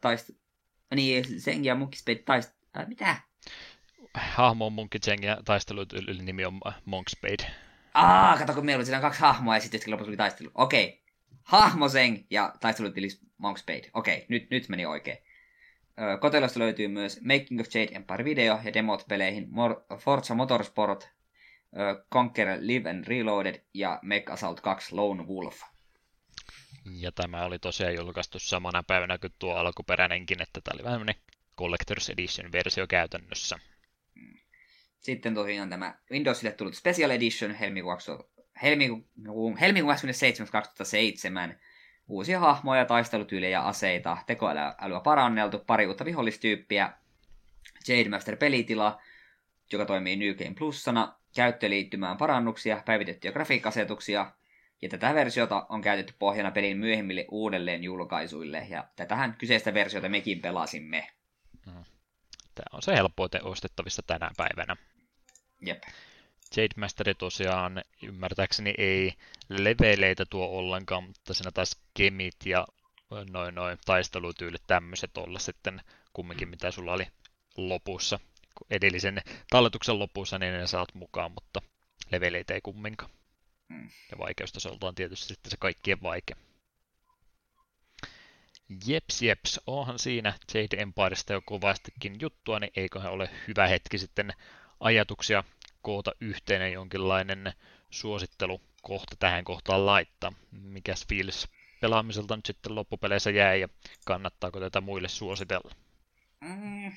[0.00, 0.30] taist...
[0.94, 2.53] Niin, Zeng ja Monkey Spade taist...
[2.76, 3.16] Äh, mitä?
[4.14, 5.86] hahmo on Monkey Cheng ja taistelu
[6.22, 7.54] nimi on Monk Spade.
[7.94, 10.50] Aa, kato kun meillä oli siinä kaksi hahmoa ja sitten lopussa oli taistelu.
[10.54, 11.04] Okei.
[11.42, 13.90] Hahmo Zeng ja taistelutili Monk Spade.
[13.94, 15.18] Okei, nyt, nyt meni oikein.
[16.20, 21.08] Kotelosta löytyy myös Making of Jade Empire video ja demot peleihin Mor- Forza Motorsport,
[22.12, 25.60] Conquer Live and Reloaded ja Mech Assault 2 Lone Wolf.
[27.00, 31.00] Ja tämä oli tosiaan julkaistu samana päivänä kuin tuo alkuperäinenkin, että tämä oli vähän
[31.60, 33.58] Collector's Edition versio käytännössä.
[34.98, 37.54] Sitten tosiaan tämä Windowsille tullut Special Edition
[38.62, 39.54] helmikuun
[39.86, 40.52] 27.
[40.52, 41.58] 2007.
[42.08, 46.92] Uusia hahmoja, taistelutyylejä, aseita, tekoälyä paranneltu, pari uutta vihollistyyppiä,
[47.88, 49.00] Jade Master pelitila,
[49.72, 54.32] joka toimii New Game Plusana, käyttöliittymään parannuksia, päivitettyjä grafiikkasetuksia,
[54.82, 60.40] ja tätä versiota on käytetty pohjana pelin myöhemmille uudelleen julkaisuille, ja tätähän kyseistä versiota mekin
[60.40, 61.06] pelasimme.
[62.54, 64.76] Tämä on se helpoiten ostettavissa tänä päivänä.
[65.60, 65.82] Jep.
[66.56, 69.14] Jade Master tosiaan ymmärtääkseni ei
[69.48, 72.66] leveleitä tuo ollenkaan, mutta siinä taas kemit ja
[73.30, 75.80] noin noin taistelutyylit tämmöiset olla sitten
[76.12, 77.06] kumminkin mitä sulla oli
[77.56, 78.20] lopussa.
[78.70, 81.62] Edellisen talletuksen lopussa niin ne saat mukaan, mutta
[82.12, 83.10] leveleitä ei kumminkaan.
[83.68, 83.90] Mm.
[84.10, 86.34] Ja vaikeustasolta on tietysti sitten se kaikkien vaike.
[88.86, 94.32] Jeps, jeps, onhan siinä Jade Empiresta jo kovastikin juttua, niin eiköhän ole hyvä hetki sitten
[94.80, 95.44] ajatuksia
[95.82, 97.52] koota yhteinen jonkinlainen
[97.90, 100.32] suosittelu kohta tähän kohtaan laittaa.
[100.50, 101.48] Mikäs fiilis
[101.80, 103.68] pelaamiselta nyt sitten loppupeleissä jäi ja
[104.04, 105.74] kannattaako tätä muille suositella?
[106.40, 106.92] Mm.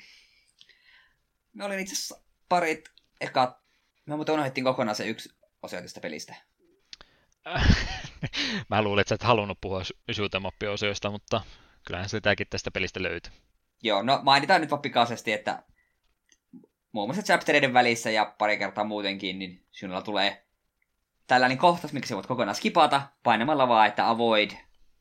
[1.54, 3.62] Me olin itse asiassa parit eka...
[4.06, 5.30] Me muuten unohdettiin kokonaan se yksi
[5.64, 6.36] osio tästä pelistä.
[8.70, 9.82] Mä luulin, että sä et halunnut puhua
[10.12, 11.42] shoot'em mutta
[11.86, 13.34] kyllähän sitäkin tästä pelistä löytyy.
[13.84, 15.64] Joo, no mainitaan nyt vaan pikaisesti, että
[16.92, 20.46] muun muassa chaptereiden välissä ja pari kertaa muutenkin, niin sinulla tulee
[21.28, 24.52] tällainen kohtaus, miksi voit kokonaan skipata, painamalla vaan, että avoid,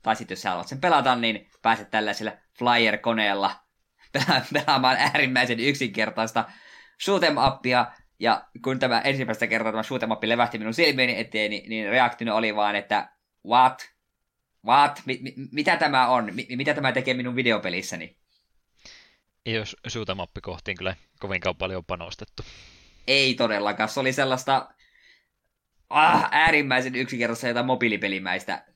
[0.02, 3.50] tai sitten jos sä haluat sen pelata, niin pääset tällaisella flyer-koneella
[4.52, 6.44] pelaamaan äärimmäisen yksinkertaista
[7.02, 7.86] shoot'em appia,
[8.20, 12.36] ja kun tämä ensimmäistä kertaa tämä shoot'em appi levähti minun silmieni eteen, niin, niin reaktio
[12.36, 13.10] oli vaan, että
[13.46, 13.90] what?
[14.66, 15.02] What?
[15.06, 16.34] Mi- mi- mitä tämä on?
[16.34, 18.16] Mi- mitä tämä tekee minun videopelissäni?
[19.46, 22.42] Ei ole shoot'em kohtiin kyllä kovinkaan paljon panostettu.
[23.06, 23.88] Ei todellakaan.
[23.88, 24.68] Se oli sellaista
[25.90, 28.66] ah, äärimmäisen yksinkertaista jotain mobiilipelimäistä.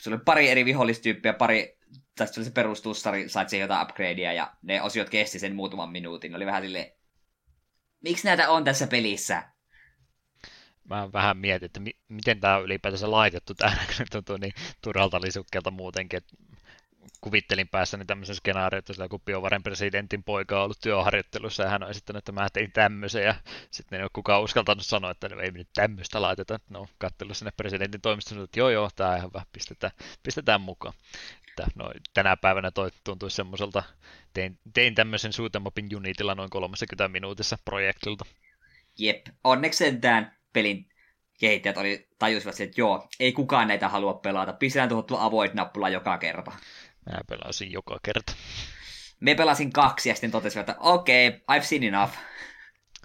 [0.00, 1.78] Se oli pari eri vihollistyyppiä, pari,
[2.16, 6.32] tästä oli se perustussari, sait siihen jotain upgradea ja ne osiot kesti sen muutaman minuutin.
[6.32, 6.92] Ne oli vähän silleen,
[8.02, 9.42] miksi näitä on tässä pelissä?
[10.84, 15.20] Mä vähän mietin, että mi- miten tämä on ylipäätänsä laitettu tähän, kun tuntuu niin turhalta
[15.20, 16.36] lisukkeelta muutenkin, että
[17.20, 21.82] kuvittelin päässäni tämmöisen skenaarion, että sillä kun Biovaren presidentin poika on ollut työharjoittelussa ja hän
[21.82, 23.34] on esittänyt, että mä tein tämmöisen ja
[23.70, 26.60] sitten ei ole kukaan uskaltanut sanoa, että ei me nyt tämmöistä laiteta.
[26.68, 30.94] No, katsellut sinne presidentin toimistoon, että joo joo, tämä on ihan hyvä, pistetään, pistetään mukaan.
[31.52, 33.82] Että, no, tänä päivänä toi tuntuisi semmoiselta,
[34.32, 38.24] tein, tein tämmöisen suutemapin Unitilla noin 30 minuutissa projektilta.
[38.98, 40.88] Jep, onneksi sentään pelin
[41.40, 46.18] kehittäjät oli, tajusivat, että joo, ei kukaan näitä halua pelata, pistetään tuohon tuo avoid-nappula joka
[46.18, 46.52] kerta.
[47.10, 48.32] Mä pelasin joka kerta.
[49.20, 52.12] Me pelasin kaksi ja sitten totesin, että okei, okay, I've seen enough.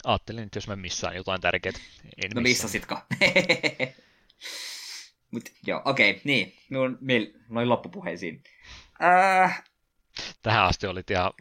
[0.04, 1.74] Ajattelin, että jos mä missaan jotain tärkeää.
[2.24, 2.98] En no missasitko?
[5.38, 6.54] Mut joo, okei, okay, niin.
[6.70, 7.28] Minun miel...
[7.50, 8.44] noin loppupuheisiin.
[9.04, 9.64] Äh...
[10.42, 11.34] Tähän asti oli ihan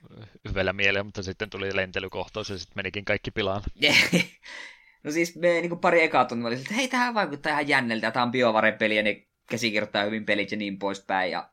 [0.49, 3.63] hyvällä mielellä, mutta sitten tuli lentelykohtaus ja sitten menikin kaikki pilaan.
[5.05, 8.23] no siis me niin pari ekaa tuntia oli että hei, tähän vaikuttaa ihan jänneltä, tämä
[8.23, 11.31] on BioVare-peli ja ne käsikirjoittaa hyvin pelit ja niin poispäin.
[11.31, 11.51] Ja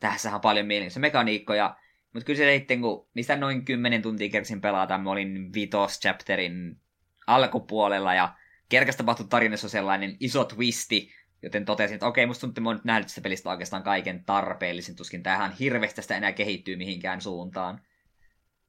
[0.00, 1.76] tässä on paljon mielenkiintoisia mekaniikkoja.
[2.12, 6.80] Mutta kyllä se sitten, kun mistä noin 10 tuntia kersin pelata, mä olin vitos chapterin
[7.26, 8.34] alkupuolella ja
[8.68, 11.10] kerkästä tapahtui tarinassa sellainen iso twisti,
[11.42, 14.24] joten totesin, että okei, musta tuntuu, että mä oon nyt nähnyt tästä pelistä oikeastaan kaiken
[14.24, 17.80] tarpeellisen, tuskin tähän hirveästi tästä enää kehittyy mihinkään suuntaan.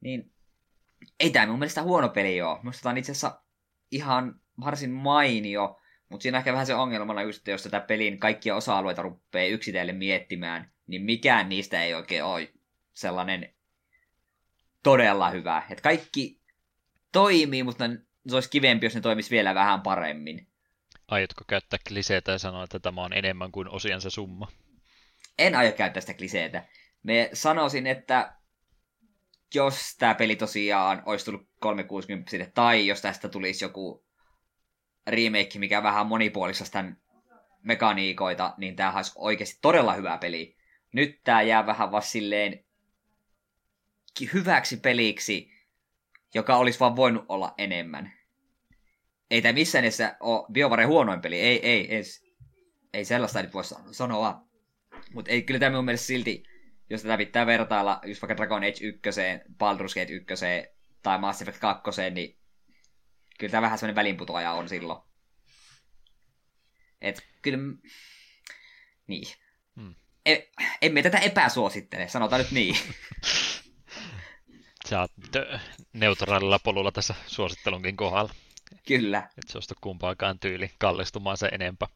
[0.00, 0.32] Niin
[1.20, 2.58] ei tämä mun mielestä huono peli ole.
[2.62, 3.42] Musta tämä on itse asiassa
[3.90, 8.18] ihan varsin mainio, mutta siinä on ehkä vähän se ongelmana just, että jos tätä pelin
[8.18, 12.52] kaikkia osa-alueita rupeaa yksitellen miettimään, niin mikään niistä ei oikein ole
[12.92, 13.54] sellainen
[14.82, 15.62] todella hyvä.
[15.70, 16.40] Että kaikki
[17.12, 17.84] toimii, mutta
[18.28, 20.47] se olisi kivempi, jos ne toimisi vielä vähän paremmin.
[21.08, 24.48] Aiotko käyttää kliseitä ja sanoa, että tämä on enemmän kuin osiansa summa?
[25.38, 26.68] En aio käyttää sitä kliseitä.
[27.02, 28.34] Me sanoisin, että
[29.54, 34.04] jos tämä peli tosiaan olisi tullut 360 tai jos tästä tulisi joku
[35.06, 36.96] remake, mikä vähän monipuolista tämän
[37.62, 40.56] mekaniikoita, niin tämä olisi oikeasti todella hyvä peli.
[40.92, 42.64] Nyt tämä jää vähän vaan silleen
[44.32, 45.50] hyväksi peliksi,
[46.34, 48.17] joka olisi vaan voinut olla enemmän.
[49.30, 52.02] Ei tämä missään nimessä ole BioVare huonoin peli, ei, ei, ei,
[52.92, 54.48] ei sellaista nyt voi sanoa.
[55.14, 56.42] Mutta ei kyllä tämä mun mielestä silti,
[56.90, 59.00] jos tätä pitää vertailla just vaikka Dragon Age 1,
[59.52, 60.26] Baldur's Gate 1
[61.02, 62.38] tai Mass Effect 2, niin
[63.38, 65.02] kyllä tämä vähän semmoinen välinputoaja on silloin.
[67.00, 67.58] Et kyllä,
[69.06, 69.34] niin.
[69.76, 69.94] Hmm.
[70.26, 70.36] E,
[70.82, 72.76] emme tätä epäsuosittele, sanotaan nyt niin.
[74.88, 75.12] Sä oot
[75.92, 78.34] neutraalilla polulla tässä suosittelunkin kohdalla.
[78.88, 79.18] Kyllä.
[79.18, 81.88] Et suostu kumpaakaan tyyli kallistumaan se enempää.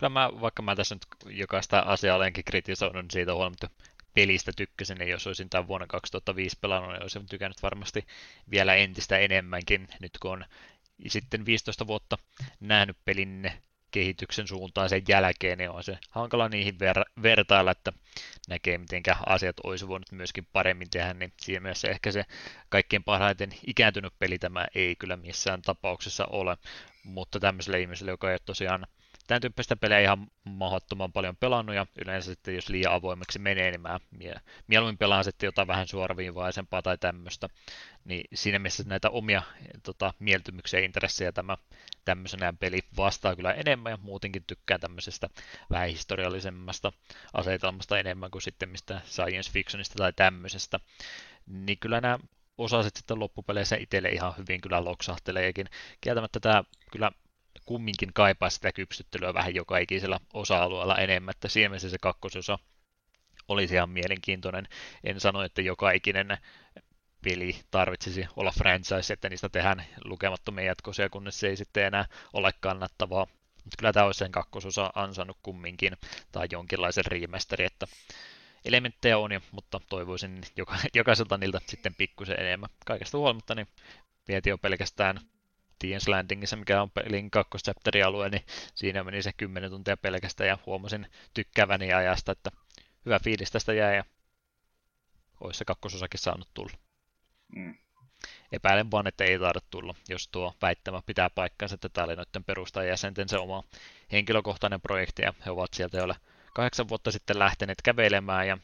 [0.00, 3.70] Kyllä mä, vaikka mä tässä nyt jokaista asiaa olenkin kritisoinut, niin siitä huolimatta
[4.14, 8.06] pelistä tykkäsin, ja jos olisin tämän vuonna 2005 pelannut, niin olisin tykännyt varmasti
[8.50, 10.44] vielä entistä enemmänkin, nyt kun on
[11.08, 12.18] sitten 15 vuotta
[12.60, 13.52] nähnyt pelin
[13.92, 17.92] kehityksen suuntaan sen jälkeen, niin on se hankala niihin ver- vertailla, että
[18.48, 22.24] näkee, miten asiat olisi voinut myöskin paremmin tehdä, niin siinä mielessä ehkä se
[22.68, 26.56] kaikkein parhaiten ikääntynyt peli tämä ei kyllä missään tapauksessa ole,
[27.04, 28.86] mutta tämmöiselle ihmiselle, joka ei ole tosiaan
[29.26, 33.80] tämän tyyppistä pelejä ihan mahdottoman paljon pelannut, ja yleensä sitten jos liian avoimeksi menee, niin
[33.80, 34.00] mä
[34.66, 37.48] mieluummin pelaan sitten jotain vähän suoraviivaisempaa tai tämmöistä.
[38.04, 39.42] Niin siinä mielessä näitä omia
[39.82, 41.56] tota, mieltymyksiä ja intressejä tämä
[42.04, 45.28] tämmöisenä peli vastaa kyllä enemmän, ja muutenkin tykkään tämmöisestä
[45.70, 46.92] vähän historiallisemmasta
[47.32, 50.80] asetelmasta enemmän kuin sitten mistä science fictionista tai tämmöisestä.
[51.46, 52.18] Niin kyllä nämä
[52.58, 55.66] osaset sitten loppupeleissä itselle ihan hyvin kyllä loksahteleekin.
[56.00, 57.10] Kieltämättä tämä kyllä
[57.66, 62.58] kumminkin kaipaa sitä kypsyttelyä vähän joka ikisellä osa-alueella enemmän, että siinä se kakkososa
[63.48, 64.68] olisi ihan mielenkiintoinen.
[65.04, 66.38] En sano, että joka ikinen
[67.24, 72.50] peli tarvitsisi olla franchise, että niistä tehdään lukemattomia jatkoisia, kunnes se ei sitten enää ole
[72.60, 73.26] kannattavaa.
[73.64, 75.96] Mutta kyllä tämä olisi sen kakkososa ansannut kumminkin,
[76.32, 77.86] tai jonkinlaisen remasteri, että
[78.64, 82.70] elementtejä on, mutta toivoisin joka, jokaiselta niiltä sitten pikkusen enemmän.
[82.86, 83.68] Kaikesta huolimatta niin
[84.28, 85.20] vietiin jo pelkästään
[85.84, 88.44] Tien's Landingissa, mikä on pelin kakkoschapterin-alue, niin
[88.74, 92.50] siinä meni se 10 tuntia pelkästään ja huomasin tykkääväni ajasta, että
[93.06, 94.04] hyvä fiilis tästä jäi ja
[95.40, 96.72] olisi se kakkososakin saanut tulla.
[97.56, 97.74] Mm.
[98.52, 102.44] Epäilen vaan, että ei taida tulla, jos tuo väittämä pitää paikkansa, että tämä oli noiden
[102.44, 103.64] perustajajäsenten se oma
[104.12, 106.14] henkilökohtainen projekti ja he ovat sieltä jo
[106.54, 108.58] kahdeksan vuotta sitten lähteneet kävelemään ja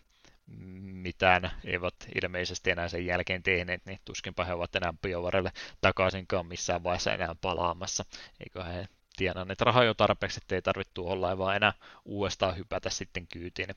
[0.82, 6.84] mitään eivät ilmeisesti enää sen jälkeen tehneet, niin tuskinpa he ovat enää biovarelle takaisinkaan missään
[6.84, 8.04] vaiheessa enää palaamassa.
[8.40, 11.72] Eikö he tienanneet rahaa jo tarpeeksi, että ei tarvitse tuolla vaan enää
[12.04, 13.68] uudestaan hypätä sitten kyytiin.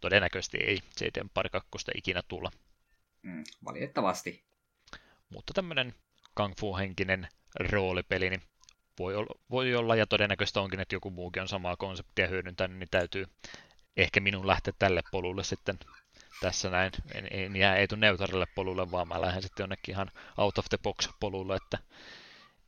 [0.00, 2.50] Todennäköisesti ei CD pari kakkosta ikinä tulla.
[3.22, 4.44] Mm, valitettavasti.
[5.30, 5.94] Mutta tämmöinen
[6.34, 7.28] Kung Fu-henkinen
[7.70, 8.42] roolipeli, niin
[8.98, 12.88] voi olla, voi olla, ja todennäköistä onkin, että joku muukin on samaa konseptia hyödyntänyt, niin
[12.90, 13.26] täytyy
[13.96, 15.78] ehkä minun lähteä tälle polulle sitten
[16.40, 16.92] tässä näin.
[17.14, 20.66] En, en jää ei tule neutraalille polulle, vaan mä lähden sitten jonnekin ihan out of
[20.68, 21.78] the box polulle, että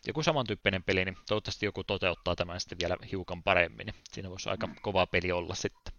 [0.07, 4.51] joku samantyyppinen peli, niin toivottavasti joku toteuttaa tämän sitten vielä hiukan paremmin, niin siinä voisi
[4.51, 5.95] aika kova peli olla sitten.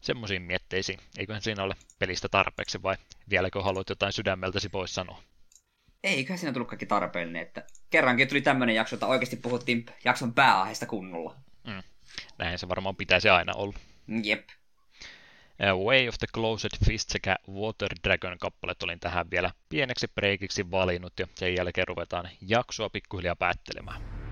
[0.00, 1.00] Semmoisiin mietteisiin.
[1.18, 2.96] Eiköhän siinä ole pelistä tarpeeksi vai
[3.30, 5.22] vieläkö haluat jotain sydämeltäsi pois sanoa?
[6.02, 10.86] Eiköhän siinä tullut kaikki tarpeellinen, että kerrankin tuli tämmöinen jakso, että oikeasti puhuttiin jakson pääaiheesta
[10.86, 11.36] kunnolla.
[11.66, 11.82] Mm.
[12.38, 13.78] Näin se varmaan pitäisi aina olla.
[14.22, 14.48] Jep.
[15.60, 21.12] Way of the Closed Fist sekä Water Dragon kappalet olin tähän vielä pieneksi breikiksi valinnut
[21.18, 24.23] ja sen jälkeen ruvetaan jaksoa pikkuhiljaa päättelemään.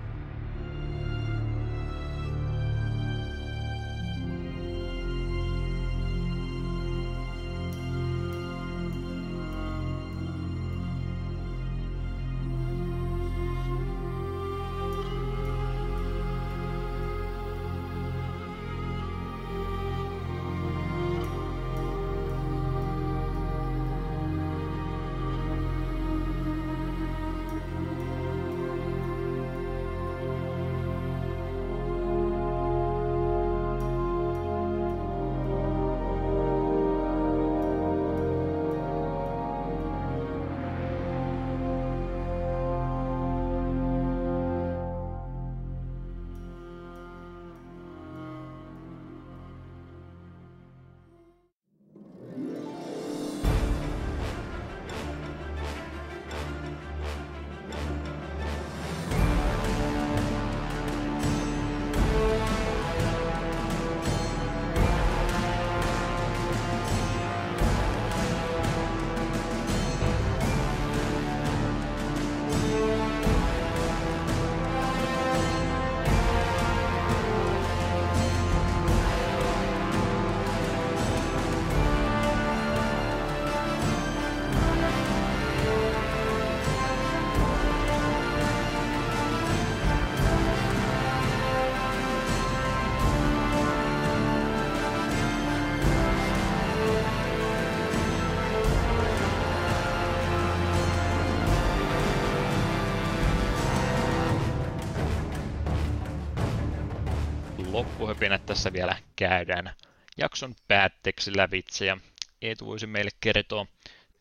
[108.23, 109.73] Loppuhöpinät tässä vielä käydään
[110.17, 111.97] jakson päätteeksi lävitse ja
[112.41, 113.65] Eetu voisi meille kertoa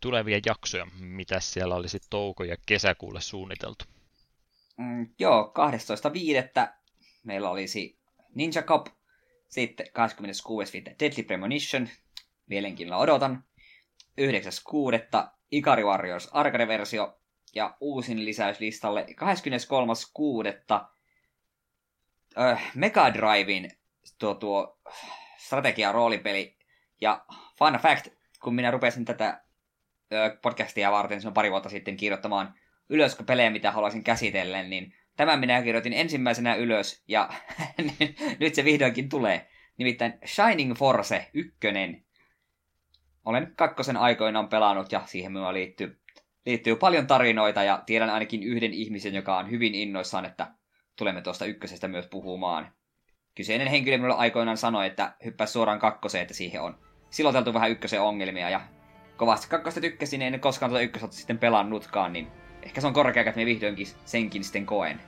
[0.00, 3.84] tulevia jaksoja, mitä siellä olisi touko- ja kesäkuulle suunniteltu.
[4.76, 5.52] Mm, joo,
[6.64, 6.68] 12.5.
[7.24, 7.98] meillä olisi
[8.34, 8.86] Ninja Cop,
[9.48, 10.94] sitten 26.5.
[11.00, 11.88] Deadly Premonition,
[12.46, 13.44] mielenkiinnolla odotan.
[14.20, 15.28] 9.6.
[15.50, 17.18] Ikari Warriors Arcade-versio
[17.54, 20.86] ja uusin lisäys listalle 23.6
[22.38, 23.81] äh, Mega Drivein
[24.22, 24.78] tuo, tuo
[25.36, 26.56] strategia roolipeli.
[27.00, 27.24] Ja
[27.58, 28.08] fun fact,
[28.42, 29.44] kun minä rupesin tätä
[30.42, 32.54] podcastia varten, se on pari vuotta sitten kirjoittamaan
[32.88, 37.30] ylös pelejä, mitä haluaisin käsitellä, niin tämän minä kirjoitin ensimmäisenä ylös, ja
[38.40, 39.48] nyt se vihdoinkin tulee.
[39.78, 41.56] Nimittäin Shining Force 1.
[43.24, 46.00] Olen kakkosen aikoinaan pelannut, ja siihen minulla liittyy,
[46.46, 50.54] liittyy paljon tarinoita, ja tiedän ainakin yhden ihmisen, joka on hyvin innoissaan, että
[50.96, 52.72] tulemme tuosta ykkösestä myös puhumaan.
[53.34, 56.78] Kyseinen henkilö minulle aikoinaan sanoi, että hyppää suoraan kakkoseen, että siihen on
[57.10, 58.60] siloteltu vähän ykkösen ongelmia, ja
[59.16, 62.28] kovasti kakkosta tykkäsin, en koskaan tuota ykköstä sitten pelannutkaan, niin
[62.62, 65.00] ehkä se on korkea, että me vihdoinkin senkin sitten koen.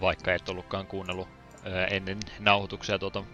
[0.00, 1.28] Vaikka et ollutkaan kuunnellut
[1.90, 3.24] ennen nauhoituksia tuota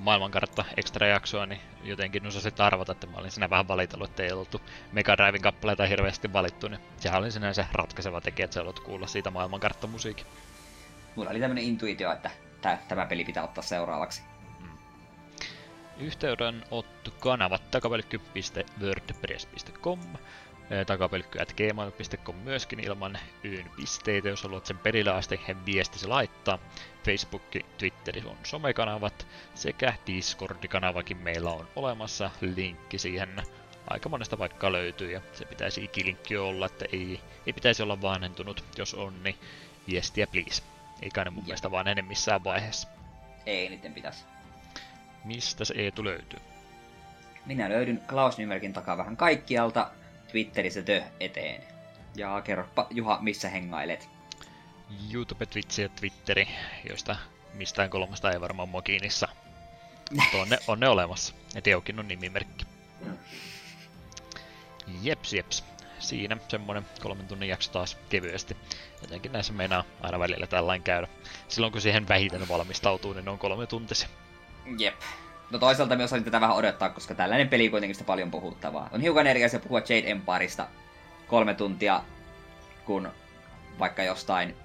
[0.00, 4.32] maailmankartta extra jaksoa, niin jotenkin osasit arvata, että mä olin siinä vähän valitellut, että ei
[4.32, 4.60] oltu
[4.92, 9.06] Mega Driven kappaleita hirveästi valittu, niin sehän oli sinänsä ratkaiseva tekijä, että sä olet kuulla
[9.06, 10.26] siitä maailmankarttamusiikin.
[11.16, 12.30] Mulla oli tämmönen intuitio, että
[12.88, 14.22] tämä peli pitää ottaa seuraavaksi.
[14.60, 14.68] Mm.
[15.98, 20.00] Yhteydenotto kanavat takapelkky.wordpress.com
[20.86, 26.58] takapelkky.gmail.com myöskin ilman yyn pisteitä, jos haluat sen perille asti viestisi laittaa.
[27.04, 27.42] Facebook,
[27.78, 32.30] Twitteri on somekanavat sekä Discord-kanavakin meillä on olemassa.
[32.40, 33.42] Linkki siihen
[33.90, 38.64] aika monesta paikkaa löytyy ja se pitäisi ikilinkki olla, että ei, ei pitäisi olla vanhentunut.
[38.76, 39.36] Jos on, niin
[39.88, 40.62] viestiä please.
[41.02, 42.88] Eikä ne mun mielestä vanhene missään vaiheessa.
[43.46, 44.24] Ei niiden pitäisi.
[45.24, 46.40] Mistä se Eetu löytyy?
[47.46, 49.90] Minä löydyn Klaus Nymerkin takaa vähän kaikkialta.
[50.30, 51.62] Twitterissä tö eteen.
[52.16, 54.08] Ja kerropa Juha, missä hengailet?
[55.12, 56.48] YouTube, Twitch ja Twitteri,
[56.88, 57.16] joista
[57.54, 59.28] mistään kolmasta ei varmaan mua kiinnissa.
[60.10, 61.34] Mutta on ne, on ne olemassa.
[61.54, 62.66] Ja Teokin on nimimerkki.
[65.02, 65.64] Jeps, jeps.
[65.98, 68.56] Siinä semmonen kolmen tunnin jakso taas kevyesti.
[69.02, 71.08] Jotenkin näissä meinaa aina välillä tällainen käydä.
[71.48, 74.08] Silloin kun siihen vähiten valmistautuu, niin ne on kolme tuntisia.
[74.78, 74.94] Jep.
[75.50, 78.88] No toisaalta myös osasin tätä vähän odottaa, koska tällainen peli kuitenkin sitä paljon puhuttavaa.
[78.92, 80.66] On hiukan eri asia puhua Jade Empireista
[81.26, 82.02] kolme tuntia,
[82.84, 83.12] kun
[83.78, 84.56] vaikka jostain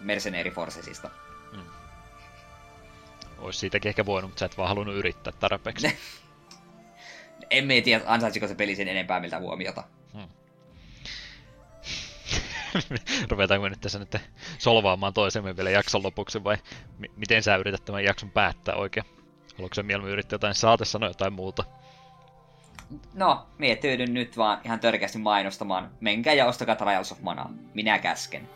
[0.00, 1.10] Mercenary Forcesista.
[1.52, 1.62] Hmm.
[3.38, 5.98] Olisi siitäkin ehkä voinut, mutta sä et vaan halunnut yrittää tarpeeksi.
[7.52, 9.84] Emme tiedä, ansaitsiko se peli sen enempää miltä huomiota.
[10.12, 10.28] Hmm.
[13.30, 14.16] Ruvetaanko nyt tässä nyt
[14.58, 16.56] solvaamaan toisemme vielä jakson lopuksi vai
[16.98, 19.06] m- miten sä yrität tämän jakson päättää oikein?
[19.56, 21.64] Haluatko sä mieluummin yrittää jotain saate sanoa jotain muuta?
[23.14, 25.90] No, mie tyydyn nyt vaan ihan törkeästi mainostamaan.
[26.00, 27.50] Menkää ja ostakaa Trials of Mana.
[27.74, 28.48] Minä käsken.